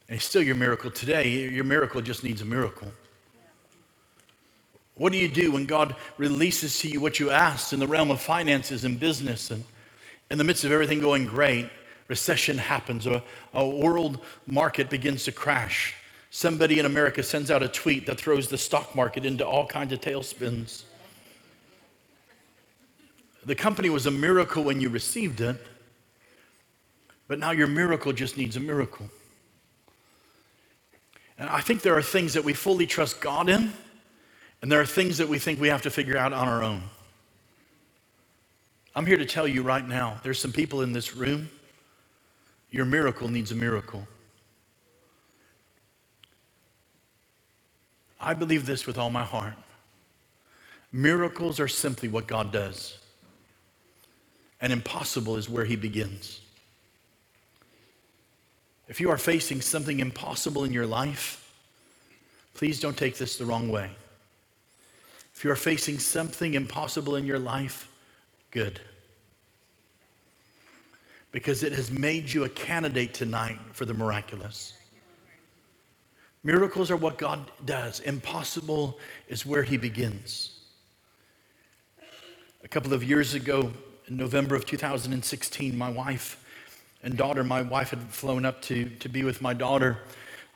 And 0.09 0.19
he's 0.19 0.25
still 0.25 0.43
your 0.43 0.57
miracle 0.57 0.91
today. 0.91 1.49
Your 1.49 1.65
miracle 1.65 2.01
just 2.01 2.23
needs 2.23 2.43
a 2.43 2.45
miracle. 2.45 2.93
What 4.97 5.13
do 5.13 5.19
you 5.19 5.29
do 5.29 5.53
when 5.53 5.67
God 5.67 5.95
releases 6.17 6.79
to 6.81 6.89
you 6.89 7.01
what 7.01 7.21
you 7.21 7.31
asked 7.31 7.73
in 7.73 7.81
the 7.81 7.87
realm 7.87 8.11
of 8.11 8.21
finances 8.21 8.85
and 8.85 8.99
business? 8.99 9.51
And 9.51 9.65
in 10.31 10.39
the 10.39 10.45
midst 10.45 10.65
of 10.65 10.73
everything 10.73 11.01
going 11.01 11.27
great, 11.27 11.69
recession 12.09 12.57
happens, 12.57 13.07
or 13.07 13.23
a 13.53 13.67
world 13.67 14.21
market 14.47 14.89
begins 14.89 15.25
to 15.25 15.33
crash. 15.33 15.95
Somebody 16.31 16.79
in 16.79 16.87
America 16.87 17.23
sends 17.23 17.51
out 17.51 17.63
a 17.63 17.69
tweet 17.69 18.07
that 18.07 18.19
throws 18.19 18.49
the 18.49 18.59
stock 18.59 18.95
market 18.95 19.27
into 19.27 19.47
all 19.47 19.67
kinds 19.67 19.93
of 19.93 20.01
tailspins. 20.01 20.85
The 23.45 23.55
company 23.55 23.91
was 23.91 24.07
a 24.07 24.11
miracle 24.11 24.65
when 24.65 24.81
you 24.81 24.89
received 24.89 25.41
it, 25.41 25.57
but 27.29 27.39
now 27.39 27.51
your 27.51 27.69
miracle 27.69 28.13
just 28.13 28.37
needs 28.37 28.57
a 28.57 28.61
miracle. 28.61 29.09
And 31.39 31.51
I 31.51 31.61
think 31.61 31.83
there 31.83 31.97
are 31.97 32.03
things 32.03 32.33
that 32.33 32.45
we 32.45 32.55
fully 32.55 32.87
trust 32.87 33.21
God 33.21 33.49
in, 33.49 33.73
and 34.63 34.73
there 34.73 34.81
are 34.81 34.87
things 34.87 35.19
that 35.19 35.29
we 35.29 35.39
think 35.39 35.61
we 35.61 35.69
have 35.69 35.83
to 35.83 35.91
figure 35.91 36.17
out 36.17 36.33
on 36.33 36.49
our 36.49 36.63
own. 36.63 36.83
I'm 38.95 39.07
here 39.07 39.19
to 39.19 39.27
tell 39.27 39.47
you 39.47 39.63
right 39.63 39.87
now 39.87 40.21
there's 40.23 40.39
some 40.39 40.53
people 40.53 40.83
in 40.83 40.93
this 40.93 41.15
room, 41.15 41.51
your 42.71 42.87
miracle 42.87 43.29
needs 43.29 43.53
a 43.53 43.55
miracle. 43.55 44.07
I 48.19 48.35
believe 48.35 48.67
this 48.67 48.87
with 48.87 48.99
all 48.99 49.11
my 49.11 49.23
heart. 49.23 49.55
Miracles 50.93 51.61
are 51.61 51.69
simply 51.69 52.09
what 52.09 52.27
God 52.27 52.53
does, 52.53 52.99
and 54.61 54.73
impossible 54.73 55.37
is 55.37 55.49
where 55.49 55.65
He 55.65 55.77
begins. 55.77 56.41
If 58.89 59.01
you 59.01 59.11
are 59.11 59.19
facing 59.19 59.61
something 59.61 60.01
impossible 60.01 60.65
in 60.65 60.73
your 60.73 60.87
life, 60.87 61.53
please 62.55 62.81
don't 62.81 62.97
take 62.97 63.19
this 63.19 63.37
the 63.37 63.45
wrong 63.45 63.69
way. 63.69 63.91
If 65.37 65.45
you 65.45 65.51
are 65.51 65.57
facing 65.57 65.99
something 65.99 66.55
impossible 66.55 67.15
in 67.17 67.27
your 67.27 67.39
life, 67.39 67.91
good. 68.51 68.81
Because 71.31 71.63
it 71.63 71.75
has 71.75 71.91
made 71.91 72.33
you 72.33 72.45
a 72.45 72.49
candidate 72.49 73.13
tonight 73.13 73.59
for 73.73 73.85
the 73.85 73.93
miraculous. 73.93 74.73
Miracles 76.43 76.91
are 76.91 76.97
what 76.97 77.19
God 77.19 77.51
does, 77.67 78.01
impossible 78.01 78.99
is 79.29 79.45
where 79.45 79.63
He 79.63 79.77
begins. 79.77 80.59
A 82.65 82.69
couple 82.69 82.95
of 82.95 83.05
years 83.05 83.35
ago, 83.35 83.71
in 84.09 84.17
November 84.17 84.55
of 84.55 84.65
2016, 84.65 85.77
my 85.77 85.91
wife 85.91 86.43
and 87.03 87.15
daughter, 87.15 87.45
my 87.45 87.61
wife 87.61 87.91
had 87.91 88.01
flown 88.05 88.47
up 88.47 88.63
to, 88.63 88.89
to 88.89 89.09
be 89.11 89.23
with 89.23 89.43
my 89.43 89.53
daughter 89.53 89.99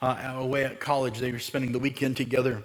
uh, 0.01 0.37
away 0.37 0.65
at 0.65 0.81
college. 0.81 1.19
They 1.19 1.33
were 1.33 1.39
spending 1.39 1.73
the 1.73 1.79
weekend 1.79 2.17
together. 2.17 2.63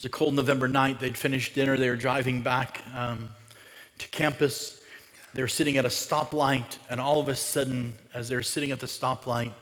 It 0.00 0.04
was 0.04 0.06
a 0.14 0.16
cold 0.16 0.32
November 0.32 0.66
night. 0.66 0.98
They'd 0.98 1.18
finished 1.18 1.54
dinner. 1.54 1.76
They 1.76 1.90
were 1.90 1.94
driving 1.94 2.40
back 2.40 2.82
um, 2.96 3.28
to 3.98 4.08
campus. 4.08 4.80
They 5.34 5.42
were 5.42 5.48
sitting 5.48 5.76
at 5.76 5.84
a 5.84 5.88
stoplight, 5.88 6.78
and 6.88 6.98
all 6.98 7.20
of 7.20 7.28
a 7.28 7.36
sudden, 7.36 7.92
as 8.14 8.26
they're 8.26 8.40
sitting 8.40 8.70
at 8.70 8.80
the 8.80 8.86
stoplight, 8.86 9.52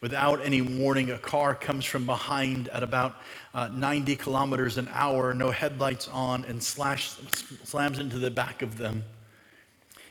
without 0.00 0.40
any 0.46 0.62
warning, 0.62 1.10
a 1.10 1.18
car 1.18 1.56
comes 1.56 1.84
from 1.84 2.06
behind 2.06 2.68
at 2.68 2.84
about 2.84 3.16
uh, 3.54 3.70
90 3.72 4.14
kilometers 4.14 4.78
an 4.78 4.88
hour, 4.92 5.34
no 5.34 5.50
headlights 5.50 6.06
on, 6.06 6.44
and 6.44 6.62
slash, 6.62 7.16
slams 7.64 7.98
into 7.98 8.20
the 8.20 8.30
back 8.30 8.62
of 8.62 8.78
them. 8.78 9.02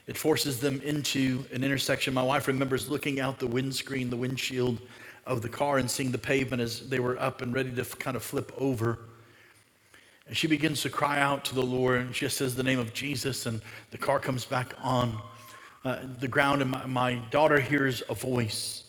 It 0.06 0.18
forces 0.18 0.60
them 0.60 0.81
into 0.81 1.45
an 1.53 1.64
intersection. 1.64 2.14
My 2.14 2.23
wife 2.23 2.49
remembers 2.49 2.89
looking 2.89 3.22
out 3.22 3.39
the 3.39 3.48
windscreen, 3.48 4.10
the 4.10 4.18
windshield 4.18 4.81
of 5.26 5.41
the 5.41 5.48
car, 5.48 5.77
and 5.77 5.89
seeing 5.89 6.11
the 6.11 6.18
pavement 6.18 6.61
as 6.61 6.89
they 6.89 6.99
were 6.99 7.18
up 7.22 7.41
and 7.41 7.53
ready 7.53 7.72
to 7.72 7.85
kind 7.85 8.18
of 8.18 8.23
flip 8.23 8.52
over. 8.57 8.99
And 10.32 10.38
she 10.38 10.48
begins 10.48 10.82
to 10.84 10.90
cry 10.90 11.20
out 11.20 11.44
to 11.44 11.56
the 11.56 11.62
Lord, 11.62 11.99
and 11.99 12.16
she 12.16 12.30
says 12.30 12.56
the 12.56 12.64
name 12.64 12.80
of 12.80 12.94
Jesus, 12.94 13.45
and 13.48 13.62
the 13.90 13.98
car 13.98 14.18
comes 14.18 14.45
back 14.45 14.74
on 14.82 15.18
uh, 15.84 15.98
the 16.22 16.28
ground, 16.30 16.62
and 16.62 16.72
my, 16.72 16.86
my 16.86 17.16
daughter 17.32 17.60
hears 17.60 18.02
a 18.08 18.16
voice. 18.16 18.86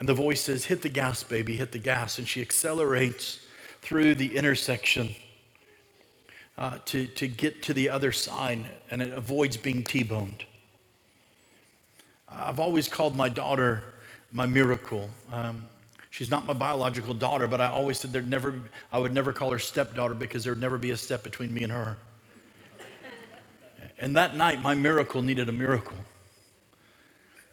And 0.00 0.08
the 0.08 0.12
voice 0.12 0.40
says, 0.40 0.64
Hit 0.64 0.82
the 0.82 0.88
gas, 0.88 1.22
baby, 1.22 1.54
hit 1.54 1.70
the 1.70 1.78
gas. 1.78 2.18
And 2.18 2.26
she 2.26 2.40
accelerates 2.40 3.46
through 3.80 4.16
the 4.16 4.36
intersection 4.36 5.14
uh, 6.58 6.78
to, 6.86 7.06
to 7.06 7.28
get 7.28 7.62
to 7.62 7.72
the 7.72 7.88
other 7.88 8.10
side, 8.10 8.66
and 8.90 9.00
it 9.00 9.12
avoids 9.12 9.56
being 9.56 9.84
T 9.84 10.02
boned. 10.02 10.44
I've 12.28 12.58
always 12.58 12.88
called 12.88 13.14
my 13.14 13.28
daughter 13.28 13.84
my 14.32 14.46
miracle. 14.46 15.10
Um, 15.30 15.66
she's 16.20 16.30
not 16.30 16.44
my 16.44 16.52
biological 16.52 17.14
daughter, 17.14 17.48
but 17.48 17.62
I 17.62 17.68
always 17.68 17.98
said 17.98 18.12
there'd 18.12 18.28
never, 18.28 18.60
I 18.92 18.98
would 18.98 19.14
never 19.14 19.32
call 19.32 19.50
her 19.52 19.58
stepdaughter 19.58 20.12
because 20.12 20.44
there'd 20.44 20.60
never 20.60 20.76
be 20.76 20.90
a 20.90 20.96
step 20.98 21.22
between 21.22 21.54
me 21.54 21.62
and 21.62 21.72
her. 21.72 21.96
And 23.98 24.14
that 24.16 24.36
night, 24.36 24.60
my 24.60 24.74
miracle 24.74 25.22
needed 25.22 25.48
a 25.48 25.52
miracle. 25.52 25.96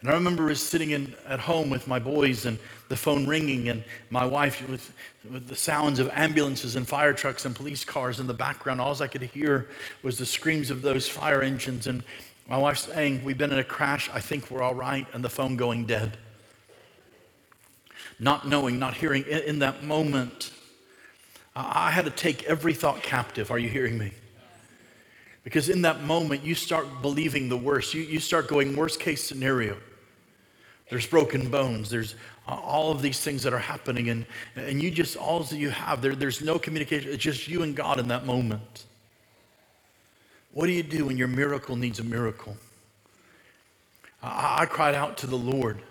And 0.02 0.10
I 0.10 0.14
remember 0.16 0.54
sitting 0.54 0.92
in, 0.92 1.16
at 1.26 1.40
home 1.40 1.70
with 1.70 1.88
my 1.88 1.98
boys 1.98 2.46
and 2.46 2.60
the 2.90 2.98
phone 2.98 3.26
ringing, 3.26 3.70
and 3.70 3.86
my 4.10 4.26
wife 4.26 4.68
with, 4.68 4.94
with 5.32 5.48
the 5.48 5.56
sounds 5.56 6.00
of 6.00 6.10
ambulances 6.10 6.76
and 6.76 6.86
fire 6.86 7.14
trucks 7.14 7.46
and 7.46 7.56
police 7.56 7.86
cars 7.86 8.20
in 8.20 8.28
the 8.28 8.34
background. 8.34 8.82
All 8.82 9.02
I 9.02 9.08
could 9.08 9.22
hear 9.22 9.70
was 10.04 10.18
the 10.18 10.26
screams 10.26 10.72
of 10.72 10.82
those 10.82 11.08
fire 11.08 11.42
engines. 11.42 11.88
And 11.88 12.04
my 12.50 12.58
wife 12.58 12.80
saying, 12.80 13.24
We've 13.24 13.38
been 13.38 13.54
in 13.54 13.60
a 13.60 13.64
crash. 13.64 14.10
I 14.14 14.20
think 14.20 14.52
we're 14.52 14.62
all 14.62 14.76
right. 14.76 15.08
And 15.14 15.24
the 15.24 15.30
phone 15.30 15.56
going 15.56 15.86
dead. 15.86 16.18
Not 18.20 18.48
knowing, 18.48 18.80
not 18.80 18.96
hearing. 18.96 19.24
In, 19.24 19.40
in 19.40 19.60
that 19.60 19.84
moment, 19.84 20.52
I 21.56 21.92
had 21.92 22.06
to 22.06 22.12
take 22.12 22.44
every 22.44 22.74
thought 22.74 23.02
captive. 23.02 23.52
Are 23.52 23.60
you 23.60 23.70
hearing 23.70 23.98
me? 23.98 24.12
Because 25.44 25.70
in 25.70 25.84
that 25.84 26.04
moment, 26.04 26.44
you 26.44 26.56
start 26.56 27.02
believing 27.02 27.48
the 27.48 27.58
worst. 27.58 27.94
You, 27.94 28.02
you 28.02 28.20
start 28.20 28.48
going, 28.48 28.76
worst 28.76 29.00
case 29.00 29.24
scenario. 29.24 29.78
There's 30.90 31.08
broken 31.08 31.50
bones. 31.50 31.90
There's 31.90 32.16
uh, 32.48 32.56
all 32.56 32.92
of 32.92 33.02
these 33.02 33.20
things 33.20 33.44
that 33.44 33.54
are 33.54 33.60
happening. 33.60 34.10
And, 34.10 34.26
and 34.56 34.82
you 34.82 34.92
just, 34.92 35.16
all 35.18 35.42
that 35.42 35.58
you 35.58 35.70
have, 35.70 36.02
there, 36.02 36.16
there's 36.16 36.42
no 36.42 36.60
communication. 36.60 37.12
It's 37.12 37.24
just 37.24 37.48
you 37.48 37.64
and 37.64 37.76
God 37.76 38.00
in 38.00 38.08
that 38.10 38.26
moment. 38.26 38.86
What 40.52 40.68
do 40.68 40.74
you 40.74 40.84
do 40.84 41.06
when 41.06 41.18
your 41.18 41.28
miracle 41.28 41.76
needs 41.76 42.00
a 42.00 42.04
miracle? 42.04 42.58
I, 44.22 44.64
I 44.64 44.66
cried 44.66 44.96
out 44.96 45.18
to 45.20 45.28
the 45.28 45.38
Lord. 45.38 45.82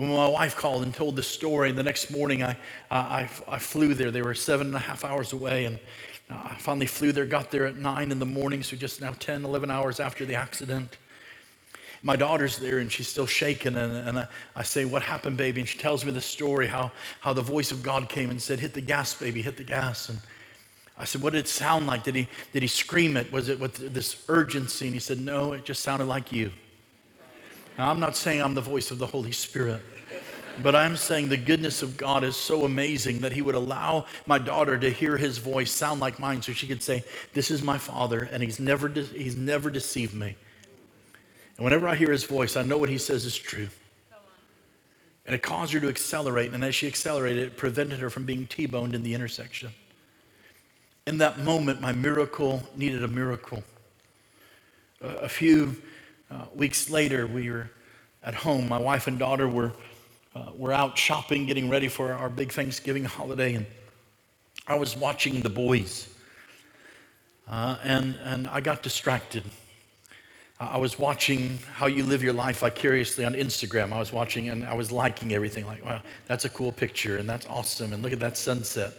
When 0.00 0.08
my 0.08 0.28
wife 0.28 0.56
called 0.56 0.82
and 0.82 0.94
told 0.94 1.14
the 1.14 1.22
story, 1.22 1.72
the 1.72 1.82
next 1.82 2.10
morning 2.10 2.42
I, 2.42 2.56
I, 2.90 3.28
I 3.46 3.58
flew 3.58 3.92
there. 3.92 4.10
They 4.10 4.22
were 4.22 4.32
seven 4.32 4.68
and 4.68 4.76
a 4.76 4.78
half 4.78 5.04
hours 5.04 5.34
away. 5.34 5.66
And 5.66 5.78
uh, 6.30 6.40
I 6.42 6.54
finally 6.54 6.86
flew 6.86 7.12
there, 7.12 7.26
got 7.26 7.50
there 7.50 7.66
at 7.66 7.76
9 7.76 8.10
in 8.10 8.18
the 8.18 8.24
morning, 8.24 8.62
so 8.62 8.78
just 8.78 9.02
now 9.02 9.12
10, 9.18 9.44
11 9.44 9.70
hours 9.70 10.00
after 10.00 10.24
the 10.24 10.34
accident. 10.34 10.96
My 12.02 12.16
daughter's 12.16 12.56
there 12.56 12.78
and 12.78 12.90
she's 12.90 13.08
still 13.08 13.26
shaking. 13.26 13.76
And, 13.76 13.92
and 13.92 14.18
I, 14.20 14.28
I, 14.56 14.62
say, 14.62 14.86
What 14.86 15.02
happened, 15.02 15.36
baby? 15.36 15.60
And 15.60 15.68
she 15.68 15.76
tells 15.76 16.02
me 16.02 16.12
the 16.12 16.22
story 16.22 16.66
how, 16.66 16.92
how 17.20 17.34
the 17.34 17.42
voice 17.42 17.70
of 17.70 17.82
God 17.82 18.08
came 18.08 18.30
and 18.30 18.40
said, 18.40 18.58
Hit 18.58 18.72
the 18.72 18.80
gas, 18.80 19.12
baby, 19.12 19.42
hit 19.42 19.58
the 19.58 19.64
gas. 19.64 20.08
And 20.08 20.18
I 20.96 21.04
said, 21.04 21.20
What 21.20 21.34
did 21.34 21.40
it 21.40 21.48
sound 21.48 21.86
like? 21.86 22.04
Did 22.04 22.14
he, 22.14 22.26
did 22.54 22.62
he 22.62 22.68
scream 22.68 23.18
it? 23.18 23.30
Was 23.30 23.50
it 23.50 23.60
with 23.60 23.92
this 23.92 24.24
urgency? 24.30 24.86
And 24.86 24.94
he 24.94 25.00
said, 25.00 25.20
No, 25.20 25.52
it 25.52 25.66
just 25.66 25.82
sounded 25.82 26.06
like 26.06 26.32
you. 26.32 26.52
Now, 27.80 27.90
I'm 27.90 27.98
not 27.98 28.14
saying 28.14 28.42
I'm 28.42 28.52
the 28.52 28.60
voice 28.60 28.90
of 28.90 28.98
the 28.98 29.06
Holy 29.06 29.32
Spirit. 29.32 29.80
But 30.62 30.76
I'm 30.76 30.98
saying 30.98 31.30
the 31.30 31.38
goodness 31.38 31.80
of 31.80 31.96
God 31.96 32.24
is 32.24 32.36
so 32.36 32.66
amazing 32.66 33.20
that 33.20 33.32
He 33.32 33.40
would 33.40 33.54
allow 33.54 34.04
my 34.26 34.36
daughter 34.36 34.76
to 34.76 34.90
hear 34.90 35.16
His 35.16 35.38
voice 35.38 35.70
sound 35.72 35.98
like 35.98 36.18
mine 36.18 36.42
so 36.42 36.52
she 36.52 36.66
could 36.66 36.82
say, 36.82 37.02
This 37.32 37.50
is 37.50 37.62
my 37.62 37.78
Father, 37.78 38.28
and 38.30 38.42
He's 38.42 38.60
never, 38.60 38.86
de- 38.86 39.04
he's 39.04 39.34
never 39.34 39.70
deceived 39.70 40.12
me. 40.12 40.36
And 41.56 41.64
whenever 41.64 41.88
I 41.88 41.94
hear 41.94 42.12
His 42.12 42.24
voice, 42.24 42.54
I 42.54 42.64
know 42.64 42.76
what 42.76 42.90
He 42.90 42.98
says 42.98 43.24
is 43.24 43.34
true. 43.34 43.70
And 45.24 45.34
it 45.34 45.42
caused 45.42 45.72
her 45.72 45.80
to 45.80 45.88
accelerate. 45.88 46.52
And 46.52 46.62
as 46.62 46.74
she 46.74 46.86
accelerated, 46.86 47.44
it 47.44 47.56
prevented 47.56 48.00
her 48.00 48.10
from 48.10 48.26
being 48.26 48.46
T 48.46 48.66
boned 48.66 48.94
in 48.94 49.02
the 49.02 49.14
intersection. 49.14 49.70
In 51.06 51.16
that 51.16 51.38
moment, 51.38 51.80
my 51.80 51.92
miracle 51.92 52.62
needed 52.76 53.02
a 53.02 53.08
miracle. 53.08 53.64
A 55.00 55.30
few 55.30 55.80
uh, 56.30 56.44
weeks 56.54 56.90
later, 56.90 57.26
we 57.26 57.50
were 57.50 57.70
at 58.22 58.34
home. 58.34 58.68
My 58.68 58.78
wife 58.78 59.06
and 59.06 59.18
daughter 59.18 59.48
were 59.48 59.72
uh, 60.34 60.50
we're 60.56 60.72
out 60.72 60.96
shopping, 60.96 61.46
getting 61.46 61.68
ready 61.68 61.88
for 61.88 62.12
our 62.12 62.28
big 62.28 62.52
Thanksgiving 62.52 63.04
holiday, 63.04 63.54
and 63.54 63.66
I 64.66 64.76
was 64.76 64.96
watching 64.96 65.40
the 65.40 65.50
boys, 65.50 66.08
uh, 67.48 67.76
and 67.82 68.16
and 68.24 68.46
I 68.48 68.60
got 68.60 68.82
distracted. 68.82 69.44
I 70.60 70.76
was 70.76 70.98
watching 70.98 71.58
how 71.72 71.86
you 71.86 72.04
live 72.04 72.22
your 72.22 72.34
life 72.34 72.58
vicariously 72.60 73.24
on 73.24 73.32
Instagram. 73.32 73.92
I 73.92 73.98
was 73.98 74.12
watching 74.12 74.50
and 74.50 74.64
I 74.66 74.74
was 74.74 74.92
liking 74.92 75.32
everything. 75.32 75.66
Like, 75.66 75.84
wow, 75.84 76.02
that's 76.26 76.44
a 76.44 76.50
cool 76.50 76.70
picture, 76.70 77.16
and 77.16 77.28
that's 77.28 77.46
awesome, 77.46 77.92
and 77.92 78.02
look 78.02 78.12
at 78.12 78.20
that 78.20 78.36
sunset. 78.36 78.92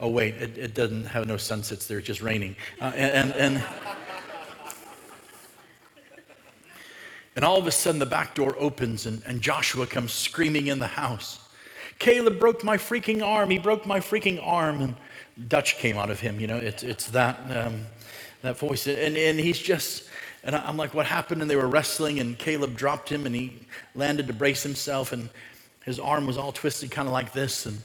Oh 0.00 0.08
wait, 0.10 0.34
it, 0.34 0.58
it 0.58 0.74
doesn't 0.74 1.06
have 1.06 1.26
no 1.26 1.38
sunsets 1.38 1.86
there; 1.86 1.98
it's 1.98 2.06
just 2.06 2.22
raining, 2.22 2.56
uh, 2.80 2.92
and. 2.94 3.32
and, 3.32 3.56
and 3.56 3.64
And 7.36 7.44
all 7.44 7.58
of 7.58 7.66
a 7.66 7.70
sudden, 7.70 7.98
the 7.98 8.06
back 8.06 8.34
door 8.34 8.56
opens 8.58 9.04
and, 9.04 9.22
and 9.26 9.42
Joshua 9.42 9.86
comes 9.86 10.12
screaming 10.12 10.68
in 10.68 10.78
the 10.78 10.86
house. 10.86 11.38
Caleb 11.98 12.38
broke 12.38 12.64
my 12.64 12.78
freaking 12.78 13.22
arm. 13.22 13.50
He 13.50 13.58
broke 13.58 13.86
my 13.86 14.00
freaking 14.00 14.40
arm. 14.42 14.80
And 14.80 14.96
Dutch 15.48 15.76
came 15.76 15.98
out 15.98 16.10
of 16.10 16.18
him. 16.18 16.40
You 16.40 16.46
know, 16.46 16.56
it's, 16.56 16.82
it's 16.82 17.08
that, 17.10 17.38
um, 17.54 17.82
that 18.40 18.56
voice. 18.56 18.86
And, 18.86 19.16
and 19.16 19.38
he's 19.38 19.58
just, 19.58 20.08
and 20.44 20.56
I'm 20.56 20.78
like, 20.78 20.94
what 20.94 21.04
happened? 21.04 21.42
And 21.42 21.50
they 21.50 21.56
were 21.56 21.66
wrestling, 21.66 22.20
and 22.20 22.38
Caleb 22.38 22.76
dropped 22.76 23.08
him, 23.08 23.26
and 23.26 23.34
he 23.34 23.58
landed 23.94 24.28
to 24.28 24.32
brace 24.32 24.62
himself, 24.62 25.12
and 25.12 25.28
his 25.84 25.98
arm 25.98 26.26
was 26.26 26.38
all 26.38 26.52
twisted, 26.52 26.90
kind 26.90 27.08
of 27.08 27.12
like 27.12 27.32
this. 27.32 27.66
And, 27.66 27.78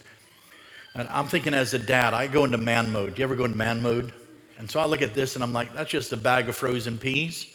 and 0.94 1.10
I'm 1.10 1.28
thinking, 1.28 1.54
as 1.54 1.74
a 1.74 1.80
dad, 1.80 2.14
I 2.14 2.28
go 2.28 2.46
into 2.46 2.58
man 2.58 2.92
mode. 2.92 3.16
Do 3.16 3.20
you 3.20 3.24
ever 3.24 3.36
go 3.36 3.46
into 3.46 3.58
man 3.58 3.82
mode? 3.82 4.14
And 4.60 4.70
so 4.70 4.80
I 4.80 4.86
look 4.86 5.02
at 5.02 5.14
this, 5.14 5.36
and 5.36 5.44
I'm 5.44 5.54
like, 5.54 5.74
that's 5.74 5.90
just 5.90 6.14
a 6.14 6.18
bag 6.18 6.50
of 6.50 6.56
frozen 6.56 6.98
peas 6.98 7.51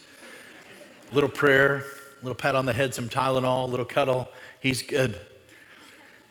little 1.12 1.28
prayer, 1.28 1.84
little 2.22 2.34
pat 2.34 2.54
on 2.54 2.66
the 2.66 2.72
head, 2.72 2.94
some 2.94 3.08
Tylenol, 3.08 3.64
a 3.64 3.70
little 3.70 3.86
cuddle. 3.86 4.28
He's 4.60 4.82
good. 4.82 5.18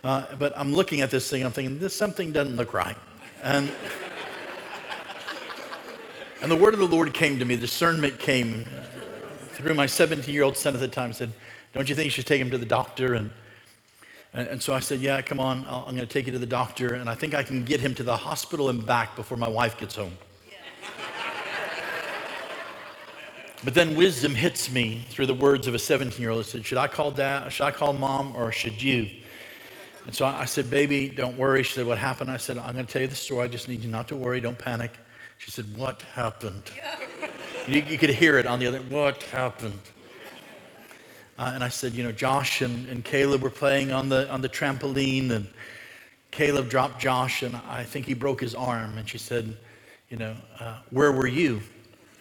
Uh, 0.03 0.25
but 0.37 0.53
I'm 0.55 0.73
looking 0.73 1.01
at 1.01 1.09
this 1.09 1.29
thing, 1.29 1.43
I'm 1.43 1.51
thinking, 1.51 1.79
this 1.79 1.95
something 1.95 2.31
doesn't 2.31 2.55
look 2.55 2.73
right. 2.73 2.97
And, 3.41 3.71
and 6.41 6.51
the 6.51 6.55
word 6.55 6.73
of 6.73 6.79
the 6.79 6.87
Lord 6.87 7.13
came 7.13 7.39
to 7.39 7.45
me, 7.45 7.55
discernment 7.55 8.19
came 8.19 8.65
through 9.53 9.73
my 9.73 9.85
17 9.85 10.33
year 10.33 10.43
old 10.43 10.57
son 10.57 10.73
at 10.73 10.79
the 10.79 10.87
time, 10.87 11.13
said, 11.13 11.31
Don't 11.73 11.89
you 11.89 11.95
think 11.95 12.05
you 12.05 12.11
should 12.11 12.27
take 12.27 12.41
him 12.41 12.51
to 12.51 12.57
the 12.57 12.65
doctor? 12.65 13.15
And, 13.15 13.31
and, 14.33 14.47
and 14.47 14.61
so 14.61 14.73
I 14.73 14.79
said, 14.79 14.99
Yeah, 14.99 15.21
come 15.21 15.39
on, 15.39 15.65
i 15.65 15.79
am 15.79 15.95
going 15.95 15.97
to 15.97 16.05
take 16.05 16.27
you 16.27 16.33
to 16.33 16.39
the 16.39 16.45
doctor. 16.45 16.93
And 16.93 17.09
I 17.09 17.15
think 17.15 17.33
I 17.33 17.41
can 17.41 17.63
get 17.63 17.79
him 17.79 17.95
to 17.95 18.03
the 18.03 18.17
hospital 18.17 18.69
and 18.69 18.85
back 18.85 19.15
before 19.15 19.37
my 19.37 19.49
wife 19.49 19.77
gets 19.77 19.95
home. 19.95 20.17
But 23.65 23.73
then 23.73 23.95
wisdom 23.95 24.35
hits 24.35 24.71
me 24.71 25.03
through 25.09 25.25
the 25.25 25.33
words 25.33 25.65
of 25.65 25.73
a 25.73 25.79
17 25.79 26.21
year 26.21 26.29
old. 26.29 26.41
It 26.41 26.43
said, 26.43 26.63
Should 26.63 26.77
I 26.77 26.87
call 26.87 27.09
dad? 27.09 27.49
Should 27.49 27.63
I 27.63 27.71
call 27.71 27.93
mom 27.93 28.35
or 28.35 28.51
should 28.51 28.81
you? 28.81 29.09
And 30.05 30.13
so 30.13 30.27
I 30.27 30.45
said, 30.45 30.69
Baby, 30.69 31.09
don't 31.09 31.35
worry. 31.35 31.63
She 31.63 31.73
said, 31.73 31.87
What 31.87 31.97
happened? 31.97 32.29
I 32.29 32.37
said, 32.37 32.59
I'm 32.59 32.75
going 32.75 32.85
to 32.85 32.93
tell 32.93 33.01
you 33.01 33.07
the 33.07 33.15
story. 33.15 33.43
I 33.43 33.47
just 33.47 33.67
need 33.67 33.81
you 33.81 33.89
not 33.89 34.07
to 34.09 34.15
worry. 34.15 34.39
Don't 34.39 34.57
panic. 34.57 34.91
She 35.39 35.49
said, 35.49 35.65
What 35.75 36.03
happened? 36.13 36.61
you, 37.67 37.81
you, 37.81 37.97
could 37.97 38.11
hear 38.11 38.37
it 38.37 38.45
on 38.45 38.59
the 38.59 38.67
other. 38.67 38.81
What 38.81 39.23
happened? 39.23 39.81
Uh, 41.39 41.51
and 41.55 41.63
I 41.63 41.69
said, 41.69 41.93
You 41.93 42.03
know, 42.03 42.11
Josh 42.11 42.61
and, 42.61 42.87
and 42.87 43.03
Caleb 43.03 43.41
were 43.41 43.49
playing 43.49 43.91
on 43.91 44.09
the, 44.09 44.31
on 44.31 44.41
the 44.41 44.49
trampoline, 44.49 45.31
and 45.31 45.47
Caleb 46.29 46.69
dropped 46.69 47.01
Josh, 47.01 47.41
and 47.41 47.55
I 47.67 47.83
think 47.83 48.05
he 48.05 48.13
broke 48.13 48.41
his 48.41 48.53
arm. 48.53 48.99
And 48.99 49.09
she 49.09 49.17
said, 49.17 49.57
You 50.09 50.17
know, 50.17 50.35
uh, 50.59 50.77
where 50.91 51.11
were 51.11 51.27
you? 51.27 51.63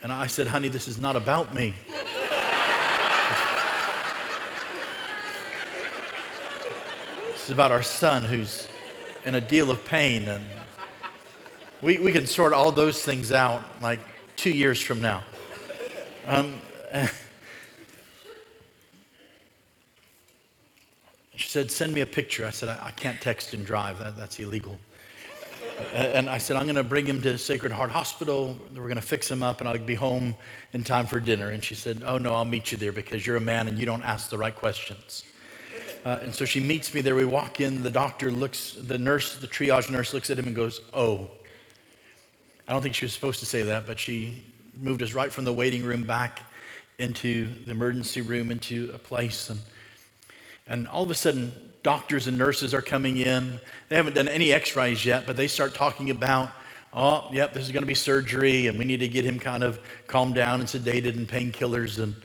And 0.04 0.12
I 0.12 0.26
said, 0.26 0.46
honey, 0.46 0.68
this 0.68 0.86
is 0.86 1.00
not 1.00 1.16
about 1.16 1.54
me. 1.54 1.72
this 7.32 7.44
is 7.44 7.50
about 7.50 7.72
our 7.72 7.82
son 7.82 8.22
who's 8.22 8.68
in 9.24 9.34
a 9.34 9.40
deal 9.40 9.70
of 9.70 9.82
pain. 9.86 10.28
And 10.28 10.44
we, 11.80 11.96
we 11.96 12.12
can 12.12 12.26
sort 12.26 12.52
all 12.52 12.70
those 12.70 13.02
things 13.02 13.32
out 13.32 13.64
like 13.80 14.00
two 14.36 14.50
years 14.50 14.78
from 14.78 15.00
now. 15.00 15.24
Um, 16.26 16.60
she 21.34 21.48
said, 21.48 21.70
send 21.70 21.94
me 21.94 22.02
a 22.02 22.06
picture. 22.06 22.44
I 22.44 22.50
said, 22.50 22.68
I, 22.68 22.88
I 22.88 22.90
can't 22.90 23.22
text 23.22 23.54
and 23.54 23.64
drive. 23.64 24.00
That, 24.00 24.18
that's 24.18 24.38
illegal 24.38 24.78
and 25.92 26.28
I 26.28 26.38
said, 26.38 26.56
I'm 26.56 26.64
going 26.64 26.76
to 26.76 26.84
bring 26.84 27.06
him 27.06 27.20
to 27.22 27.36
Sacred 27.38 27.72
Heart 27.72 27.90
Hospital. 27.90 28.56
We're 28.74 28.82
going 28.82 28.96
to 28.96 29.02
fix 29.02 29.30
him 29.30 29.42
up, 29.42 29.60
and 29.60 29.68
I'll 29.68 29.78
be 29.78 29.94
home 29.94 30.34
in 30.72 30.84
time 30.84 31.06
for 31.06 31.20
dinner. 31.20 31.50
And 31.50 31.62
she 31.62 31.74
said, 31.74 32.02
Oh, 32.04 32.18
no, 32.18 32.34
I'll 32.34 32.44
meet 32.44 32.72
you 32.72 32.78
there 32.78 32.92
because 32.92 33.26
you're 33.26 33.36
a 33.36 33.40
man 33.40 33.68
and 33.68 33.78
you 33.78 33.86
don't 33.86 34.02
ask 34.02 34.30
the 34.30 34.38
right 34.38 34.54
questions. 34.54 35.24
Uh, 36.04 36.18
and 36.22 36.34
so 36.34 36.44
she 36.44 36.60
meets 36.60 36.92
me 36.92 37.00
there. 37.00 37.14
We 37.14 37.24
walk 37.24 37.60
in. 37.60 37.82
The 37.82 37.90
doctor 37.90 38.30
looks, 38.30 38.74
the 38.74 38.98
nurse, 38.98 39.36
the 39.36 39.46
triage 39.46 39.90
nurse 39.90 40.12
looks 40.12 40.30
at 40.30 40.38
him 40.38 40.46
and 40.46 40.56
goes, 40.56 40.80
Oh. 40.92 41.30
I 42.66 42.72
don't 42.72 42.80
think 42.80 42.94
she 42.94 43.04
was 43.04 43.12
supposed 43.12 43.40
to 43.40 43.46
say 43.46 43.62
that, 43.62 43.86
but 43.86 43.98
she 43.98 44.42
moved 44.80 45.02
us 45.02 45.12
right 45.12 45.30
from 45.30 45.44
the 45.44 45.52
waiting 45.52 45.84
room 45.84 46.04
back 46.04 46.40
into 46.98 47.46
the 47.66 47.72
emergency 47.72 48.22
room, 48.22 48.50
into 48.50 48.90
a 48.94 48.98
place. 48.98 49.50
And, 49.50 49.60
and 50.66 50.88
all 50.88 51.02
of 51.02 51.10
a 51.10 51.14
sudden, 51.14 51.52
doctors 51.84 52.26
and 52.26 52.36
nurses 52.36 52.74
are 52.74 52.82
coming 52.82 53.18
in. 53.18 53.60
They 53.88 53.94
haven't 53.94 54.14
done 54.14 54.26
any 54.26 54.52
x 54.52 54.74
rays 54.74 55.04
yet, 55.04 55.26
but 55.26 55.36
they 55.36 55.46
start 55.46 55.74
talking 55.74 56.10
about, 56.10 56.50
oh, 56.92 57.28
yep, 57.30 57.52
this 57.52 57.62
is 57.64 57.70
going 57.70 57.82
to 57.82 57.86
be 57.86 57.94
surgery, 57.94 58.66
and 58.66 58.76
we 58.76 58.84
need 58.84 59.00
to 59.00 59.08
get 59.08 59.24
him 59.24 59.38
kind 59.38 59.62
of 59.62 59.78
calmed 60.08 60.34
down 60.34 60.58
and 60.58 60.68
sedated 60.68 61.16
and 61.16 61.28
painkillers 61.28 62.02
and 62.02 62.16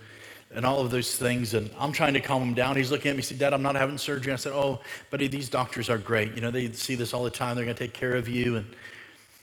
and 0.52 0.66
all 0.66 0.80
of 0.80 0.90
those 0.90 1.16
things. 1.16 1.54
And 1.54 1.70
I'm 1.78 1.92
trying 1.92 2.14
to 2.16 2.20
calm 2.20 2.42
him 2.42 2.54
down. 2.56 2.76
He's 2.76 2.90
looking 2.90 3.12
at 3.12 3.16
me, 3.16 3.22
he 3.22 3.26
said, 3.28 3.38
Dad, 3.38 3.54
I'm 3.54 3.62
not 3.62 3.76
having 3.76 4.00
surgery. 4.00 4.34
I 4.34 4.36
said, 4.36 4.54
Oh, 4.54 4.80
buddy, 5.12 5.28
these 5.28 5.48
doctors 5.48 5.92
are 5.92 6.00
great. 6.00 6.34
You 6.34 6.42
know, 6.42 6.50
they 6.50 6.72
see 6.72 6.96
this 6.96 7.14
all 7.14 7.24
the 7.24 7.30
time. 7.30 7.56
They're 7.56 7.66
going 7.66 7.78
to 7.78 7.84
take 7.84 7.94
care 7.94 8.16
of 8.16 8.28
you. 8.28 8.56
And, 8.56 8.66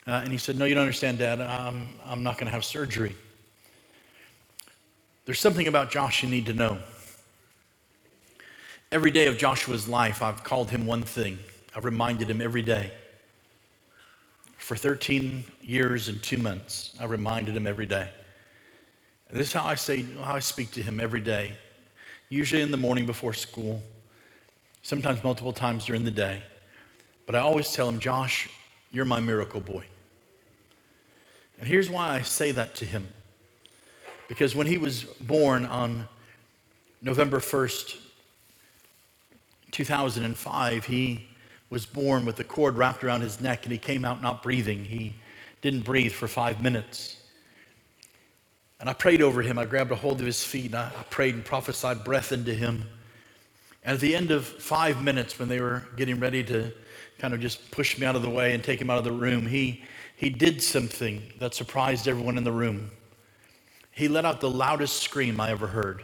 uh, 0.08 0.20
and 0.24 0.32
he 0.32 0.38
said, 0.38 0.56
No, 0.56 0.64
you 0.64 0.74
don't 0.74 0.82
understand, 0.82 1.18
Dad. 1.18 1.40
I'm, 1.40 1.90
I'm 2.04 2.24
not 2.24 2.38
going 2.38 2.46
to 2.46 2.52
have 2.52 2.64
surgery. 2.64 3.14
There's 5.26 5.38
something 5.40 5.68
about 5.68 5.92
Josh 5.92 6.24
you 6.24 6.28
need 6.28 6.46
to 6.46 6.52
know. 6.52 6.78
Every 8.92 9.10
day 9.10 9.26
of 9.26 9.36
Joshua's 9.36 9.88
life, 9.88 10.22
I've 10.22 10.44
called 10.44 10.70
him 10.70 10.86
one 10.86 11.02
thing. 11.02 11.40
I've 11.74 11.84
reminded 11.84 12.30
him 12.30 12.40
every 12.40 12.62
day. 12.62 12.92
For 14.58 14.76
13 14.76 15.44
years 15.60 16.08
and 16.08 16.22
two 16.22 16.38
months, 16.38 16.94
I 17.00 17.04
reminded 17.06 17.56
him 17.56 17.66
every 17.66 17.86
day. 17.86 18.08
And 19.28 19.38
This 19.38 19.48
is 19.48 19.52
how 19.52 19.64
I 19.64 19.74
say, 19.74 20.02
how 20.22 20.34
I 20.34 20.38
speak 20.38 20.70
to 20.72 20.82
him 20.82 21.00
every 21.00 21.20
day, 21.20 21.56
usually 22.28 22.62
in 22.62 22.70
the 22.70 22.76
morning 22.76 23.06
before 23.06 23.34
school, 23.34 23.82
sometimes 24.82 25.22
multiple 25.24 25.52
times 25.52 25.84
during 25.86 26.04
the 26.04 26.10
day. 26.12 26.42
But 27.26 27.34
I 27.34 27.40
always 27.40 27.72
tell 27.72 27.88
him, 27.88 27.98
Josh, 27.98 28.48
you're 28.92 29.04
my 29.04 29.18
miracle 29.18 29.60
boy. 29.60 29.84
And 31.58 31.66
here's 31.66 31.90
why 31.90 32.10
I 32.10 32.22
say 32.22 32.52
that 32.52 32.76
to 32.76 32.84
him. 32.84 33.08
Because 34.28 34.54
when 34.54 34.68
he 34.68 34.78
was 34.78 35.02
born 35.02 35.66
on 35.66 36.08
November 37.02 37.40
1st, 37.40 37.96
2005, 39.76 40.86
he 40.86 41.28
was 41.68 41.84
born 41.84 42.24
with 42.24 42.36
the 42.36 42.44
cord 42.44 42.78
wrapped 42.78 43.04
around 43.04 43.20
his 43.20 43.42
neck 43.42 43.64
and 43.64 43.72
he 43.72 43.76
came 43.76 44.06
out 44.06 44.22
not 44.22 44.42
breathing. 44.42 44.86
He 44.86 45.14
didn't 45.60 45.84
breathe 45.84 46.12
for 46.12 46.26
five 46.26 46.62
minutes. 46.62 47.18
And 48.80 48.88
I 48.88 48.94
prayed 48.94 49.20
over 49.20 49.42
him. 49.42 49.58
I 49.58 49.66
grabbed 49.66 49.90
a 49.90 49.94
hold 49.94 50.18
of 50.20 50.24
his 50.24 50.42
feet 50.42 50.66
and 50.66 50.76
I, 50.76 50.90
prayed 51.10 51.34
and 51.34 51.44
prophesied 51.44 52.04
breath 52.04 52.32
into 52.32 52.54
him. 52.54 52.86
And 53.84 53.94
at 53.94 54.00
the 54.00 54.16
end 54.16 54.30
of 54.30 54.46
five 54.46 55.02
minutes, 55.02 55.38
when 55.38 55.50
they 55.50 55.60
were 55.60 55.86
getting 55.96 56.20
ready 56.20 56.42
to 56.44 56.72
kind 57.18 57.34
of 57.34 57.40
just 57.40 57.70
push 57.70 57.98
me 57.98 58.06
out 58.06 58.16
of 58.16 58.22
the 58.22 58.30
way 58.30 58.54
and 58.54 58.64
take 58.64 58.80
him 58.80 58.88
out 58.88 58.96
of 58.96 59.04
the 59.04 59.12
room, 59.12 59.46
he, 59.46 59.84
he 60.16 60.30
did 60.30 60.62
something 60.62 61.22
that 61.38 61.52
surprised 61.52 62.08
everyone 62.08 62.38
in 62.38 62.44
the 62.44 62.52
room. 62.52 62.90
He 63.90 64.08
let 64.08 64.24
out 64.24 64.40
the 64.40 64.50
loudest 64.50 65.02
scream 65.02 65.38
I 65.38 65.50
ever 65.50 65.66
heard. 65.66 66.02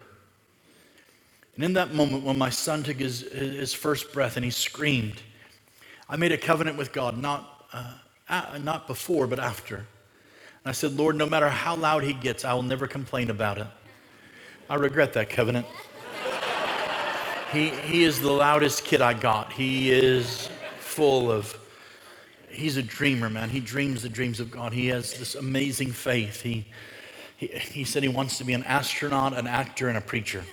And 1.54 1.64
in 1.64 1.74
that 1.74 1.92
moment, 1.92 2.24
when 2.24 2.38
my 2.38 2.50
son 2.50 2.82
took 2.82 2.96
his, 2.96 3.20
his 3.20 3.74
first 3.74 4.12
breath 4.12 4.36
and 4.36 4.44
he 4.44 4.50
screamed, 4.50 5.20
I 6.08 6.16
made 6.16 6.32
a 6.32 6.38
covenant 6.38 6.78
with 6.78 6.92
God, 6.92 7.18
not, 7.18 7.66
uh, 7.72 8.58
not 8.58 8.86
before, 8.86 9.26
but 9.26 9.38
after. 9.38 9.76
And 9.76 9.86
I 10.66 10.72
said, 10.72 10.96
Lord, 10.96 11.16
no 11.16 11.26
matter 11.26 11.48
how 11.48 11.76
loud 11.76 12.04
he 12.04 12.14
gets, 12.14 12.44
I 12.44 12.54
will 12.54 12.62
never 12.62 12.86
complain 12.86 13.30
about 13.30 13.58
it. 13.58 13.66
I 14.70 14.76
regret 14.76 15.12
that 15.14 15.28
covenant. 15.28 15.66
he, 17.52 17.68
he 17.68 18.04
is 18.04 18.20
the 18.20 18.32
loudest 18.32 18.84
kid 18.84 19.02
I 19.02 19.12
got. 19.12 19.52
He 19.52 19.90
is 19.90 20.48
full 20.78 21.30
of, 21.30 21.58
he's 22.48 22.78
a 22.78 22.82
dreamer, 22.82 23.28
man. 23.28 23.50
He 23.50 23.60
dreams 23.60 24.02
the 24.02 24.08
dreams 24.08 24.40
of 24.40 24.50
God. 24.50 24.72
He 24.72 24.86
has 24.88 25.14
this 25.18 25.34
amazing 25.34 25.92
faith. 25.92 26.40
He, 26.40 26.66
he, 27.36 27.48
he 27.48 27.84
said 27.84 28.02
he 28.02 28.08
wants 28.08 28.38
to 28.38 28.44
be 28.44 28.54
an 28.54 28.64
astronaut, 28.64 29.36
an 29.36 29.46
actor, 29.46 29.88
and 29.88 29.98
a 29.98 30.00
preacher. 30.00 30.44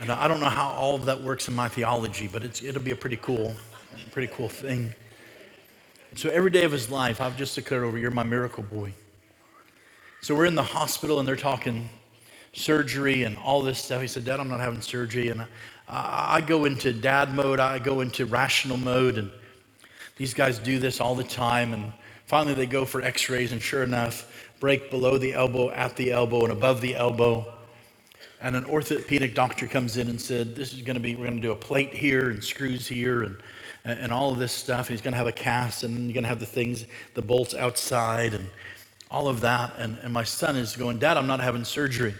And 0.00 0.10
I 0.10 0.28
don't 0.28 0.40
know 0.40 0.48
how 0.48 0.68
all 0.68 0.94
of 0.94 1.06
that 1.06 1.22
works 1.22 1.48
in 1.48 1.54
my 1.54 1.68
theology, 1.68 2.28
but 2.28 2.62
it'll 2.62 2.82
be 2.82 2.90
a 2.90 2.96
pretty 2.96 3.16
cool, 3.16 3.54
pretty 4.12 4.32
cool 4.34 4.48
thing. 4.48 4.94
So 6.16 6.28
every 6.30 6.50
day 6.50 6.64
of 6.64 6.72
his 6.72 6.90
life, 6.90 7.20
I've 7.20 7.36
just 7.36 7.54
declared 7.54 7.84
over, 7.84 7.98
you're 7.98 8.10
my 8.10 8.22
miracle 8.22 8.62
boy. 8.62 8.92
So 10.20 10.34
we're 10.34 10.46
in 10.46 10.54
the 10.54 10.62
hospital 10.62 11.18
and 11.18 11.26
they're 11.26 11.36
talking 11.36 11.88
surgery 12.52 13.24
and 13.24 13.36
all 13.38 13.62
this 13.62 13.82
stuff. 13.82 14.00
He 14.00 14.08
said, 14.08 14.24
Dad, 14.24 14.40
I'm 14.40 14.48
not 14.48 14.60
having 14.60 14.80
surgery. 14.80 15.28
And 15.28 15.42
I, 15.42 15.46
I 15.88 16.40
go 16.40 16.64
into 16.64 16.92
dad 16.92 17.34
mode, 17.34 17.60
I 17.60 17.78
go 17.78 18.00
into 18.00 18.26
rational 18.26 18.76
mode. 18.76 19.18
And 19.18 19.30
these 20.16 20.34
guys 20.34 20.58
do 20.58 20.78
this 20.78 21.00
all 21.00 21.14
the 21.14 21.24
time. 21.24 21.72
And 21.72 21.92
finally, 22.26 22.54
they 22.54 22.66
go 22.66 22.84
for 22.84 23.02
x 23.02 23.28
rays, 23.28 23.52
and 23.52 23.62
sure 23.62 23.82
enough, 23.82 24.50
break 24.58 24.90
below 24.90 25.18
the 25.18 25.34
elbow, 25.34 25.70
at 25.70 25.96
the 25.96 26.12
elbow, 26.12 26.44
and 26.44 26.52
above 26.52 26.80
the 26.80 26.96
elbow. 26.96 27.52
And 28.40 28.54
an 28.54 28.64
orthopedic 28.66 29.34
doctor 29.34 29.66
comes 29.66 29.96
in 29.96 30.08
and 30.08 30.20
said, 30.20 30.54
This 30.54 30.72
is 30.72 30.82
going 30.82 30.94
to 30.94 31.00
be, 31.00 31.14
we're 31.14 31.26
going 31.26 31.36
to 31.36 31.42
do 31.42 31.52
a 31.52 31.56
plate 31.56 31.94
here 31.94 32.30
and 32.30 32.42
screws 32.42 32.86
here. 32.86 33.22
And 33.22 33.36
and, 33.86 34.12
all 34.12 34.32
of 34.32 34.38
this 34.38 34.52
stuff. 34.52 34.88
And 34.88 34.90
he's 34.90 35.00
going 35.00 35.12
to 35.12 35.18
have 35.18 35.26
a 35.26 35.32
cast, 35.32 35.84
and 35.84 36.06
you're 36.06 36.14
going 36.14 36.24
to 36.24 36.28
have 36.28 36.40
the 36.40 36.46
things, 36.46 36.84
the 37.14 37.22
bolts 37.22 37.54
outside, 37.54 38.34
and 38.34 38.48
all 39.10 39.28
of 39.28 39.40
that. 39.40 39.74
And, 39.78 39.98
and 40.02 40.12
my 40.12 40.24
son 40.24 40.56
is 40.56 40.76
going, 40.76 40.98
Dad, 40.98 41.16
I'm 41.16 41.26
not 41.26 41.40
having 41.40 41.64
surgery. 41.64 42.14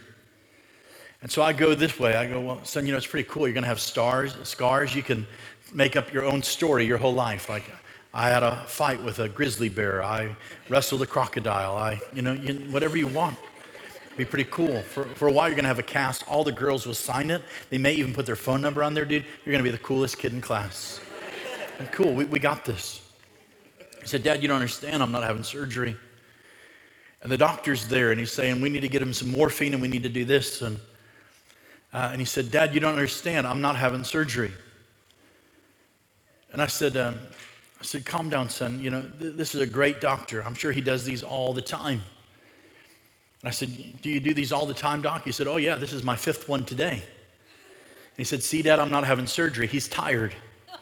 And 1.22 1.30
so 1.30 1.43
I 1.43 1.52
go 1.52 1.74
this 1.74 1.98
way. 1.98 2.14
I 2.14 2.28
go, 2.28 2.40
Well, 2.40 2.64
son, 2.64 2.86
you 2.86 2.93
know, 2.93 2.98
it's 2.98 3.06
pretty 3.06 3.28
cool. 3.28 3.47
You're 3.47 3.55
going 3.55 3.64
to 3.64 3.68
have 3.68 3.80
stars, 3.80 4.36
scars. 4.44 4.94
You 4.94 5.02
can 5.02 5.26
make 5.72 5.97
up 5.97 6.12
your 6.12 6.24
own 6.24 6.43
story 6.43 6.86
your 6.86 6.98
whole 6.98 7.14
life. 7.14 7.48
Like, 7.48 7.64
I 8.14 8.28
had 8.28 8.43
a 8.43 8.64
fight 8.66 9.02
with 9.02 9.18
a 9.18 9.28
grizzly 9.28 9.68
bear. 9.68 10.02
I 10.02 10.36
wrestled 10.68 11.02
a 11.02 11.06
crocodile. 11.06 11.76
I, 11.76 12.01
you 12.14 12.22
know, 12.22 12.32
you, 12.32 12.55
whatever 12.70 12.97
you 12.97 13.09
want. 13.09 13.36
Be 14.16 14.24
pretty 14.24 14.48
cool. 14.51 14.80
For, 14.82 15.05
for 15.05 15.28
a 15.28 15.32
while, 15.32 15.48
you're 15.48 15.56
going 15.56 15.64
to 15.64 15.68
have 15.68 15.78
a 15.78 15.82
cast. 15.82 16.26
All 16.28 16.43
the 16.44 16.52
girls 16.52 16.86
will 16.86 16.94
sign 16.94 17.30
it. 17.30 17.43
They 17.70 17.78
may 17.78 17.94
even 17.94 18.14
put 18.14 18.26
their 18.26 18.36
phone 18.36 18.62
number 18.62 18.82
on 18.82 18.94
there, 18.94 19.05
dude. 19.05 19.24
You're 19.44 19.52
going 19.52 19.64
to 19.64 19.70
be 19.70 19.76
the 19.76 19.82
coolest 19.82 20.18
kid 20.18 20.32
in 20.32 20.40
class 20.40 21.01
cool, 21.93 22.12
we, 22.12 22.24
we 22.24 22.38
got 22.38 22.64
this. 22.64 23.02
He 24.01 24.06
said, 24.06 24.22
Dad, 24.22 24.43
you 24.43 24.48
don't 24.48 24.56
understand. 24.56 25.02
I'm 25.02 25.12
not 25.12 25.24
having 25.24 25.43
surgery. 25.43 25.97
And 27.22 27.32
the 27.32 27.36
doctor's 27.36 27.88
there 27.88 28.12
and 28.12 28.20
he's 28.20 28.32
saying, 28.32 28.60
We 28.60 28.68
need 28.68 28.80
to 28.80 28.88
get 28.88 29.02
him 29.02 29.12
some 29.12 29.30
morphine 29.30 29.72
and 29.72 29.82
we 29.82 29.88
need 29.88 30.05
to 30.05 30.09
do 30.09 30.24
this. 30.24 30.62
And, 30.62 30.78
uh, 31.93 32.10
and 32.12 32.20
he 32.20 32.24
said, 32.24 32.51
Dad, 32.51 32.72
you 32.74 32.80
don't 32.80 32.93
understand. 32.93 33.47
I'm 33.47 33.60
not 33.60 33.76
having 33.76 34.05
surgery. 34.05 34.52
And 36.52 36.62
I 36.62 36.66
said, 36.66 36.97
um, 36.97 37.18
I 37.80 37.84
said, 37.84 38.06
Calm 38.06 38.30
down, 38.30 38.48
son. 38.48 38.80
You 38.80 38.90
know, 38.90 39.02
th- 39.18 39.34
this 39.34 39.55
is 39.55 39.60
a 39.60 39.66
great 39.66 40.01
doctor. 40.01 40.43
I'm 40.44 40.55
sure 40.55 40.72
he 40.72 40.80
does 40.80 41.05
these 41.05 41.22
all 41.22 41.52
the 41.52 41.62
time. 41.62 42.02
I 43.48 43.51
said, 43.51 43.70
Do 44.02 44.10
you 44.10 44.20
do 44.20 44.35
these 44.35 44.52
all 44.52 44.66
the 44.66 44.74
time, 44.74 45.02
doc? 45.02 45.24
He 45.24 45.32
said, 45.32 45.47
Oh, 45.47 45.56
yeah, 45.56 45.77
this 45.77 45.93
is 45.93 46.02
my 46.02 46.16
fifth 46.16 46.48
one 46.48 46.64
today. 46.64 46.93
And 46.93 48.16
he 48.16 48.24
said, 48.24 48.43
See, 48.43 48.62
Dad, 48.62 48.78
I'm 48.78 48.90
not 48.90 49.05
having 49.05 49.27
surgery. 49.27 49.66
He's 49.66 49.89
tired. 49.89 50.35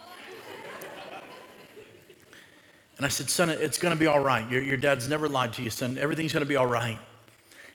And 2.97 3.05
I 3.05 3.09
said, 3.09 3.29
Son, 3.29 3.51
it's 3.51 3.77
going 3.77 3.93
to 3.93 3.99
be 3.99 4.07
all 4.07 4.21
right. 4.21 4.49
Your, 4.49 4.63
your 4.63 4.77
dad's 4.77 5.09
never 5.09 5.29
lied 5.29 5.53
to 5.55 5.63
you, 5.63 5.71
son. 5.71 5.99
Everything's 5.99 6.33
going 6.33 6.45
to 6.45 6.49
be 6.49 6.55
all 6.55 6.67
right. 6.67 6.97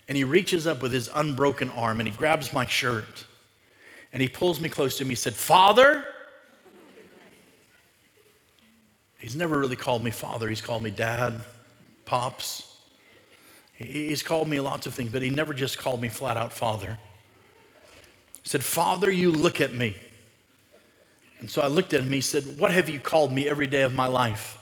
And 0.07 0.15
he 0.15 0.23
reaches 0.23 0.65
up 0.65 0.81
with 0.81 0.93
his 0.93 1.09
unbroken 1.13 1.69
arm 1.71 1.99
and 1.99 2.07
he 2.07 2.15
grabs 2.15 2.53
my 2.53 2.65
shirt 2.65 3.25
and 4.13 4.21
he 4.21 4.29
pulls 4.29 4.61
me 4.61 4.69
close 4.69 4.97
to 4.97 5.03
him. 5.03 5.09
He 5.09 5.15
said, 5.15 5.35
Father? 5.35 6.05
He's 9.19 9.35
never 9.35 9.59
really 9.59 9.75
called 9.75 10.03
me 10.03 10.11
father. 10.11 10.47
He's 10.47 10.61
called 10.61 10.81
me 10.81 10.91
dad, 10.91 11.41
pops. 12.05 12.68
He's 13.79 14.21
called 14.21 14.49
me 14.49 14.59
lots 14.59 14.87
of 14.87 14.93
things, 14.93 15.09
but 15.09 15.21
he 15.21 15.29
never 15.29 15.53
just 15.53 15.77
called 15.77 16.01
me 16.01 16.09
flat 16.09 16.35
out 16.35 16.51
father. 16.51 16.97
He 18.43 18.49
said, 18.49 18.61
Father, 18.61 19.09
you 19.09 19.31
look 19.31 19.61
at 19.61 19.73
me. 19.73 19.95
And 21.39 21.49
so 21.49 21.61
I 21.61 21.67
looked 21.67 21.93
at 21.93 22.01
him. 22.01 22.11
He 22.11 22.19
said, 22.19 22.59
What 22.59 22.71
have 22.71 22.89
you 22.89 22.99
called 22.99 23.31
me 23.31 23.47
every 23.47 23.67
day 23.67 23.83
of 23.83 23.93
my 23.93 24.07
life? 24.07 24.57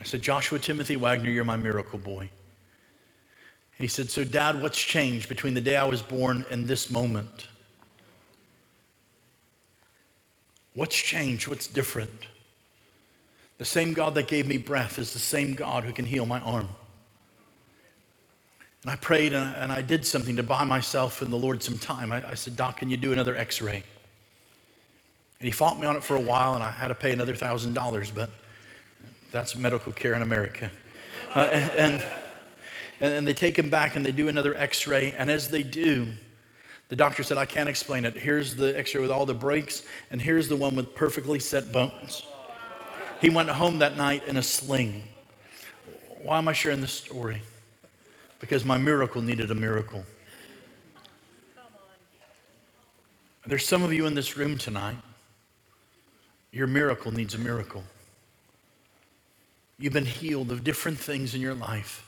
I 0.00 0.04
said, 0.04 0.22
Joshua 0.22 0.58
Timothy 0.58 0.96
Wagner, 0.96 1.28
you're 1.28 1.44
my 1.44 1.58
miracle 1.58 1.98
boy. 1.98 2.30
He 3.76 3.86
said, 3.86 4.10
So, 4.10 4.24
Dad, 4.24 4.62
what's 4.62 4.80
changed 4.80 5.28
between 5.28 5.52
the 5.52 5.60
day 5.60 5.76
I 5.76 5.84
was 5.84 6.00
born 6.00 6.46
and 6.50 6.66
this 6.66 6.90
moment? 6.90 7.48
What's 10.72 10.96
changed? 10.96 11.48
What's 11.48 11.66
different? 11.66 12.28
The 13.58 13.64
same 13.66 13.92
God 13.92 14.14
that 14.14 14.26
gave 14.26 14.46
me 14.46 14.56
breath 14.56 14.98
is 14.98 15.12
the 15.12 15.18
same 15.18 15.52
God 15.52 15.84
who 15.84 15.92
can 15.92 16.06
heal 16.06 16.24
my 16.24 16.40
arm. 16.40 16.68
And 18.84 18.90
I 18.90 18.96
prayed 18.96 19.32
and 19.32 19.72
I, 19.72 19.80
did 19.80 20.04
something 20.04 20.36
to 20.36 20.42
buy 20.42 20.62
myself 20.64 21.22
and 21.22 21.32
the 21.32 21.38
Lord 21.38 21.62
some 21.62 21.78
time. 21.78 22.12
I, 22.12 22.32
I 22.32 22.34
said, 22.34 22.54
Doc, 22.54 22.76
can 22.76 22.90
you 22.90 22.98
do 22.98 23.12
another 23.12 23.34
x 23.34 23.62
ray? 23.62 23.82
And 25.40 25.46
he 25.46 25.50
fought 25.52 25.80
me 25.80 25.86
on 25.86 25.96
it 25.96 26.04
for 26.04 26.16
a 26.16 26.20
while, 26.20 26.54
and 26.54 26.62
I 26.62 26.70
had 26.70 26.88
to 26.88 26.94
pay 26.94 27.10
another 27.10 27.34
thousand 27.34 27.72
dollars, 27.72 28.10
but 28.10 28.28
that's 29.32 29.56
medical 29.56 29.90
care 29.90 30.12
in 30.12 30.20
America. 30.20 30.70
Uh, 31.34 31.48
and, 31.50 32.04
and, 33.00 33.14
and 33.14 33.26
they 33.26 33.32
take 33.32 33.58
him 33.58 33.70
back 33.70 33.96
and 33.96 34.04
they 34.04 34.12
do 34.12 34.28
another 34.28 34.54
x 34.54 34.86
ray. 34.86 35.12
And 35.16 35.30
as 35.30 35.48
they 35.48 35.62
do, 35.62 36.08
the 36.90 36.96
doctor 36.96 37.22
said, 37.22 37.38
I 37.38 37.46
can't 37.46 37.70
explain 37.70 38.04
it. 38.04 38.14
Here's 38.14 38.54
the 38.54 38.78
x 38.78 38.94
ray 38.94 39.00
with 39.00 39.10
all 39.10 39.24
the 39.24 39.32
breaks, 39.32 39.82
and 40.10 40.20
here's 40.20 40.46
the 40.46 40.56
one 40.56 40.76
with 40.76 40.94
perfectly 40.94 41.40
set 41.40 41.72
bones. 41.72 42.22
He 43.22 43.30
went 43.30 43.48
home 43.48 43.78
that 43.78 43.96
night 43.96 44.28
in 44.28 44.36
a 44.36 44.42
sling. 44.42 45.04
Why 46.22 46.36
am 46.36 46.48
I 46.48 46.52
sharing 46.52 46.82
this 46.82 46.92
story? 46.92 47.40
Because 48.44 48.62
my 48.62 48.76
miracle 48.76 49.22
needed 49.22 49.50
a 49.50 49.54
miracle. 49.54 50.04
There's 53.46 53.66
some 53.66 53.82
of 53.82 53.90
you 53.90 54.04
in 54.04 54.14
this 54.14 54.36
room 54.36 54.58
tonight. 54.58 54.98
Your 56.52 56.66
miracle 56.66 57.10
needs 57.10 57.34
a 57.34 57.38
miracle. 57.38 57.82
You've 59.78 59.94
been 59.94 60.04
healed 60.04 60.52
of 60.52 60.62
different 60.62 60.98
things 60.98 61.34
in 61.34 61.40
your 61.40 61.54
life. 61.54 62.06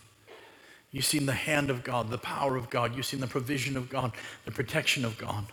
You've 0.90 1.06
seen 1.06 1.24
the 1.24 1.32
hand 1.32 1.70
of 1.70 1.82
God, 1.82 2.10
the 2.10 2.18
power 2.18 2.54
of 2.54 2.68
God. 2.68 2.94
You've 2.94 3.06
seen 3.06 3.20
the 3.20 3.26
provision 3.26 3.74
of 3.74 3.88
God, 3.88 4.12
the 4.44 4.50
protection 4.50 5.06
of 5.06 5.16
God. 5.16 5.46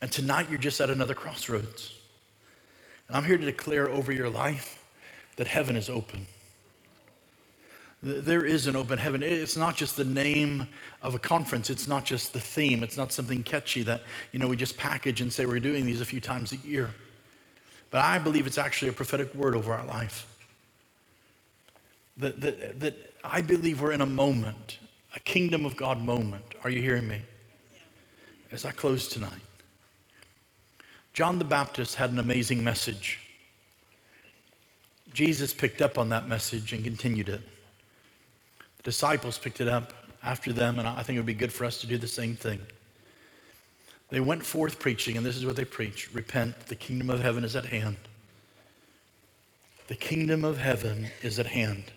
And 0.00 0.10
tonight 0.10 0.46
you're 0.48 0.58
just 0.58 0.80
at 0.80 0.88
another 0.88 1.12
crossroads. 1.12 1.92
And 3.06 3.18
I'm 3.18 3.24
here 3.24 3.36
to 3.36 3.44
declare 3.44 3.90
over 3.90 4.12
your 4.12 4.30
life 4.30 4.82
that 5.36 5.46
heaven 5.46 5.76
is 5.76 5.90
open. 5.90 6.26
There 8.00 8.44
is 8.44 8.68
an 8.68 8.76
open 8.76 8.98
heaven. 8.98 9.24
It's 9.24 9.56
not 9.56 9.74
just 9.74 9.96
the 9.96 10.04
name 10.04 10.68
of 11.02 11.16
a 11.16 11.18
conference. 11.18 11.68
It's 11.68 11.88
not 11.88 12.04
just 12.04 12.32
the 12.32 12.38
theme. 12.40 12.84
It's 12.84 12.96
not 12.96 13.12
something 13.12 13.42
catchy 13.42 13.82
that, 13.82 14.02
you 14.30 14.38
know, 14.38 14.46
we 14.46 14.56
just 14.56 14.76
package 14.76 15.20
and 15.20 15.32
say 15.32 15.46
we're 15.46 15.58
doing 15.58 15.84
these 15.84 16.00
a 16.00 16.04
few 16.04 16.20
times 16.20 16.52
a 16.52 16.56
year. 16.56 16.90
But 17.90 18.04
I 18.04 18.18
believe 18.18 18.46
it's 18.46 18.58
actually 18.58 18.90
a 18.90 18.92
prophetic 18.92 19.34
word 19.34 19.56
over 19.56 19.72
our 19.72 19.84
life. 19.84 20.26
That, 22.18 22.40
that, 22.40 22.80
that 22.80 23.14
I 23.24 23.40
believe 23.40 23.80
we're 23.80 23.92
in 23.92 24.00
a 24.00 24.06
moment, 24.06 24.78
a 25.16 25.20
kingdom 25.20 25.64
of 25.64 25.76
God 25.76 26.00
moment. 26.00 26.44
Are 26.62 26.70
you 26.70 26.80
hearing 26.80 27.08
me? 27.08 27.22
As 28.52 28.64
I 28.64 28.70
close 28.70 29.08
tonight. 29.08 29.32
John 31.14 31.40
the 31.40 31.44
Baptist 31.44 31.96
had 31.96 32.12
an 32.12 32.20
amazing 32.20 32.62
message. 32.62 33.18
Jesus 35.12 35.52
picked 35.52 35.82
up 35.82 35.98
on 35.98 36.10
that 36.10 36.28
message 36.28 36.72
and 36.72 36.84
continued 36.84 37.28
it. 37.28 37.40
Disciples 38.88 39.36
picked 39.36 39.60
it 39.60 39.68
up 39.68 39.92
after 40.22 40.50
them, 40.50 40.78
and 40.78 40.88
I 40.88 41.02
think 41.02 41.16
it 41.16 41.18
would 41.18 41.26
be 41.26 41.34
good 41.34 41.52
for 41.52 41.66
us 41.66 41.78
to 41.82 41.86
do 41.86 41.98
the 41.98 42.08
same 42.08 42.34
thing. 42.34 42.58
They 44.08 44.18
went 44.18 44.46
forth 44.46 44.78
preaching, 44.78 45.18
and 45.18 45.26
this 45.26 45.36
is 45.36 45.44
what 45.44 45.56
they 45.56 45.66
preached 45.66 46.14
Repent, 46.14 46.58
the 46.68 46.74
kingdom 46.74 47.10
of 47.10 47.20
heaven 47.20 47.44
is 47.44 47.54
at 47.54 47.66
hand. 47.66 47.98
The 49.88 49.94
kingdom 49.94 50.42
of 50.42 50.56
heaven 50.56 51.08
is 51.20 51.38
at 51.38 51.48
hand. 51.48 51.92